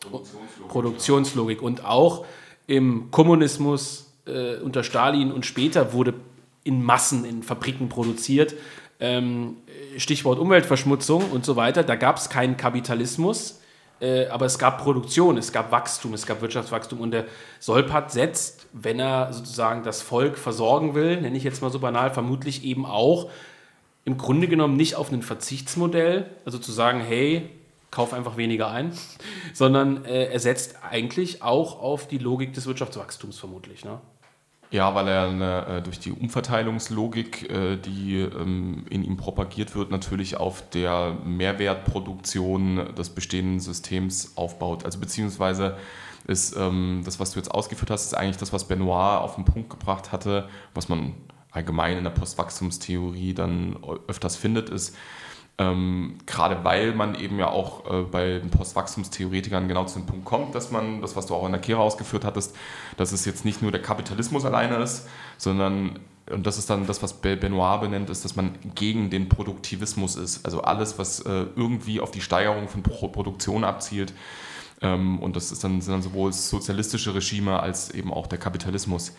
Produktionslogik. 0.00 0.68
Produktionslogik. 0.68 1.62
Und 1.62 1.84
auch 1.84 2.24
im 2.66 3.10
Kommunismus 3.10 4.12
äh, 4.26 4.56
unter 4.56 4.84
Stalin 4.84 5.32
und 5.32 5.44
später 5.44 5.92
wurde 5.92 6.14
in 6.64 6.82
Massen 6.82 7.24
in 7.24 7.42
Fabriken 7.42 7.88
produziert 7.88 8.54
ähm, 9.00 9.56
Stichwort 9.96 10.38
Umweltverschmutzung 10.38 11.30
und 11.30 11.44
so 11.44 11.56
weiter, 11.56 11.82
da 11.82 11.96
gab 11.96 12.16
es 12.16 12.28
keinen 12.28 12.56
Kapitalismus, 12.56 13.60
äh, 14.00 14.26
aber 14.28 14.46
es 14.46 14.58
gab 14.58 14.82
Produktion, 14.82 15.36
es 15.36 15.52
gab 15.52 15.72
Wachstum, 15.72 16.14
es 16.14 16.26
gab 16.26 16.40
Wirtschaftswachstum 16.40 17.00
und 17.00 17.10
der 17.10 17.24
Solpat 17.60 18.12
setzt, 18.12 18.66
wenn 18.72 19.00
er 19.00 19.32
sozusagen 19.32 19.82
das 19.82 20.02
Volk 20.02 20.38
versorgen 20.38 20.94
will, 20.94 21.20
nenne 21.20 21.36
ich 21.36 21.44
jetzt 21.44 21.62
mal 21.62 21.70
so 21.70 21.78
banal, 21.78 22.10
vermutlich 22.10 22.64
eben 22.64 22.86
auch 22.86 23.30
im 24.04 24.16
Grunde 24.16 24.48
genommen 24.48 24.76
nicht 24.76 24.94
auf 24.94 25.12
ein 25.12 25.22
Verzichtsmodell, 25.22 26.26
also 26.44 26.58
zu 26.58 26.72
sagen, 26.72 27.00
hey, 27.00 27.50
kauf 27.90 28.12
einfach 28.12 28.36
weniger 28.36 28.70
ein, 28.70 28.92
sondern 29.52 30.04
äh, 30.04 30.26
er 30.26 30.40
setzt 30.40 30.76
eigentlich 30.88 31.42
auch 31.42 31.80
auf 31.80 32.08
die 32.08 32.18
Logik 32.18 32.54
des 32.54 32.66
Wirtschaftswachstums 32.66 33.38
vermutlich. 33.38 33.84
Ne? 33.84 34.00
Ja, 34.70 34.94
weil 34.94 35.08
er 35.08 35.28
eine, 35.28 35.66
äh, 35.66 35.82
durch 35.82 35.98
die 35.98 36.12
Umverteilungslogik, 36.12 37.50
äh, 37.50 37.76
die 37.76 38.18
ähm, 38.18 38.84
in 38.90 39.02
ihm 39.02 39.16
propagiert 39.16 39.74
wird, 39.74 39.90
natürlich 39.90 40.36
auf 40.36 40.68
der 40.70 41.16
Mehrwertproduktion 41.24 42.94
des 42.94 43.08
bestehenden 43.08 43.60
Systems 43.60 44.36
aufbaut. 44.36 44.84
Also 44.84 45.00
beziehungsweise 45.00 45.78
ist 46.26 46.54
ähm, 46.54 47.00
das, 47.02 47.18
was 47.18 47.32
du 47.32 47.38
jetzt 47.38 47.50
ausgeführt 47.50 47.90
hast, 47.90 48.04
ist 48.04 48.14
eigentlich 48.14 48.36
das, 48.36 48.52
was 48.52 48.68
Benoit 48.68 49.22
auf 49.22 49.36
den 49.36 49.46
Punkt 49.46 49.70
gebracht 49.70 50.12
hatte, 50.12 50.50
was 50.74 50.90
man 50.90 51.14
allgemein 51.50 51.96
in 51.96 52.04
der 52.04 52.10
Postwachstumstheorie 52.10 53.32
dann 53.32 53.78
öfters 54.06 54.36
findet, 54.36 54.68
ist, 54.68 54.94
ähm, 55.60 56.18
gerade 56.24 56.62
weil 56.64 56.94
man 56.94 57.16
eben 57.16 57.38
ja 57.38 57.48
auch 57.48 57.90
äh, 57.90 58.02
bei 58.02 58.38
den 58.38 58.50
Postwachstumstheoretikern 58.50 59.66
genau 59.66 59.84
zu 59.86 59.98
dem 59.98 60.06
Punkt 60.06 60.24
kommt, 60.24 60.54
dass 60.54 60.70
man, 60.70 61.00
das 61.00 61.16
was 61.16 61.26
du 61.26 61.34
auch 61.34 61.44
in 61.46 61.52
der 61.52 61.60
Kehre 61.60 61.80
ausgeführt 61.80 62.24
hattest, 62.24 62.54
dass 62.96 63.10
es 63.10 63.24
jetzt 63.24 63.44
nicht 63.44 63.60
nur 63.60 63.72
der 63.72 63.82
Kapitalismus 63.82 64.44
alleine 64.44 64.76
ist, 64.76 65.08
sondern, 65.36 65.98
und 66.30 66.46
das 66.46 66.58
ist 66.58 66.70
dann 66.70 66.86
das, 66.86 67.02
was 67.02 67.14
Benoit 67.14 67.80
benennt, 67.80 68.08
ist, 68.08 68.24
dass 68.24 68.36
man 68.36 68.54
gegen 68.76 69.10
den 69.10 69.28
Produktivismus 69.28 70.14
ist. 70.14 70.44
Also 70.44 70.62
alles, 70.62 70.96
was 70.96 71.20
äh, 71.20 71.46
irgendwie 71.56 72.00
auf 72.00 72.12
die 72.12 72.20
Steigerung 72.20 72.68
von 72.68 72.84
Pro 72.84 73.08
Produktion 73.08 73.64
abzielt. 73.64 74.12
Ähm, 74.80 75.18
und 75.18 75.34
das 75.34 75.50
ist 75.50 75.64
dann, 75.64 75.80
sind 75.80 75.92
dann 75.92 76.02
sowohl 76.02 76.32
sozialistische 76.32 77.16
Regime 77.16 77.58
als 77.58 77.90
eben 77.90 78.12
auch 78.12 78.28
der 78.28 78.38
Kapitalismus. 78.38 79.12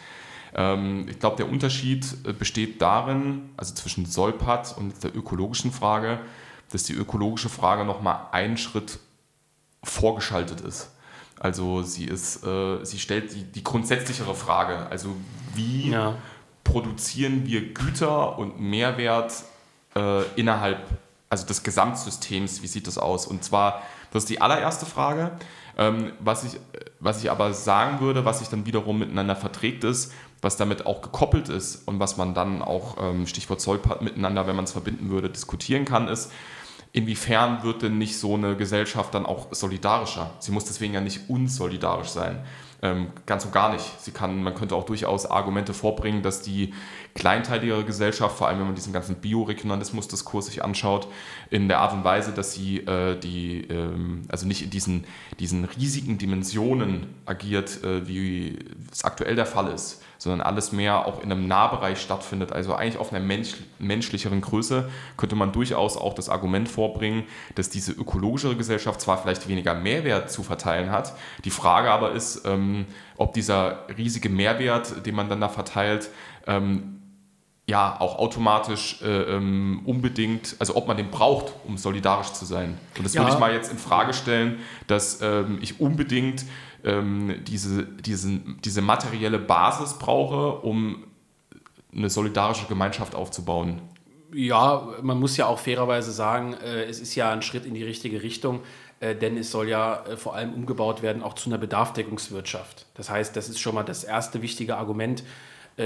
Ähm, 0.55 1.07
ich 1.09 1.19
glaube, 1.19 1.37
der 1.37 1.49
Unterschied 1.49 2.05
äh, 2.25 2.33
besteht 2.33 2.81
darin, 2.81 3.49
also 3.57 3.73
zwischen 3.73 4.05
Solpat 4.05 4.75
und 4.77 5.03
der 5.03 5.15
ökologischen 5.15 5.71
Frage, 5.71 6.19
dass 6.71 6.83
die 6.83 6.93
ökologische 6.93 7.49
Frage 7.49 7.85
nochmal 7.85 8.27
einen 8.31 8.57
Schritt 8.57 8.99
vorgeschaltet 9.83 10.61
ist. 10.61 10.89
Also 11.39 11.83
sie 11.83 12.05
ist, 12.05 12.43
äh, 12.43 12.83
sie 12.83 12.99
stellt 12.99 13.33
die, 13.33 13.43
die 13.43 13.63
grundsätzlichere 13.63 14.35
Frage, 14.35 14.87
also 14.89 15.15
wie 15.55 15.91
ja. 15.91 16.15
produzieren 16.63 17.45
wir 17.45 17.73
Güter 17.73 18.37
und 18.37 18.59
Mehrwert 18.59 19.43
äh, 19.95 20.23
innerhalb 20.35 20.85
also 21.29 21.45
des 21.45 21.63
Gesamtsystems, 21.63 22.61
wie 22.61 22.67
sieht 22.67 22.87
das 22.87 22.97
aus? 22.97 23.27
Und 23.27 23.43
zwar, 23.43 23.83
das 24.11 24.23
ist 24.23 24.29
die 24.29 24.41
allererste 24.41 24.85
Frage. 24.85 25.31
Ähm, 25.77 26.11
was, 26.19 26.43
ich, 26.43 26.59
was 26.99 27.23
ich 27.23 27.31
aber 27.31 27.53
sagen 27.53 28.01
würde, 28.01 28.25
was 28.25 28.39
sich 28.39 28.49
dann 28.49 28.65
wiederum 28.65 28.99
miteinander 28.99 29.35
verträgt, 29.35 29.83
ist, 29.83 30.11
was 30.41 30.57
damit 30.57 30.85
auch 30.85 31.01
gekoppelt 31.01 31.49
ist 31.49 31.87
und 31.87 31.99
was 31.99 32.17
man 32.17 32.33
dann 32.33 32.61
auch, 32.61 32.97
ähm, 33.01 33.27
Stichwort 33.27 33.61
Zollpart, 33.61 34.01
miteinander, 34.01 34.47
wenn 34.47 34.55
man 34.55 34.65
es 34.65 34.71
verbinden 34.71 35.09
würde, 35.09 35.29
diskutieren 35.29 35.85
kann, 35.85 36.07
ist, 36.07 36.31
inwiefern 36.91 37.63
wird 37.63 37.81
denn 37.81 37.97
nicht 37.97 38.17
so 38.17 38.35
eine 38.35 38.55
Gesellschaft 38.55 39.13
dann 39.13 39.25
auch 39.25 39.47
solidarischer? 39.51 40.31
Sie 40.39 40.51
muss 40.51 40.65
deswegen 40.65 40.93
ja 40.93 41.01
nicht 41.01 41.29
unsolidarisch 41.29 42.09
sein. 42.09 42.43
Ähm, 42.81 43.11
ganz 43.25 43.43
und 43.43 43.51
gar 43.51 43.73
nicht. 43.73 43.85
Sie 43.99 44.11
kann, 44.11 44.41
man 44.41 44.55
könnte 44.55 44.75
auch 44.75 44.85
durchaus 44.85 45.25
Argumente 45.25 45.73
vorbringen, 45.73 46.23
dass 46.23 46.41
die 46.41 46.73
kleinteiligere 47.15 47.83
Gesellschaft, 47.83 48.37
vor 48.37 48.47
allem 48.47 48.59
wenn 48.59 48.67
man 48.67 48.75
diesen 48.75 48.93
ganzen 48.93 49.15
Bioregionalismus-Diskurs 49.15 50.47
sich 50.47 50.63
anschaut, 50.63 51.07
in 51.49 51.67
der 51.67 51.79
Art 51.79 51.93
und 51.93 52.03
Weise, 52.03 52.31
dass 52.31 52.53
sie 52.53 52.79
äh, 52.79 53.19
die, 53.19 53.61
ähm, 53.69 54.23
also 54.29 54.47
nicht 54.47 54.63
in 54.63 54.69
diesen, 54.69 55.05
diesen 55.39 55.65
riesigen 55.65 56.17
Dimensionen 56.17 57.07
agiert, 57.25 57.83
äh, 57.83 58.07
wie 58.07 58.59
es 58.91 59.03
aktuell 59.03 59.35
der 59.35 59.45
Fall 59.45 59.71
ist, 59.71 60.01
sondern 60.17 60.41
alles 60.41 60.71
mehr 60.71 61.05
auch 61.05 61.23
in 61.23 61.31
einem 61.31 61.47
Nahbereich 61.47 61.99
stattfindet, 61.99 62.51
also 62.51 62.75
eigentlich 62.75 62.97
auf 62.97 63.11
einer 63.11 63.25
Mensch, 63.25 63.55
menschlicheren 63.79 64.41
Größe, 64.41 64.89
könnte 65.17 65.35
man 65.35 65.51
durchaus 65.51 65.97
auch 65.97 66.13
das 66.13 66.29
Argument 66.29 66.69
vorbringen, 66.69 67.23
dass 67.55 67.69
diese 67.69 67.93
ökologischere 67.93 68.55
Gesellschaft 68.55 69.01
zwar 69.01 69.17
vielleicht 69.17 69.47
weniger 69.47 69.73
Mehrwert 69.73 70.29
zu 70.29 70.43
verteilen 70.43 70.91
hat, 70.91 71.13
die 71.45 71.51
Frage 71.51 71.89
aber 71.89 72.11
ist, 72.11 72.45
ähm, 72.45 72.85
ob 73.17 73.33
dieser 73.33 73.87
riesige 73.97 74.29
Mehrwert, 74.29 75.05
den 75.05 75.15
man 75.15 75.29
dann 75.29 75.41
da 75.41 75.49
verteilt, 75.49 76.09
ähm, 76.47 76.98
ja 77.69 77.99
auch 77.99 78.17
automatisch 78.17 79.01
äh, 79.01 79.35
ähm, 79.35 79.81
unbedingt, 79.85 80.55
also 80.59 80.75
ob 80.75 80.87
man 80.87 80.97
den 80.97 81.11
braucht, 81.11 81.53
um 81.65 81.77
solidarisch 81.77 82.33
zu 82.33 82.45
sein. 82.45 82.77
Und 82.97 83.05
das 83.05 83.13
ja. 83.13 83.21
würde 83.21 83.33
ich 83.33 83.39
mal 83.39 83.53
jetzt 83.53 83.71
in 83.71 83.77
Frage 83.77 84.13
stellen, 84.13 84.59
dass 84.87 85.21
ähm, 85.21 85.59
ich 85.61 85.79
unbedingt 85.79 86.45
ähm, 86.83 87.35
diese, 87.47 87.83
diesen, 87.85 88.59
diese 88.63 88.81
materielle 88.81 89.39
Basis 89.39 89.93
brauche, 89.93 90.59
um 90.65 91.03
eine 91.95 92.09
solidarische 92.09 92.65
Gemeinschaft 92.65 93.15
aufzubauen. 93.15 93.81
Ja, 94.33 94.87
man 95.01 95.19
muss 95.19 95.37
ja 95.37 95.47
auch 95.47 95.59
fairerweise 95.59 96.11
sagen, 96.11 96.53
äh, 96.53 96.83
es 96.83 96.99
ist 96.99 97.15
ja 97.15 97.31
ein 97.31 97.41
Schritt 97.41 97.65
in 97.65 97.73
die 97.73 97.83
richtige 97.83 98.21
Richtung, 98.21 98.61
äh, 98.99 99.15
denn 99.15 99.37
es 99.37 99.51
soll 99.51 99.69
ja 99.69 100.03
äh, 100.05 100.17
vor 100.17 100.35
allem 100.35 100.53
umgebaut 100.53 101.01
werden 101.01 101.23
auch 101.23 101.33
zu 101.33 101.49
einer 101.49 101.57
Bedarfdeckungswirtschaft. 101.57 102.85
Das 102.95 103.09
heißt, 103.09 103.35
das 103.35 103.49
ist 103.49 103.59
schon 103.59 103.75
mal 103.75 103.83
das 103.83 104.03
erste 104.03 104.41
wichtige 104.41 104.77
Argument, 104.77 105.23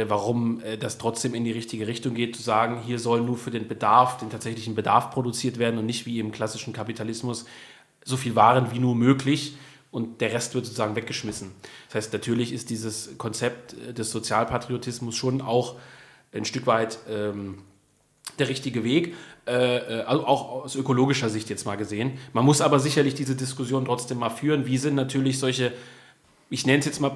warum 0.07 0.61
äh, 0.61 0.77
das 0.77 0.97
trotzdem 0.97 1.35
in 1.35 1.43
die 1.43 1.51
richtige 1.51 1.87
Richtung 1.87 2.15
geht, 2.15 2.35
zu 2.35 2.41
sagen, 2.41 2.81
hier 2.85 2.99
soll 2.99 3.21
nur 3.21 3.37
für 3.37 3.51
den 3.51 3.67
Bedarf, 3.67 4.17
den 4.17 4.29
tatsächlichen 4.29 4.75
Bedarf 4.75 5.11
produziert 5.11 5.59
werden 5.59 5.77
und 5.77 5.85
nicht 5.85 6.05
wie 6.05 6.19
im 6.19 6.31
klassischen 6.31 6.73
Kapitalismus 6.73 7.45
so 8.03 8.17
viel 8.17 8.35
Waren 8.35 8.71
wie 8.71 8.79
nur 8.79 8.95
möglich 8.95 9.55
und 9.91 10.21
der 10.21 10.33
Rest 10.33 10.55
wird 10.55 10.65
sozusagen 10.65 10.95
weggeschmissen. 10.95 11.51
Das 11.87 11.95
heißt, 11.95 12.13
natürlich 12.13 12.51
ist 12.51 12.71
dieses 12.71 13.17
Konzept 13.19 13.73
äh, 13.73 13.93
des 13.93 14.11
Sozialpatriotismus 14.11 15.15
schon 15.15 15.41
auch 15.41 15.75
ein 16.33 16.45
Stück 16.45 16.65
weit 16.65 16.97
ähm, 17.07 17.59
der 18.39 18.49
richtige 18.49 18.83
Weg, 18.83 19.13
äh, 19.45 19.51
also 19.51 20.25
auch 20.25 20.63
aus 20.63 20.75
ökologischer 20.75 21.29
Sicht 21.29 21.49
jetzt 21.51 21.65
mal 21.65 21.75
gesehen. 21.75 22.17
Man 22.33 22.45
muss 22.45 22.61
aber 22.61 22.79
sicherlich 22.79 23.13
diese 23.13 23.35
Diskussion 23.35 23.85
trotzdem 23.85 24.17
mal 24.17 24.31
führen. 24.31 24.65
Wie 24.65 24.79
sind 24.79 24.95
natürlich 24.95 25.37
solche, 25.37 25.71
ich 26.49 26.65
nenne 26.65 26.79
es 26.79 26.85
jetzt 26.85 26.99
mal 26.99 27.11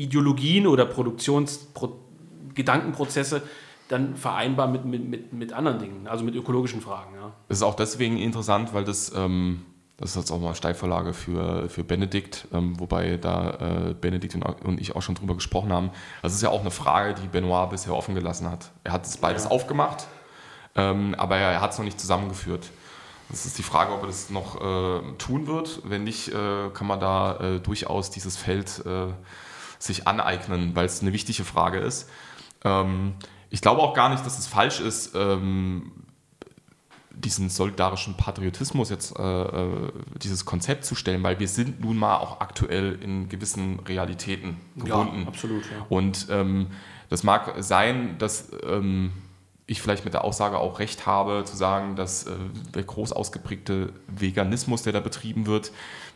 Produktionsideologien 0.00 0.66
oder 0.66 0.86
Produktionsgedanken 0.86 2.00
Gedankenprozesse 2.54 3.42
dann 3.88 4.14
vereinbar 4.14 4.68
mit, 4.68 4.84
mit, 4.84 5.08
mit, 5.08 5.32
mit 5.32 5.52
anderen 5.52 5.78
Dingen, 5.78 6.06
also 6.06 6.24
mit 6.24 6.34
ökologischen 6.34 6.80
Fragen. 6.80 7.14
Ja. 7.14 7.32
Das 7.48 7.58
ist 7.58 7.62
auch 7.62 7.74
deswegen 7.74 8.18
interessant, 8.18 8.72
weil 8.72 8.84
das, 8.84 9.12
ähm, 9.16 9.64
das 9.96 10.10
ist 10.10 10.16
jetzt 10.16 10.30
auch 10.30 10.40
mal 10.40 10.54
Steilvorlage 10.54 11.12
für, 11.12 11.68
für 11.68 11.82
Benedikt, 11.82 12.46
ähm, 12.52 12.78
wobei 12.78 13.16
da 13.16 13.88
äh, 13.90 13.94
Benedikt 13.94 14.34
und, 14.34 14.44
und, 14.64 14.80
ich 14.80 14.94
auch 14.94 15.02
schon 15.02 15.16
drüber 15.16 15.34
gesprochen 15.34 15.72
haben. 15.72 15.90
Das 16.22 16.34
ist 16.34 16.42
ja 16.42 16.50
auch 16.50 16.60
eine 16.60 16.70
Frage, 16.70 17.14
die 17.14 17.26
Benoit 17.26 17.70
bisher 17.70 17.94
offen 17.94 18.14
gelassen 18.14 18.48
hat. 18.48 18.70
Er 18.84 18.92
hat 18.92 19.06
es 19.06 19.16
beides 19.16 19.44
ja. 19.44 19.50
aufgemacht, 19.50 20.06
ähm, 20.76 21.14
aber 21.18 21.36
er, 21.36 21.52
er 21.52 21.60
hat 21.60 21.72
es 21.72 21.78
noch 21.78 21.84
nicht 21.84 22.00
zusammengeführt. 22.00 22.70
Das 23.28 23.46
ist 23.46 23.58
die 23.58 23.62
Frage, 23.62 23.92
ob 23.92 24.02
er 24.02 24.06
das 24.08 24.30
noch 24.30 24.56
äh, 24.56 25.00
tun 25.18 25.46
wird. 25.46 25.82
Wenn 25.84 26.04
nicht, 26.04 26.28
äh, 26.28 26.70
kann 26.74 26.86
man 26.86 27.00
da 27.00 27.36
äh, 27.36 27.60
durchaus 27.60 28.10
dieses 28.10 28.36
Feld 28.36 28.82
äh, 28.86 29.12
sich 29.80 30.06
aneignen, 30.06 30.76
weil 30.76 30.86
es 30.86 31.02
eine 31.02 31.12
wichtige 31.12 31.44
Frage 31.44 31.78
ist. 31.78 32.08
Ähm, 32.64 33.14
ich 33.48 33.60
glaube 33.60 33.82
auch 33.82 33.94
gar 33.94 34.10
nicht, 34.10 34.24
dass 34.24 34.38
es 34.38 34.46
falsch 34.46 34.80
ist, 34.80 35.14
ähm, 35.16 35.90
diesen 37.10 37.50
solidarischen 37.50 38.16
Patriotismus 38.16 38.90
jetzt, 38.90 39.18
äh, 39.18 39.22
äh, 39.22 39.92
dieses 40.22 40.44
Konzept 40.44 40.84
zu 40.84 40.94
stellen, 40.94 41.22
weil 41.22 41.38
wir 41.38 41.48
sind 41.48 41.80
nun 41.80 41.96
mal 41.96 42.16
auch 42.16 42.40
aktuell 42.40 42.98
in 43.02 43.28
gewissen 43.28 43.80
Realitäten 43.80 44.56
gebunden. 44.76 45.22
Ja, 45.22 45.28
absolut. 45.28 45.64
Ja. 45.64 45.86
Und 45.88 46.28
ähm, 46.30 46.68
das 47.08 47.22
mag 47.24 47.54
sein, 47.58 48.16
dass 48.18 48.50
ähm, 48.64 49.12
ich 49.66 49.82
vielleicht 49.82 50.04
mit 50.04 50.14
der 50.14 50.24
Aussage 50.24 50.58
auch 50.58 50.78
recht 50.78 51.06
habe, 51.06 51.44
zu 51.44 51.56
sagen, 51.56 51.96
dass 51.96 52.26
äh, 52.26 52.32
der 52.74 52.84
groß 52.84 53.12
ausgeprägte 53.12 53.92
Veganismus, 54.06 54.82
der 54.82 54.92
da 54.92 55.00
betrieben 55.00 55.46
wird, 55.46 55.72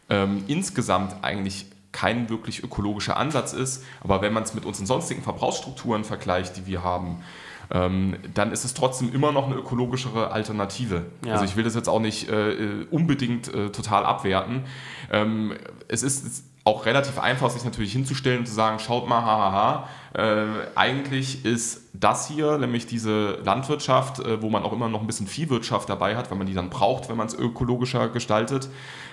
ähm, 0.08 0.44
insgesamt 0.46 1.22
eigentlich 1.22 1.66
kein 1.94 2.28
wirklich 2.28 2.62
ökologischer 2.62 3.16
Ansatz 3.16 3.52
ist. 3.54 3.84
Aber 4.02 4.20
wenn 4.20 4.32
man 4.32 4.42
es 4.42 4.52
mit 4.52 4.66
unseren 4.66 4.86
sonstigen 4.86 5.22
Verbrauchsstrukturen 5.22 6.04
vergleicht, 6.04 6.56
die 6.56 6.66
wir 6.66 6.82
haben, 6.82 7.22
ähm, 7.70 8.16
dann 8.34 8.52
ist 8.52 8.64
es 8.64 8.74
trotzdem 8.74 9.14
immer 9.14 9.32
noch 9.32 9.46
eine 9.46 9.54
ökologischere 9.54 10.32
Alternative. 10.32 11.06
Ja. 11.24 11.34
Also 11.34 11.44
ich 11.44 11.56
will 11.56 11.64
das 11.64 11.74
jetzt 11.74 11.88
auch 11.88 12.00
nicht 12.00 12.28
äh, 12.28 12.84
unbedingt 12.90 13.52
äh, 13.54 13.70
total 13.70 14.04
abwerten. 14.04 14.64
Ähm, 15.10 15.54
es 15.88 16.02
ist 16.02 16.44
auch 16.64 16.86
relativ 16.86 17.18
einfach, 17.18 17.50
sich 17.50 17.64
natürlich 17.64 17.92
hinzustellen 17.92 18.40
und 18.40 18.46
zu 18.46 18.54
sagen, 18.54 18.78
schaut 18.78 19.06
mal, 19.06 19.22
hahaha, 19.22 19.88
äh, 20.14 20.46
eigentlich 20.74 21.44
ist 21.44 21.82
das 21.92 22.26
hier, 22.26 22.58
nämlich 22.58 22.86
diese 22.86 23.38
Landwirtschaft, 23.44 24.20
äh, 24.20 24.42
wo 24.42 24.48
man 24.48 24.62
auch 24.62 24.72
immer 24.72 24.88
noch 24.88 25.00
ein 25.00 25.06
bisschen 25.06 25.26
Viehwirtschaft 25.26 25.88
dabei 25.88 26.16
hat, 26.16 26.30
weil 26.30 26.38
man 26.38 26.46
die 26.46 26.54
dann 26.54 26.70
braucht, 26.70 27.08
wenn 27.08 27.16
man 27.16 27.26
es 27.26 27.34
ökologischer 27.34 28.08
gestaltet, 28.08 28.68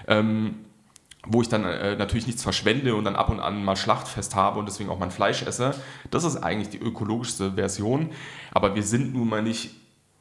ähm, 0.08 0.56
wo 1.26 1.42
ich 1.42 1.50
dann 1.50 1.64
äh, 1.66 1.96
natürlich 1.96 2.28
nichts 2.28 2.44
verschwende 2.44 2.96
und 2.96 3.04
dann 3.04 3.16
ab 3.16 3.30
und 3.30 3.40
an 3.40 3.64
mal 3.64 3.76
Schlachtfest 3.76 4.36
habe 4.36 4.60
und 4.60 4.68
deswegen 4.68 4.90
auch 4.90 5.00
mein 5.00 5.12
Fleisch 5.12 5.44
esse. 5.44 5.76
Das 6.10 6.24
ist 6.24 6.38
eigentlich 6.38 6.70
die 6.70 6.80
ökologischste 6.80 7.54
Version. 7.54 8.10
Aber 8.52 8.76
wir 8.76 8.84
sind 8.84 9.14
nun 9.14 9.30
mal 9.30 9.44
nicht 9.44 9.72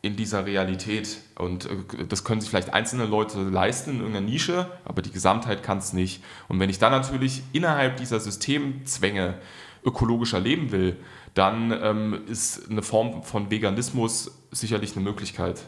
in 0.02 0.16
dieser 0.16 0.46
Realität. 0.46 1.18
Und 1.36 1.66
äh, 1.66 2.06
das 2.08 2.24
können 2.24 2.40
sich 2.40 2.50
vielleicht 2.50 2.72
einzelne 2.72 3.06
Leute 3.06 3.42
leisten 3.42 3.90
in 3.90 3.96
irgendeiner 3.98 4.26
Nische, 4.26 4.66
aber 4.84 5.02
die 5.02 5.10
Gesamtheit 5.10 5.62
kann 5.62 5.78
es 5.78 5.92
nicht. 5.92 6.22
Und 6.48 6.60
wenn 6.60 6.70
ich 6.70 6.78
dann 6.78 6.92
natürlich 6.92 7.42
innerhalb 7.52 7.96
dieser 7.96 8.20
Systemzwänge 8.20 9.38
ökologischer 9.84 10.40
leben 10.40 10.72
will, 10.72 10.96
dann 11.34 11.72
ähm, 11.82 12.20
ist 12.26 12.70
eine 12.70 12.82
Form 12.82 13.22
von 13.22 13.50
Veganismus 13.50 14.32
sicherlich 14.50 14.96
eine 14.96 15.04
Möglichkeit. 15.04 15.62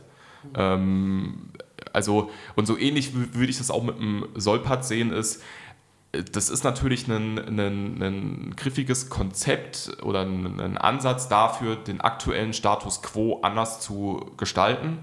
Ähm, 0.54 1.50
also, 1.92 2.30
und 2.56 2.66
so 2.66 2.78
ähnlich 2.78 3.14
würde 3.14 3.50
ich 3.50 3.58
das 3.58 3.70
auch 3.70 3.82
mit 3.82 3.98
dem 3.98 4.26
Solpat 4.34 4.84
sehen, 4.84 5.12
ist, 5.12 5.42
das 6.12 6.50
ist 6.50 6.62
natürlich 6.62 7.08
ein, 7.08 7.38
ein, 7.38 8.02
ein 8.02 8.54
griffiges 8.56 9.08
Konzept 9.08 9.96
oder 10.02 10.20
ein, 10.20 10.60
ein, 10.60 10.76
Ansatz 10.76 11.28
dafür, 11.28 11.76
den 11.76 12.02
aktuellen 12.02 12.52
Status 12.52 13.00
quo 13.00 13.40
anders 13.42 13.80
zu 13.80 14.30
gestalten 14.36 14.98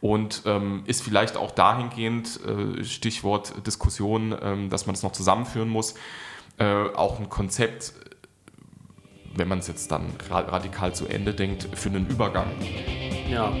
und 0.00 0.42
ähm, 0.46 0.82
ist 0.86 1.02
vielleicht 1.02 1.36
auch 1.36 1.50
dahingehend, 1.50 2.40
äh, 2.44 2.84
Stichwort 2.84 3.66
Diskussion, 3.66 4.34
ähm, 4.40 4.70
dass 4.70 4.86
man 4.86 4.94
das 4.94 5.02
noch 5.02 5.12
zusammenführen 5.12 5.68
muss, 5.68 5.94
äh, 6.58 6.64
auch 6.64 7.18
ein 7.20 7.28
Konzept, 7.28 7.92
wenn 9.34 9.48
man 9.48 9.58
es 9.58 9.68
jetzt 9.68 9.90
dann 9.90 10.06
radikal 10.30 10.94
zu 10.94 11.06
Ende 11.06 11.34
denkt, 11.34 11.68
für 11.74 11.90
einen 11.90 12.06
Übergang. 12.06 12.46
Ja. 13.30 13.52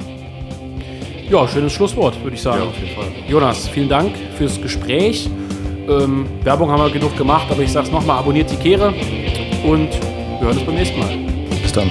Ja, 1.30 1.46
schönes 1.48 1.72
Schlusswort, 1.72 2.22
würde 2.22 2.36
ich 2.36 2.42
sagen. 2.42 2.62
Ja, 2.62 2.68
auf 2.68 2.78
jeden 2.78 2.94
Fall. 2.94 3.06
Jonas, 3.28 3.68
vielen 3.68 3.88
Dank 3.88 4.12
fürs 4.36 4.60
Gespräch. 4.60 5.28
Ähm, 5.88 6.26
Werbung 6.42 6.70
haben 6.70 6.80
wir 6.80 6.90
genug 6.90 7.16
gemacht, 7.16 7.46
aber 7.50 7.62
ich 7.62 7.72
sage 7.72 7.86
es 7.86 7.92
nochmal, 7.92 8.18
abonniert 8.18 8.50
die 8.50 8.56
Kehre 8.56 8.88
und 9.64 9.90
wir 9.90 10.40
hören 10.40 10.56
uns 10.56 10.66
beim 10.66 10.74
nächsten 10.74 10.98
Mal. 10.98 11.16
Bis 11.62 11.72
dann. 11.72 11.90